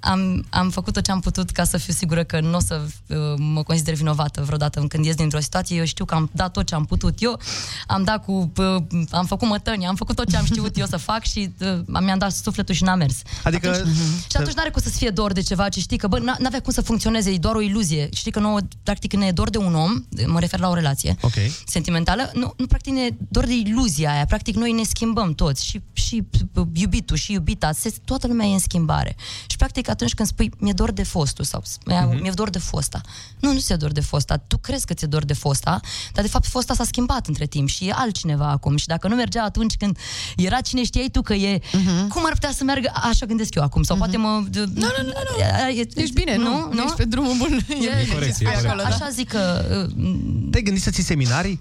am, 0.00 0.46
am 0.50 0.70
făcut 0.70 0.92
tot 0.92 1.04
ce 1.04 1.10
am 1.10 1.20
putut 1.20 1.50
ca 1.50 1.64
să 1.64 1.76
fiu 1.76 1.92
sigură 1.92 2.24
că 2.24 2.40
nu 2.40 2.56
o 2.56 2.60
să 2.60 2.80
uh, 3.06 3.16
mă 3.36 3.62
consider 3.62 3.94
vinovată 3.94 4.42
vreodată 4.42 4.80
când 4.88 5.04
ies 5.04 5.14
dintr-o 5.14 5.40
situație. 5.40 5.76
Eu 5.76 5.84
știu 5.84 6.04
că 6.04 6.14
am 6.14 6.30
dat 6.32 6.52
tot 6.52 6.66
ce 6.66 6.74
am 6.74 6.84
putut 6.84 7.22
eu, 7.22 7.40
am 7.86 8.04
dat 8.04 8.24
cu, 8.24 8.52
uh, 8.56 8.76
am 9.10 9.26
făcut 9.26 9.48
mătăni, 9.48 9.86
am 9.86 9.94
făcut 9.94 10.16
tot 10.16 10.30
ce 10.30 10.36
am 10.36 10.44
știut 10.44 10.76
eu 10.78 10.86
să 10.86 10.96
fac 10.96 11.24
și 11.24 11.50
uh, 11.60 11.78
mi-am 11.86 12.18
dat 12.18 12.32
sufletul 12.32 12.74
și 12.74 12.82
n-am 12.82 12.98
mers. 12.98 13.16
Adică- 13.44 13.68
atunci, 13.70 13.96
și 14.30 14.36
atunci 14.36 14.54
n-are 14.54 14.70
cum 14.70 14.82
să 14.82 14.88
fie 14.88 15.10
dor 15.10 15.32
de 15.32 15.40
ceva 15.40 15.68
ce 15.68 15.80
știi 15.80 15.96
că, 15.98 16.06
bă, 16.08 16.18
n- 16.18 16.38
n-avea 16.38 16.60
cum 16.60 16.72
să 16.72 16.80
funcționeze, 16.82 17.30
e 17.30 17.38
doar 17.38 17.54
o 17.54 17.60
iluzie. 17.60 18.08
Știi 18.14 18.30
că 18.30 18.38
nouă, 18.40 18.58
practic, 18.82 19.10
când 19.10 19.22
ne 19.22 19.28
e 19.28 19.32
dor 19.32 19.50
de 19.50 19.58
un 19.58 19.74
om, 19.74 20.04
mă 20.26 20.40
refer 20.40 20.60
la 20.60 20.68
o 20.68 20.74
relație, 20.74 21.16
Ok. 21.20 21.32
sentimentală, 21.66 22.30
nu, 22.34 22.54
nu 22.56 22.66
practic 22.66 22.92
ne 22.92 23.08
doar 23.28 23.44
de 23.46 23.54
iluzia 23.54 24.12
aia, 24.12 24.24
practic 24.24 24.54
noi 24.56 24.72
ne 24.72 24.82
schimbăm 24.82 25.34
toți 25.34 25.64
și, 25.66 25.80
și 25.92 26.22
uh, 26.54 26.66
iubitul 26.72 27.16
și 27.16 27.32
iubita, 27.32 27.72
se, 27.72 27.92
toată 28.04 28.26
lumea 28.26 28.46
e 28.46 28.52
în 28.52 28.58
schimbare. 28.58 29.16
Și 29.46 29.56
practic 29.56 29.87
atunci 29.90 30.14
când 30.14 30.28
spui 30.28 30.50
mi-e 30.58 30.72
dor 30.72 30.90
de 30.90 31.02
fostul 31.02 31.44
sau 31.44 31.62
mi-e 31.84 32.18
mi-e 32.20 32.32
dor 32.34 32.50
de 32.50 32.58
fosta, 32.58 33.00
nu, 33.40 33.52
nu 33.52 33.58
ți-e 33.58 33.76
dor 33.76 33.92
de 33.92 34.00
fosta, 34.00 34.36
tu 34.36 34.58
crezi 34.58 34.86
că 34.86 34.94
ți-e 34.94 35.06
dor 35.06 35.24
de 35.24 35.32
fosta, 35.32 35.80
dar 36.12 36.24
de 36.24 36.30
fapt 36.30 36.46
fosta 36.46 36.74
s-a 36.74 36.84
schimbat 36.84 37.26
între 37.26 37.46
timp 37.46 37.68
și 37.68 37.86
e 37.86 37.92
altcineva 37.94 38.50
acum 38.50 38.76
și 38.76 38.86
dacă 38.86 39.08
nu 39.08 39.14
mergea 39.14 39.44
atunci 39.44 39.76
când 39.76 39.98
era 40.36 40.60
cine 40.60 40.84
știai 40.84 41.08
tu 41.12 41.22
că 41.22 41.34
e, 41.34 41.60
cum 42.08 42.24
ar 42.26 42.32
putea 42.32 42.50
să 42.52 42.64
meargă, 42.64 42.90
așa 42.94 43.26
gândesc 43.26 43.54
eu 43.54 43.62
acum, 43.62 43.82
sau 43.82 43.96
poate 43.96 44.16
mă... 44.16 44.28
Nu, 44.52 44.64
nu, 44.64 44.64
nu, 44.74 45.02
nu, 45.02 45.74
Ești 45.94 46.12
bine, 46.12 46.36
nu? 46.36 46.72
Ești 46.84 46.96
pe 46.96 47.04
drumul 47.04 47.36
bun. 47.38 47.60
E, 47.68 47.74
bine 47.78 48.04
ce 48.04 48.12
corect, 48.12 48.34
spui 48.34 48.46
e 48.46 48.50
corect. 48.50 48.66
acolo, 48.66 48.82
da. 48.82 48.88
Așa 48.88 49.08
zic 49.08 49.28
că... 49.28 49.66
uh, 49.96 50.14
Te-ai 50.50 50.62
gândit 50.62 50.82
să 50.82 50.90
ții 50.90 51.02
seminarii? 51.02 51.58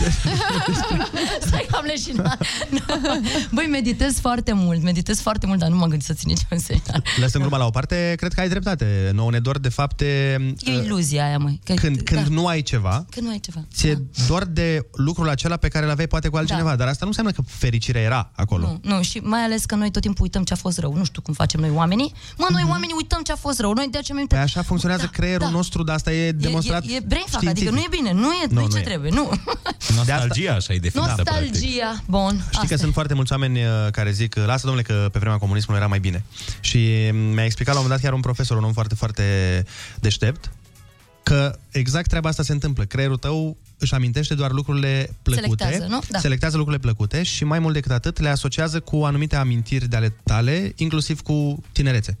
Stai 1.46 1.66
că 1.70 1.76
am 1.76 1.84
leșinat. 1.84 2.44
Nu. 2.70 2.78
Băi, 3.54 3.66
meditez 3.70 4.18
foarte 4.20 4.52
mult, 4.52 4.82
meditez 4.82 5.20
foarte 5.20 5.46
mult, 5.46 5.58
dar 5.58 5.68
nu 5.68 5.76
m-am 5.76 5.88
gândit 5.88 6.06
să 6.06 6.12
țin 6.12 6.28
niciun 6.28 6.58
seminar. 6.58 7.02
Lăsând 7.16 7.42
gluma 7.44 7.58
la 7.58 7.66
o 7.66 7.70
parte, 7.70 8.14
cred 8.16 8.32
că 8.32 8.40
ai 8.40 8.48
dreptate. 8.48 9.10
Nouă 9.12 9.30
ne 9.30 9.38
dor 9.38 9.58
de 9.58 9.68
fapte... 9.68 10.04
E 10.64 10.70
iluzia 10.72 11.24
aia, 11.24 11.38
măi. 11.38 11.60
Că, 11.64 11.74
Când, 11.74 12.00
când 12.00 12.20
da, 12.22 12.34
nu 12.34 12.46
ai 12.46 12.62
ceva, 12.62 13.06
că 13.10 13.20
nu 13.20 13.28
ai 13.30 13.38
ceva. 13.40 13.64
ți-e 13.74 14.02
doar 14.26 14.44
de 14.44 14.86
lucrul 14.92 15.28
acela 15.28 15.56
pe 15.56 15.68
care 15.68 15.84
îl 15.84 15.90
aveai 15.90 16.06
poate 16.06 16.28
cu 16.28 16.36
altcineva, 16.36 16.68
Da. 16.70 16.76
dar 16.76 16.86
asta 16.86 16.98
nu 17.00 17.08
înseamnă 17.08 17.32
că 17.32 17.42
fericirea 17.46 18.02
era 18.02 18.30
acolo. 18.36 18.78
Nu, 18.82 18.94
nu, 18.96 19.02
și 19.02 19.18
mai 19.18 19.40
ales 19.40 19.64
că 19.64 19.74
noi 19.74 19.90
tot 19.90 20.02
timpul 20.02 20.22
uităm 20.22 20.42
ce 20.44 20.52
a 20.52 20.56
fost 20.56 20.78
rău. 20.78 20.94
Nu 20.96 21.04
știu 21.04 21.22
cum 21.22 21.34
facem 21.34 21.60
noi 21.60 21.70
oamenii. 21.70 22.12
Mă, 22.36 22.46
noi 22.50 22.64
oamenii 22.68 22.94
uităm 22.96 23.22
ce 23.22 23.32
a 23.32 23.36
fost 23.36 23.60
rău. 23.60 23.72
Noi 23.72 23.88
de 23.90 23.98
aceea 23.98 24.18
mi 24.20 24.26
Păi 24.26 24.38
așa 24.38 24.62
funcționează 24.62 25.06
creierul 25.12 25.48
nostru, 25.50 25.82
dar 25.82 25.94
asta 25.94 26.12
e 26.12 26.32
demonstrat 26.32 26.84
E, 26.86 26.94
e 26.94 27.00
brain 27.06 27.24
fuck, 27.26 27.36
științific. 27.36 27.68
adică 27.68 27.70
nu 27.70 27.78
e 27.78 27.86
bine, 28.02 28.12
nu 28.12 28.30
e, 28.32 28.46
Nu, 28.48 28.54
nu, 28.54 28.60
e 28.60 28.64
nu 28.64 28.70
ce 28.72 28.78
e. 28.78 28.80
trebuie, 28.82 29.10
nu. 29.10 29.30
Nostalgia, 29.96 30.54
așa 30.54 30.72
e 30.72 30.78
definită, 30.78 31.20
practic. 31.22 31.46
Nostalgia, 31.46 32.02
bun. 32.06 32.44
Știi 32.52 32.68
că 32.68 32.76
sunt 32.76 32.92
foarte 32.92 33.14
mulți 33.14 33.32
oameni 33.32 33.62
uh, 33.62 33.68
care 33.90 34.10
zic 34.10 34.34
lasă 34.34 34.66
domnule 34.66 34.86
că 34.86 35.08
pe 35.12 35.18
vremea 35.18 35.38
comunismului 35.38 35.80
era 35.80 35.88
mai 35.88 36.00
bine. 36.00 36.24
Și 36.60 37.10
mi-a 37.10 37.44
explicat 37.44 37.74
la 37.74 37.80
un 37.80 37.86
moment 37.86 37.88
dat 37.88 38.00
chiar 38.00 38.12
un 38.12 38.20
profesor, 38.20 38.56
un 38.56 38.64
om 38.64 38.72
foarte, 38.72 38.94
foarte 38.94 39.24
deștept, 40.00 40.50
că 41.22 41.58
exact 41.70 42.08
treaba 42.08 42.28
asta 42.28 42.42
se 42.42 42.52
întâmplă. 42.52 42.84
Creierul 42.84 43.16
tău 43.16 43.56
își 43.78 43.94
amintește 43.94 44.34
doar 44.34 44.50
lucrurile 44.50 45.16
plăcute, 45.22 45.64
Selectează, 45.64 45.92
nu? 45.92 46.00
Da. 46.08 46.18
selectează 46.18 46.56
lucrurile 46.56 46.82
plăcute 46.82 47.22
și 47.22 47.44
mai 47.44 47.58
mult 47.58 47.74
decât 47.74 47.90
atât 47.90 48.18
le 48.18 48.28
asociază 48.28 48.80
cu 48.80 48.96
anumite 48.96 49.36
amintiri 49.36 49.88
de 49.88 49.96
ale 49.96 50.14
tale, 50.24 50.72
inclusiv 50.76 51.20
cu 51.20 51.62
tinerețe. 51.72 52.18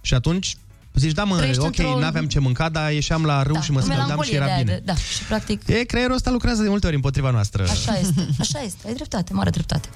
Și 0.00 0.14
atunci 0.14 0.56
zici, 1.00 1.12
da 1.12 1.24
mă, 1.24 1.36
Trăiești 1.36 1.60
ok, 1.60 1.66
într-o- 1.78 1.98
n-aveam 1.98 2.26
ce 2.26 2.38
mânca, 2.38 2.68
dar 2.68 2.92
ieșeam 2.92 3.24
la 3.24 3.42
râu 3.42 3.60
și 3.60 3.70
mă 3.70 3.78
Cu 3.78 3.84
scăldam 3.84 4.04
și 4.22 4.30
melancolie 4.32 4.36
era 4.36 4.44
de 4.44 4.50
aia 4.50 4.62
bine. 4.62 4.74
de- 4.74 4.82
Da, 4.84 4.94
și 4.94 5.22
practic 5.28 5.62
E, 5.68 5.84
creierul 5.84 6.14
ăsta 6.14 6.30
lucrează 6.30 6.62
de 6.62 6.68
multe 6.68 6.86
ori 6.86 6.94
împotriva 6.94 7.30
noastră. 7.30 7.62
Așa 7.62 7.98
este, 7.98 8.28
așa 8.40 8.60
este, 8.60 8.86
ai 8.86 8.94
dreptate, 8.94 9.32
mare 9.32 9.50
dreptate. 9.50 9.88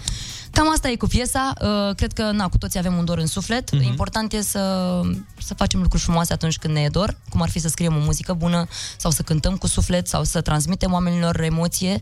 Cam 0.51 0.71
asta 0.73 0.89
e 0.89 0.97
cu 0.97 1.07
piesa. 1.07 1.53
Uh, 1.61 1.95
Cred 1.95 2.13
că, 2.13 2.31
na, 2.31 2.49
cu 2.49 2.59
toții 2.59 2.79
avem 2.79 2.97
un 2.97 3.05
dor 3.05 3.19
în 3.19 3.27
suflet. 3.27 3.71
Mhm. 3.73 3.81
Mm-hmm. 3.83 3.87
Important 3.87 4.33
e 4.33 4.43
să, 4.43 5.01
să 5.43 5.55
facem 5.55 5.81
lucruri 5.81 6.03
frumoase 6.03 6.33
atunci 6.33 6.57
când 6.57 6.75
ne 6.75 6.81
e 6.81 6.89
dor, 6.89 7.17
cum 7.31 7.43
ar 7.43 7.49
fi 7.49 7.59
să 7.59 7.69
scriem 7.69 7.97
o 7.97 7.99
muzică 7.99 8.33
bună 8.33 8.67
sau 8.97 9.11
să 9.11 9.23
cântăm 9.23 9.57
cu 9.57 9.67
suflet 9.67 10.09
sau 10.09 10.25
să 10.25 10.41
transmitem 10.41 10.93
oamenilor 10.93 11.41
emoție 11.41 11.99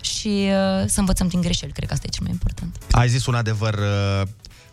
și 0.00 0.28
uh, 0.48 0.84
să 0.86 1.00
învățăm 1.00 1.28
din 1.28 1.40
greșeli. 1.40 1.72
Cred 1.72 1.88
că 1.88 1.94
asta 1.94 2.06
e 2.08 2.12
cel 2.12 2.22
mai 2.22 2.32
important. 2.32 2.76
Ai 2.90 3.08
zis 3.08 3.26
un 3.26 3.34
adevăr 3.34 3.74
uh, 3.74 4.22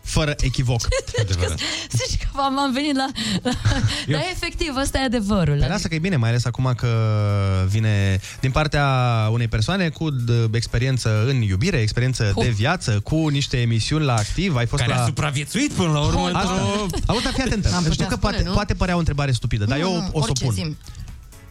fără 0.08 0.34
echivoc. 0.40 0.80
Zici 1.98 2.18
că 2.18 2.40
am 2.40 2.58
am 2.58 2.72
venit 2.72 2.96
la... 2.96 3.06
la... 3.42 3.50
Dar 4.06 4.20
efectiv, 4.32 4.76
ăsta 4.80 4.98
e 4.98 5.04
adevărul. 5.04 5.58
Păi 5.58 5.68
lasă 5.68 5.88
că 5.88 5.94
e 5.94 5.98
bine, 5.98 6.16
mai 6.16 6.28
ales 6.28 6.44
acum 6.44 6.72
că 6.76 6.88
vine 7.66 8.20
din 8.40 8.50
partea 8.50 8.86
unei 9.30 9.48
persoane 9.48 9.88
cu 9.88 10.10
d- 10.12 10.50
experiență 10.52 11.24
în 11.28 11.40
iubire, 11.42 11.76
experiență 11.80 12.30
Puh. 12.34 12.44
de 12.44 12.50
viață, 12.50 13.00
cu 13.02 13.28
niște 13.28 13.60
emisiuni 13.60 14.04
la 14.04 14.14
activ, 14.14 14.56
ai 14.56 14.66
fost 14.66 14.82
Care 14.82 14.94
la... 14.94 15.02
a 15.02 15.06
supraviețuit 15.06 15.72
până 15.72 15.92
la 15.92 16.00
urmă 16.00 16.30
Asta. 16.34 16.38
într-o... 16.38 16.86
Auzi, 17.06 17.22
dar 17.24 17.32
fii 17.32 17.42
atentă. 17.42 17.68
Am 17.68 17.78
Știu 17.78 17.90
putea 17.90 18.06
că 18.06 18.14
spune, 18.14 18.30
poate, 18.32 18.48
nu? 18.48 18.52
poate 18.54 18.74
părea 18.74 18.94
o 18.94 18.98
întrebare 18.98 19.32
stupidă, 19.32 19.64
dar 19.64 19.78
Nu, 19.78 19.84
eu 19.84 19.92
nu, 19.96 19.98
o 19.98 20.02
să 20.02 20.10
o 20.12 20.18
orice, 20.18 20.44
pun. 20.44 20.54
zi-mi. 20.54 20.76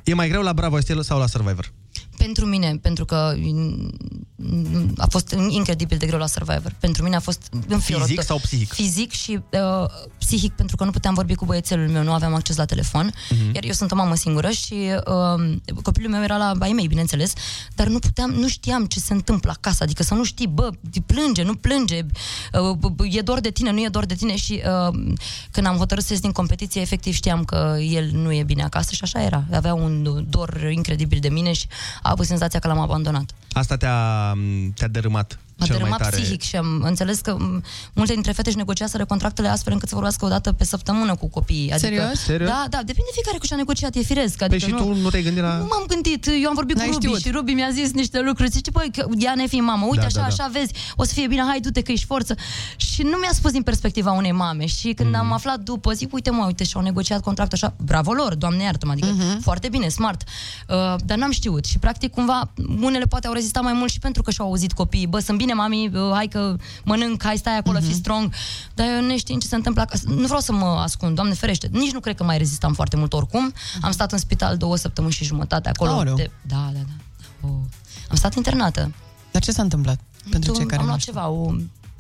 E 0.03 0.14
mai 0.14 0.28
greu 0.28 0.41
la 0.41 0.53
Bravo 0.53 0.80
Steel 0.80 1.01
sau 1.03 1.20
la 1.20 1.28
Survivor? 1.28 1.72
Pentru 2.18 2.45
mine, 2.45 2.78
pentru 2.82 3.06
că 3.06 3.36
mm, 3.38 4.93
a 4.98 5.06
fost 5.10 5.36
incredibil 5.50 5.98
de 5.98 6.06
greu 6.06 6.20
la 6.20 6.28
Survivor. 6.28 6.76
Pentru 6.80 7.04
mine 7.04 7.16
a 7.16 7.20
fost 7.20 7.50
înfiorător. 7.68 8.10
Fizic 8.10 8.26
sau 8.26 8.38
psihic? 8.38 8.74
Fizic 8.74 9.12
și 9.12 9.39
uh, 9.52 9.89
psihic, 10.18 10.54
pentru 10.54 10.76
că 10.76 10.84
nu 10.84 10.91
puteam 10.91 11.14
vorbi 11.14 11.36
cu 11.36 11.45
băiețelul 11.45 11.88
meu, 11.88 12.04
nu 12.04 12.12
aveam 12.14 12.34
acces 12.34 12.56
la 12.56 12.66
telefon. 12.66 13.14
Mhm. 13.30 13.54
Iar 13.54 13.64
eu 13.64 13.72
sunt 13.72 13.91
o 13.91 13.95
mamă 13.95 14.16
singură 14.16 14.50
și 14.50 14.74
uh, 14.74 15.58
copilul 15.82 16.12
meu 16.12 16.24
era 16.24 16.38
la 16.38 16.54
ai 16.60 16.72
mei, 16.72 16.88
bineînțeles, 16.88 17.34
dar 17.76 17.88
nu 17.88 18.00
puteam, 18.00 18.32
nu 18.32 18.48
știam 18.48 18.86
ce 18.86 19.00
se 19.00 19.14
întâmplă 19.14 19.52
acasă, 19.52 19.84
adică 19.84 20.04
să 20.04 20.14
nu 20.14 20.24
știi, 20.24 20.48
bă, 20.48 20.70
plânge, 21.06 21.43
nu 21.43 21.56
plânge, 21.56 22.06
uh, 22.54 22.78
b- 22.78 22.93
b- 22.93 23.16
e 23.16 23.22
dor 23.22 23.39
de 23.39 23.50
tine, 23.50 23.72
nu 23.72 23.80
e 23.80 23.88
dor 23.88 24.06
de 24.06 24.16
tine 24.16 24.36
și 24.36 24.62
uh, 24.88 25.14
când 25.52 25.68
am 25.68 25.78
hotărât 25.78 26.04
să 26.04 26.14
ies 26.14 26.22
din 26.22 26.32
competiție, 26.32 26.82
efectiv 26.82 27.14
știam 27.14 27.43
că 27.43 27.78
el 27.80 28.10
nu 28.12 28.34
e 28.34 28.43
bine 28.43 28.64
acasă 28.64 28.89
și 28.93 29.04
așa 29.04 29.22
era. 29.22 29.43
Avea 29.52 29.74
un 29.74 30.26
dor 30.30 30.70
incredibil 30.72 31.20
de 31.20 31.30
mine 31.30 31.54
și 31.54 31.68
a 32.02 32.12
avut 32.12 32.26
senzația 32.26 32.60
că 32.60 32.68
l-am 32.68 32.80
abandonat. 32.80 33.32
Asta 33.52 33.78
te-a, 33.78 34.34
te-a 34.76 34.88
dărâmat 34.88 35.08
M-a 35.18 35.28
cel 35.28 35.38
mai 35.38 35.47
dărâmat 35.66 35.97
tare. 36.01 36.16
psihic 36.16 36.41
și 36.41 36.55
am 36.55 36.82
înțeles 36.86 37.20
că 37.20 37.36
m, 37.39 37.64
multe 37.93 38.14
dintre 38.14 38.32
fete 38.32 38.47
își 38.49 38.58
negociaseră 38.58 39.05
contractele 39.05 39.47
astfel 39.47 39.74
încât 39.74 39.88
să 39.88 39.93
vorbească 39.95 40.26
o 40.26 40.28
dată 40.28 40.51
pe 40.51 40.64
săptămână 40.64 41.16
cu 41.16 41.28
copiii. 41.30 41.72
Adică, 41.72 41.88
Serios? 41.88 42.20
Serios? 42.20 42.49
Da, 42.49 42.66
da, 42.70 42.78
depinde 42.78 43.10
fiecare 43.14 43.38
cu 43.38 43.45
ce 43.45 43.53
a 43.53 43.58
negociat, 43.58 43.95
e 43.95 44.01
firesc. 44.01 44.38
Păi 44.38 44.47
Adică 44.47 44.66
și 44.66 44.74
tu 44.76 44.93
nu 44.93 45.10
te-ai 45.10 45.24
gândit 45.24 45.41
la... 45.43 45.58
Nu 45.58 45.68
m-am 45.70 45.84
gândit, 45.88 46.26
eu 46.41 46.49
am 46.49 46.55
vorbit 46.55 46.76
N-ai 46.76 46.86
cu 46.88 46.93
Ruby 46.93 47.05
știut. 47.05 47.22
și 47.22 47.30
Ruby 47.32 47.53
mi-a 47.53 47.70
zis 47.72 47.91
niște 47.91 48.20
lucruri. 48.22 48.49
Zice, 48.49 48.70
băi, 48.72 48.91
că 48.95 49.05
ea 49.18 49.34
ne 49.36 49.47
fi 49.47 49.55
mamă, 49.60 49.86
uite 49.86 49.99
Da, 49.99 50.05
așa, 50.05 50.16
da, 50.16 50.22
da. 50.22 50.28
așa 50.28 50.49
vezi, 50.51 50.74
o 50.95 51.03
să 51.03 51.14
fie 51.14 51.28
bine, 51.28 51.41
hai, 51.47 51.60
du-te 51.60 51.82
că 51.82 51.91
ești 51.91 52.05
forță. 52.05 52.36
Și 52.76 53.01
nu 53.01 53.18
mi-a 53.22 53.32
spus 53.34 53.51
din 53.51 53.64
perspectiva 53.64 54.12
unei 54.12 54.32
mame. 54.32 54.66
Și 54.66 54.93
când 54.93 55.10
Mhm. 55.10 55.20
am 55.20 55.32
aflat 55.32 55.60
după, 55.60 55.91
zic, 55.91 56.14
uite 56.14 56.30
mă, 56.30 56.45
uite, 56.45 56.64
și-au 56.64 56.84
negociat 56.84 57.22
contractul 57.22 57.58
așa, 57.62 57.76
bravo 57.84 58.12
lor, 58.14 58.36
doamne 58.36 58.64
iartă 58.64 58.88
adică 58.89 59.08
Mhm. 59.08 59.39
foarte 59.41 59.70
bine, 59.70 59.88
smart. 59.88 60.22
Uh, 60.68 60.76
dar 61.05 61.18
n-am 61.18 61.32
știut 61.32 61.66
și 61.66 61.78
practic 61.80 62.12
cumva 62.12 62.51
unele 62.82 63.05
poate 63.05 63.28
au 63.28 63.34
rezistat 63.34 63.64
mai 63.64 63.74
mult 63.74 63.91
și 63.91 63.99
pentru 63.99 64.22
că 64.22 64.32
și-au 64.32 64.47
auzit 64.47 64.74
copiii, 64.74 65.08
bă, 65.08 65.20
sunt 65.20 65.38
bine 65.38 65.47
bine, 65.48 65.60
mami, 65.60 65.88
uh, 65.93 66.12
hai 66.14 66.28
că 66.28 66.56
mănânc, 66.84 67.24
hai 67.24 67.38
stai 67.38 67.58
acolo, 67.58 67.78
Mhm. 67.78 67.88
fi 67.88 67.93
strong. 67.93 68.34
Dar 68.74 68.88
eu 68.95 69.02
neștiind 69.06 69.41
ce 69.41 69.48
se 69.48 69.56
întâmplă 69.56 69.82
acasă, 69.82 70.04
nu 70.10 70.26
vreau 70.26 70.39
să 70.39 70.52
mă 70.54 70.66
ascund, 70.66 71.16
Doamne 71.16 71.34
ferește. 71.34 71.70
Nici 71.72 71.91
nu 71.91 72.00
cred 72.00 72.16
că 72.16 72.24
mai 72.24 72.38
rezistam 72.38 72.74
foarte 72.74 72.95
mult 72.95 73.14
oricum. 73.14 73.54
Am 73.82 73.91
stat 73.91 74.12
în 74.12 74.18
spital 74.18 74.58
două 74.58 74.76
săptămâni 74.76 75.14
și 75.14 75.24
jumătate 75.24 75.70
acolo. 75.70 75.91
Aoleu. 75.91 76.16
De, 76.16 76.32
da, 76.41 76.70
da, 76.74 76.80
da. 76.80 77.48
O, 77.48 77.52
am 78.10 78.16
stat 78.16 78.36
internată. 78.36 78.93
Dar 79.32 79.41
ce 79.41 79.52
s-a 79.52 79.62
întâmplat? 79.62 80.00
Pentru 80.32 80.52
Tu- 80.52 80.58
cei 80.58 80.66
care 80.66 80.76
am 80.80 80.82
nu 80.84 80.88
luat 80.88 81.00
știu. 81.00 81.14
ceva, 81.14 81.28
o, 81.28 81.52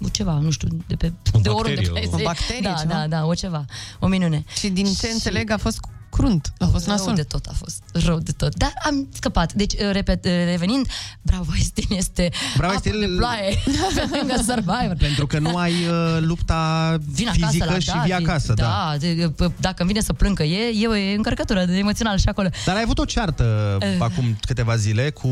o 0.05 0.09
ceva, 0.11 0.31
nu 0.33 0.49
știu, 0.51 0.67
de 0.87 0.95
pe 0.95 1.13
O 1.33 1.39
de 1.39 1.49
oriunde 1.49 1.81
bacterie, 1.81 2.07
o- 2.07 2.15
pe 2.15 2.21
O 2.21 2.25
bacterie, 2.25 2.61
Da, 2.69 2.73
ceva? 2.73 2.93
da, 2.93 3.07
da, 3.07 3.25
o 3.25 3.33
ceva. 3.33 3.65
O 3.99 4.07
minune. 4.07 4.43
Și 4.57 4.69
din 4.69 4.85
ce 4.93 5.07
înțeleg 5.07 5.49
a 5.49 5.57
fost 5.57 5.79
crunt, 6.09 6.53
a 6.59 6.65
fost 6.65 6.85
Rău 6.85 6.95
nasol. 6.95 7.13
de 7.15 7.23
tot 7.23 7.45
a 7.45 7.53
fost, 7.57 7.81
rău 7.93 8.19
de 8.19 8.31
tot. 8.31 8.55
Dar 8.55 8.73
am 8.85 9.07
scăpat. 9.13 9.53
Deci, 9.53 9.73
uh, 9.73 9.89
repet, 9.91 10.25
uh, 10.25 10.31
revenind, 10.45 10.87
Bravo 11.21 11.51
Estin 11.59 11.97
este 11.97 12.29
Bravo 12.57 12.73
apă 12.73 12.81
Estin- 12.89 12.99
de 12.99 13.05
ploaie 13.17 13.55
pe 13.95 14.17
lângă 14.17 14.35
Survivor. 14.35 14.95
Pentru 14.97 15.27
că 15.27 15.39
nu 15.39 15.55
ai 15.55 15.71
uh, 15.73 16.17
lupta 16.19 16.97
Vin 17.11 17.27
acasă 17.27 17.45
fizică 17.45 17.65
la 17.71 17.79
și 17.79 17.85
David. 17.87 18.03
vii 18.03 18.13
acasă. 18.13 18.53
Da. 18.53 18.63
Da, 18.63 18.95
de, 18.99 19.31
p- 19.33 19.51
dacă 19.59 19.75
îmi 19.81 19.87
vine 19.91 20.01
să 20.01 20.13
plâng 20.13 20.35
că 20.37 20.43
e, 20.43 20.81
e 20.83 20.87
o 20.87 21.15
încărcătură 21.15 21.65
de 21.65 21.77
emoțional 21.77 22.17
și 22.17 22.27
acolo. 22.27 22.49
Dar 22.65 22.75
ai 22.75 22.81
avut 22.81 22.97
o 22.99 23.05
ceartă 23.05 23.77
Eh. 23.79 23.95
acum 23.99 24.37
câteva 24.45 24.75
zile 24.75 25.09
cu 25.09 25.29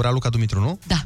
Raluca 0.00 0.28
Dumitru, 0.28 0.60
nu? 0.60 0.78
Da. 0.86 1.02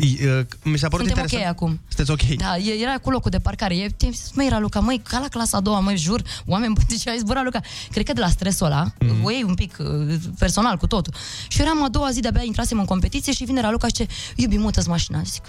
I- 0.00 0.18
uh, 0.24 0.44
Mi 0.62 0.78
s-a 0.78 0.88
părut 0.88 1.06
Suntem 1.06 1.22
interesant. 1.22 1.42
ok 1.42 1.48
acum. 1.48 1.80
Sunteți 1.88 2.10
ok. 2.10 2.36
Da, 2.36 2.56
e- 2.56 2.80
era 2.82 2.98
cu 2.98 3.10
locul 3.10 3.30
de 3.30 3.38
parcare. 3.38 3.76
E, 3.76 3.88
te 3.96 4.08
măi, 4.34 4.48
Raluca, 4.48 4.80
măi, 4.80 5.00
ca 5.08 5.18
la 5.18 5.28
clasa 5.28 5.56
a 5.56 5.60
doua, 5.60 5.80
măi, 5.80 5.96
jur, 5.96 6.22
oameni 6.46 6.72
buni, 6.74 6.86
deci 6.88 7.08
ai 7.08 7.18
zburat, 7.18 7.36
Raluca. 7.36 7.60
Cred 7.90 8.06
că 8.06 8.12
de 8.12 8.20
la 8.20 8.28
stresul 8.28 8.66
ăla, 8.66 8.82
Mhm. 8.84 9.10
mm-hmm. 9.20 9.24
o 9.24 9.30
iei 9.30 9.42
un 9.42 9.54
pic 9.54 9.76
uh, 9.80 10.14
personal 10.38 10.76
cu 10.76 10.86
totul. 10.86 11.14
Și 11.48 11.60
eram 11.60 11.82
a 11.82 11.88
doua 11.88 12.10
zi, 12.10 12.20
de-abia 12.20 12.42
intrasem 12.44 12.78
în 12.78 12.84
competiție 12.84 13.32
și 13.32 13.44
vine 13.44 13.60
Raluca 13.60 13.86
și 13.86 13.92
ce, 13.92 14.06
iubi, 14.36 14.56
mută-ți 14.58 14.88
mașina. 14.88 15.22
Zic, 15.24 15.42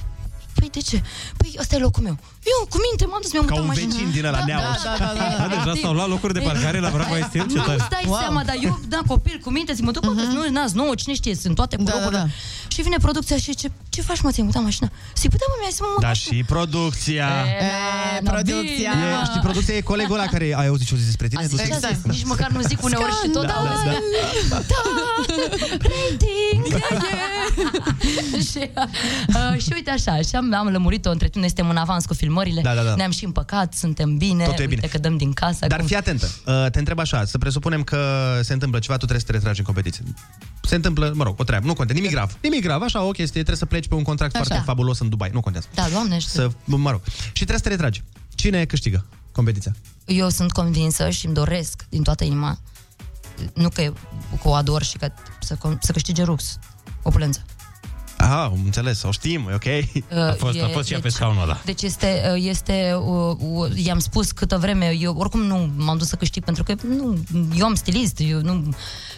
Păi 0.60 0.70
de 0.72 0.80
ce? 0.80 1.02
Păi 1.38 1.56
ăsta 1.60 1.76
e 1.76 1.80
locul 1.80 2.04
meu. 2.04 2.18
Eu 2.54 2.60
cu 2.74 2.78
minte 2.88 3.06
m-am 3.06 3.20
dus, 3.22 3.32
mi-am 3.34 3.46
Ca 3.46 3.54
mutat 3.54 3.66
un 3.68 3.72
mașina. 3.74 3.94
vecin 3.94 4.12
din 4.16 4.26
ăla, 4.26 4.38
da, 4.38 4.46
Neauș. 4.46 4.82
Da, 4.84 4.96
da, 5.00 5.14
da, 5.20 5.46
Da, 5.48 5.48
deja 5.56 5.74
s-au 5.82 5.94
luat 5.94 6.08
locuri 6.08 6.34
de 6.34 6.40
parcare 6.40 6.80
la 6.80 6.90
Brava 6.90 7.18
Estil, 7.18 7.46
ce 7.52 7.56
Nu 7.58 7.62
tare. 7.64 7.78
îți 7.80 7.90
dai 7.90 8.06
seama, 8.20 8.42
dar 8.44 8.56
eu, 8.68 8.80
da, 8.88 9.00
copil, 9.08 9.38
cu 9.44 9.50
minte, 9.52 9.74
zic, 9.74 9.84
mă 9.86 9.92
duc, 9.92 10.04
uh-huh. 10.04 10.34
nu, 10.36 10.42
n-ați 10.56 10.76
nouă, 10.76 10.96
cine 10.96 11.14
știe, 11.14 11.36
sunt 11.36 11.56
toate 11.56 11.76
cu 11.76 11.84
Da, 11.84 11.92
da, 11.92 11.98
locurile. 11.98 12.20
da. 12.22 12.28
Și 12.74 12.82
vine 12.82 12.98
producția 13.02 13.38
și 13.38 13.56
ce, 13.56 13.68
ce 13.90 14.02
faci, 14.02 14.22
mă, 14.22 14.32
ți-ai 14.32 14.46
mutat 14.46 14.64
mașina? 14.64 14.90
Zic, 15.22 15.30
păi 15.30 15.40
da, 15.42 15.46
mă, 15.50 15.56
mi-ai 15.60 15.72
zis, 15.72 15.80
mă, 15.80 15.88
mut 15.92 16.02
Da, 16.02 16.14
și 16.14 16.44
producția. 16.54 17.30
E, 17.60 18.20
na, 18.22 18.32
producția. 18.32 18.92
bine. 18.94 19.20
E, 19.22 19.26
știi, 19.30 19.40
producția 19.48 19.76
e 19.76 19.82
colegul 19.82 20.16
ăla 20.20 20.26
care 20.34 20.44
ai 20.58 20.68
auzit 20.68 20.88
ce 20.88 20.94
o 20.94 20.98
zis 20.98 21.06
despre 21.06 21.28
tine? 21.28 21.42
A 21.44 21.46
zis, 21.46 21.60
Tu 21.62 21.68
ce 21.68 21.74
a 21.74 21.80
să- 21.80 21.90
zis? 21.94 22.04
Nici 22.16 22.24
măcar 22.34 22.50
nu 22.52 22.62
zic 22.62 22.84
uneori 22.84 23.14
și 23.24 23.30
tot 23.30 23.46
Da, 23.48 23.54
auzi. 23.54 23.84
da, 24.50 24.56
Da, 24.72 24.76
rating, 25.82 26.66
yeah, 26.68 26.82
yeah. 27.12 28.44
și, 28.52 28.62
uh, 29.54 29.62
și 29.62 29.70
uite 29.74 29.90
așa, 29.90 30.16
și 30.28 30.36
am, 30.36 30.45
am 30.54 30.68
lămurit-o 30.68 31.10
între 31.10 31.28
timp, 31.28 31.44
noi 31.46 31.48
suntem 31.56 31.70
în 31.70 31.78
avans 31.78 32.06
cu 32.06 32.14
filmările, 32.14 32.62
Da, 32.62 32.74
da, 32.74 32.82
da. 32.84 32.96
ne-am 32.96 33.12
și 33.12 33.26
împăcat, 33.26 33.74
suntem 33.74 34.18
bine, 34.18 34.44
Totul 34.44 34.60
e 34.60 34.62
uite 34.68 34.76
bine. 34.76 34.88
că 34.88 34.98
dăm 34.98 35.18
din 35.18 35.34
casă. 35.34 35.58
Dar 35.60 35.72
acum. 35.72 35.86
fii 35.86 35.96
atentă, 35.96 36.26
uh, 36.46 36.66
te 36.72 36.80
întreb 36.80 37.00
așa, 37.00 37.26
să 37.26 37.38
presupunem 37.38 37.84
că 37.84 38.00
se 38.44 38.54
întâmplă 38.54 38.80
ceva, 38.80 38.94
tu 38.94 39.00
trebuie 39.06 39.20
să 39.20 39.26
te 39.26 39.32
retragi 39.32 39.60
în 39.60 39.66
competiție. 39.66 40.04
Se 40.62 40.76
întâmplă, 40.76 41.12
mă 41.16 41.24
rog, 41.24 41.40
o 41.40 41.44
treabă, 41.44 41.66
nu 41.66 41.74
contează, 41.74 42.02
nimic 42.02 42.16
grav. 42.16 42.38
Nimic 42.42 42.62
grav, 42.62 42.82
așa, 42.82 43.02
o 43.02 43.10
chestie, 43.12 43.32
trebuie 43.32 43.56
să 43.56 43.66
pleci 43.66 43.88
pe 43.88 43.96
un 43.96 44.04
contract 44.04 44.36
Așa. 44.36 44.44
foarte 44.46 44.64
fabulos 44.66 45.00
în 45.00 45.10
Dubai, 45.10 45.30
nu 45.34 45.40
contează. 45.40 45.68
Da, 45.74 45.88
doamne, 45.92 46.20
știu. 46.20 46.42
Să, 46.42 46.50
mă 46.66 46.90
rog. 46.92 47.02
Și 47.24 47.32
trebuie 47.34 47.58
să 47.58 47.64
te 47.64 47.70
retragi. 47.70 48.04
Cine 48.36 48.66
câștigă 48.66 49.06
competiția? 49.32 49.76
Eu 50.06 50.30
sunt 50.30 50.52
convinsă 50.52 51.10
și 51.10 51.26
îmi 51.26 51.36
doresc 51.36 51.86
din 51.90 52.04
toată 52.04 52.24
inima, 52.24 52.60
nu 53.54 53.70
că, 53.70 53.82
că 54.42 54.48
o 54.48 54.54
ador 54.54 54.84
și 54.84 54.98
că 54.98 55.08
să, 55.42 55.58
să 55.80 55.92
câștige 55.92 56.24
Rux, 56.24 56.60
opulență. 57.02 57.42
Ah, 58.18 58.30
am 58.30 58.60
înțeles, 58.66 59.04
o 59.04 59.12
știm, 59.12 59.48
e 59.50 59.54
ok. 59.54 59.64
Uh, 59.64 60.18
A 60.18 60.36
fost, 60.38 60.62
a 60.62 60.68
e- 60.70 60.72
fost 60.74 60.88
și 60.88 60.94
ea 60.94 61.00
pe 61.00 61.08
deci- 61.08 61.16
scaunul 61.16 61.42
ăla. 61.42 61.62
Deci 61.66 61.82
este, 61.82 62.34
este 62.36 62.94
uh, 63.06 63.36
uh, 63.40 63.72
i-am 63.86 64.00
spus 64.00 64.32
câtă 64.32 64.58
vreme, 64.58 64.96
eu 65.00 65.16
oricum 65.18 65.42
nu 65.42 65.70
m-am 65.78 65.98
dus 65.98 66.08
să 66.08 66.16
câștig 66.16 66.44
pentru 66.44 66.64
că 66.64 66.74
nu, 66.88 67.18
eu 67.58 67.66
am 67.66 67.74
stilist, 67.76 68.20
eu 68.20 68.42
nu, 68.42 68.74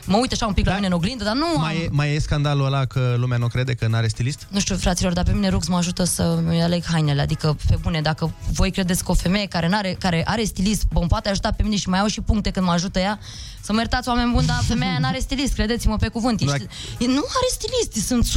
mă 0.08 0.18
uit 0.18 0.32
așa 0.32 0.46
un 0.46 0.54
pic 0.54 0.66
la 0.66 0.74
mine 0.74 0.88
în 0.88 0.94
oglindă, 0.94 1.24
dar 1.24 1.34
nu 1.36 1.46
am, 1.46 1.62
Mai 1.62 1.76
e, 1.78 1.88
mai 1.92 2.14
e 2.16 2.20
scandalul 2.20 2.66
ăla 2.66 2.86
că 2.86 3.16
lumea 3.18 3.38
nu 3.38 3.48
crede 3.48 3.74
că 3.74 3.88
n-are 3.88 4.08
stilist? 4.08 4.48
nu 4.50 4.60
știu, 4.60 4.76
fraților, 4.76 5.14
dar 5.14 5.24
pe 5.24 5.32
mine 5.32 5.50
Rux 5.50 5.68
mă 5.68 5.78
ajută 5.78 6.04
să 6.04 6.40
mi 6.48 6.62
aleg 6.62 6.84
hainele, 6.86 7.22
adică, 7.22 7.58
pe 7.70 7.78
bune, 7.82 8.02
dacă 8.02 8.34
voi 8.52 8.72
credeți 8.72 9.04
că 9.04 9.12
o 9.12 9.14
femeie 9.14 9.46
care, 9.46 9.68
n-are, 9.68 9.96
care 10.00 10.24
are 10.28 10.44
stilist 10.44 10.84
mă 10.92 11.00
poate 11.08 11.30
ajuta 11.30 11.52
pe 11.52 11.64
mine 11.64 11.76
și 11.76 11.90
mai 11.90 12.00
au 12.00 12.08
și 12.08 12.22
puncte 12.22 12.50
când 12.50 12.66
mă 12.66 12.72
ajută 12.72 13.00
ea, 13.00 13.20
să 13.62 13.74
mă 13.74 13.80
iertați, 13.80 14.08
oameni 14.10 14.32
buni, 14.32 14.46
dar 14.46 14.60
femeia 14.68 14.98
n-are 15.02 15.20
stilist, 15.20 15.54
credeți-mă 15.54 15.96
pe 15.96 16.08
cuvânt. 16.08 16.42
Nu, 16.44 16.54
Ești, 16.54 16.68
nu 17.00 17.24
are 17.38 17.48
stilist, 17.52 18.08
sunt 18.08 18.26
100% 18.26 18.30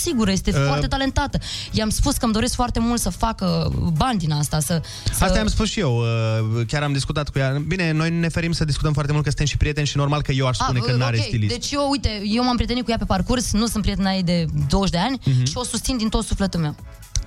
sigură, 0.00 0.30
este 0.30 0.50
Uh. 0.56 0.64
foarte 0.66 0.86
talentată. 0.86 1.38
I-am 1.70 1.88
spus 1.88 2.16
că 2.16 2.24
îmi 2.24 2.32
doresc 2.34 2.54
foarte 2.54 2.78
mult 2.80 3.00
să 3.00 3.10
facă 3.10 3.72
bani 3.96 4.18
din 4.18 4.32
asta, 4.32 4.60
să... 4.60 4.80
să... 5.12 5.24
Asta 5.24 5.40
am 5.40 5.46
spus 5.46 5.68
și 5.70 5.80
eu, 5.80 5.96
uh, 5.98 6.66
chiar 6.66 6.82
am 6.82 6.92
discutat 6.92 7.28
cu 7.28 7.38
ea. 7.38 7.62
Bine, 7.66 7.90
noi 7.92 8.10
ne 8.10 8.28
ferim 8.28 8.52
să 8.52 8.64
discutăm 8.64 8.92
foarte 8.92 9.12
mult 9.12 9.24
că 9.24 9.28
suntem 9.30 9.46
și 9.48 9.56
prieteni 9.56 9.86
și 9.86 9.96
normal 9.96 10.22
că 10.22 10.32
eu 10.32 10.46
aș 10.46 10.56
spune 10.56 10.78
Ah, 10.78 10.84
că 10.84 10.92
n-are 10.96 11.15
ok. 11.20 11.26
stilist. 11.26 11.52
Deci 11.52 11.70
eu, 11.70 11.88
uite, 11.90 12.22
eu 12.24 12.44
m-am 12.44 12.54
prietenit 12.56 12.84
cu 12.84 12.90
ea 12.90 12.98
pe 12.98 13.04
parcurs, 13.04 13.52
nu 13.52 13.66
sunt 13.66 13.82
prietena 13.82 14.12
ei 14.12 14.22
de 14.22 14.46
20 14.68 14.90
de 14.92 14.98
ani 14.98 15.20
Mhm. 15.24 15.44
și 15.44 15.52
o 15.56 15.64
susțin 15.64 15.96
din 15.96 16.08
tot 16.08 16.24
sufletul 16.24 16.60
meu. 16.60 16.74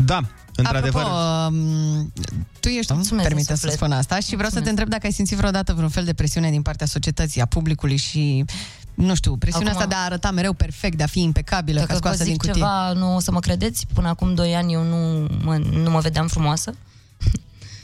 Da, 0.05 0.21
într-adevăr. 0.55 1.01
Apropo, 1.03 1.55
um, 1.55 2.13
tu 2.59 2.67
ești, 2.67 2.93
Mulțumesc 2.93 3.27
permite 3.27 3.45
din 3.45 3.55
să 3.55 3.61
suflet. 3.61 3.73
spun 3.73 3.91
asta, 3.91 4.19
și 4.19 4.35
vreau 4.35 4.49
să 4.49 4.55
te 4.55 4.61
Mulțumesc. 4.61 4.69
întreb 4.69 4.89
dacă 4.89 5.05
ai 5.05 5.11
simțit 5.11 5.37
vreodată 5.37 5.73
vreun 5.73 5.89
fel 5.89 6.03
de 6.03 6.13
presiune 6.13 6.49
din 6.49 6.61
partea 6.61 6.85
societății, 6.85 7.41
a 7.41 7.45
publicului 7.45 7.97
și, 7.97 8.45
nu 8.93 9.15
știu, 9.15 9.35
presiunea 9.37 9.71
Acum- 9.71 9.81
asta 9.81 9.89
de 9.95 10.01
a 10.01 10.03
arăta 10.05 10.31
mereu 10.31 10.53
perfect, 10.53 10.97
de 10.97 11.03
a 11.03 11.07
fi 11.07 11.21
impecabilă, 11.21 11.79
ca 11.79 11.85
Dacă 11.85 11.93
vă 11.93 12.05
scoasă 12.05 12.23
din 12.23 12.31
zic 12.31 12.41
cutie. 12.41 12.53
ceva, 12.53 12.91
nu 12.93 13.15
o 13.15 13.19
să 13.19 13.31
mă 13.31 13.39
credeți, 13.39 13.85
până 13.93 14.07
acum 14.07 14.33
2 14.33 14.55
ani 14.55 14.73
eu 14.73 14.83
nu 14.83 15.27
mă, 15.43 15.57
nu 15.57 15.89
mă 15.89 15.99
vedeam 15.99 16.27
frumoasă. 16.27 16.73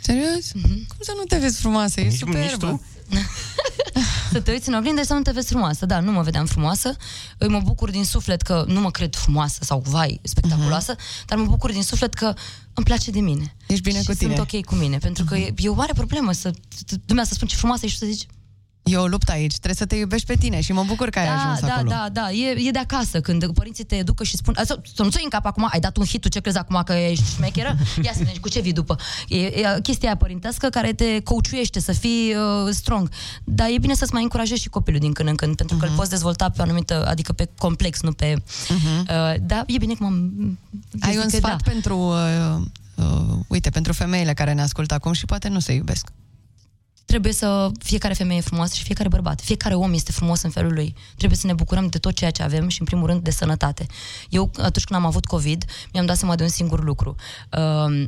Serios? 0.01 0.51
Cum 0.61 0.99
să 1.01 1.13
nu 1.17 1.23
te 1.23 1.37
vezi 1.37 1.59
frumoasă? 1.59 1.99
E 2.01 2.03
Nici- 2.07 2.17
superbă. 2.17 2.39
nici 2.39 2.55
tu? 2.57 2.81
Să 4.35 4.41
te 4.41 4.51
uiți 4.51 4.69
în 4.69 4.75
oglindă 4.75 5.01
și 5.01 5.07
să 5.07 5.13
nu 5.13 5.21
te 5.21 5.31
vezi 5.31 5.47
frumoasă. 5.47 5.85
Da, 5.85 5.99
nu 5.99 6.11
mă 6.11 6.21
vedeam 6.21 6.45
frumoasă. 6.45 6.95
Îi 7.37 7.47
mă 7.47 7.59
bucur 7.63 7.89
din 7.89 8.05
suflet 8.05 8.41
că 8.41 8.65
nu 8.67 8.79
mă 8.79 8.91
cred 8.91 9.15
frumoasă 9.15 9.59
sau 9.61 9.83
vai, 9.87 10.19
spectaculoasă, 10.23 10.95
dar 11.25 11.37
mă 11.37 11.45
bucur 11.45 11.71
din 11.71 11.83
suflet 11.83 12.13
că 12.13 12.33
îmi 12.73 12.85
place 12.85 13.11
de 13.11 13.19
mine. 13.19 13.55
Ești 13.67 13.83
bine 13.83 13.99
și 13.99 14.05
cu 14.05 14.13
tine. 14.13 14.35
sunt 14.35 14.53
ok 14.53 14.65
cu 14.65 14.75
mine, 14.75 14.97
pentru 14.97 15.23
că 15.23 15.37
e, 15.37 15.53
e 15.57 15.69
o 15.69 15.73
mare 15.73 15.93
problemă 15.93 16.31
să 16.31 16.53
lumea 17.05 17.23
să 17.23 17.33
spun 17.33 17.47
ce 17.47 17.55
frumoasă 17.55 17.85
ești 17.85 17.97
și 17.97 18.03
tu 18.03 18.11
să 18.11 18.17
zici 18.17 18.27
E 18.91 18.97
o 18.97 19.07
luptă 19.07 19.31
aici, 19.31 19.51
trebuie 19.51 19.75
să 19.75 19.85
te 19.85 19.95
iubești 19.95 20.25
pe 20.25 20.35
tine 20.35 20.61
și 20.61 20.71
mă 20.71 20.83
bucur 20.87 21.09
că 21.09 21.19
ai 21.19 21.25
da, 21.25 21.33
ajuns 21.33 21.59
da, 21.59 21.73
acolo. 21.73 21.89
da, 21.89 22.09
da, 22.11 22.31
e, 22.31 22.67
e 22.67 22.71
de 22.71 22.79
acasă 22.79 23.21
când 23.21 23.53
părinții 23.53 23.83
te 23.83 23.95
educă 23.95 24.23
și 24.23 24.35
spun 24.35 24.53
să, 24.57 24.79
să 24.95 25.03
nu 25.03 25.09
ți 25.09 25.19
în 25.23 25.29
cap 25.29 25.45
acum, 25.45 25.67
ai 25.71 25.79
dat 25.79 25.97
un 25.97 26.05
hit, 26.05 26.21
tu 26.21 26.27
ce 26.27 26.39
crezi 26.39 26.57
acum 26.57 26.81
că 26.85 26.93
ești 26.93 27.23
șmecheră? 27.35 27.75
Ia 28.03 28.11
să 28.11 28.17
vedem 28.17 28.41
cu 28.41 28.49
ce 28.49 28.59
vii 28.59 28.73
după. 28.73 28.95
E, 29.27 29.37
e 29.37 29.79
chestia 29.83 30.07
aia 30.07 30.17
părintească 30.17 30.69
care 30.69 30.93
te 30.93 31.19
coachuiește 31.19 31.79
să 31.79 31.91
fii 31.91 32.35
uh, 32.35 32.71
strong. 32.73 33.09
Dar 33.43 33.67
e 33.69 33.77
bine 33.77 33.93
să-ți 33.93 34.13
mai 34.13 34.21
încurajezi 34.21 34.61
și 34.61 34.69
copilul 34.69 34.99
din 34.99 35.13
când 35.13 35.29
în 35.29 35.35
când, 35.35 35.55
pentru 35.55 35.77
că 35.77 35.85
îl 35.85 35.91
poți 35.95 36.09
dezvolta 36.09 36.49
pe 36.49 36.55
o 36.59 36.63
anumită, 36.63 37.07
adică 37.07 37.33
pe 37.33 37.49
complex, 37.57 38.01
nu 38.01 38.11
pe... 38.11 38.43
Uh, 38.69 39.33
da, 39.41 39.63
e 39.67 39.77
bine 39.77 39.93
că 39.93 40.03
m-am... 40.03 40.31
Ai 40.99 41.11
zic 41.11 41.23
un 41.23 41.29
că 41.29 41.35
sfat 41.35 41.63
da. 41.63 41.71
pentru, 41.71 41.97
uh, 41.97 42.61
uh, 42.95 43.37
uite, 43.47 43.69
pentru 43.69 43.93
femeile 43.93 44.33
care 44.33 44.53
ne 44.53 44.61
ascultă 44.61 44.93
acum 44.93 45.11
și 45.11 45.25
poate 45.25 45.47
nu 45.47 45.59
se 45.59 45.73
iubesc. 45.73 46.07
Trebuie 47.05 47.33
să 47.33 47.71
fiecare 47.79 48.13
femeie 48.13 48.39
e 48.39 48.41
frumoasă 48.41 48.75
și 48.75 48.83
fiecare 48.83 49.09
bărbat, 49.09 49.41
fiecare 49.41 49.75
om 49.75 49.93
este 49.93 50.11
frumos 50.11 50.41
în 50.41 50.49
felul 50.49 50.73
lui. 50.73 50.95
Trebuie 51.17 51.37
să 51.37 51.47
ne 51.47 51.53
bucurăm 51.53 51.87
de 51.87 51.97
tot 51.97 52.13
ceea 52.15 52.31
ce 52.31 52.43
avem 52.43 52.67
și, 52.67 52.79
în 52.79 52.85
primul 52.85 53.07
rând, 53.07 53.21
de 53.21 53.31
sănătate. 53.31 53.85
Eu, 54.29 54.51
atunci 54.57 54.83
când 54.83 54.99
am 54.99 55.05
avut 55.05 55.25
COVID, 55.25 55.65
mi-am 55.93 56.05
dat 56.05 56.17
seama 56.17 56.35
de 56.35 56.43
un 56.43 56.49
singur 56.49 56.83
lucru. 56.83 57.15
Uh, 57.51 58.07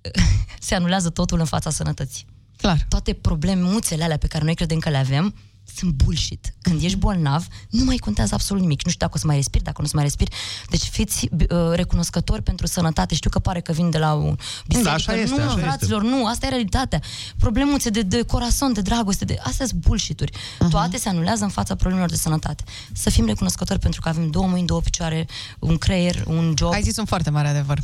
se 0.60 0.74
anulează 0.74 1.10
totul 1.10 1.38
în 1.38 1.44
fața 1.44 1.70
sănătății. 1.70 2.26
Clar. 2.56 2.86
Toate 2.88 3.12
problemuțele 3.12 4.04
alea 4.04 4.16
pe 4.16 4.26
care 4.26 4.44
noi 4.44 4.54
credem 4.54 4.78
că 4.78 4.88
le 4.88 4.96
avem 4.96 5.34
sunt 5.76 5.92
bullshit. 5.92 6.54
Când 6.62 6.82
ești 6.82 6.96
bolnav, 6.96 7.46
nu 7.70 7.84
mai 7.84 7.96
contează 7.96 8.34
absolut 8.34 8.62
nimic. 8.62 8.84
Nu 8.84 8.90
știu 8.90 9.06
dacă 9.06 9.12
o 9.16 9.18
să 9.20 9.26
mai 9.26 9.36
respiri, 9.36 9.64
dacă 9.64 9.76
nu 9.78 9.84
o 9.84 9.88
să 9.88 9.96
mai 9.96 10.04
respiri. 10.04 10.30
Deci 10.70 10.82
fiți 10.82 11.28
uh, 11.32 11.46
recunoscători 11.72 12.42
pentru 12.42 12.66
sănătate. 12.66 13.14
Știu 13.14 13.30
că 13.30 13.38
pare 13.38 13.60
că 13.60 13.72
vin 13.72 13.90
de 13.90 13.98
la 13.98 14.14
o 14.14 14.34
biserică. 14.66 14.88
Da, 14.88 14.92
așa 14.92 15.14
este, 15.14 15.34
nu, 15.36 15.42
așa 15.42 15.48
este. 15.50 15.60
fraților, 15.60 16.02
nu, 16.02 16.26
asta 16.26 16.46
e 16.46 16.48
realitatea. 16.48 17.00
Problemuțe 17.38 17.90
de, 17.90 18.02
de 18.02 18.22
corazon, 18.22 18.72
de 18.72 18.80
dragoste, 18.80 19.24
de... 19.24 19.38
astea 19.42 19.66
sunt 19.66 19.80
bullshit-uri. 19.80 20.32
Mhm. 20.32 20.66
Uh-huh. 20.66 20.70
Toate 20.70 20.96
se 20.96 21.08
anulează 21.08 21.44
în 21.44 21.50
fața 21.50 21.74
problemelor 21.74 22.10
de 22.10 22.16
sănătate. 22.16 22.64
Să 22.92 23.10
fim 23.10 23.26
recunoscători 23.26 23.78
pentru 23.78 24.00
că 24.00 24.08
avem 24.08 24.30
două 24.30 24.46
mâini, 24.46 24.66
două 24.66 24.80
picioare, 24.80 25.26
un 25.58 25.76
creier, 25.78 26.24
un 26.26 26.54
job. 26.58 26.72
Ai 26.72 26.82
zis 26.82 26.96
un 26.96 27.04
foarte 27.04 27.30
mare 27.30 27.48
adevăr. 27.48 27.78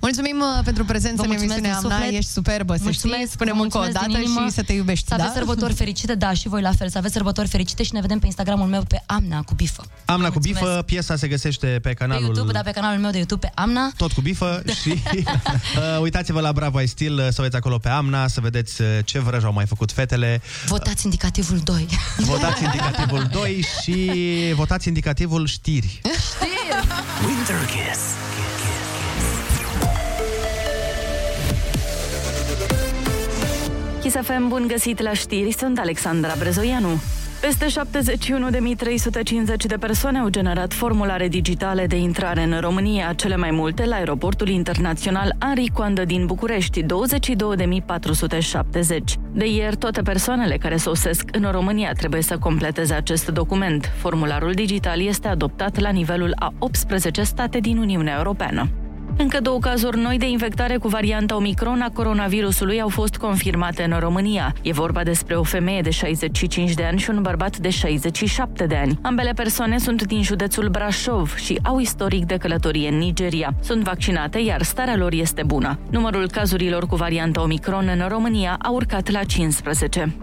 Mulțumim 0.00 0.36
uh, 0.40 0.64
pentru 0.64 0.84
prezență 0.84 1.16
Vă 1.16 1.22
în 1.22 1.28
mulțumesc 1.28 1.56
emisiunea 1.58 1.78
din 1.80 1.86
Amna, 1.86 1.96
suflet. 1.96 2.18
ești 2.18 2.30
superbă, 2.30 2.76
să 2.76 2.82
Mulțumesc, 2.82 3.18
știi. 3.20 3.32
Spunem 3.32 3.56
vă 3.56 3.62
încă 3.62 3.76
o 3.76 3.80
mulțumesc 3.80 4.06
dată 4.06 4.18
din 4.18 4.30
inimă. 4.30 4.46
și 4.48 4.54
să 4.54 4.62
te 4.62 4.72
iubești, 4.72 5.06
Să 5.08 5.14
da? 5.16 5.22
aveți 5.22 5.38
sărbători 5.38 5.72
fericite, 5.74 6.14
da, 6.14 6.32
și 6.32 6.48
voi 6.48 6.60
la 6.62 6.72
fel. 6.72 6.88
Să 6.88 6.98
aveți 6.98 7.12
sărbători 7.12 7.31
sărbători 7.32 7.48
fericite 7.48 7.82
și 7.82 7.94
ne 7.94 8.00
vedem 8.00 8.18
pe 8.18 8.26
Instagramul 8.26 8.66
meu 8.66 8.82
pe 8.82 9.02
Amna 9.06 9.42
cu 9.42 9.54
bifă. 9.54 9.84
Amna 10.04 10.30
cu 10.30 10.38
bifă, 10.38 10.82
piesa 10.86 11.16
se 11.16 11.28
găsește 11.28 11.78
pe 11.82 11.92
canalul... 11.92 12.20
Pe 12.20 12.26
YouTube, 12.26 12.52
da, 12.52 12.60
pe 12.60 12.70
canalul 12.70 13.00
meu 13.00 13.10
de 13.10 13.16
YouTube, 13.16 13.46
pe 13.46 13.52
Amna. 13.54 13.92
Tot 13.96 14.12
cu 14.12 14.20
bifă 14.20 14.62
da. 14.66 14.72
și 14.72 14.88
uh, 15.16 16.00
uitați-vă 16.00 16.40
la 16.40 16.52
Bravo 16.52 16.78
ai 16.78 16.86
stil. 16.86 17.18
Uh, 17.18 17.28
să 17.30 17.34
vedeți 17.36 17.56
acolo 17.56 17.78
pe 17.78 17.88
Amna, 17.88 18.28
să 18.28 18.40
vedeți 18.40 18.82
uh, 18.82 18.88
ce 19.04 19.18
vrăj 19.18 19.44
au 19.44 19.52
mai 19.52 19.66
făcut 19.66 19.92
fetele. 19.92 20.40
Votați 20.66 21.04
indicativul 21.04 21.58
2. 21.58 21.86
Votați 22.32 22.64
indicativul 22.64 23.28
2 23.32 23.64
și 23.82 24.10
votați 24.54 24.88
indicativul 24.88 25.46
știri. 25.46 26.00
Știri! 26.02 26.86
Winter 27.26 27.56
Kiss. 27.64 28.00
Kiss 34.00 34.16
FM, 34.22 34.48
bun 34.48 34.66
găsit 34.66 35.00
la 35.00 35.12
știri, 35.12 35.52
sunt 35.58 35.78
Alexandra 35.78 36.34
Brezoianu. 36.38 37.00
Peste 37.42 37.66
71.350 37.66 37.70
de 39.66 39.76
persoane 39.76 40.18
au 40.18 40.28
generat 40.28 40.72
formulare 40.72 41.28
digitale 41.28 41.86
de 41.86 41.96
intrare 41.96 42.42
în 42.42 42.60
România, 42.60 43.12
cele 43.12 43.36
mai 43.36 43.50
multe 43.50 43.84
la 43.84 43.96
aeroportul 43.96 44.48
internațional 44.48 45.36
Henri 45.38 45.70
Coandă 45.72 46.04
din 46.04 46.26
București, 46.26 46.82
22.470. 46.82 46.86
De 49.32 49.46
ieri, 49.46 49.76
toate 49.76 50.02
persoanele 50.02 50.56
care 50.56 50.76
sosesc 50.76 51.28
în 51.32 51.50
România 51.50 51.92
trebuie 51.92 52.22
să 52.22 52.38
completeze 52.38 52.94
acest 52.94 53.28
document. 53.28 53.92
Formularul 53.96 54.52
digital 54.52 55.00
este 55.00 55.28
adoptat 55.28 55.78
la 55.78 55.90
nivelul 55.90 56.32
a 56.38 56.52
18 56.58 57.22
state 57.22 57.58
din 57.58 57.78
Uniunea 57.78 58.16
Europeană. 58.16 58.68
Încă 59.16 59.40
două 59.40 59.58
cazuri 59.58 59.98
noi 59.98 60.18
de 60.18 60.28
infectare 60.28 60.76
cu 60.76 60.88
varianta 60.88 61.36
Omicron 61.36 61.80
a 61.80 61.90
coronavirusului 61.90 62.80
au 62.80 62.88
fost 62.88 63.16
confirmate 63.16 63.82
în 63.82 63.98
România. 63.98 64.54
E 64.62 64.72
vorba 64.72 65.02
despre 65.02 65.34
o 65.34 65.42
femeie 65.42 65.80
de 65.80 65.90
65 65.90 66.74
de 66.74 66.84
ani 66.84 66.98
și 66.98 67.10
un 67.10 67.22
bărbat 67.22 67.56
de 67.56 67.70
67 67.70 68.66
de 68.66 68.76
ani. 68.76 68.98
Ambele 69.02 69.32
persoane 69.32 69.78
sunt 69.78 70.02
din 70.02 70.22
județul 70.22 70.68
Brașov 70.68 71.34
și 71.34 71.58
au 71.62 71.78
istoric 71.78 72.24
de 72.24 72.36
călătorie 72.36 72.88
în 72.88 72.98
Nigeria. 72.98 73.54
Sunt 73.60 73.82
vaccinate, 73.82 74.38
iar 74.38 74.62
starea 74.62 74.96
lor 74.96 75.12
este 75.12 75.42
bună. 75.46 75.78
Numărul 75.90 76.30
cazurilor 76.30 76.86
cu 76.86 76.96
varianta 76.96 77.42
Omicron 77.42 77.88
în 78.00 78.08
România 78.08 78.56
a 78.62 78.70
urcat 78.70 79.10
la 79.10 79.24
15. 79.24 80.14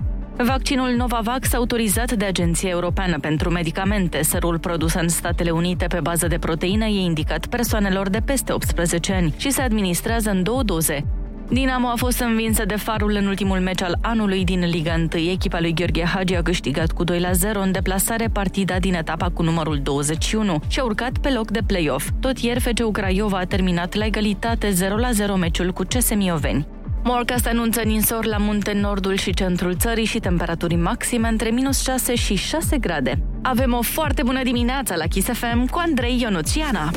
Vaccinul 0.43 0.89
Novavax, 0.89 1.53
autorizat 1.53 2.11
de 2.11 2.25
Agenția 2.25 2.69
Europeană 2.69 3.19
pentru 3.19 3.49
Medicamente, 3.49 4.23
sărul 4.23 4.59
produs 4.59 4.93
în 4.93 5.07
Statele 5.07 5.49
Unite 5.49 5.85
pe 5.87 5.99
bază 5.99 6.27
de 6.27 6.37
proteină, 6.37 6.85
e 6.85 6.99
indicat 6.99 7.45
persoanelor 7.45 8.09
de 8.09 8.19
peste 8.25 8.53
18 8.53 9.13
ani 9.13 9.33
și 9.37 9.49
se 9.49 9.61
administrează 9.61 10.29
în 10.29 10.43
două 10.43 10.63
doze. 10.63 11.05
Dinamo 11.49 11.87
a 11.87 11.95
fost 11.95 12.19
învinsă 12.19 12.65
de 12.65 12.75
Farul 12.75 13.11
în 13.11 13.27
ultimul 13.27 13.59
meci 13.59 13.81
al 13.81 13.97
anului 14.01 14.43
din 14.43 14.65
Liga 14.65 14.93
1. 15.13 15.23
Echipa 15.31 15.59
lui 15.59 15.73
Gheorghe 15.73 16.03
Hagi 16.03 16.35
a 16.35 16.41
câștigat 16.41 16.91
cu 16.91 17.03
2 17.03 17.19
la 17.19 17.31
0 17.31 17.61
în 17.61 17.71
deplasare 17.71 18.27
partida 18.33 18.79
din 18.79 18.93
etapa 18.93 19.29
cu 19.29 19.43
numărul 19.43 19.79
21 19.83 20.61
și 20.67 20.79
a 20.79 20.83
urcat 20.83 21.17
pe 21.17 21.29
loc 21.29 21.51
de 21.51 21.59
play-off. 21.67 22.09
Tot 22.19 22.37
ieri 22.37 22.59
FCU 22.59 22.91
Craiova 22.91 23.37
a 23.37 23.45
terminat 23.45 23.93
la 23.93 24.05
egalitate 24.05 24.69
0 24.69 24.95
la 24.97 25.11
0 25.11 25.35
meciul 25.35 25.71
cu 25.71 25.83
CS 25.83 26.15
Mioveni. 26.15 26.67
Morcast 27.03 27.45
anunță 27.45 27.81
ninsori 27.81 28.27
la 28.27 28.37
munte 28.37 28.73
nordul 28.73 29.15
și 29.15 29.33
centrul 29.33 29.75
țării 29.75 30.05
și 30.05 30.19
temperaturi 30.19 30.75
maxime 30.75 31.27
între 31.27 31.49
minus 31.49 31.81
6 31.81 32.15
și 32.15 32.35
6 32.35 32.77
grade. 32.77 33.23
Avem 33.41 33.73
o 33.73 33.81
foarte 33.81 34.23
bună 34.23 34.43
dimineață 34.43 34.95
la 34.97 35.05
Kiss 35.05 35.27
FM 35.27 35.65
cu 35.65 35.81
Andrei 35.85 36.19
Ionuțiana. 36.21 36.91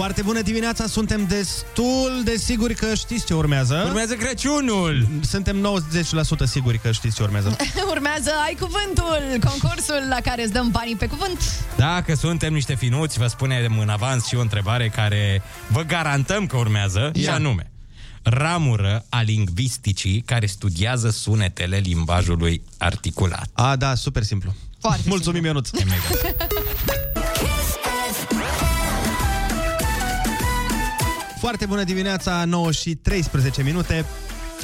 Foarte 0.00 0.22
bună 0.22 0.40
dimineața, 0.42 0.86
suntem 0.86 1.26
destul 1.26 2.20
de 2.24 2.36
siguri 2.36 2.74
că 2.74 2.94
știți 2.94 3.26
ce 3.26 3.34
urmează. 3.34 3.82
Urmează 3.86 4.14
Crăciunul! 4.14 5.06
Suntem 5.20 5.80
90% 6.42 6.44
siguri 6.44 6.78
că 6.78 6.92
știți 6.92 7.16
ce 7.16 7.22
urmează. 7.22 7.56
Urmează 7.94 8.30
Ai 8.46 8.56
Cuvântul, 8.60 9.48
concursul 9.48 10.06
la 10.08 10.16
care 10.22 10.42
îți 10.42 10.52
dăm 10.52 10.70
banii 10.70 10.96
pe 10.96 11.06
cuvânt. 11.06 11.38
Dacă 11.76 12.14
suntem 12.14 12.52
niște 12.52 12.74
finuți, 12.74 13.18
vă 13.18 13.26
spunem 13.26 13.78
în 13.78 13.88
avans 13.88 14.26
și 14.26 14.34
o 14.34 14.40
întrebare 14.40 14.88
care 14.88 15.42
vă 15.68 15.82
garantăm 15.82 16.46
că 16.46 16.56
urmează, 16.56 17.10
și 17.14 17.22
Ia. 17.22 17.34
anume. 17.34 17.70
Ramură 18.22 19.04
a 19.08 19.20
lingvisticii 19.20 20.20
care 20.20 20.46
studiază 20.46 21.10
sunetele 21.10 21.76
limbajului 21.76 22.62
articulat. 22.78 23.48
A, 23.52 23.76
da, 23.76 23.94
super 23.94 24.22
simplu. 24.22 24.54
Foarte 24.80 25.08
Mulțumim, 25.08 25.44
Ionuț. 25.44 25.70
Foarte 31.40 31.66
bună 31.66 31.84
dimineața, 31.84 32.44
9 32.44 32.72
și 32.72 32.94
13 32.94 33.62
minute. 33.62 34.04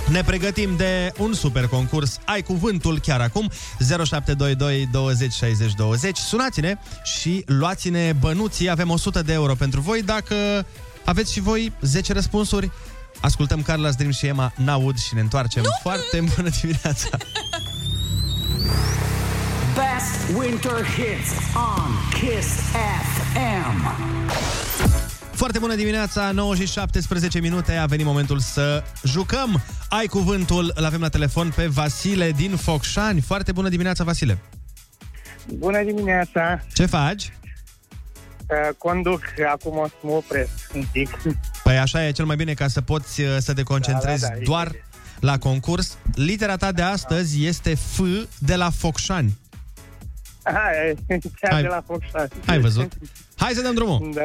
Ne 0.08 0.22
pregătim 0.22 0.76
de 0.76 1.12
un 1.18 1.32
super 1.32 1.66
concurs. 1.66 2.18
Ai 2.24 2.42
cuvântul 2.42 2.98
chiar 2.98 3.20
acum 3.20 3.50
0722 3.78 4.88
20 4.92 5.32
60 5.32 5.74
20. 5.74 6.16
Sunați-ne 6.16 6.74
și 7.04 7.42
luați-ne 7.46 8.12
bănuții. 8.12 8.70
Avem 8.70 8.90
100 8.90 9.22
de 9.22 9.32
euro 9.32 9.54
pentru 9.54 9.80
voi. 9.80 10.02
Dacă 10.02 10.34
aveți 11.04 11.32
și 11.32 11.40
voi 11.40 11.72
10 11.80 12.12
răspunsuri, 12.12 12.70
ascultăm 13.20 13.62
Carla 13.62 13.90
Dream 13.90 14.10
și 14.12 14.26
Emma 14.26 14.52
Naud 14.56 14.98
și 14.98 15.14
ne 15.14 15.20
întoarcem. 15.20 15.62
Foarte 15.82 16.24
bună 16.36 16.48
dimineața! 16.60 17.08
Best 19.76 20.38
winter 20.38 20.84
hits 20.84 21.30
on 21.54 21.90
Kiss 22.20 22.48
FM. 23.32 23.96
Foarte 25.36 25.58
bună 25.58 25.74
dimineața, 25.74 26.30
9 26.30 26.54
și 26.54 26.66
17 26.66 27.40
minute, 27.40 27.72
a 27.72 27.86
venit 27.86 28.06
momentul 28.06 28.38
să 28.38 28.82
jucăm. 29.04 29.62
Ai 29.88 30.06
cuvântul, 30.06 30.72
îl 30.74 30.84
avem 30.84 31.00
la 31.00 31.08
telefon 31.08 31.52
pe 31.56 31.66
Vasile 31.66 32.30
din 32.30 32.56
Focșani. 32.56 33.20
Foarte 33.20 33.52
bună 33.52 33.68
dimineața, 33.68 34.04
Vasile. 34.04 34.38
Bună 35.54 35.82
dimineața! 35.82 36.60
Ce 36.74 36.86
faci? 36.86 37.32
Uh, 38.48 38.74
Conduc, 38.78 39.20
acum 39.52 39.78
o 39.78 39.86
să 39.86 39.94
mă 40.00 40.10
opresc 40.10 40.50
un 40.74 40.84
pic. 40.92 41.10
Păi 41.62 41.78
așa 41.78 42.06
e 42.06 42.10
cel 42.10 42.24
mai 42.24 42.36
bine 42.36 42.54
ca 42.54 42.68
să 42.68 42.80
poți 42.80 43.20
uh, 43.20 43.36
să 43.38 43.54
te 43.54 43.62
concentrezi 43.62 44.20
Da, 44.20 44.28
da, 44.28 44.34
da, 44.34 44.40
e 44.40 44.44
doar 44.44 44.72
la 45.20 45.38
concurs. 45.38 45.98
Litera 46.14 46.56
ta 46.56 46.72
de 46.72 46.82
astăzi 46.82 47.46
este 47.46 47.74
F 47.74 48.00
de 48.38 48.54
la 48.54 48.70
Focșani. 48.70 49.38
Hai, 50.52 50.94
chiar 51.40 51.52
Hai. 51.52 51.62
de 51.62 51.68
la 51.68 51.82
Focșani. 51.86 52.28
Ai 52.46 52.60
văzut? 52.60 52.92
Hai 53.36 53.52
să 53.52 53.62
dăm 53.62 53.74
drumul! 53.74 54.10
Da. 54.14 54.22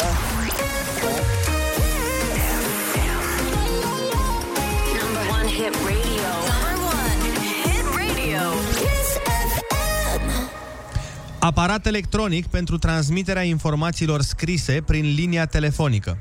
Number 5.01 5.23
one 5.39 5.47
hit 5.49 5.73
radio. 5.73 6.29
Number 6.51 6.75
one 6.93 7.23
hit 7.63 7.85
radio. 7.95 8.49
Kiss 8.73 9.09
FM. 9.53 10.49
Aparat 11.39 11.85
electronic 11.85 12.47
pentru 12.47 12.77
transmiterea 12.77 13.43
informațiilor 13.43 14.21
scrise 14.21 14.81
prin 14.85 15.13
linia 15.13 15.45
telefonică. 15.45 16.17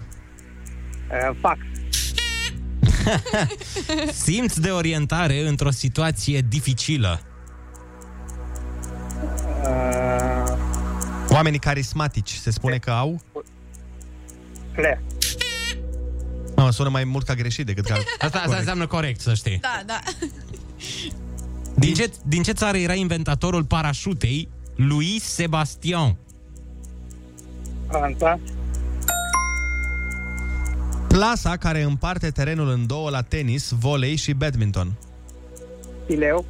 Uh, 1.11 1.37
Fax. 1.41 1.59
Simți 4.25 4.61
de 4.61 4.71
orientare 4.71 5.49
într-o 5.49 5.71
situație 5.71 6.41
dificilă. 6.49 7.21
Oamenii 11.41 11.59
carismatici 11.59 12.35
se 12.35 12.51
spune 12.51 12.79
că 12.79 12.91
au... 12.91 13.21
Cle. 14.75 15.03
Mă, 16.57 16.71
sună 16.71 16.89
mai 16.89 17.05
mult 17.05 17.27
ca 17.27 17.35
greșit 17.35 17.67
decât 17.67 17.85
ca... 17.85 17.95
Asta, 17.99 18.25
asta 18.25 18.39
corect. 18.39 18.59
înseamnă 18.59 18.87
corect, 18.87 19.21
să 19.21 19.35
știi. 19.35 19.59
Da, 19.61 19.83
da. 19.87 20.01
Din 21.75 21.95
ce, 21.95 22.11
din 22.25 22.43
ce 22.43 22.53
țară 22.53 22.77
era 22.77 22.95
inventatorul 22.95 23.65
parașutei 23.65 24.49
Louis 24.75 25.23
Sebastian? 25.23 26.17
Franța. 27.89 28.39
Plasa 31.09 31.57
care 31.57 31.83
împarte 31.83 32.31
terenul 32.31 32.69
în 32.69 32.87
două 32.87 33.11
la 33.11 33.23
tenis, 33.23 33.71
volei 33.71 34.17
și 34.17 34.33
badminton. 34.33 34.93
Pileu. 36.07 36.45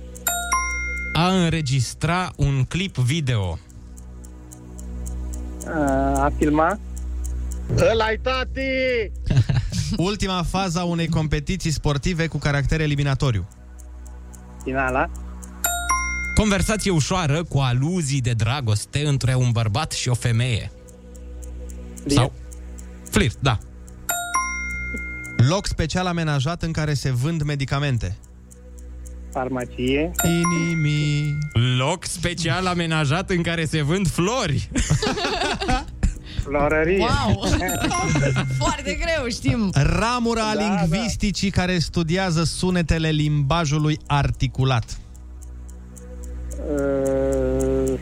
A 1.12 1.28
înregistra 1.28 2.32
un 2.36 2.64
clip 2.64 2.96
video. 2.96 3.58
Uh, 5.66 5.72
A 6.18 6.32
filma. 6.38 6.78
Ăla-i 7.90 8.18
tati! 8.22 8.60
Ultima 9.96 10.42
fază 10.42 10.78
a 10.78 10.84
unei 10.84 11.08
competiții 11.08 11.70
sportive 11.70 12.26
cu 12.26 12.38
caracter 12.38 12.80
eliminatoriu. 12.80 13.48
Finala. 14.64 15.10
Conversație 16.34 16.90
ușoară 16.90 17.44
cu 17.44 17.58
aluzii 17.58 18.20
de 18.20 18.32
dragoste 18.32 19.06
între 19.06 19.34
un 19.34 19.50
bărbat 19.50 19.92
și 19.92 20.08
o 20.08 20.14
femeie. 20.14 20.70
Sau 22.06 22.32
flirt, 23.10 23.36
da. 23.40 23.58
Loc 25.48 25.66
special 25.66 26.06
amenajat 26.06 26.62
în 26.62 26.72
care 26.72 26.94
se 26.94 27.10
vând 27.10 27.42
medicamente. 27.42 28.16
Farmacie. 29.32 30.10
Inimii. 30.24 31.38
Loc 31.78 32.04
special 32.04 32.66
amenajat 32.66 33.30
în 33.30 33.42
care 33.42 33.64
se 33.64 33.82
vând 33.82 34.08
flori. 34.08 34.68
Florărie. 36.44 36.98
Wow! 36.98 37.46
Foarte 38.62 38.98
greu, 39.00 39.28
știm. 39.28 39.70
Ramura 39.74 40.40
Da, 40.40 40.54
da, 40.54 40.60
lingvisticii 40.60 41.50
da. 41.50 41.60
care 41.60 41.78
studiază 41.78 42.44
sunetele 42.44 43.08
limbajului 43.08 43.98
articulat. 44.06 44.98
Uh, 46.74 47.98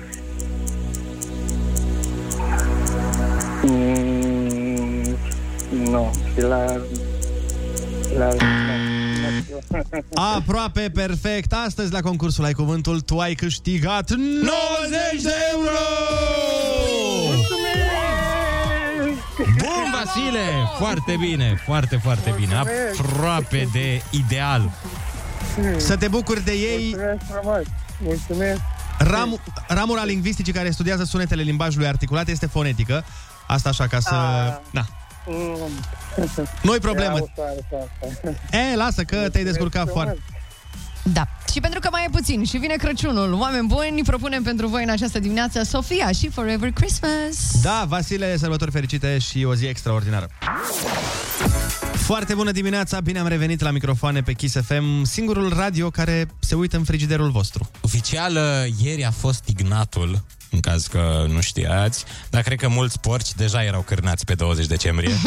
mm, 3.63 5.17
nu, 5.91 6.11
și 6.35 6.41
la... 6.41 6.65
la 8.19 8.29
Aproape 10.37 10.91
perfect. 10.95 11.53
Astăzi 11.67 11.93
la 11.93 12.01
concursul 12.01 12.45
Ai 12.45 12.53
Cuvântul 12.53 13.01
tu 13.01 13.19
ai 13.19 13.35
câștigat 13.35 14.11
90 14.11 15.23
de 15.23 15.35
euro! 15.53 15.79
Bun, 19.39 19.95
Vasile! 20.05 20.41
Foarte 20.79 21.17
bine, 21.21 21.63
foarte, 21.65 21.97
foarte 21.97 22.35
bine. 22.37 22.55
Aproape 22.55 23.69
de 23.73 24.03
ideal. 24.11 24.71
Să 25.77 25.97
te 25.97 26.09
bucuri 26.09 26.45
de 26.45 26.53
ei. 26.53 26.95
Mulțumesc 26.97 27.23
frumos. 27.33 27.63
Mulțumesc. 28.03 28.61
Ram, 28.99 29.41
ramura 29.69 30.05
lingvisticii 30.05 30.53
care 30.53 30.71
studiază 30.71 31.05
sunetele 31.05 31.43
limbajului 31.43 31.87
articulat 31.87 32.29
este 32.29 32.47
fonetică. 32.47 33.05
Asta 33.47 33.69
așa 33.69 33.87
ca 33.87 34.01
să... 34.01 34.15
Ah. 34.15 34.57
Na. 34.71 34.87
Mm. 35.29 35.69
Nu-i 36.63 36.79
problemă. 36.79 37.17
Era 37.17 37.25
ușoară 37.33 37.89
asta. 38.11 38.57
E, 38.57 38.77
lasă 38.77 39.03
că 39.03 39.29
te-ai 39.29 39.45
descurcat 39.45 39.89
foarte... 39.91 40.19
Da. 41.13 41.29
Și 41.53 41.61
pentru 41.61 41.81
că 41.81 41.89
mai 41.93 42.05
e 42.07 42.11
puțin 42.11 42.45
și 42.45 42.57
vine 42.57 42.75
Crăciunul, 42.75 43.33
oameni 43.33 43.67
buni, 43.67 44.03
propunem 44.03 44.43
pentru 44.43 44.67
voi 44.67 44.83
în 44.83 44.89
această 44.89 45.19
dimineață 45.19 45.63
Sofia 45.63 46.11
și 46.13 46.29
Forever 46.29 46.71
Christmas. 46.71 47.61
Da, 47.63 47.85
Vasile, 47.89 48.37
sărbători 48.37 48.71
fericite 48.71 49.19
și 49.19 49.45
o 49.45 49.55
zi 49.55 49.67
extraordinară. 49.67 50.29
Foarte 51.93 52.35
bună 52.35 52.51
dimineața, 52.51 53.01
bine 53.01 53.19
am 53.19 53.27
revenit 53.27 53.61
la 53.61 53.71
microfoane 53.71 54.23
pe 54.23 54.33
Kiss 54.33 54.57
FM, 54.67 55.03
singurul 55.03 55.53
radio 55.57 55.91
care 55.91 56.29
se 56.39 56.55
uită 56.55 56.77
în 56.77 56.85
frigiderul 56.85 57.31
vostru. 57.31 57.71
Oficial, 57.81 58.37
uh, 58.37 58.85
ieri 58.85 59.05
a 59.05 59.11
fost 59.11 59.45
Ignatul, 59.47 60.25
în 60.51 60.61
caz 60.61 60.87
că 60.87 61.27
nu 61.29 61.41
știați, 61.41 62.05
dar 62.31 62.43
cred 62.43 62.59
că 62.59 62.69
mulți 62.69 63.01
porci 63.01 63.35
deja 63.35 63.65
erau 63.65 63.81
cârnați 63.81 64.25
pe 64.25 64.35
20 64.35 64.67
decembrie. 64.67 65.15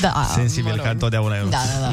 Da, 0.00 0.30
Sensibil 0.34 0.80
ca 0.82 0.90
întotdeauna 0.90 1.36
eu. 1.36 1.46
Da, 1.46 1.58
da, 1.80 1.90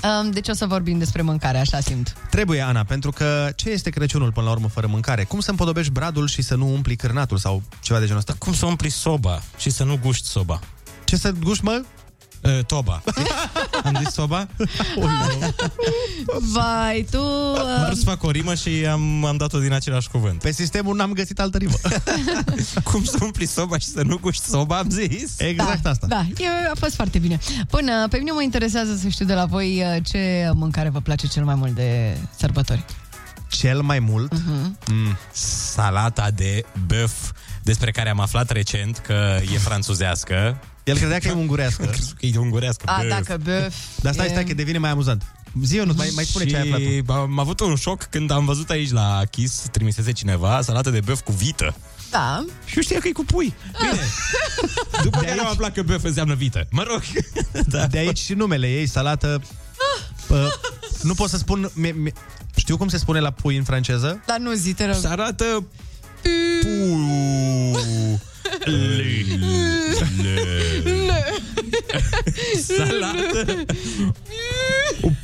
da. 0.00 0.18
Um, 0.18 0.30
Deci 0.30 0.48
o 0.48 0.52
să 0.52 0.66
vorbim 0.66 0.98
despre 0.98 1.22
mâncare, 1.22 1.58
așa 1.58 1.80
simt. 1.80 2.16
Trebuie, 2.30 2.60
Ana, 2.60 2.84
pentru 2.84 3.10
că 3.10 3.50
ce 3.54 3.70
este 3.70 3.90
Crăciunul 3.90 4.32
până 4.32 4.46
la 4.46 4.52
urmă 4.52 4.68
fără 4.68 4.86
mâncare? 4.86 5.24
Cum 5.24 5.40
să 5.40 5.50
împodobești 5.50 5.92
bradul 5.92 6.28
și 6.28 6.42
să 6.42 6.54
nu 6.54 6.72
umpli 6.72 6.96
cârnatul 6.96 7.36
sau 7.38 7.62
ceva 7.82 7.98
de 7.98 8.04
genul 8.04 8.18
ăsta? 8.18 8.34
Cum 8.38 8.54
să 8.54 8.66
umpli 8.66 8.88
soba 8.88 9.42
și 9.56 9.70
să 9.70 9.84
nu 9.84 9.98
guști 10.02 10.26
soba? 10.26 10.60
Ce 11.04 11.16
să 11.16 11.30
guști, 11.30 11.64
mă? 11.64 11.82
Uh, 12.42 12.64
toba. 12.66 13.02
Am 13.84 13.96
zis 14.04 14.12
soba? 14.12 14.48
Vai, 16.52 17.06
tu... 17.10 17.18
Am 17.18 17.80
Uh, 17.80 17.84
vrut 17.86 17.98
să 17.98 18.04
fac 18.04 18.22
o 18.22 18.30
rimă 18.30 18.54
și 18.54 18.86
am, 18.90 19.24
am 19.24 19.36
dat-o 19.36 19.58
din 19.58 19.72
același 19.72 20.08
cuvânt. 20.08 20.40
Pe 20.42 20.52
sistemul 20.52 20.96
n-am 20.96 21.12
găsit 21.12 21.40
altă 21.40 21.58
rimă. 21.58 21.74
Cum 22.90 23.04
să 23.04 23.16
umpli 23.22 23.46
soba 23.46 23.78
și 23.78 23.86
să 23.86 24.02
nu 24.02 24.18
guști 24.18 24.44
soba, 24.44 24.78
am 24.78 24.90
zis. 24.90 25.38
Exact 25.38 25.86
asta. 25.86 26.06
da, 26.06 26.24
e, 26.36 26.46
a 26.70 26.74
fost 26.78 26.94
foarte 26.94 27.18
bine. 27.18 27.38
Până, 27.70 28.08
pe 28.08 28.16
mine 28.18 28.30
mă 28.30 28.42
interesează 28.42 28.96
să 28.96 29.08
știu 29.08 29.24
de 29.24 29.34
la 29.34 29.44
voi 29.44 29.82
uh, 29.96 30.02
ce 30.04 30.50
mâncare 30.54 30.88
vă 30.88 31.00
place 31.00 31.26
cel 31.26 31.44
mai 31.44 31.54
mult 31.54 31.74
de 31.74 32.16
sărbători. 32.36 32.84
Cel 33.48 33.80
mai 33.80 33.98
mult? 33.98 34.34
Uh-huh. 34.34 34.88
Mm. 34.90 35.16
Salata 35.32 36.30
de 36.30 36.64
băf, 36.86 37.12
despre 37.62 37.90
care 37.90 38.08
am 38.10 38.20
aflat 38.20 38.50
recent 38.50 38.98
că 38.98 39.38
e 39.54 39.58
franțuzească. 39.58 40.60
El 40.84 40.96
credea 40.96 41.18
că 41.18 41.28
e 41.28 41.32
ungurească. 41.32 41.84
că 42.18 42.26
e 42.26 42.38
ungurească. 42.38 42.82
A, 42.86 42.96
băf. 43.00 43.08
dacă 43.08 43.40
băf... 43.44 43.74
Dar 44.02 44.12
stai, 44.12 44.28
stai, 44.28 44.44
că 44.44 44.54
devine 44.54 44.78
mai 44.78 44.90
amuzant. 44.90 45.22
Zi, 45.62 45.76
nu 45.76 45.92
mai, 45.96 46.10
mai 46.14 46.24
spune 46.24 46.44
ce 46.44 46.56
ai 46.56 46.62
aflat 46.62 46.80
tu. 46.80 46.88
Și 46.88 47.02
am 47.06 47.38
avut 47.38 47.60
un 47.60 47.74
șoc 47.76 48.02
când 48.02 48.30
am 48.30 48.44
văzut 48.44 48.70
aici 48.70 48.90
la 48.90 49.22
Kiss, 49.30 49.62
trimisese 49.70 50.12
cineva, 50.12 50.60
salată 50.62 50.90
de 50.90 51.00
băf 51.00 51.20
cu 51.20 51.32
vită. 51.32 51.74
Da. 52.10 52.44
Și 52.64 52.76
eu 52.76 52.82
știa 52.82 52.98
că 52.98 53.08
e 53.08 53.12
cu 53.12 53.24
pui. 53.24 53.54
Bine. 53.80 54.02
După 55.04 55.18
De 55.18 55.26
care 55.26 55.30
aici- 55.38 55.44
am 55.44 55.46
aflat 55.46 55.72
că 55.72 55.82
băf 55.82 56.04
înseamnă 56.04 56.34
vită. 56.34 56.66
Mă 56.70 56.84
rog. 56.88 57.02
Da. 57.66 57.86
De 57.86 57.98
aici 57.98 58.18
și 58.18 58.32
numele 58.32 58.66
ei, 58.70 58.86
salată... 58.86 59.42
Uh, 60.28 60.46
nu 61.02 61.14
pot 61.14 61.28
să 61.30 61.36
spun... 61.36 61.70
Mi, 61.74 61.90
mi, 61.90 62.12
știu 62.56 62.76
cum 62.76 62.88
se 62.88 62.98
spune 62.98 63.20
la 63.20 63.30
pui 63.30 63.56
în 63.56 63.64
franceză? 63.64 64.22
Dar 64.26 64.38
nu 64.38 64.52
zi, 64.52 64.72
te 64.72 64.86
rog. 64.86 64.94
Se 72.62 72.82
arată 72.82 73.44
Salată 73.46 73.64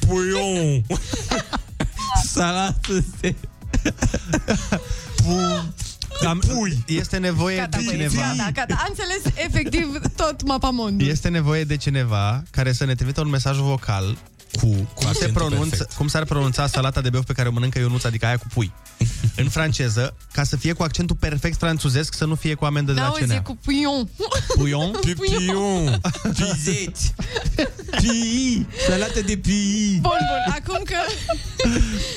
Puion 0.07 0.83
Salată 2.25 3.05
de 3.21 3.35
Am, 6.27 6.39
pui. 6.39 6.85
Este 6.87 7.17
nevoie 7.17 7.57
Gata, 7.57 7.79
de 7.79 7.85
băieți, 7.85 8.09
cineva... 8.09 8.35
gata, 8.37 8.51
gata. 8.53 8.75
Am 8.79 8.87
înțeles 8.89 9.45
efectiv 9.47 10.01
tot 10.17 10.43
mapamondul. 10.47 11.09
Este 11.09 11.29
nevoie 11.29 11.65
de 11.65 11.77
cineva 11.77 12.43
care 12.51 12.73
să 12.73 12.85
ne 12.85 12.95
trimită 12.95 13.21
un 13.21 13.29
mesaj 13.29 13.57
vocal 13.57 14.17
cu 14.61 14.67
cum, 14.67 14.87
se 14.99 15.07
accentul 15.07 15.33
pronunță, 15.33 15.69
perfect. 15.77 15.93
cum 15.97 16.09
s-ar 16.09 16.25
pronunța 16.25 16.67
salata 16.67 17.01
de 17.01 17.11
băf 17.11 17.25
pe 17.25 17.33
care 17.33 17.49
o 17.49 17.53
mănâncă 17.53 17.79
Ionuț, 17.79 18.05
adică 18.05 18.27
aia 18.27 18.37
cu 18.37 18.47
pui. 18.55 18.73
în 19.43 19.49
franceză, 19.49 20.15
ca 20.33 20.45
să 20.45 20.57
fie 20.57 20.73
cu 20.73 20.83
accentul 20.83 21.17
perfect 21.17 21.59
franțuzesc, 21.59 22.15
să 22.15 22.25
nu 22.25 22.35
fie 22.35 22.55
cu 22.55 22.65
amendă 22.65 22.93
de 22.93 23.01
la 23.01 23.07
N-auzi, 23.07 23.23
e 23.23 23.27
CNA. 23.27 23.43
cu 23.43 23.59
puion. 23.65 24.09
Puion? 24.57 24.91
Pipion 25.01 26.01
Pizet 26.23 26.97
Pii 28.01 28.67
Salată 28.89 29.21
de 29.21 29.37
pii 29.37 29.99
Bun, 30.03 30.19
bun, 30.19 30.55
acum 30.61 30.83
că 30.85 30.95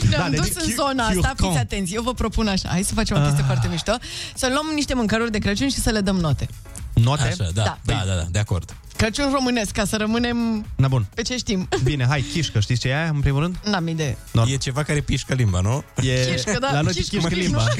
ne-am 0.10 0.32
Da, 0.32 0.38
dus 0.38 0.46
deci 0.48 0.64
în 0.64 0.74
cu- 0.76 0.82
zona 0.82 1.04
asta, 1.06 1.14
curcan. 1.28 1.48
fiți 1.50 1.58
atenți, 1.60 1.94
eu 1.94 2.02
vă 2.02 2.14
propun 2.14 2.48
așa, 2.48 2.70
hai 2.70 2.84
să 2.84 2.94
facem 2.94 3.18
o 3.18 3.20
chestie 3.20 3.40
Ah. 3.40 3.46
foarte 3.46 3.68
mișto, 3.68 3.92
să 4.36 4.48
luăm 4.54 4.72
niște 4.76 4.94
mâncăruri 4.94 5.32
de 5.32 5.38
Crăciun 5.38 5.70
și 5.70 5.80
să 5.80 5.90
le 5.90 6.02
dăm 6.02 6.16
note. 6.16 6.48
Note? 6.94 7.22
Așa, 7.22 7.36
da, 7.36 7.64
Da. 7.64 7.78
da, 7.84 8.04
da, 8.08 8.14
da, 8.16 8.26
de 8.32 8.40
acord 8.40 8.76
Crăciun 8.96 9.32
românesc, 9.34 9.72
ca 9.72 9.86
să 9.86 9.98
rămânem 9.98 10.66
Na 10.76 10.88
bun. 10.88 11.06
pe 11.16 11.22
ce 11.22 11.38
știm. 11.38 11.68
Bine, 11.84 12.06
hai, 12.08 12.22
chișcă, 12.34 12.60
știți 12.60 12.80
ce 12.80 12.88
e 12.88 12.96
aia, 13.00 13.10
în 13.10 13.20
primul 13.20 13.42
rând? 13.42 13.60
N-am 13.66 13.88
idee. 13.88 14.18
Nor- 14.32 14.48
E 14.52 14.56
ceva 14.58 14.84
care 14.84 15.00
pișcă 15.00 15.34
limba, 15.34 15.60
nu? 15.60 15.84
E, 16.02 16.26
Chișcă, 16.36 16.58
da, 16.60 16.72
la 16.72 16.82
noi 16.82 16.94
chișcă, 16.94 17.16
chișcă 17.16 17.28
chișcă. 17.30 17.42
limba. 17.44 17.64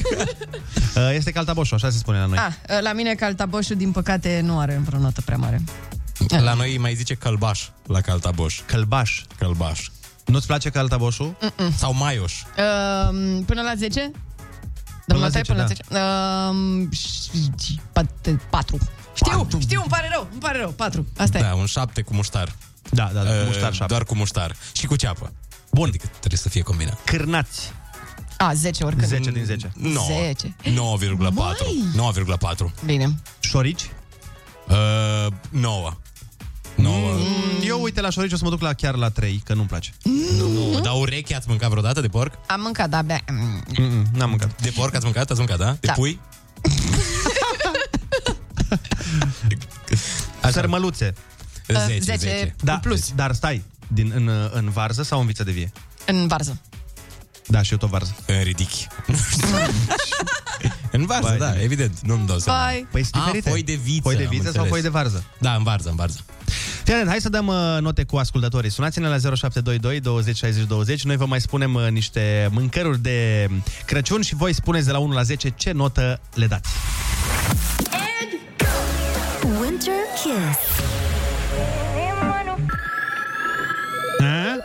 Uh, 0.96 1.10
este 1.14 1.30
caltaboșul, 1.30 1.76
așa 1.76 1.90
se 1.90 1.98
spune 1.98 2.18
la 2.18 2.26
noi. 2.26 2.38
Ah, 2.38 2.80
la 2.80 2.92
mine 2.92 3.14
caltaboșul, 3.14 3.76
din 3.76 3.90
păcate, 3.92 4.40
nu 4.44 4.58
are 4.58 4.80
vreo 4.84 4.98
notă 5.00 5.20
prea 5.20 5.36
mare. 5.36 5.62
La 6.28 6.54
noi 6.54 6.78
mai 6.78 6.94
zice 6.94 7.14
călbaș 7.14 7.68
La 7.86 8.00
caltaboș 8.00 8.60
Călbaș. 8.66 9.22
Călbaș 9.38 9.88
Nu-ți 10.26 10.46
place 10.46 10.70
caltaboșul? 10.70 11.36
Sau 11.76 11.94
maioș 11.94 12.32
Uh, 12.42 13.42
până 13.46 13.62
la 13.62 13.72
10? 13.76 14.00
Până 14.00 14.12
la 15.06 15.14
Dăm 15.14 15.16
nota 15.18 15.28
10, 15.30 15.52
până 15.52 15.58
la 15.62 15.68
da. 15.68 15.74
10. 15.74 15.82
Uh, 18.24 18.38
4. 18.50 18.78
Știu, 19.24 19.58
știu, 19.60 19.80
îmi 19.80 19.90
pare 19.90 20.08
rău, 20.12 20.28
îmi 20.32 20.40
pare 20.40 20.58
rău. 20.58 20.70
4. 20.70 21.06
Asta 21.16 21.38
e. 21.38 21.40
Da, 21.42 21.54
un 21.54 21.66
șapte 21.66 22.02
cu 22.02 22.14
muștar 22.14 22.52
Da, 22.90 23.10
da, 23.14 23.22
da, 23.22 23.30
Uh, 23.30 23.42
muștar 23.46 23.72
șapte. 23.72 23.84
Doar 23.86 24.04
cu 24.04 24.14
muștar 24.14 24.56
Și 24.72 24.86
cu 24.86 24.96
ceapă 24.96 25.32
Bun. 25.72 25.88
Adică 25.88 26.06
trebuie 26.18 26.38
să 26.38 26.48
fie 26.48 26.62
combinat 26.62 26.98
Cârnați. 27.04 27.72
A, 28.36 28.52
10 28.54 28.84
oricând. 28.84 29.06
10 29.08 29.30
din 29.30 29.44
10. 29.44 29.70
9 29.74 30.06
10. 30.06 30.56
9,4 30.64 30.72
9,4 31.96 32.72
Bine. 32.84 33.14
Șorici? 33.40 33.90
uh, 34.68 35.32
9 35.50 35.92
9 36.74 36.96
Mm, 37.12 37.66
Eu, 37.66 37.82
uite, 37.82 38.00
la 38.00 38.10
șorici 38.10 38.32
o 38.32 38.36
să 38.36 38.44
mă 38.44 38.50
duc 38.50 38.60
la 38.60 38.72
chiar 38.72 38.94
la 38.94 39.08
3, 39.10 39.42
că 39.44 39.54
nu-mi 39.54 39.66
place. 39.68 39.90
Nu, 40.36 40.80
dar 40.82 40.92
ureche 41.00 41.34
ați 41.36 41.48
mâncat 41.48 41.68
vreodată 41.70 42.00
de 42.00 42.08
porc? 42.08 42.34
Am 42.46 42.60
mâncat, 42.60 42.88
da, 42.90 42.96
abia. 42.96 43.20
Mm. 43.30 43.62
Mm-mm, 43.78 44.04
n-am 44.12 44.28
mâncat. 44.28 44.60
De 44.62 44.70
porc 44.76 44.94
ați 44.94 45.04
mâncat? 45.04 45.30
Ați 45.30 45.38
mâncat, 45.38 45.58
da? 45.58 45.70
De 45.70 45.86
Da. 45.86 45.92
pui? 45.92 46.20
Sărmăluțe. 50.52 51.14
10, 51.66 51.98
10. 52.00 52.16
10. 52.16 52.54
Da, 52.62 52.78
plus. 52.78 53.12
dar 53.14 53.32
stai, 53.32 53.62
din, 53.88 54.12
în, 54.14 54.30
în 54.52 54.68
varză 54.70 55.02
sau 55.02 55.20
în 55.20 55.26
viță 55.26 55.44
de 55.44 55.50
vie? 55.50 55.72
În 56.06 56.26
varză. 56.26 56.60
Da, 57.46 57.62
și 57.62 57.72
eu 57.72 57.78
tot 57.78 57.88
varză. 57.88 58.14
În 58.26 58.42
ridichi. 58.42 58.86
în 60.92 61.06
varză, 61.06 61.28
Vai 61.28 61.38
da, 61.38 61.50
de- 61.50 61.62
evident. 61.62 61.98
Nu-mi 62.00 62.26
dau 62.26 62.38
seama. 62.38 62.68
Bye. 62.70 62.86
Păi 62.90 63.02
sunt 63.02 63.14
A, 63.14 63.24
diferite. 63.24 63.48
foi 63.48 63.62
de 63.62 63.74
viță, 63.82 64.00
Foi 64.02 64.16
de 64.16 64.22
am 64.22 64.28
viță 64.28 64.42
sau 64.42 64.62
înțeles. 64.62 64.70
foi 64.70 64.80
de 64.80 64.88
varză? 64.88 65.24
Da, 65.38 65.54
în 65.54 65.62
varză, 65.62 65.88
în 65.88 65.96
varză. 65.96 66.18
Fii 66.84 66.92
atent, 66.94 67.08
hai 67.08 67.20
să 67.20 67.28
dăm 67.28 67.46
uh, 67.46 67.76
note 67.80 68.04
cu 68.04 68.16
ascultătorii. 68.16 68.70
Sunați-ne 68.70 69.08
la 69.08 69.18
0722 69.18 70.00
20 70.00 70.36
60 70.36 70.64
20. 70.66 71.04
Noi 71.04 71.16
vă 71.16 71.26
mai 71.26 71.40
spunem 71.40 71.74
uh, 71.74 71.88
niște 71.90 72.48
mâncăruri 72.50 72.98
de 73.02 73.48
Crăciun 73.86 74.22
și 74.22 74.34
voi 74.34 74.52
spuneți 74.52 74.86
de 74.86 74.92
la 74.92 74.98
1 74.98 75.12
la 75.12 75.22
10 75.22 75.48
ce 75.56 75.72
notă 75.72 76.20
le 76.34 76.46
dați. 76.46 76.68
Winter 80.24 80.54
Kiss. 80.54 80.58
A? 84.20 84.56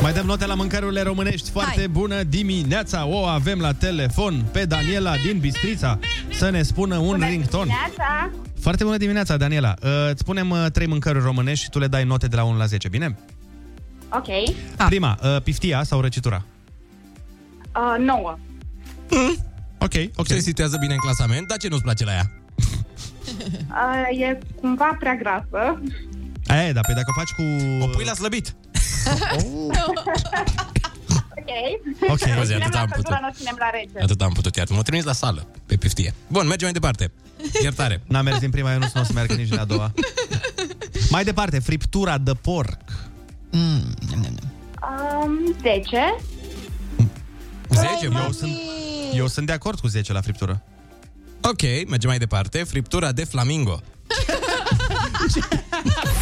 Mai 0.00 0.12
dăm 0.12 0.26
note 0.26 0.46
la 0.46 0.54
mâncărurile 0.54 1.02
românești. 1.02 1.50
Foarte 1.50 1.76
Hai. 1.76 1.88
bună 1.88 2.22
dimineața! 2.22 3.06
O 3.06 3.24
avem 3.24 3.58
la 3.58 3.72
telefon 3.72 4.44
pe 4.52 4.64
Daniela 4.64 5.16
din 5.16 5.38
Bistrița 5.38 5.98
să 6.32 6.50
ne 6.50 6.62
spună 6.62 6.96
un 6.96 7.22
rington. 7.28 7.60
Dimineața. 7.60 8.30
Foarte 8.60 8.84
bună 8.84 8.96
dimineața, 8.96 9.36
Daniela. 9.36 9.74
Uh, 9.82 9.90
îți 10.10 10.20
spunem 10.20 10.50
uh, 10.50 10.66
trei 10.72 10.86
mâncăruri 10.86 11.24
românești 11.24 11.64
și 11.64 11.70
tu 11.70 11.78
le 11.78 11.86
dai 11.86 12.04
note 12.04 12.26
de 12.26 12.36
la 12.36 12.44
1 12.44 12.56
la 12.56 12.66
10, 12.66 12.88
bine? 12.88 13.18
Ok. 14.10 14.28
Ah. 14.76 14.86
Prima, 14.86 15.18
uh, 15.22 15.42
piftia 15.42 15.82
sau 15.82 16.00
răcitura? 16.00 16.44
Uh, 17.74 18.04
9. 18.04 18.38
Ok, 19.78 19.92
ok. 20.16 20.26
Se 20.26 20.38
situează 20.38 20.76
bine 20.80 20.92
în 20.92 20.98
clasament, 20.98 21.48
dar 21.48 21.56
ce 21.56 21.68
nu-ți 21.68 21.82
place 21.82 22.04
la 22.04 22.12
ea? 22.12 22.30
Uh, 23.70 24.20
e 24.20 24.38
cumva 24.60 24.96
prea 24.98 25.14
grasă. 25.14 25.82
Aia 26.46 26.68
e, 26.68 26.72
da, 26.72 26.80
pe 26.80 26.92
dacă 26.92 27.06
o 27.10 27.12
faci 27.20 27.30
cu... 27.30 27.42
O 27.84 27.86
pui 27.86 28.04
la 28.04 28.12
slăbit. 28.14 28.54
ok. 31.38 31.50
Ok. 32.10 32.16
Ținem 32.18 32.36
Scuze, 32.36 32.54
atât 32.54 32.72
la 32.72 32.80
am 32.80 32.86
căldură, 32.86 33.14
putut. 33.14 33.20
nu 33.20 33.30
ținem 33.34 33.56
la 33.58 33.70
rece. 33.70 34.02
Atât 34.02 34.22
am 34.22 34.32
putut, 34.32 34.56
iată. 34.56 34.72
Mă 34.74 34.82
trimis 34.82 35.04
la 35.04 35.12
sală, 35.12 35.46
pe 35.66 35.76
piftie. 35.76 36.14
Bun, 36.28 36.46
mergem 36.46 36.64
mai 36.70 36.72
departe. 36.72 37.12
Iertare. 37.62 38.02
N-a 38.06 38.22
mers 38.22 38.38
din 38.38 38.50
prima, 38.50 38.72
eu 38.72 38.78
nu 38.78 38.86
o 38.94 39.02
să 39.04 39.10
meargă 39.14 39.34
nici 39.34 39.48
din 39.48 39.58
a 39.58 39.64
doua. 39.64 39.92
Mai 41.10 41.24
departe, 41.24 41.58
friptura 41.58 42.18
de 42.18 42.32
porc. 42.34 42.76
Mm, 43.50 43.94
Um, 45.22 45.56
10. 45.60 46.16
10, 47.68 47.88
eu 48.24 48.32
sunt, 48.32 48.52
eu 49.14 49.26
sunt 49.26 49.46
de 49.46 49.52
acord 49.52 49.78
cu 49.80 49.86
10 49.86 50.12
la 50.12 50.20
friptură. 50.20 50.62
Ok, 51.48 51.62
mergem 51.86 52.10
mai 52.10 52.18
departe. 52.18 52.64
Friptura 52.64 53.12
de 53.12 53.24
flamingo. 53.24 53.80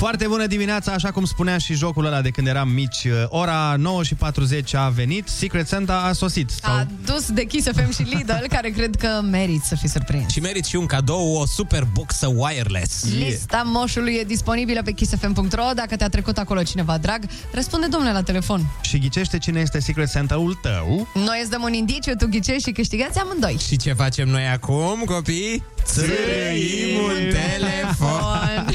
Foarte 0.00 0.26
bună 0.26 0.46
dimineața, 0.46 0.92
așa 0.92 1.10
cum 1.10 1.24
spunea 1.24 1.58
și 1.58 1.74
jocul 1.74 2.04
ăla 2.04 2.20
de 2.20 2.30
când 2.30 2.46
eram 2.46 2.68
mici. 2.68 3.06
Ora 3.28 3.74
9 3.78 4.02
și 4.02 4.14
40 4.14 4.74
a 4.74 4.88
venit, 4.88 5.28
Secret 5.28 5.68
Santa 5.68 5.94
a 5.94 6.12
sosit. 6.12 6.50
Sau... 6.50 6.72
A 6.72 6.86
dus 7.04 7.30
de 7.30 7.44
Kiss 7.44 7.68
FM 7.72 7.92
și 7.92 8.02
Lidl, 8.02 8.46
care 8.48 8.68
cred 8.68 8.96
că 8.96 9.20
merit 9.30 9.62
să 9.62 9.74
fii 9.74 9.88
surprins. 9.88 10.32
Și 10.32 10.40
meriți 10.40 10.68
și 10.68 10.76
un 10.76 10.86
cadou, 10.86 11.36
o 11.36 11.46
super 11.46 11.86
boxă 11.92 12.32
wireless. 12.34 13.04
Lista 13.18 13.62
moșului 13.66 14.14
e 14.14 14.24
disponibilă 14.24 14.82
pe 14.82 14.92
kissfm.ro 14.92 15.70
Dacă 15.74 15.96
te-a 15.96 16.08
trecut 16.08 16.38
acolo 16.38 16.62
cineva 16.62 16.98
drag, 16.98 17.24
răspunde 17.52 17.86
domnule 17.86 18.12
la 18.12 18.22
telefon. 18.22 18.66
Și 18.80 18.98
ghicește 18.98 19.38
cine 19.38 19.60
este 19.60 19.80
Secret 19.80 20.08
Santa-ul 20.08 20.54
tău. 20.62 21.08
Noi 21.14 21.38
îți 21.40 21.50
dăm 21.50 21.62
un 21.62 21.72
indiciu, 21.72 22.14
tu 22.14 22.26
ghicești 22.26 22.62
și 22.62 22.70
câștigați 22.70 23.18
amândoi. 23.18 23.58
Și 23.68 23.76
ce 23.76 23.92
facem 23.92 24.28
noi 24.28 24.46
acum, 24.46 25.02
copii? 25.06 25.62
Țârâim 25.84 27.02
un 27.04 27.32
telefon. 27.32 28.64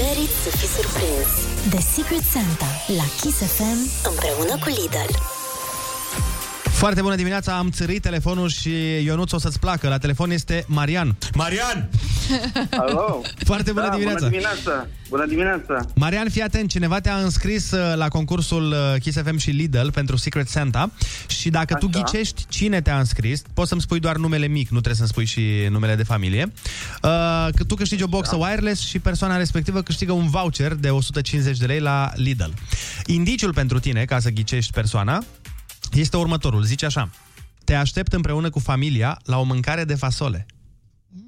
Merit 0.00 0.30
să 0.44 0.56
fii 0.56 0.68
surprins. 0.68 1.32
The 1.70 1.80
Secret 1.94 2.24
Santa 2.32 2.70
la 2.96 3.04
Kiss 3.20 3.36
FM 3.36 4.08
împreună 4.08 4.58
cu 4.62 4.68
Lidl. 4.68 5.33
Foarte 6.84 7.02
bună 7.02 7.14
dimineața, 7.14 7.56
am 7.56 7.70
țărit 7.70 8.02
telefonul 8.02 8.48
și 8.48 8.70
Ionuț 9.04 9.32
o 9.32 9.38
să-ți 9.38 9.58
placă. 9.58 9.88
La 9.88 9.98
telefon 9.98 10.30
este 10.30 10.64
Marian. 10.68 11.16
Marian! 11.34 11.88
Alo! 12.80 13.20
Foarte 13.44 13.72
bună 13.72 13.86
da, 13.86 13.92
dimineața. 13.92 14.18
Bună 14.18 14.30
dimineața! 14.30 14.86
Bună 15.08 15.26
dimineața! 15.26 15.86
Marian, 15.94 16.30
fii 16.30 16.42
atent, 16.42 16.70
cineva 16.70 17.00
te-a 17.00 17.16
înscris 17.16 17.70
uh, 17.70 17.92
la 17.96 18.08
concursul 18.08 18.70
uh, 18.70 19.00
Kiss 19.00 19.18
FM 19.22 19.36
și 19.36 19.50
Lidl 19.50 19.88
pentru 19.88 20.16
Secret 20.16 20.48
Santa 20.48 20.90
și 21.26 21.50
dacă 21.50 21.74
tu 21.74 21.88
Așa. 21.92 22.00
ghicești 22.00 22.44
cine 22.48 22.80
te-a 22.80 22.98
înscris, 22.98 23.42
poți 23.54 23.68
să-mi 23.68 23.80
spui 23.80 24.00
doar 24.00 24.16
numele 24.16 24.46
mic, 24.46 24.68
nu 24.68 24.80
trebuie 24.80 24.94
să-mi 24.94 25.08
spui 25.08 25.24
și 25.24 25.68
numele 25.70 25.94
de 25.94 26.02
familie. 26.02 26.52
Uh, 27.02 27.10
că 27.54 27.64
tu 27.66 27.74
câștigi 27.74 28.02
o 28.02 28.06
boxă 28.06 28.36
wireless 28.36 28.86
și 28.86 28.98
persoana 28.98 29.36
respectivă 29.36 29.82
câștigă 29.82 30.12
un 30.12 30.28
voucher 30.28 30.74
de 30.74 30.90
150 30.90 31.58
de 31.58 31.66
lei 31.66 31.80
la 31.80 32.10
Lidl. 32.14 32.50
Indiciul 33.06 33.52
pentru 33.52 33.78
tine, 33.78 34.04
ca 34.04 34.18
să 34.18 34.30
ghicești 34.30 34.72
persoana, 34.72 35.24
este 35.92 36.16
următorul. 36.16 36.62
Zice 36.62 36.86
așa. 36.86 37.10
Te 37.64 37.74
aștept 37.74 38.12
împreună 38.12 38.50
cu 38.50 38.58
familia 38.58 39.18
la 39.24 39.38
o 39.38 39.42
mâncare 39.42 39.84
de 39.84 39.94
fasole. 39.94 40.46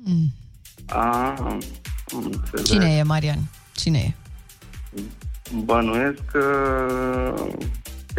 Mm. 0.04 0.32
A, 0.88 1.34
am 1.38 1.60
înțeles. 2.32 2.64
Cine 2.68 2.96
e, 2.96 3.02
Marian? 3.02 3.38
Cine 3.72 3.98
e? 3.98 4.14
Bănuiesc 5.64 6.18
că 6.32 6.44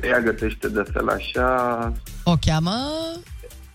ea 0.03 0.19
găsește 0.19 0.67
de 0.69 0.83
fel 0.93 1.09
așa... 1.09 1.93
O 2.23 2.35
cheamă? 2.35 2.75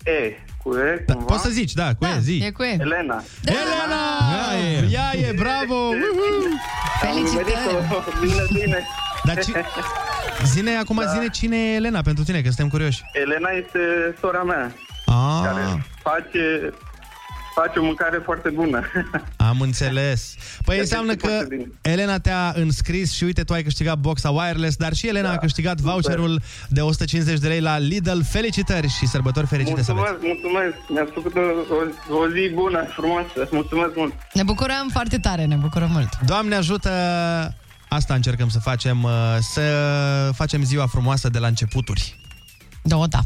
E, 0.03 0.43
cu 0.63 0.75
E, 0.77 1.03
cumva? 1.07 1.25
Poți 1.25 1.41
să 1.43 1.49
zici, 1.49 1.73
da, 1.73 1.87
cu 1.95 1.97
Da, 2.05 2.15
E, 2.15 2.19
zi. 2.19 2.37
e 2.43 2.51
cu 2.51 2.63
E. 2.63 2.77
Elena. 2.79 3.23
Elena! 3.43 4.03
Ea 4.33 4.59
e, 4.69 4.89
ea 4.91 5.27
e, 5.27 5.31
bravo! 5.31 5.89
Felicitări! 7.01 8.03
Bine, 8.21 8.45
bine. 8.63 8.83
Dar 9.23 9.39
ci... 9.43 9.49
Zine 10.45 10.75
acum, 10.75 11.01
da. 11.05 11.11
zine 11.11 11.27
cine 11.29 11.57
e 11.57 11.75
Elena 11.75 12.01
pentru 12.01 12.23
tine, 12.23 12.37
că 12.41 12.47
suntem 12.47 12.67
curioși. 12.67 13.01
Elena 13.13 13.49
este 13.49 13.79
sora 14.19 14.43
mea, 14.43 14.75
Ah, 15.05 15.41
care 15.43 15.85
face, 16.01 16.73
face 17.55 17.79
o 17.79 17.83
mâncare 17.83 18.21
foarte 18.23 18.49
bună. 18.49 18.81
am 19.49 19.59
înțeles. 19.61 20.35
Păi 20.65 20.75
Găsește 20.77 20.81
înseamnă 20.81 21.13
că 21.15 21.27
foarte 21.27 21.55
bine. 21.55 21.67
Elena 21.81 22.19
te-a 22.19 22.53
înscris 22.55 23.13
și 23.13 23.23
uite, 23.23 23.43
tu 23.43 23.53
ai 23.53 23.63
câștigat 23.63 23.97
boxa 23.97 24.29
wireless, 24.29 24.75
dar 24.75 24.93
și 24.93 25.07
Elena 25.07 25.27
da, 25.27 25.33
a 25.33 25.37
câștigat 25.37 25.77
voucherul 25.79 26.41
de 26.69 26.81
150 26.81 27.39
de 27.39 27.47
lei 27.47 27.61
la 27.61 27.77
Lidl. 27.77 28.19
Felicitări 28.29 28.87
și 28.87 29.07
sărbători 29.07 29.47
fericite 29.47 29.81
să 29.83 29.91
aveți. 29.91 30.07
Mulțumesc, 30.21 30.41
mulțumesc. 30.41 30.75
Mi-ați 30.89 31.11
făcut 31.11 31.35
o, 31.35 31.39
o, 32.13 32.15
o 32.17 32.27
zi 32.29 32.49
bună, 32.53 32.85
frumoasă. 32.95 33.47
Mulțumesc 33.51 33.91
mult. 33.95 34.13
Ne 34.33 34.43
bucurăm 34.43 34.87
foarte 34.91 35.17
tare, 35.17 35.45
ne 35.45 35.55
bucurăm 35.55 35.89
mult. 35.91 36.09
Doamne 36.25 36.55
ajută! 36.55 36.89
Asta 37.93 38.13
încercăm 38.13 38.49
să 38.49 38.59
facem, 38.59 39.03
uh, 39.03 39.11
să 39.41 39.61
facem 40.33 40.63
ziua 40.63 40.87
frumoasă 40.87 41.29
de 41.29 41.39
la 41.39 41.47
începuturi. 41.47 42.19
Da, 42.83 43.07
da. 43.07 43.19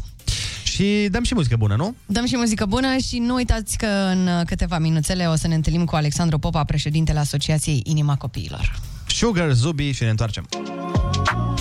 Și 0.62 1.08
dăm 1.10 1.22
și 1.22 1.34
muzică 1.34 1.56
bună, 1.56 1.76
nu? 1.76 1.94
Dăm 2.06 2.26
și 2.26 2.36
muzică 2.36 2.66
bună 2.66 2.96
și 2.96 3.18
nu 3.18 3.34
uitați 3.34 3.76
că 3.76 3.86
în 3.86 4.44
câteva 4.44 4.78
minuțele 4.78 5.26
o 5.26 5.34
să 5.34 5.48
ne 5.48 5.54
întâlnim 5.54 5.84
cu 5.84 5.96
Alexandru 5.96 6.38
Popa, 6.38 6.64
președintele 6.64 7.18
Asociației 7.18 7.82
Inima 7.84 8.16
Copiilor. 8.16 8.80
Sugar, 9.06 9.52
Zubi 9.52 9.90
și 9.90 10.02
ne 10.02 10.10
întoarcem. 10.10 10.48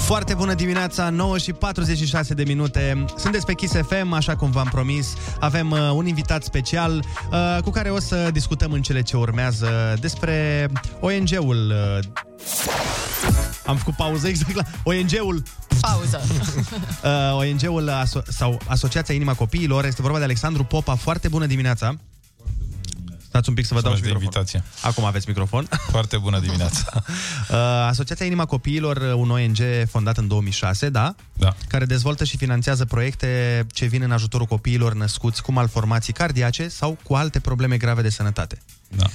Foarte 0.08 0.34
bună 0.34 0.54
dimineața, 0.54 1.10
9 1.10 1.38
și 1.38 1.54
46 1.54 2.34
de 2.34 2.44
minute. 2.44 3.06
Sunteți 3.18 3.46
pe 3.46 3.54
Kiss 3.54 3.74
FM, 3.74 4.12
așa 4.12 4.36
cum 4.36 4.52
v-am 4.52 4.68
promis. 4.72 5.14
Avem 5.40 5.72
uh, 5.72 5.80
un 5.94 6.06
invitat 6.06 6.44
special 6.44 7.06
uh, 7.32 7.58
cu 7.64 7.70
care 7.70 7.90
o 7.90 8.00
să 8.00 8.30
discutăm 8.32 8.72
în 8.72 8.82
cele 8.82 9.02
ce 9.02 9.18
urmează 9.18 9.98
despre 10.00 10.68
ONG-ul. 11.00 11.74
Uh, 12.00 12.06
am 13.66 13.78
făcut 13.78 13.96
pauză 13.96 14.28
exact 14.28 14.56
la 14.56 14.64
ONG-ul 14.84 15.44
Pauză. 15.82 16.22
uh, 17.04 17.38
ONG-ul 17.38 17.90
aso- 17.90 18.28
sau 18.28 18.60
Asociația 18.68 19.16
Inima 19.16 19.34
Copiilor. 19.34 19.86
Este 19.86 20.02
vorba 20.02 20.18
de 20.18 20.24
Alexandru 20.24 20.64
Popa. 20.64 20.96
Foarte 20.96 21.28
bună 21.28 21.46
dimineața. 21.46 21.96
Stați 23.38 23.50
un 23.50 23.56
pic 23.56 23.66
să 23.66 23.74
vă 23.74 23.82
dau 23.82 23.96
și 23.96 24.02
Mulțumesc 24.02 24.32
de 24.32 24.40
microfon. 24.40 24.62
invitație. 24.62 24.90
Acum 24.90 25.04
aveți 25.06 25.28
microfon. 25.28 25.68
Foarte 25.96 26.18
bună 26.18 26.40
dimineața. 26.40 26.84
Uh, 27.50 27.56
Asociația 27.88 28.26
Inima 28.26 28.46
Copiilor, 28.46 28.98
uh, 28.98 29.14
un 29.14 29.30
ONG 29.30 29.58
fondat 29.90 30.18
în 30.18 30.28
2006, 30.28 30.90
da? 30.90 31.16
Da. 31.34 31.56
Care 31.68 31.86
dezvoltă 31.86 32.24
și 32.24 32.38
finanțează 32.38 32.86
proiecte 32.86 33.66
ce 33.72 33.86
vin 33.86 34.02
în 34.02 34.12
ajutorul 34.12 34.46
copiilor 34.46 34.94
născuți 34.94 35.42
cu 35.42 35.52
malformații 35.52 36.14
cardiace 36.14 36.68
sau 36.68 36.98
cu 37.04 37.14
alte 37.14 37.40
probleme 37.40 37.78
grave 37.78 38.02
de 38.02 38.10
sănătate. 38.10 38.58
Da. 38.88 39.06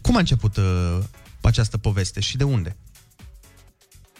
Cum 0.00 0.16
a 0.16 0.18
început 0.18 0.56
uh, 0.56 0.98
această 1.40 1.78
poveste 1.78 2.20
și 2.20 2.36
de 2.36 2.44
unde? 2.44 2.76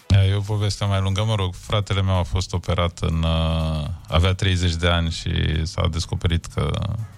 E 0.07 0.33
o 0.33 0.41
poveste 0.41 0.85
mai 0.85 1.01
lungă. 1.01 1.23
Mă 1.23 1.35
rog, 1.35 1.53
fratele 1.53 2.01
meu 2.01 2.17
a 2.17 2.23
fost 2.23 2.53
operat 2.53 2.99
în... 2.99 3.23
Uh, 3.23 3.87
avea 4.07 4.33
30 4.33 4.75
de 4.75 4.87
ani 4.87 5.11
și 5.11 5.65
s-a 5.65 5.87
descoperit 5.91 6.45
că 6.45 6.69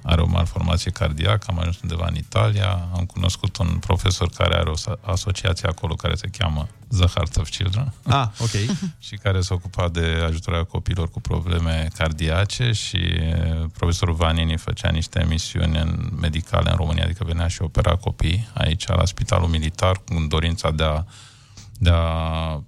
are 0.04 0.22
o 0.22 0.28
malformație 0.28 0.92
cardiacă. 0.92 1.46
Am 1.50 1.60
ajuns 1.60 1.82
undeva 1.82 2.06
în 2.10 2.16
Italia. 2.16 2.88
Am 2.96 3.06
cunoscut 3.06 3.58
un 3.58 3.68
profesor 3.68 4.30
care 4.30 4.56
are 4.56 4.70
o 4.70 4.76
sa- 4.76 5.00
asociație 5.02 5.68
acolo 5.68 5.94
care 5.94 6.16
se 6.16 6.30
cheamă 6.38 6.68
The 6.98 7.08
Heart 7.08 7.38
of 7.38 7.50
Children. 7.50 7.94
Ah, 8.04 8.28
ok. 8.40 8.78
și 9.08 9.16
care 9.16 9.42
se 9.42 9.54
ocupa 9.54 9.90
de 9.90 10.24
ajutorarea 10.26 10.66
copiilor 10.66 11.10
cu 11.10 11.22
probleme 11.22 11.88
cardiace 11.98 12.72
și 12.72 12.98
eh, 12.98 13.64
profesorul 13.78 14.16
Vanini 14.16 14.58
făcea 14.58 14.90
niște 14.90 15.20
emisiuni 15.20 15.78
în 15.78 16.10
medicale 16.22 16.70
în 16.70 16.76
România, 16.76 17.04
adică 17.04 17.24
venea 17.24 17.48
și 17.48 17.62
opera 17.62 17.96
copii 17.96 18.50
aici 18.54 18.88
la 18.88 19.06
Spitalul 19.06 19.48
Militar 19.48 20.02
cu 20.06 20.26
dorința 20.28 20.72
de 20.72 20.84
a, 20.84 21.04
de 21.80 21.90
a 21.94 22.64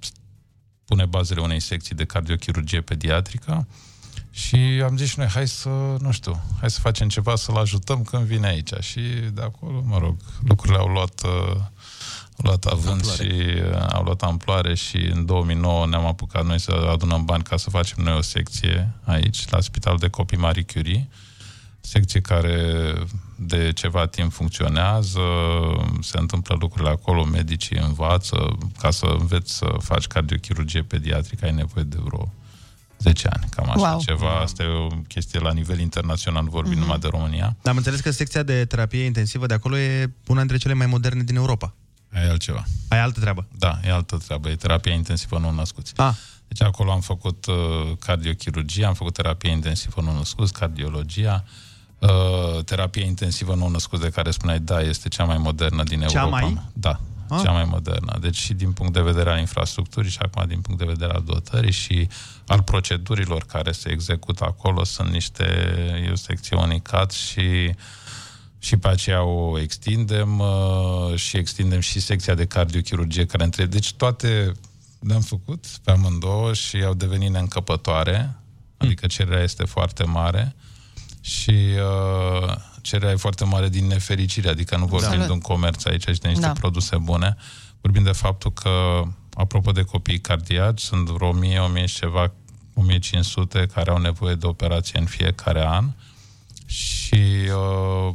pune 0.86 1.06
bazele 1.06 1.42
unei 1.42 1.60
secții 1.60 1.96
de 1.96 2.06
cardiochirurgie 2.06 2.82
pediatrică 2.82 3.68
și 4.32 4.56
am 4.84 4.98
zis 4.98 5.10
și 5.10 5.20
noi, 5.20 5.28
hai 5.28 5.48
să, 5.48 5.70
nu 6.00 6.12
știu, 6.12 6.42
hai 6.60 6.70
să 6.70 6.80
facem 6.80 7.08
ceva, 7.08 7.36
să-l 7.36 7.56
ajutăm 7.56 8.04
când 8.04 8.24
vine 8.24 8.48
aici. 8.48 8.74
Și 8.80 9.00
de 9.34 9.42
acolo, 9.42 9.84
mă 9.86 9.98
rog, 9.98 10.16
lucrurile 10.48 10.80
au 10.80 10.88
luat, 10.88 11.22
uh, 11.24 11.56
au 12.38 12.44
luat 12.44 12.66
avânt 12.66 13.06
Amploare. 13.06 13.24
și 13.24 13.62
uh, 13.72 13.86
au 13.90 14.04
luat 14.04 14.22
amploare 14.22 14.76
și 14.76 14.98
în 14.98 15.26
2009 15.26 15.88
ne-am 15.88 16.06
apucat 16.06 16.46
noi 16.46 16.60
să 16.60 16.72
adunăm 16.72 17.26
bani 17.26 17.44
ca 17.44 17.58
să 17.58 17.70
facem 17.70 18.04
noi 18.04 18.14
o 18.14 18.22
secție 18.22 18.94
aici, 19.04 19.50
la 19.50 19.62
Spitalul 19.62 20.00
de 20.00 20.08
Copii 20.08 20.38
Marie 20.38 20.66
Curie, 20.74 21.10
secție 21.82 22.22
care 22.22 22.94
de 23.44 23.72
ceva 23.74 24.06
timp 24.08 24.32
funcționează, 24.32 25.20
se 26.02 26.18
întâmplă 26.18 26.56
lucrurile 26.60 26.90
acolo, 26.90 27.24
medicii 27.26 27.78
învață, 27.78 28.58
ca 28.80 28.92
să 28.92 29.06
înveți 29.20 29.54
să 29.56 29.66
faci 29.80 30.06
cardiochirurgie 30.06 30.82
pediatrică 30.82 31.46
ai 31.46 31.52
nevoie 31.54 31.84
de 31.84 31.98
vreo 32.04 32.34
10 33.00 33.28
ani, 33.28 33.50
cam 33.56 33.70
așa 33.70 33.90
Wow. 33.90 34.00
ceva. 34.00 34.40
Asta 34.40 34.64
e 34.64 34.68
o 34.68 34.88
chestie 35.08 35.40
la 35.40 35.52
nivel 35.54 35.80
internațional, 35.80 36.44
nu 36.44 36.50
vorbim 36.50 36.72
Mhm. 36.72 36.82
numai 36.82 37.00
de 37.00 37.08
România. 37.08 37.56
Am 37.64 37.78
înțeles 37.78 38.00
că 38.00 38.12
secția 38.12 38.44
de 38.44 38.66
terapie 38.66 39.04
intensivă 39.04 39.46
de 39.46 39.54
acolo 39.54 39.78
e 39.78 40.14
una 40.28 40.40
dintre 40.40 40.58
cele 40.58 40.74
mai 40.74 40.86
moderne 40.88 41.24
din 41.24 41.36
Europa. 41.36 41.74
Aia 42.14 42.26
e 42.26 42.30
altceva. 42.30 42.64
Ai 42.88 43.00
altă 43.00 43.20
treabă. 43.20 43.48
Da, 43.58 43.80
e 43.84 43.92
altă 43.92 44.18
treabă, 44.26 44.50
e 44.50 44.56
terapia 44.56 44.94
intensivă 44.94 45.40
nou 45.40 45.52
născuți. 45.54 45.94
Ah. 45.96 46.14
Deci 46.48 46.62
acolo 46.62 46.92
am 46.92 47.00
făcut 47.02 47.46
uh, 47.46 47.56
cardiochirurgia, 48.00 48.88
am 48.88 48.94
făcut 48.94 49.14
terapie 49.14 49.52
intensivă 49.52 50.02
nou 50.02 50.14
născuți, 50.16 50.54
cardiologia, 50.54 51.44
uh, 51.46 51.52
terapie 52.66 53.06
intensivă 53.06 53.56
nou 53.56 53.70
născuți 53.70 54.02
de 54.02 54.10
care 54.10 54.32
spuneai, 54.32 54.60
da, 54.60 54.82
este 54.82 55.10
cea 55.10 55.24
mai 55.24 55.38
modernă 55.38 55.84
din 55.84 56.00
Cea 56.00 56.20
Europa. 56.20 56.40
mai? 56.40 56.62
Da. 56.74 57.00
Ah. 57.30 57.42
Cea 57.44 57.52
mai 57.52 57.64
modernă. 57.64 58.18
Deci 58.22 58.36
și 58.36 58.54
din 58.54 58.72
punct 58.72 58.94
de 58.94 59.02
vedere 59.02 59.30
al 59.30 59.40
infrastructurii 59.40 60.12
și 60.12 60.18
acum 60.22 60.44
din 60.48 60.62
punct 60.62 60.80
de 60.80 60.86
vedere 60.86 61.14
al 61.14 61.24
dotării 61.26 61.72
și 61.72 62.08
al 62.48 62.62
procedurilor 62.62 63.44
care 63.44 63.72
se 63.72 63.90
execută 63.90 64.44
acolo 64.44 64.84
sunt 64.84 65.10
niște, 65.10 65.44
e 66.06 66.12
o 66.12 66.16
secție 66.16 66.58
unicat 66.58 67.12
și 67.12 67.76
și 68.60 68.78
pe 68.78 68.88
aceea 68.88 69.24
o 69.24 69.60
extindem 69.60 70.40
uh, 70.40 71.16
și 71.16 71.38
extindem 71.38 71.80
și 71.80 72.00
secția 72.00 72.34
de 72.34 72.46
cardiochirurgie 72.46 73.26
care 73.26 73.44
între... 73.44 73.66
Deci 73.66 73.94
toate 73.94 74.52
le-am 75.00 75.22
făcut 75.22 75.66
pe 75.84 75.92
amândouă 75.92 76.54
și 76.54 76.84
au 76.84 76.94
devenit 76.94 77.30
neîncăpătoare, 77.30 78.36
adică 78.78 79.08
cererea 79.08 79.44
este 79.44 79.64
foarte 79.64 80.04
mare 80.04 80.56
și 81.22 81.58
uh, 82.42 82.56
cererea 82.82 83.12
e 83.12 83.16
foarte 83.16 83.44
mare 83.46 83.70
din 83.70 83.88
nefericire, 83.88 84.50
adică 84.50 84.78
nu 84.78 84.86
vorbim 84.86 85.20
Da. 85.20 85.26
de 85.26 85.32
un 85.32 85.40
comerț 85.40 85.86
aici 85.86 86.08
și 86.10 86.20
de 86.20 86.28
niște 86.28 86.46
Da. 86.46 86.52
produse 86.52 86.98
bune, 86.98 87.36
vorbim 87.82 88.04
de 88.04 88.12
faptul 88.12 88.52
că, 88.52 89.04
apropo 89.34 89.72
de 89.72 89.82
copii 89.82 90.20
cardiaci, 90.20 90.80
sunt 90.80 91.10
vreo 91.10 91.28
1000, 91.28 91.60
1000 91.60 91.86
și 91.86 91.96
ceva, 91.96 92.32
1500 92.74 93.66
care 93.74 93.92
au 93.92 93.98
nevoie 93.98 94.36
de 94.36 94.46
operație 94.46 95.00
în 95.00 95.06
fiecare 95.06 95.66
an 95.66 95.90
și 96.66 97.24
uh, 97.56 98.14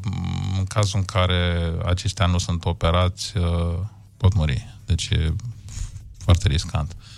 în 0.58 0.64
cazul 0.64 0.98
în 0.98 1.04
care 1.04 1.72
aceștia 1.84 2.26
nu 2.26 2.38
sunt 2.38 2.64
operați, 2.64 3.36
uh, 3.36 3.78
pot 4.16 4.34
muri. 4.34 4.74
Deci 4.86 5.08
e 5.08 5.34
foarte 6.18 6.48
riscant. 6.48 6.96
Uh, 6.98 7.15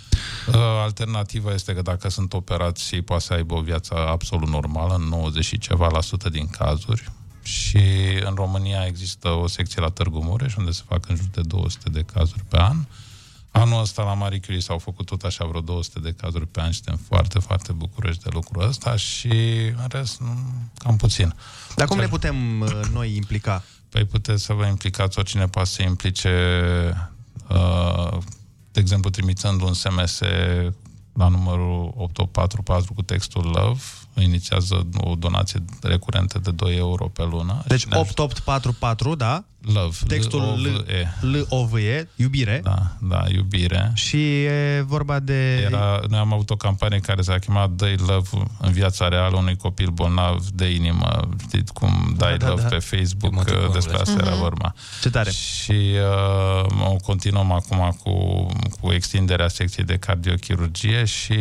Alternativa 0.83 1.53
este 1.53 1.73
că 1.73 1.81
dacă 1.81 2.09
sunt 2.09 2.33
operați, 2.33 2.95
ei 2.95 3.01
poate 3.01 3.23
să 3.23 3.33
aibă 3.33 3.53
o 3.53 3.61
viață 3.61 3.93
absolut 3.93 4.49
normală, 4.49 4.93
în 4.93 5.01
90 5.01 5.45
și 5.45 5.57
ceva 5.57 5.89
la 5.91 6.01
sută 6.01 6.29
din 6.29 6.47
cazuri. 6.47 7.11
Și 7.43 7.83
în 8.25 8.33
România 8.35 8.85
există 8.85 9.29
o 9.29 9.47
secție 9.47 9.81
la 9.81 9.89
Târgu 9.89 10.19
Mureș, 10.19 10.55
unde 10.55 10.71
se 10.71 10.81
fac 10.87 11.09
în 11.09 11.15
jur 11.15 11.27
de 11.31 11.41
200 11.41 11.89
de 11.89 12.01
cazuri 12.13 12.43
pe 12.49 12.57
an. 12.59 12.77
Anul 13.51 13.81
ăsta 13.81 14.03
la 14.03 14.13
Marie 14.13 14.39
Curie 14.39 14.61
s-au 14.61 14.77
făcut 14.77 15.05
tot 15.05 15.23
așa 15.23 15.45
vreo 15.45 15.61
200 15.61 15.99
de 15.99 16.13
cazuri 16.21 16.47
pe 16.47 16.61
an 16.61 16.71
și 16.71 16.81
suntem 16.83 17.05
foarte, 17.07 17.39
foarte 17.39 17.71
bucuroși 17.71 18.19
de 18.19 18.29
lucrul 18.33 18.67
ăsta 18.67 18.95
și 18.95 19.27
în 19.77 19.87
rest, 19.89 20.19
nu, 20.19 20.37
cam 20.77 20.97
puțin. 20.97 21.35
Dar 21.75 21.87
cum 21.87 21.97
ne 21.97 22.07
putem 22.07 22.59
uh, 22.59 22.81
noi 22.93 23.15
implica? 23.15 23.63
Păi 23.89 24.05
puteți 24.05 24.43
să 24.43 24.53
vă 24.53 24.65
implicați, 24.65 25.19
oricine 25.19 25.47
poate 25.47 25.67
să 25.67 25.73
se 25.73 25.83
implice, 25.83 26.31
uh, 27.47 28.17
de 28.79 28.85
exemplu, 28.85 29.09
trimițând 29.09 29.61
un 29.61 29.73
SMS 29.73 30.19
la 31.13 31.27
numărul 31.27 31.93
8844 31.95 32.93
cu 32.93 33.01
textul 33.01 33.45
Love, 33.45 33.81
inițiază 34.21 34.87
o 34.97 35.15
donație 35.15 35.63
recurentă 35.81 36.39
de 36.43 36.51
2 36.51 36.77
euro 36.77 37.05
pe 37.07 37.23
lună. 37.23 37.63
Deci 37.67 37.79
Și 37.79 37.87
ne 37.89 37.95
ajută. 37.99 38.21
8844, 38.21 39.15
da? 39.15 39.43
Love. 39.73 39.95
Textul 40.07 40.39
L-O-V-E. 40.41 41.13
L-O-V-E, 41.21 42.07
iubire. 42.15 42.59
Da, 42.63 42.95
da, 43.01 43.23
iubire. 43.35 43.91
Și 43.95 44.43
e 44.43 44.83
vorba 44.85 45.19
de... 45.19 45.55
Era, 45.55 45.99
noi 46.09 46.19
am 46.19 46.33
avut 46.33 46.49
o 46.49 46.55
campanie 46.55 46.99
care 46.99 47.21
s-a 47.21 47.37
chemat 47.37 47.69
Dai 47.69 47.95
Love 48.07 48.29
în 48.61 48.71
viața 48.71 49.07
reală 49.07 49.37
unui 49.37 49.55
copil 49.57 49.89
bolnav 49.89 50.45
de 50.47 50.65
inimă. 50.73 51.29
Știți 51.41 51.73
cum 51.73 52.13
Dai 52.17 52.37
da, 52.37 52.47
Love 52.47 52.61
da. 52.61 52.67
pe 52.67 52.77
Facebook, 52.79 53.33
uh, 53.35 53.71
despre 53.73 53.95
asta 53.97 54.15
era 54.21 54.29
Mhm. 54.31 54.39
vorba. 54.39 54.73
Ce 55.01 55.09
tare. 55.09 55.31
Și 55.31 55.71
uh, 56.61 56.87
o 56.91 56.95
continuăm 56.95 57.51
acum 57.51 57.97
cu, 58.03 58.45
cu 58.81 58.91
extinderea 58.91 59.47
secției 59.47 59.85
de 59.85 59.97
cardiochirurgie 59.97 61.05
și 61.05 61.35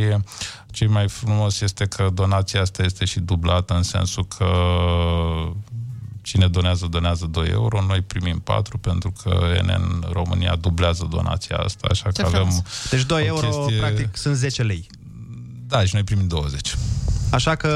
ce 0.79 0.87
mai 0.87 1.09
frumos 1.09 1.61
este 1.61 1.87
că 1.87 2.11
donația 2.15 2.61
asta 2.61 2.83
este 2.83 3.05
și 3.05 3.21
dublată 3.21 3.75
în 3.75 3.83
sensul 3.83 4.27
că 4.27 4.47
cine 6.23 6.47
donează, 6.49 6.87
donează 6.87 7.27
2 7.27 7.49
euro, 7.49 7.83
noi 7.83 8.01
primim 8.01 8.39
4 8.39 8.79
pentru 8.79 9.13
că 9.23 9.61
NN 9.63 10.07
România 10.13 10.57
dublează 10.57 11.07
donația 11.11 11.57
asta, 11.57 11.89
așa 11.91 12.11
Ce 12.11 12.23
că 12.23 12.27
avem 12.27 12.45
frumos. 12.45 12.63
Deci 12.91 13.05
2 13.05 13.23
o 13.23 13.25
euro, 13.25 13.47
chestie- 13.49 13.79
practic, 13.79 14.17
sunt 14.17 14.37
10 14.37 14.63
lei. 14.63 14.87
Da, 15.67 15.85
și 15.85 15.95
noi 15.95 16.05
primim 16.05 16.27
20. 16.27 16.75
Așa 17.31 17.55
că, 17.55 17.71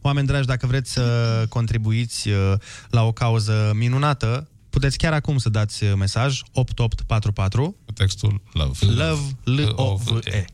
oameni 0.00 0.26
dragi, 0.26 0.46
dacă 0.46 0.66
vreți 0.66 0.92
să 0.92 1.44
contribuiți 1.48 2.28
uh, 2.28 2.52
la 2.90 3.02
o 3.02 3.12
cauză 3.12 3.72
minunată, 3.74 4.48
puteți 4.70 4.98
chiar 4.98 5.12
acum 5.12 5.38
să 5.38 5.48
dați 5.48 5.84
uh, 5.84 5.92
mesaj 5.96 6.40
8844 6.52 7.76
cu 7.84 7.92
textul 7.92 8.40
Love. 8.52 8.86
Love, 8.86 9.20
L-O-V-E. 9.44 10.44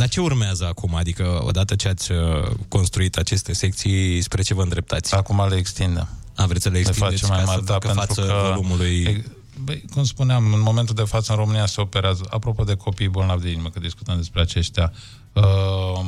Dar 0.00 0.08
ce 0.08 0.20
urmează 0.20 0.66
acum? 0.66 0.94
Adică, 0.94 1.40
odată 1.42 1.74
ce 1.74 1.88
ați 1.88 2.12
uh, 2.12 2.50
construit 2.68 3.16
aceste 3.16 3.52
secții, 3.52 4.20
spre 4.22 4.42
ce 4.42 4.54
vă 4.54 4.62
îndreptați? 4.62 5.14
Acum 5.14 5.48
le 5.48 5.56
extindem. 5.56 6.08
A, 6.36 6.46
vreți 6.46 6.62
să 6.62 6.68
le 6.68 6.78
le 6.78 6.80
extindeți 6.80 7.20
facem 7.20 7.28
mai 7.28 7.38
ca 7.38 7.44
mari, 7.44 7.58
să 7.58 7.64
da, 7.64 7.72
facă 7.72 7.86
pentru 7.86 8.04
față 8.04 8.20
că, 8.26 8.48
volumului... 8.48 9.02
E, 9.02 9.24
Băi, 9.64 9.84
cum 9.92 10.04
spuneam, 10.04 10.52
în 10.52 10.60
momentul 10.60 10.94
de 10.94 11.02
față 11.02 11.32
în 11.32 11.38
România 11.38 11.66
se 11.66 11.80
operează, 11.80 12.26
apropo 12.30 12.64
de 12.64 12.74
copii 12.74 13.08
bolnavi 13.08 13.42
de 13.42 13.50
inimă, 13.50 13.68
că 13.68 13.80
discutăm 13.80 14.16
despre 14.16 14.40
aceștia, 14.40 14.92
uh, 15.32 16.00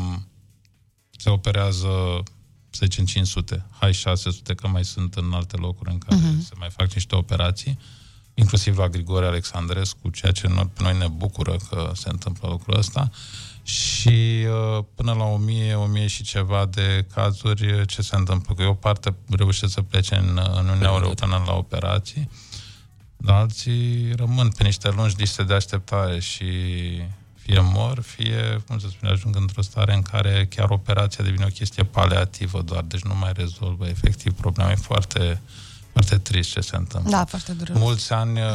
se 1.19 1.31
operează, 1.31 1.89
să 2.70 2.81
zicem, 2.82 3.05
500, 3.05 3.66
hai 3.78 3.93
600, 3.93 4.55
că 4.55 4.69
mai 4.69 4.85
sunt 4.85 5.14
în 5.14 5.32
alte 5.32 5.56
locuri 5.56 5.90
în 5.90 5.98
care 5.98 6.16
Mhm. 6.16 6.43
se 6.44 6.52
mai 6.59 6.69
fac 6.77 6.93
niște 6.94 7.14
operații, 7.14 7.78
inclusiv 8.35 8.78
la 8.78 8.89
Grigore 8.89 9.27
Alexandrescu, 9.27 10.09
ceea 10.09 10.32
ce 10.32 10.48
noi, 10.48 10.70
pe 10.74 10.82
noi 10.82 10.98
ne 10.98 11.09
bucură 11.09 11.56
că 11.69 11.90
se 11.94 12.09
întâmplă 12.09 12.48
lucrul 12.48 12.78
ăsta. 12.78 13.10
Și 13.62 14.47
uh, 14.47 14.84
până 14.94 15.12
la 15.12 15.24
1000, 15.24 15.74
1000 15.74 16.06
și 16.06 16.22
ceva 16.22 16.66
de 16.66 17.06
cazuri, 17.14 17.86
ce 17.86 18.02
se 18.02 18.16
întâmplă? 18.16 18.55
Că 18.55 18.62
e 18.62 18.66
o 18.66 18.74
parte 18.74 19.14
reușește 19.30 19.66
să 19.66 19.82
plece 19.82 20.14
în, 20.14 20.40
în 20.55 20.68
Uniunea 20.68 20.90
Europeană 20.90 21.43
la 21.47 21.52
operații, 21.52 22.30
dar 23.16 23.36
alții 23.36 24.12
rămân 24.16 24.48
pe 24.48 24.62
niște 24.64 24.90
lungi 24.90 25.14
liste 25.18 25.43
de 25.43 25.55
așteptare 25.55 26.20
și 26.20 26.44
fie 27.34 27.60
mor, 27.60 28.01
fie, 28.01 28.62
cum 28.66 28.78
să 28.78 28.89
spune, 28.89 29.12
ajung 29.12 29.36
într-o 29.36 29.62
stare 29.62 29.94
în 29.94 30.02
care 30.02 30.47
chiar 30.51 30.70
operația 30.70 31.24
devine 31.24 31.44
o 31.44 31.52
chestie 31.52 31.84
paliativă 31.84 32.62
doar, 32.62 32.82
deci 32.82 33.02
nu 33.02 33.14
mai 33.14 33.32
rezolvă 33.34 33.89
efectiv 33.89 34.32
problema. 34.32 34.70
E 34.70 34.74
foarte, 34.74 35.40
foarte 35.93 36.19
trist 36.19 36.51
ce 36.51 36.60
se 36.60 36.77
întâmplă. 36.77 37.10
Da, 37.10 37.24
foarte 37.24 37.52
dureros. 37.52 37.82
Mulți 37.82 38.12
ani 38.12 38.40
uh, 38.40 38.47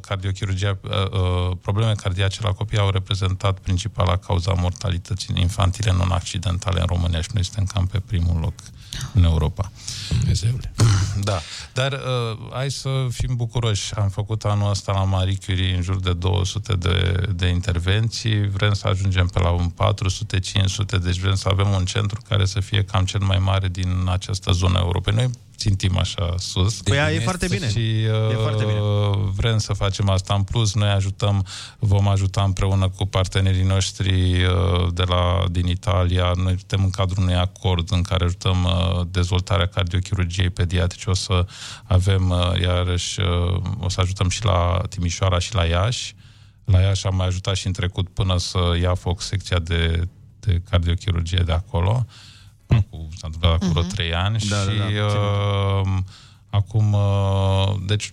cardiochirurgia, 0.00 0.78
uh, 0.82 0.90
uh, 0.90 1.56
probleme 1.62 1.92
cardiace 1.92 2.40
la 2.42 2.52
copii 2.52 2.78
au 2.78 2.90
reprezentat 2.90 3.58
principala 3.58 4.16
cauza 4.16 4.52
mortalității 4.52 5.34
infantile 5.38 5.92
non-accidentale 5.92 6.80
în 6.80 6.86
România 6.86 7.20
și 7.20 7.28
noi 7.32 7.44
suntem 7.44 7.64
cam 7.64 7.86
pe 7.86 7.98
primul 7.98 8.40
loc 8.40 8.54
în 9.14 9.24
Europa. 9.24 9.70
Dumnezeule. 10.18 10.72
Da, 11.24 11.40
dar 11.72 11.92
uh, 11.92 12.52
hai 12.52 12.70
să 12.70 12.88
fim 13.10 13.36
bucuroși. 13.36 13.94
Am 13.94 14.08
făcut 14.08 14.44
anul 14.44 14.70
ăsta 14.70 14.92
la 14.92 15.04
Marie 15.04 15.36
Curie 15.46 15.74
în 15.74 15.82
jur 15.82 16.00
de 16.00 16.12
200 16.12 16.72
de, 16.72 17.26
de 17.34 17.46
intervenții, 17.46 18.48
vrem 18.48 18.72
să 18.72 18.88
ajungem 18.88 19.26
pe 19.26 19.38
la 19.38 19.50
un 19.50 19.70
400-500, 19.70 21.02
deci 21.02 21.18
vrem 21.18 21.34
să 21.34 21.48
avem 21.48 21.70
un 21.70 21.84
centru 21.84 22.20
care 22.28 22.44
să 22.44 22.60
fie 22.60 22.84
cam 22.84 23.04
cel 23.04 23.20
mai 23.20 23.38
mare 23.38 23.68
din 23.68 24.06
această 24.08 24.52
zonă 24.52 24.78
europei. 24.78 25.14
Noi 25.14 25.30
țintim 25.62 25.98
așa 25.98 26.34
sus. 26.38 26.82
Păi, 26.82 27.14
e 27.14 27.18
foarte 27.20 27.46
bine. 27.46 27.68
Și 27.70 27.78
uh, 27.78 28.30
E 28.30 28.34
foarte 28.34 28.64
bine. 28.64 28.80
vrem 29.34 29.58
să 29.58 29.72
facem 29.72 30.08
asta 30.08 30.34
în 30.34 30.42
plus. 30.42 30.74
Noi 30.74 30.88
ajutăm, 30.88 31.46
vom 31.78 32.08
ajuta 32.08 32.42
împreună 32.42 32.88
cu 32.88 33.04
partenerii 33.06 33.62
noștri 33.62 34.44
uh, 34.44 34.92
de 34.92 35.02
la, 35.02 35.44
din 35.50 35.66
Italia. 35.66 36.32
Noi 36.36 36.54
suntem 36.58 36.82
în 36.84 36.90
cadrul 36.90 37.22
unui 37.22 37.34
acord 37.34 37.92
în 37.92 38.02
care 38.02 38.24
ajutăm 38.24 38.64
uh, 38.64 39.00
dezvoltarea 39.10 39.66
cardiochirurgiei 39.66 40.50
pediatrice. 40.50 41.10
O 41.10 41.14
să 41.14 41.46
avem 41.84 42.30
uh, 42.30 42.60
iarăși, 42.60 43.20
uh, 43.20 43.62
o 43.80 43.88
să 43.88 44.00
ajutăm 44.00 44.28
și 44.28 44.44
la 44.44 44.80
Timișoara 44.88 45.38
și 45.38 45.54
la 45.54 45.64
Iași. 45.64 46.14
La 46.64 46.80
Iași 46.80 47.06
am 47.06 47.16
mai 47.16 47.26
ajutat 47.26 47.56
și 47.56 47.66
în 47.66 47.72
trecut 47.72 48.08
până 48.08 48.38
să 48.38 48.58
ia 48.80 48.94
foc 48.94 49.20
secția 49.20 49.58
de, 49.58 50.08
de 50.40 50.62
cardiochirurgie 50.70 51.42
de 51.46 51.52
acolo. 51.52 52.06
Acum, 52.76 53.08
s-a 53.16 53.26
întâmplat 53.26 53.52
acum 53.52 53.68
vreo 53.68 53.82
Mhm. 53.82 53.92
trei 53.94 54.14
ani 54.14 54.32
Da, 54.32 54.38
și 54.38 54.48
da, 54.48 54.64
da, 54.64 55.04
uh, 55.04 55.98
acum, 56.50 56.92
uh, 56.92 57.74
deci 57.86 58.10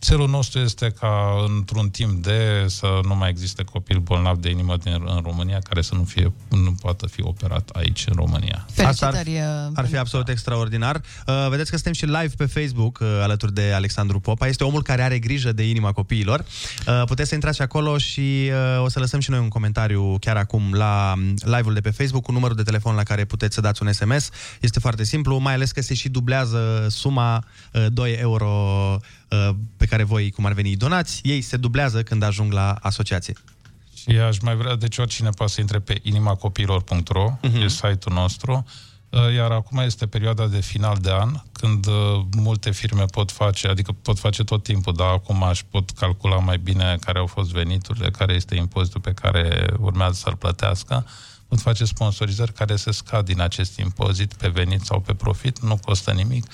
țelul 0.00 0.28
nostru 0.28 0.60
este 0.60 0.94
ca 1.00 1.44
într-un 1.56 1.90
timp 1.90 2.22
de 2.24 2.64
să 2.66 3.00
nu 3.02 3.14
mai 3.14 3.28
existe 3.28 3.62
copil 3.62 3.98
bolnav 3.98 4.36
de 4.36 4.50
inimă 4.50 4.76
din, 4.76 4.92
în 4.92 5.20
România 5.24 5.58
care 5.58 5.82
să 5.82 5.94
nu 5.94 6.04
fie 6.04 6.32
nu 6.48 6.72
poată 6.80 7.06
fi 7.06 7.22
operat 7.22 7.70
aici 7.72 8.04
în 8.08 8.14
România. 8.16 8.66
Asta 8.84 9.06
ar, 9.06 9.14
Felicitări, 9.14 9.66
uh, 9.66 9.72
ar 9.74 9.86
fi 9.86 9.96
absolut 9.96 10.28
extraordinar. 10.28 10.96
Uh, 11.26 11.46
vedeți 11.48 11.70
că 11.70 11.76
suntem 11.76 11.92
și 11.92 12.04
live 12.04 12.34
pe 12.36 12.46
Facebook 12.46 12.98
uh, 13.00 13.08
alături 13.22 13.54
de 13.54 13.72
Alexandru 13.72 14.20
Popa. 14.20 14.46
Este 14.46 14.64
omul 14.64 14.82
care 14.82 15.02
are 15.02 15.18
grijă 15.18 15.52
de 15.52 15.68
inima 15.68 15.92
copiilor. 15.92 16.44
Uh, 16.86 17.02
puteți 17.06 17.28
să 17.28 17.34
intrați 17.34 17.62
acolo 17.62 17.98
și 17.98 18.50
uh, 18.78 18.84
o 18.84 18.88
să 18.88 18.98
lăsăm 18.98 19.20
și 19.20 19.30
noi 19.30 19.38
un 19.38 19.48
comentariu 19.48 20.16
chiar 20.20 20.36
acum 20.36 20.72
la 20.72 21.12
um, 21.16 21.34
live-ul 21.40 21.74
de 21.74 21.80
pe 21.80 21.90
Facebook 21.90 22.22
cu 22.22 22.32
numărul 22.32 22.56
de 22.56 22.62
telefon 22.62 22.94
la 22.94 23.02
care 23.02 23.24
puteți 23.24 23.54
să 23.54 23.60
dați 23.60 23.82
un 23.82 23.92
SMS. 23.92 24.30
Este 24.60 24.80
foarte 24.80 25.04
simplu, 25.04 25.38
mai 25.38 25.54
ales 25.54 25.70
că 25.70 25.82
se 25.82 25.94
și 25.94 26.08
dublează 26.08 26.86
suma 26.90 27.44
uh, 27.72 27.86
2 27.92 28.12
euro 28.12 28.48
uh, 28.94 29.00
pe 29.76 29.86
care 29.86 30.02
voi, 30.02 30.30
cum 30.30 30.44
ar 30.44 30.52
veni, 30.52 30.76
donați. 30.76 31.20
Ei 31.24 31.40
se 31.40 31.56
dublează 31.56 32.02
când 32.02 32.22
ajung 32.22 32.52
la 32.52 32.72
asociație. 32.80 33.34
Și 33.94 34.08
aș 34.08 34.38
mai 34.38 34.56
vrea, 34.56 34.76
deci 34.76 34.98
oricine 34.98 35.30
poate 35.30 35.52
să 35.52 35.60
intre 35.60 35.78
pe 35.78 35.98
inimacopiilor.ro, 36.02 37.38
uh-huh. 37.42 37.62
e 37.62 37.68
site-ul 37.68 38.14
nostru, 38.14 38.64
Uh, 39.10 39.34
Iar 39.34 39.50
acum 39.50 39.78
este 39.78 40.06
perioada 40.06 40.46
de 40.46 40.60
final 40.60 40.96
de 41.00 41.10
an, 41.10 41.30
când 41.52 41.86
uh, 41.86 42.20
multe 42.36 42.70
firme 42.70 43.04
pot 43.04 43.30
face, 43.30 43.68
adică 43.68 43.92
pot 44.02 44.18
face 44.18 44.44
tot 44.44 44.62
timpul, 44.62 44.92
dar 44.94 45.06
acum 45.06 45.42
își 45.42 45.64
pot 45.64 45.90
calcula 45.90 46.38
mai 46.38 46.58
bine 46.58 46.96
care 47.00 47.18
au 47.18 47.26
fost 47.26 47.50
veniturile, 47.50 48.10
care 48.10 48.34
este 48.34 48.54
impozitul 48.54 49.00
pe 49.00 49.12
care 49.12 49.66
urmează 49.78 50.12
să-l 50.12 50.36
plătească, 50.36 51.06
pot 51.48 51.60
face 51.60 51.84
sponsorizări 51.84 52.52
care 52.52 52.76
se 52.76 52.90
scad 52.90 53.24
din 53.24 53.40
acest 53.40 53.78
impozit 53.78 54.34
pe 54.34 54.48
venit 54.48 54.80
sau 54.80 55.00
pe 55.00 55.14
profit, 55.14 55.58
nu 55.58 55.76
costă 55.76 56.12
nimic. 56.12 56.44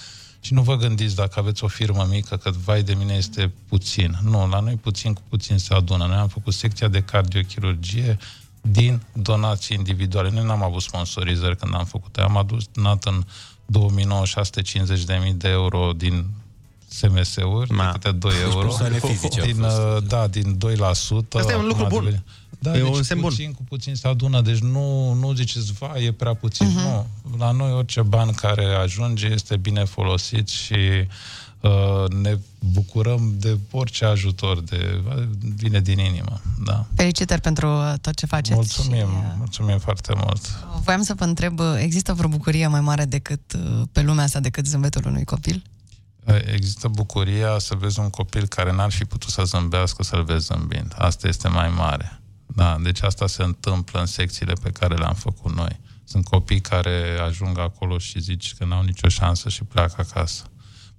Și 0.45 0.53
nu 0.55 0.63
vă 0.63 0.77
gândiți 0.77 1.15
dacă 1.15 1.39
aveți 1.41 1.65
o 1.65 1.69
firmă 1.69 2.07
mică 2.11 2.37
că 2.37 2.51
vai 2.65 2.83
de 2.83 2.95
mine 2.95 3.15
este 3.15 3.53
puțin. 3.69 4.19
Nu, 4.23 4.49
la 4.49 4.61
noi 4.61 4.75
puțin 4.75 5.13
cu 5.13 5.21
puțin 5.29 5.59
se 5.59 5.75
adună. 5.75 6.07
Noi 6.07 6.17
am 6.17 6.29
făcut 6.29 6.53
secția 6.55 6.89
de 6.89 7.01
cardiochirurgie 7.03 8.19
din 8.61 9.03
donații 9.13 9.77
individuale. 9.79 10.31
Noi 10.31 10.45
n-am 10.45 10.63
avut 10.63 10.83
sponsorizări 10.83 11.57
când 11.57 11.75
am 11.75 11.85
făcut 11.85 12.17
Am 12.17 12.37
adus 12.37 12.65
donat 12.73 13.05
în 13.05 13.25
2009 13.67 14.23
650.000 14.27 15.33
de 15.37 15.49
euro 15.49 15.93
din 15.97 16.27
SMS-uri, 16.89 17.69
de 17.69 17.89
câte 17.93 18.11
2 18.13 18.33
Deci 18.33 18.43
euro. 18.43 18.61
persoane 18.67 18.99
fizice 18.99 19.41
au 19.41 19.47
din, 19.47 19.55
fost. 19.57 19.79
uh, 19.79 19.97
da, 20.07 20.27
din 20.27 20.59
2%. 20.59 20.81
Asta 21.39 21.53
e 21.53 21.55
un 21.57 21.67
lucru 21.67 21.85
Acum 21.85 21.89
bun. 21.99 22.05
devine- 22.05 22.25
Da, 22.65 22.77
E 22.77 22.83
deci 22.83 22.97
un 22.97 23.03
semn 23.03 23.21
bun. 23.21 23.31
puțin 23.31 23.53
cu 23.53 23.63
puțin 23.63 23.95
se 23.95 24.09
adună, 24.09 24.41
deci 24.41 24.59
nu, 24.59 25.13
nu 25.13 25.33
ziceți, 25.33 25.73
va, 25.73 25.93
e 25.99 26.13
prea 26.13 26.35
puțin. 26.35 26.67
Mhm. 26.67 26.79
Nu. 26.79 27.07
La 27.39 27.51
noi 27.51 27.73
orice 27.73 28.03
ban 28.03 28.33
care 28.33 28.65
ajunge 28.65 29.27
este 29.27 29.57
bine 29.57 29.85
folosit 29.85 30.49
și 30.49 30.75
uh, 31.61 32.09
ne 32.23 32.39
bucurăm 32.59 33.35
de 33.39 33.59
orice 33.71 34.05
ajutor, 34.05 34.61
de, 34.61 35.03
vine 35.57 35.81
din 35.81 35.99
inimă. 35.99 36.41
Da. 36.65 36.87
Felicitări 36.95 37.41
pentru 37.41 37.69
uh, 37.69 37.93
tot 38.01 38.15
ce 38.15 38.27
faceți. 38.27 38.55
Mulțumim, 38.55 38.99
Și, 38.99 39.05
uh, 39.05 39.35
mulțumim 39.39 39.79
foarte 39.79 40.13
mult. 40.17 40.41
Voiam 40.85 41.03
să 41.03 41.15
vă 41.17 41.25
întreb, 41.25 41.59
uh, 41.59 41.75
există 41.79 42.13
vreo 42.13 42.29
bucurie 42.29 42.67
mai 42.67 42.81
mare 42.81 43.05
decât 43.05 43.53
uh, 43.53 43.83
pe 43.93 44.03
lumea 44.03 44.25
asta 44.25 44.41
decât 44.41 44.67
zâmbetul 44.67 45.03
unui 45.07 45.25
copil? 45.25 45.63
Există 46.53 46.89
bucuria 46.89 47.59
să 47.59 47.75
vezi 47.79 47.99
un 48.01 48.11
copil 48.11 48.47
care 48.47 48.73
n-ar 48.73 48.91
fi 48.91 49.05
putut 49.05 49.31
să 49.31 49.43
zâmbească, 49.45 50.03
să-l 50.03 50.25
vezi 50.25 50.45
zâmbind. 50.45 50.95
Asta 50.99 51.29
este 51.29 51.49
mai 51.49 51.69
mare. 51.69 52.21
Da, 52.47 52.77
deci 52.83 53.03
asta 53.03 53.27
se 53.27 53.43
întâmplă 53.43 54.01
în 54.01 54.07
secțiile 54.07 54.53
pe 54.63 54.71
care 54.71 54.95
le-am 54.95 55.15
făcut 55.15 55.55
noi. 55.55 55.81
Sunt 56.05 56.25
copii 56.25 56.61
care 56.61 57.19
ajung 57.27 57.59
acolo 57.59 57.99
și 57.99 58.21
zici 58.21 58.55
că 58.59 58.65
n-au 58.65 58.83
nicio 58.83 59.09
șansă 59.09 59.49
și 59.49 59.65
pleacă 59.65 59.95
acasă. 59.99 60.43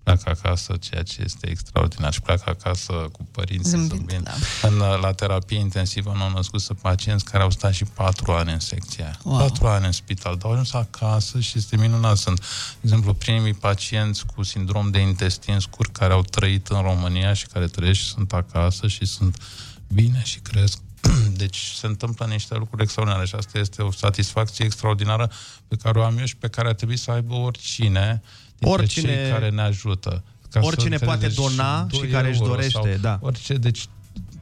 Pleacă 0.03 0.29
acasă, 0.29 0.75
ceea 0.79 1.03
ce 1.03 1.21
este 1.23 1.49
extraordinar. 1.49 2.13
Și 2.13 2.21
pleacă 2.21 2.43
acasă 2.49 2.93
cu 2.93 3.27
părinții 3.31 3.69
Zâmbind, 3.69 3.91
zâmbind. 3.91 4.23
da. 4.23 4.67
În, 4.67 4.77
la 5.01 5.11
terapie 5.11 5.57
intensivă 5.57 6.13
nu 6.15 6.21
au 6.23 6.31
născut 6.31 6.61
să 6.61 6.73
pacienți 6.73 7.23
care 7.23 7.43
au 7.43 7.49
stat 7.49 7.73
și 7.73 7.83
patru 7.83 8.31
ani 8.31 8.51
în 8.51 8.59
secția 8.59 9.05
aia. 9.05 9.19
Wow. 9.23 9.37
Patru 9.37 9.67
ani 9.67 9.85
în 9.85 9.91
spital, 9.91 10.35
dar 10.35 10.45
au 10.45 10.51
ajuns 10.51 10.73
acasă 10.73 11.39
și 11.39 11.57
este 11.57 11.77
minunat. 11.77 12.17
Sunt, 12.17 12.39
de 12.39 12.45
exemplu, 12.81 13.13
primii 13.13 13.53
pacienți 13.53 14.25
cu 14.25 14.43
sindrom 14.43 14.89
de 14.89 14.99
intestin 14.99 15.59
scurt 15.59 15.95
care 15.95 16.13
au 16.13 16.21
trăit 16.21 16.67
în 16.67 16.81
România 16.81 17.33
și 17.33 17.45
care 17.47 17.67
trăiesc 17.67 17.99
și 17.99 18.05
sunt 18.07 18.33
acasă 18.33 18.87
și 18.87 19.05
sunt 19.05 19.37
bine 19.87 20.21
și 20.23 20.39
cresc. 20.39 20.77
Deci 21.43 21.71
se 21.75 21.87
întâmplă 21.87 22.25
niște 22.25 22.55
lucruri 22.55 22.83
extraordinare 22.83 23.25
și 23.27 23.35
asta 23.35 23.59
este 23.59 23.81
o 23.81 23.91
satisfacție 23.91 24.65
extraordinară 24.65 25.31
pe 25.67 25.75
care 25.75 25.99
o 25.99 26.03
am 26.03 26.17
eu 26.17 26.25
și 26.25 26.37
pe 26.37 26.47
care 26.47 26.67
ar 26.67 26.73
trebui 26.73 26.97
să 26.97 27.11
aibă 27.11 27.33
oricine 27.33 28.21
dintre 28.59 28.81
Oricine- 28.81 29.15
cei 29.23 29.31
care 29.31 29.49
ne 29.49 29.61
ajută. 29.61 30.23
Ca 30.49 30.59
să 30.59 30.65
Oricine 30.65 30.97
poate 30.97 31.25
înțelegeți, 31.25 31.57
dona 31.57 31.87
și 31.91 31.99
doi 31.99 32.09
care 32.09 32.29
își 32.29 32.39
euro 32.39 32.49
dorește, 32.49 32.71
sau 32.71 32.97
da. 33.01 33.17
Orice, 33.21 33.53
deci 33.53 33.87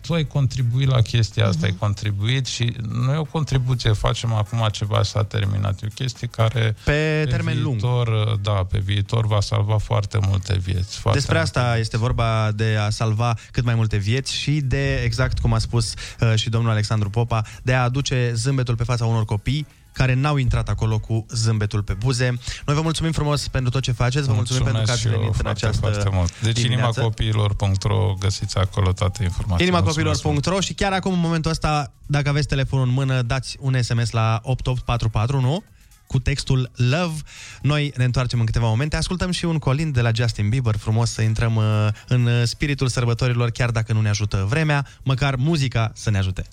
tu 0.05 0.13
ai 0.13 0.27
contribuit 0.27 0.87
la 0.87 1.01
chestia 1.01 1.47
asta, 1.47 1.65
ai 1.65 1.75
contribuit 1.79 2.45
și 2.45 2.75
nu 2.89 3.13
e 3.13 3.17
o 3.17 3.23
contribuție, 3.23 3.91
facem 3.91 4.33
acum 4.33 4.67
ceva, 4.71 5.03
s-a 5.03 5.23
terminat. 5.23 5.81
E 5.81 5.85
o 5.85 5.93
chestie 5.93 6.27
care 6.27 6.75
Pe 6.83 7.25
termen 7.29 7.61
lung. 7.61 7.79
viitor, 7.79 8.39
Da, 8.41 8.51
pe 8.51 8.77
viitor 8.77 9.25
va 9.25 9.39
salva 9.39 9.77
foarte 9.77 10.17
multe 10.27 10.57
vieți. 10.57 10.97
Foarte 10.97 11.19
Despre 11.19 11.39
asta 11.39 11.77
este 11.77 11.97
vorba 11.97 12.51
de 12.55 12.77
a 12.79 12.89
salva 12.89 13.35
cât 13.51 13.63
mai 13.63 13.75
multe 13.75 13.97
vieți 13.97 14.33
și 14.35 14.51
de, 14.51 15.01
exact 15.03 15.39
cum 15.39 15.53
a 15.53 15.57
spus 15.57 15.93
uh, 16.19 16.33
și 16.35 16.49
domnul 16.49 16.71
Alexandru 16.71 17.09
Popa, 17.09 17.43
de 17.63 17.73
a 17.73 17.83
aduce 17.83 18.31
zâmbetul 18.33 18.75
pe 18.75 18.83
fața 18.83 19.05
unor 19.05 19.25
copii 19.25 19.67
care 19.93 20.13
n-au 20.13 20.37
intrat 20.37 20.69
acolo 20.69 20.99
cu 20.99 21.25
zâmbetul 21.29 21.83
pe 21.83 21.93
buze. 21.93 22.25
Noi 22.65 22.75
vă 22.75 22.81
mulțumim 22.81 23.11
frumos 23.11 23.47
pentru 23.47 23.71
tot 23.71 23.81
ce 23.81 23.91
faceți, 23.91 24.27
vă 24.27 24.33
mulțumim 24.33 24.63
pentru 24.63 24.83
că 24.83 24.91
ați 24.91 24.99
și 24.99 25.07
eu 25.07 25.13
venit 25.13 25.27
în 25.27 25.33
foarte, 25.33 25.65
această 25.65 25.87
foarte 25.87 26.09
mult. 26.11 26.41
Deci 26.41 26.61
dimineață. 26.61 26.99
inimacopiilor.ro 26.99 28.13
găsiți 28.19 28.57
acolo 28.57 28.91
toate 28.91 29.23
informațiile. 29.23 29.71
inimacopiilor.ro 29.71 30.59
și 30.59 30.73
chiar 30.73 30.93
acum, 30.93 31.13
în 31.13 31.19
momentul 31.19 31.51
ăsta, 31.51 31.93
dacă 32.05 32.29
aveți 32.29 32.47
telefonul 32.47 32.85
în 32.85 32.93
mână, 32.93 33.21
dați 33.21 33.57
un 33.59 33.81
SMS 33.81 34.11
la 34.11 34.39
8844, 34.43 35.41
nu? 35.41 35.63
cu 36.07 36.19
textul 36.19 36.71
Love. 36.75 37.21
Noi 37.61 37.93
ne 37.97 38.03
întoarcem 38.03 38.39
în 38.39 38.45
câteva 38.45 38.67
momente. 38.67 38.95
Ascultăm 38.95 39.31
și 39.31 39.45
un 39.45 39.57
colin 39.57 39.91
de 39.91 40.01
la 40.01 40.11
Justin 40.13 40.49
Bieber, 40.49 40.77
frumos 40.77 41.11
să 41.11 41.21
intrăm 41.21 41.55
uh, 41.55 41.87
în 42.07 42.25
uh, 42.25 42.41
spiritul 42.43 42.87
sărbătorilor, 42.87 43.49
chiar 43.49 43.69
dacă 43.69 43.93
nu 43.93 44.01
ne 44.01 44.09
ajută 44.09 44.45
vremea, 44.49 44.87
măcar 45.03 45.35
muzica 45.35 45.91
să 45.93 46.09
ne 46.09 46.17
ajute. 46.17 46.45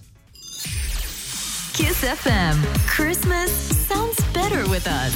Kiss 1.73 1.99
FM. 2.23 2.57
Christmas 2.97 3.51
sounds 3.89 4.17
better 4.33 4.69
with 4.71 4.87
us. 4.87 5.13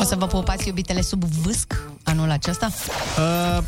O 0.00 0.04
să 0.04 0.16
vă 0.16 0.26
pupați 0.26 0.66
iubitele 0.66 1.00
sub 1.00 1.24
vâsc 1.24 1.82
anul 2.02 2.30
acesta? 2.30 2.70
Uh, 3.18 3.62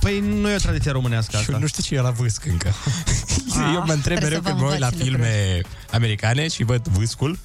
păi 0.00 0.20
nu 0.20 0.50
e 0.50 0.54
o 0.54 0.58
tradiție 0.58 0.90
românească 0.90 1.36
asta. 1.36 1.52
Eu 1.52 1.58
nu 1.58 1.66
știu 1.66 1.82
ce 1.82 1.94
e 1.94 2.00
la 2.00 2.10
vâsc 2.10 2.44
încă. 2.44 2.72
Eu 3.74 3.84
mă 3.86 3.92
întreb 3.92 4.18
trebuie 4.18 4.20
mereu 4.20 4.40
să 4.42 4.42
vă 4.42 4.48
când 4.48 4.60
mă 4.60 4.68
uit 4.70 4.78
la 4.78 4.86
învăț 4.86 5.02
filme 5.02 5.60
americane 5.90 6.48
și 6.48 6.64
văd 6.64 6.86
vâscul. 6.86 7.38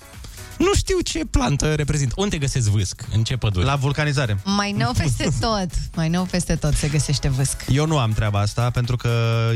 Nu 0.58 0.74
știu 0.74 1.00
ce 1.00 1.20
plantă 1.32 1.74
reprezintă. 1.74 2.14
Unde 2.18 2.38
găsesc 2.38 2.68
vâsc? 2.70 3.02
În 3.14 3.24
ce 3.24 3.36
pădure? 3.36 3.66
La 3.66 3.76
vulcanizare. 3.76 4.38
Mai 4.44 4.72
nou 4.72 4.92
peste 4.98 5.28
tot, 5.40 5.70
mai 5.96 6.10
nou 6.10 6.24
peste 6.24 6.56
tot 6.56 6.74
se 6.74 6.88
găsește 6.88 7.30
vâsc. 7.30 7.58
Eu 7.68 7.86
nu 7.86 7.98
am 7.98 8.12
treaba 8.12 8.40
asta, 8.40 8.70
pentru 8.70 8.96
că 8.96 9.10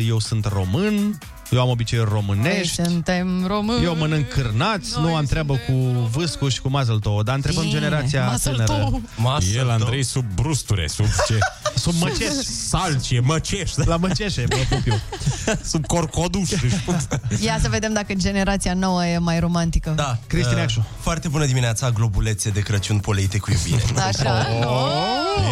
eu 0.07 0.19
sunt 0.19 0.45
român, 0.45 1.17
eu 1.49 1.61
am 1.61 1.69
obiceiuri 1.69 2.09
Noi 2.11 2.19
românești, 2.19 2.83
suntem 2.83 3.45
români. 3.45 3.83
eu 3.83 3.95
mănânc 3.95 4.27
cârnați, 4.27 4.99
nu 4.99 5.15
am 5.15 5.25
treabă 5.25 5.53
cu 5.53 5.73
vâscul 6.11 6.49
și 6.49 6.61
cu 6.61 6.69
mazeltou, 6.69 7.23
dar 7.23 7.35
întrebăm 7.35 7.63
Bine, 7.63 7.73
generația 7.79 8.25
mazeltou. 8.25 9.01
tânără. 9.15 9.43
El, 9.55 9.69
Andrei, 9.69 10.03
sub 10.03 10.25
brusture, 10.35 10.87
sub 10.87 11.05
ce? 11.27 11.37
Sub 11.77 11.93
măceș. 11.99 12.27
Salcie, 12.67 13.19
măceș. 13.19 13.71
La 13.75 13.97
măceșe, 13.97 14.45
mă 14.49 14.57
pup 14.69 14.87
eu. 14.87 14.99
sub 15.71 15.85
corcoduș. 15.85 16.49
Ia 17.39 17.59
să 17.61 17.69
vedem 17.69 17.93
dacă 17.93 18.13
generația 18.13 18.73
nouă 18.73 19.05
e 19.05 19.17
mai 19.17 19.39
romantică. 19.39 19.93
Da. 19.95 20.17
Cristi 20.27 20.49
uh, 20.49 20.55
Neacșu. 20.55 20.85
Foarte 20.99 21.27
bună 21.27 21.45
dimineața, 21.45 21.89
globulețe 21.89 22.49
de 22.49 22.59
Crăciun 22.59 22.97
poleite 22.99 23.37
cu 23.37 23.51
iubire. 23.51 23.83
Așa? 24.07 24.47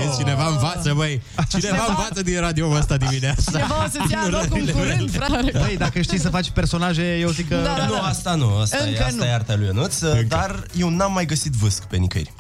Vezi, 0.06 0.18
cineva 0.18 0.48
învață, 0.48 0.94
băi. 0.96 1.22
Cineva 1.48 1.86
învață 1.88 2.22
din 2.22 2.40
radio 2.40 2.70
ăsta 2.72 2.98
dimineața. 2.98 3.52
Cineva 3.52 3.84
o 3.86 3.90
să-ți 3.90 4.12
ia 4.12 4.28
locul 4.30 4.64
în 4.66 4.72
curând, 4.74 5.12
frate. 5.12 5.52
Băi, 5.60 5.76
dacă 5.86 6.02
știi 6.02 6.20
să 6.20 6.30
faci 6.30 6.50
personaje, 6.50 7.18
eu 7.18 7.30
zic 7.30 7.48
că... 7.50 7.56
Da, 7.56 7.76
da, 7.78 7.86
Nu, 7.86 8.02
asta 8.02 8.36
nu, 8.36 8.58
asta 8.58 8.78
Încă 8.78 8.90
e, 8.90 9.04
asta 9.04 9.16
nu. 9.24 9.26
e 9.26 9.34
arta 9.34 9.56
lui 9.56 9.66
Ionuț, 9.66 10.00
dar 10.28 10.64
eu 10.78 10.90
n-am 10.90 11.14
mai 11.14 11.26
găsit 11.26 11.52
vâsc 11.52 11.84
pe 11.84 11.98
nicăieri. 11.98 12.34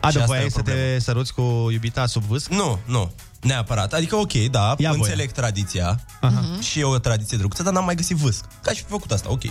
A, 0.00 0.08
Și 0.08 0.14
de 0.16 0.20
asta 0.22 0.22
e 0.22 0.26
voiai 0.26 0.44
o 0.44 0.48
să 0.48 0.60
te 0.62 0.70
problemă. 0.70 0.98
săruți 0.98 1.34
cu 1.34 1.68
iubita 1.72 2.06
sub 2.06 2.22
vâsc? 2.22 2.48
Nu, 2.50 2.78
nu. 2.84 3.12
Neapărat. 3.40 3.92
Adică, 3.92 4.16
ok, 4.16 4.32
da, 4.32 4.74
Ia 4.78 4.88
voie. 4.90 5.00
înțeleg 5.02 5.30
tradiția 5.30 6.00
Aha. 6.20 6.44
și 6.60 6.78
e 6.80 6.84
o 6.84 6.98
tradiție 6.98 7.36
drăguță, 7.38 7.62
dar 7.62 7.72
n-am 7.72 7.84
mai 7.84 7.94
găsit 7.94 8.16
vâsc. 8.16 8.44
Ca 8.62 8.70
și 8.72 8.82
fi 8.82 8.90
făcut 8.90 9.10
asta, 9.12 9.30
ok. 9.30 9.42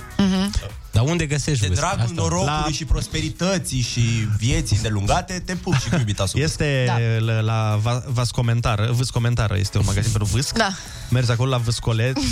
Dar 0.91 1.03
unde 1.03 1.25
găsești 1.25 1.61
De 1.61 1.67
vâsc? 1.67 1.79
dragul 1.79 1.99
Asta. 2.01 2.13
norocului 2.15 2.45
La- 2.65 2.67
și 2.71 2.85
prosperității 2.85 3.81
și 3.81 3.99
vieții 4.37 4.75
îndelungate, 4.75 5.41
te 5.45 5.55
pup 5.55 5.73
și 5.79 5.89
cu 5.89 5.95
iubita 5.95 6.25
sub 6.25 6.39
vâsc. 6.39 6.49
Este 6.51 6.83
Da. 6.87 6.97
la, 7.25 7.39
la 7.39 7.79
Va- 7.81 8.03
Vas 8.07 8.31
Comentară, 8.31 8.91
Vâsc 8.91 9.11
Comentară, 9.11 9.57
este 9.57 9.77
un 9.77 9.83
magazin 9.87 10.11
pentru 10.11 10.29
vâsc. 10.35 10.57
Da. 10.57 10.69
Mergi 11.09 11.31
acolo 11.31 11.49
la 11.49 11.57
vâscolet. 11.57 12.17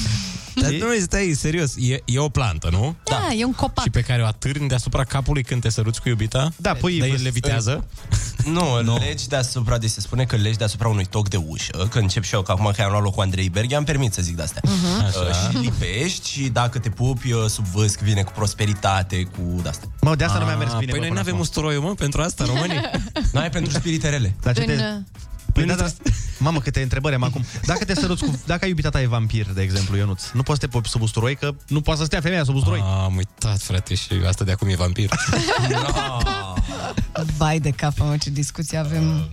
Dar 0.62 0.70
nu, 0.72 0.86
stai, 1.02 1.34
serios, 1.38 1.74
e, 1.78 2.02
e 2.06 2.20
o 2.20 2.30
plantă, 2.30 2.70
nu? 2.72 2.96
Da, 3.04 3.28
e 3.38 3.44
un 3.44 3.54
copac. 3.54 3.84
Și 3.84 3.90
pe 3.90 4.02
care 4.02 4.22
o 4.22 4.26
atârni 4.26 4.68
deasupra 4.68 5.04
capului 5.04 5.44
când 5.44 5.62
te 5.62 5.70
săruți 5.70 6.02
cu 6.02 6.10
iubita? 6.10 6.52
Da, 6.56 6.74
pui 6.74 6.98
Dar 6.98 7.08
el 7.08 7.12
vâsc. 7.14 7.24
levitează? 7.24 7.86
Nu, 8.46 8.82
no. 8.84 8.98
legi 8.98 9.28
deasupra, 9.28 9.78
de 9.78 9.88
se 9.88 10.02
spune 10.02 10.24
că 10.26 10.36
legi 10.36 10.58
deasupra 10.58 10.88
unui 10.88 11.06
toc 11.06 11.30
de 11.30 11.38
ușă, 11.48 11.88
că 11.92 12.00
încep 12.00 12.24
și 12.24 12.34
eu, 12.34 12.42
că 12.42 12.52
acum 12.52 12.72
că 12.76 12.82
am 12.82 12.92
luat 12.92 13.04
loc 13.04 13.14
cu 13.16 13.22
Andrei 13.22 13.50
Berg, 13.50 13.74
am 13.74 13.84
permit 13.84 14.14
să 14.14 14.22
zic 14.22 14.36
de 14.36 14.42
astea. 14.42 14.62
Uh-huh. 14.66 15.16
Uh, 15.16 15.52
și 15.52 15.58
lipești 15.58 16.30
și 16.32 16.48
dacă 16.50 16.80
te 16.80 16.90
pupi 16.90 17.32
uh, 17.32 17.46
sub 17.48 17.66
vâsc, 17.66 18.00
vine 18.00 18.22
cu 18.24 18.32
prosperitate, 18.54 19.24
cu 19.24 19.62
de-astea. 19.62 19.88
Mă, 20.02 20.16
de 20.16 20.24
asta 20.24 20.40
nu 20.40 20.46
mi-a 20.46 20.56
mers 20.58 20.74
bine. 20.74 20.92
Păi 20.92 21.00
bă, 21.00 21.06
noi 21.06 21.08
nu 21.08 21.08
până 21.08 21.20
avem 21.20 21.34
acum. 21.34 21.40
usturoiul, 21.40 21.84
mă, 21.84 21.94
pentru 21.94 22.22
asta, 22.22 22.46
românii. 22.54 22.82
N-ai 23.32 23.50
pentru 23.50 23.72
spirite 23.72 24.10
rele. 24.10 24.36
Dar 24.42 24.54
ce 24.54 24.60
În, 24.62 24.68
te... 24.68 24.74
uh, 24.74 24.80
Păi 25.54 25.66
da, 25.66 25.76
da, 25.76 25.88
mamă, 26.38 26.60
câte 26.60 26.82
întrebări 26.82 27.16
am 27.16 27.24
acum. 27.24 27.46
Dacă 27.66 27.86
te 27.86 27.96
săruți 27.96 28.24
cu... 28.24 28.40
Dacă 28.46 28.64
ai 28.64 28.70
iubita 28.70 28.90
ta 28.90 29.02
e 29.02 29.08
vampir, 29.08 29.46
de 29.54 29.62
exemplu, 29.62 29.98
Ionuț, 29.98 30.24
nu 30.34 30.44
poți 30.44 30.60
să 30.60 30.66
te 30.66 30.72
pupi 30.72 30.90
sub 30.90 31.02
usturoi, 31.02 31.36
că 31.36 31.54
nu 31.68 31.82
poate 31.82 32.00
să 32.00 32.06
stea 32.06 32.22
femeia 32.22 32.44
sub 32.44 32.56
usturoi. 32.56 32.80
Am 33.04 33.16
uitat, 33.16 33.62
frate, 33.62 33.96
și 33.96 34.08
asta 34.28 34.44
de 34.44 34.52
acum 34.52 34.68
e 34.68 34.76
vampir. 34.76 35.10
Vai 37.38 37.60
de 37.60 37.70
cap, 37.70 37.98
mă, 37.98 38.18
ce 38.18 38.30
discuție 38.30 38.78
avem. 38.78 39.30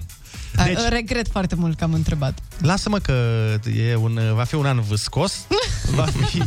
Deci... 0.57 0.67
Deci- 0.67 0.89
Regret 0.89 1.29
foarte 1.31 1.55
mult 1.55 1.79
că 1.79 1.85
am 1.85 1.93
întrebat. 1.93 2.39
Lasă-mă 2.59 2.99
că 2.99 3.13
e 3.77 3.97
un, 3.97 4.21
va 4.35 4.45
fi 4.45 4.55
un 4.55 4.67
an 4.67 4.81
vâscos. 4.81 5.47
Va 5.95 6.05
fi... 6.05 6.43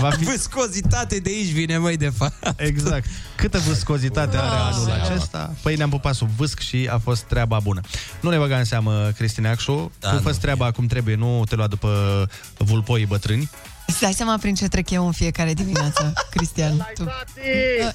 Va 0.00 0.10
fi... 0.10 0.24
Viscozitate 0.24 1.16
de 1.18 1.30
aici 1.30 1.52
vine, 1.52 1.78
măi, 1.78 1.96
de 1.96 2.08
fapt. 2.16 2.60
Exact. 2.60 3.04
Câtă 3.36 3.58
viscozitate 3.58 4.36
are 4.36 4.46
Ah, 4.46 4.70
anul 4.72 4.84
seama. 4.86 5.04
acesta? 5.04 5.54
Păi 5.62 5.76
ne-am 5.76 5.90
pupat 5.90 6.14
sub 6.14 6.28
vâsc 6.36 6.58
și 6.60 6.88
a 6.92 6.98
fost 6.98 7.22
treaba 7.22 7.58
bună. 7.58 7.80
Nu 8.20 8.30
ne 8.30 8.36
băga 8.38 8.58
în 8.58 8.64
seamă, 8.64 9.12
Cristina 9.16 9.50
Acșu. 9.50 9.92
Da, 10.00 10.08
tu 10.08 10.14
nu. 10.14 10.20
fă 10.20 10.32
treaba 10.32 10.70
cum 10.70 10.86
trebuie, 10.86 11.14
nu 11.14 11.44
te 11.48 11.54
lua 11.54 11.66
după 11.66 12.26
vulpoii 12.56 13.06
bătrâni. 13.06 13.50
Îți 13.86 14.00
dai 14.00 14.12
seama 14.12 14.36
prin 14.38 14.54
ce 14.54 14.68
trec 14.68 14.90
eu 14.90 15.06
în 15.06 15.12
fiecare 15.12 15.52
dimineață, 15.54 16.12
Cristian? 16.34 16.86
Tu. 16.94 17.02
Uh, 17.02 17.08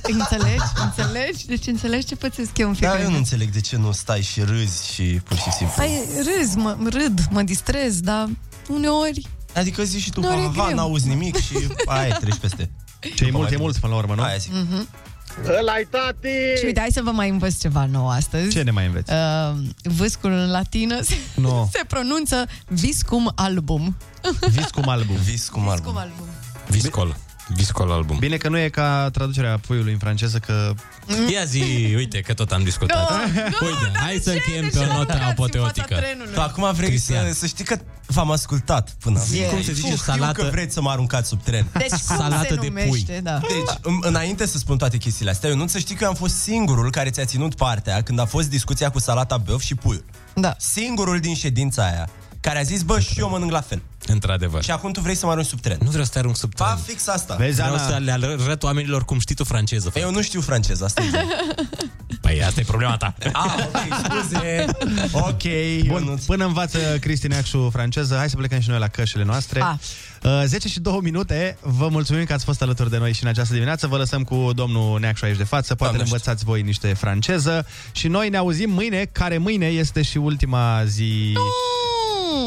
Înțelegi? 0.01 0.63
Înțelegi? 0.83 1.45
Deci 1.45 1.67
înțelegi 1.67 2.05
ce 2.05 2.15
pățesc 2.15 2.57
eu 2.57 2.67
în 2.67 2.73
Da, 2.73 2.77
fiecare 2.79 3.01
eu 3.01 3.09
nu 3.09 3.13
dimineață? 3.15 3.33
înțeleg 3.33 3.53
de 3.53 3.67
ce 3.67 3.77
nu 3.77 3.91
stai 3.91 4.21
și 4.21 4.41
râzi 4.41 4.93
și 4.93 5.03
pur 5.03 5.37
și 5.37 5.51
simplu. 5.51 5.75
Păi 5.77 6.01
râz, 6.17 6.53
mă, 6.55 6.77
râd, 6.89 7.19
mă 7.29 7.41
distrez, 7.41 7.99
dar 7.99 8.29
uneori... 8.67 9.27
Adică 9.55 9.83
zici 9.83 10.01
și 10.01 10.09
tu, 10.11 10.19
Nu 10.19 10.27
are 10.27 10.41
ha, 10.41 10.51
ha, 10.55 10.63
greu. 10.65 10.75
n-auzi 10.75 11.07
nimic 11.07 11.35
și 11.41 11.67
aia 11.85 12.17
treci 12.17 12.37
peste. 12.37 12.69
Ce 13.15 13.25
e 13.25 13.31
mult, 13.31 13.51
e 13.51 13.57
mult 13.57 13.77
până 13.77 13.91
la 13.93 13.97
urmă, 13.99 14.15
nu? 14.15 14.21
Aia 14.21 14.37
zic. 14.37 14.51
Mhm. 14.53 14.87
Ăla-i 15.59 15.87
tati! 15.89 16.27
Și 16.59 16.65
uite, 16.65 16.79
hai 16.79 16.89
să 16.91 17.01
vă 17.01 17.11
mai 17.11 17.29
învăț 17.29 17.59
ceva 17.61 17.85
nou 17.85 18.09
astăzi. 18.09 18.49
Ce 18.49 18.61
ne 18.61 18.71
mai 18.71 18.85
înveți? 18.85 19.11
Uh, 19.11 19.55
vâscul 19.83 20.31
în 20.31 20.51
latină 20.51 21.01
se, 21.01 21.15
No. 21.35 21.65
se 21.73 21.81
pronunță 21.87 22.45
viscum 22.67 23.31
album. 23.35 23.95
Viscum 24.49 24.87
album. 24.89 25.15
Viscum 25.15 25.69
Viscum 25.71 25.97
album. 25.97 26.25
Viscol. 26.67 27.17
Viscol 27.55 27.91
album. 27.91 28.17
Bine 28.19 28.37
că 28.37 28.49
nu 28.49 28.57
e 28.57 28.69
ca 28.69 29.09
traducerea 29.13 29.57
puiului 29.67 29.91
în 29.91 29.97
franceză, 29.97 30.37
că... 30.39 30.73
Ia 31.33 31.43
zi, 31.43 31.93
uite 31.95 32.19
că 32.21 32.33
tot 32.33 32.51
am 32.51 32.63
discutat. 32.63 33.09
Nu, 33.35 33.67
uite, 33.67 33.91
hai 33.99 34.19
să 34.23 34.29
încheiem 34.31 34.69
pe 34.69 34.79
o 34.79 34.85
notă 34.97 35.19
apoteotică. 35.29 35.99
Tu 36.33 36.41
acum 36.41 36.71
vrei 36.73 36.87
Cristian. 36.87 37.27
să, 37.27 37.39
să 37.39 37.45
știi 37.45 37.63
că 37.63 37.77
v-am 38.05 38.31
ascultat 38.31 38.95
până 38.99 39.19
Zi 39.19 39.39
acum. 39.43 39.53
cum 39.53 39.63
se 39.63 39.73
zice, 39.73 39.87
Știu 39.87 39.97
salată- 40.13 40.41
că 40.41 40.49
vreți 40.51 40.73
să 40.73 40.81
mă 40.81 40.89
aruncați 40.89 41.27
sub 41.29 41.43
tren. 41.43 41.67
Deci 41.77 41.89
cum 41.89 41.97
Salată 41.97 42.45
se 42.49 42.55
de 42.55 42.67
numește? 42.67 42.89
pui. 42.89 43.19
Da. 43.23 43.37
Deci, 43.39 43.77
în- 43.81 43.99
înainte 44.01 44.45
să 44.45 44.57
spun 44.57 44.77
toate 44.77 44.97
chestiile 44.97 45.31
astea, 45.31 45.49
eu 45.49 45.55
nu 45.55 45.67
să 45.67 45.77
știi 45.77 45.95
că 45.95 46.03
eu 46.03 46.09
am 46.09 46.15
fost 46.15 46.35
singurul 46.35 46.91
care 46.91 47.09
ți-a 47.09 47.25
ținut 47.25 47.55
partea 47.55 48.01
când 48.03 48.19
a 48.19 48.25
fost 48.25 48.49
discuția 48.49 48.89
cu 48.89 48.99
salata 48.99 49.37
băf 49.37 49.61
și 49.61 49.75
puiul. 49.75 50.05
Da. 50.35 50.55
Singurul 50.59 51.19
din 51.19 51.35
ședința 51.35 51.83
aia 51.83 52.09
care 52.43 52.59
a 52.59 52.61
zis, 52.61 52.81
bă, 52.81 52.99
și 52.99 53.19
eu 53.19 53.29
mănânc 53.29 53.51
la 53.51 53.61
fel. 53.61 53.81
Într-adevăr. 54.07 54.63
Și 54.63 54.71
acum 54.71 54.91
tu 54.91 54.99
vrei 55.01 55.15
să 55.15 55.25
mă 55.25 55.31
arunci 55.31 55.45
sub 55.45 55.59
tren. 55.61 55.77
Nu 55.83 55.89
vreau 55.89 56.03
să 56.05 56.11
te 56.11 56.19
arunc 56.19 56.35
sub 56.35 56.51
Fa 56.55 56.65
tren. 56.65 56.83
fix 56.85 57.07
asta. 57.07 57.35
Vezi, 57.35 57.55
Vreau 57.55 57.73
Ana? 57.73 57.87
să 57.87 57.97
le 58.03 58.11
arăt 58.11 58.63
oamenilor 58.63 59.05
cum 59.05 59.19
știi 59.19 59.35
tu 59.35 59.43
franceză. 59.43 59.89
frate. 59.89 59.99
Eu 60.05 60.11
nu 60.11 60.21
știu 60.21 60.41
franceză, 60.41 60.83
asta 60.83 61.01
e. 61.01 61.05
Păi 62.21 62.43
asta 62.43 62.59
e 62.59 62.63
problema 62.63 62.97
ta. 62.97 63.13
ah, 63.33 63.53
ok, 63.67 63.77
scuze. 64.05 64.65
Ok, 65.11 65.41
Bun, 65.87 66.17
până 66.25 66.45
învață 66.45 66.77
Cristina 66.99 67.37
Acșu 67.37 67.69
franceză, 67.73 68.15
hai 68.15 68.29
să 68.29 68.35
plecăm 68.35 68.59
și 68.59 68.69
noi 68.69 68.79
la 68.79 68.87
cășile 68.87 69.23
noastre. 69.23 69.61
Ah. 69.61 69.73
Uh, 70.23 70.43
10 70.45 70.67
și 70.67 70.79
2 70.79 70.99
minute, 71.01 71.57
vă 71.61 71.87
mulțumim 71.87 72.23
că 72.25 72.33
ați 72.33 72.43
fost 72.45 72.61
alături 72.61 72.89
de 72.89 72.97
noi 72.97 73.13
și 73.13 73.23
în 73.23 73.29
această 73.29 73.53
dimineață. 73.53 73.87
Vă 73.87 73.97
lăsăm 73.97 74.23
cu 74.23 74.49
domnul 74.55 74.99
Neacșu 74.99 75.25
aici 75.25 75.37
de 75.37 75.43
față, 75.43 75.75
poate 75.75 75.93
Doamne 75.93 75.97
ne 75.97 76.03
învățați 76.03 76.43
voi 76.43 76.61
niște 76.61 76.93
franceză 76.93 77.65
și 77.91 78.07
noi 78.07 78.29
ne 78.29 78.37
auzim 78.37 78.69
mâine, 78.69 79.09
care 79.11 79.37
mâine 79.37 79.65
este 79.65 80.01
și 80.01 80.17
ultima 80.17 80.83
zi... 80.85 81.33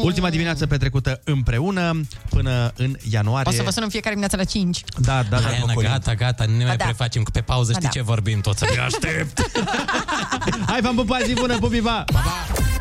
Ultima 0.03 0.29
dimineață 0.29 0.67
petrecută 0.67 1.21
împreună 1.23 2.01
până 2.29 2.71
în 2.75 2.95
ianuarie. 3.11 3.51
O 3.51 3.55
să 3.55 3.63
vă 3.63 3.69
sun 3.71 3.83
în 3.83 3.89
fiecare 3.89 4.15
dimineață 4.15 4.37
la 4.37 4.43
5. 4.43 4.81
Da, 4.97 5.23
da, 5.29 5.39
da. 5.39 5.43
Hai, 5.43 5.59
Ana, 5.63 5.73
gata, 5.73 6.13
gata, 6.15 6.45
nu 6.45 6.57
ne 6.57 6.65
mai 6.65 6.77
da. 6.77 6.83
prefacem, 6.83 7.23
că 7.23 7.29
pe 7.33 7.41
pauză 7.41 7.71
Ba 7.71 7.77
știi 7.77 7.89
da. 7.93 7.99
ce 7.99 8.01
vorbim 8.01 8.41
toți. 8.41 8.59
Să 8.59 8.65
aștept. 8.85 9.51
Hai, 10.69 10.81
v-am 10.81 10.95
pupat, 10.95 11.21
zi 11.25 11.33
bună, 11.33 11.57
pupi, 11.57 11.79
pa! 11.79 12.03
Pa, 12.13 12.19
pa. 12.19 12.77